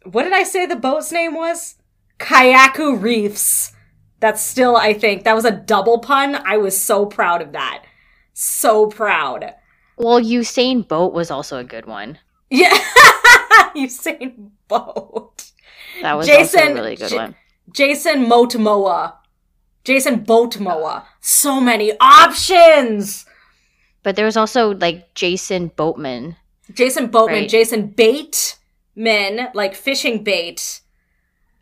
What 0.03 0.23
did 0.23 0.33
I 0.33 0.43
say 0.43 0.65
the 0.65 0.75
boat's 0.75 1.11
name 1.11 1.35
was? 1.35 1.75
Kayaku 2.19 3.01
Reefs. 3.01 3.73
That's 4.19 4.41
still, 4.41 4.75
I 4.77 4.93
think, 4.93 5.23
that 5.23 5.35
was 5.35 5.45
a 5.45 5.51
double 5.51 5.99
pun. 5.99 6.35
I 6.35 6.57
was 6.57 6.79
so 6.79 7.05
proud 7.05 7.41
of 7.41 7.53
that. 7.53 7.83
So 8.33 8.87
proud. 8.87 9.55
Well, 9.97 10.21
Usain 10.21 10.87
Boat 10.87 11.13
was 11.13 11.31
also 11.31 11.57
a 11.57 11.63
good 11.63 11.85
one. 11.85 12.19
Yeah. 12.49 12.73
Usain 13.75 14.51
Boat. 14.67 15.51
That 16.01 16.13
was 16.13 16.29
also 16.29 16.37
Jason- 16.57 16.71
a 16.71 16.73
really 16.75 16.95
good 16.95 17.09
J- 17.09 17.15
one. 17.17 17.35
Jason 17.73 18.25
Motomoa. 18.25 19.13
Jason 19.83 20.23
Boatmoa. 20.25 21.05
So 21.21 21.59
many 21.59 21.93
options. 21.99 23.25
But 24.03 24.15
there 24.15 24.25
was 24.25 24.37
also 24.37 24.75
like 24.75 25.13
Jason 25.15 25.71
Boatman. 25.75 26.35
Jason 26.73 27.07
Boatman, 27.07 27.41
Right. 27.41 27.49
Jason 27.49 27.87
Bateman, 28.95 29.49
like 29.53 29.75
fishing 29.75 30.23
bait. 30.23 30.81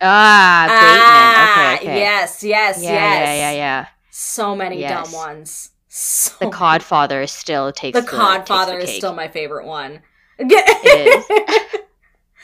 Ah, 0.01 0.68
Ah. 0.69 1.73
Okay, 1.76 1.85
okay. 1.89 1.99
Yes, 1.99 2.43
yes, 2.43 2.81
Yeah, 2.81 2.91
yes. 2.93 3.27
yeah, 3.27 3.34
yeah, 3.35 3.51
yeah. 3.51 3.85
So 4.11 4.56
many 4.56 4.80
Yes. 4.80 5.11
dumb 5.11 5.14
ones. 5.14 5.72
So 5.88 6.34
The 6.39 6.45
Codfather 6.51 7.27
still 7.27 7.72
takes 7.72 7.99
The 7.99 8.06
the, 8.06 8.11
Codfather 8.11 8.80
takes 8.80 8.91
is 8.91 8.97
still 8.97 9.14
my 9.15 9.27
favorite 9.27 9.65
one. 9.65 10.01
It 10.38 11.26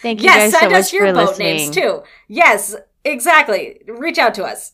Thank 0.01 0.19
you 0.19 0.25
yes, 0.25 0.35
guys 0.35 0.53
so 0.53 0.59
send 0.59 0.71
much 0.73 0.79
us 0.81 0.93
your 0.93 1.07
for 1.07 1.13
boat 1.13 1.29
listening. 1.29 1.55
names 1.55 1.75
too. 1.75 2.03
Yes, 2.27 2.75
exactly. 3.03 3.81
Reach 3.87 4.17
out 4.17 4.33
to 4.35 4.43
us. 4.43 4.73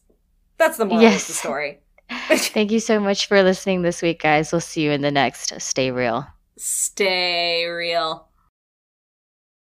That's 0.57 0.77
the 0.77 0.85
moral 0.85 1.03
Yes. 1.03 1.21
of 1.23 1.27
the 1.27 1.33
story. 1.33 1.79
Thank 2.29 2.71
you 2.71 2.79
so 2.79 2.99
much 2.99 3.27
for 3.27 3.41
listening 3.43 3.83
this 3.83 4.01
week, 4.01 4.21
guys. 4.21 4.51
We'll 4.51 4.59
see 4.61 4.81
you 4.81 4.91
in 4.91 5.01
the 5.01 5.11
next 5.11 5.59
Stay 5.61 5.91
Real. 5.91 6.27
Stay 6.57 7.65
real. 7.65 8.27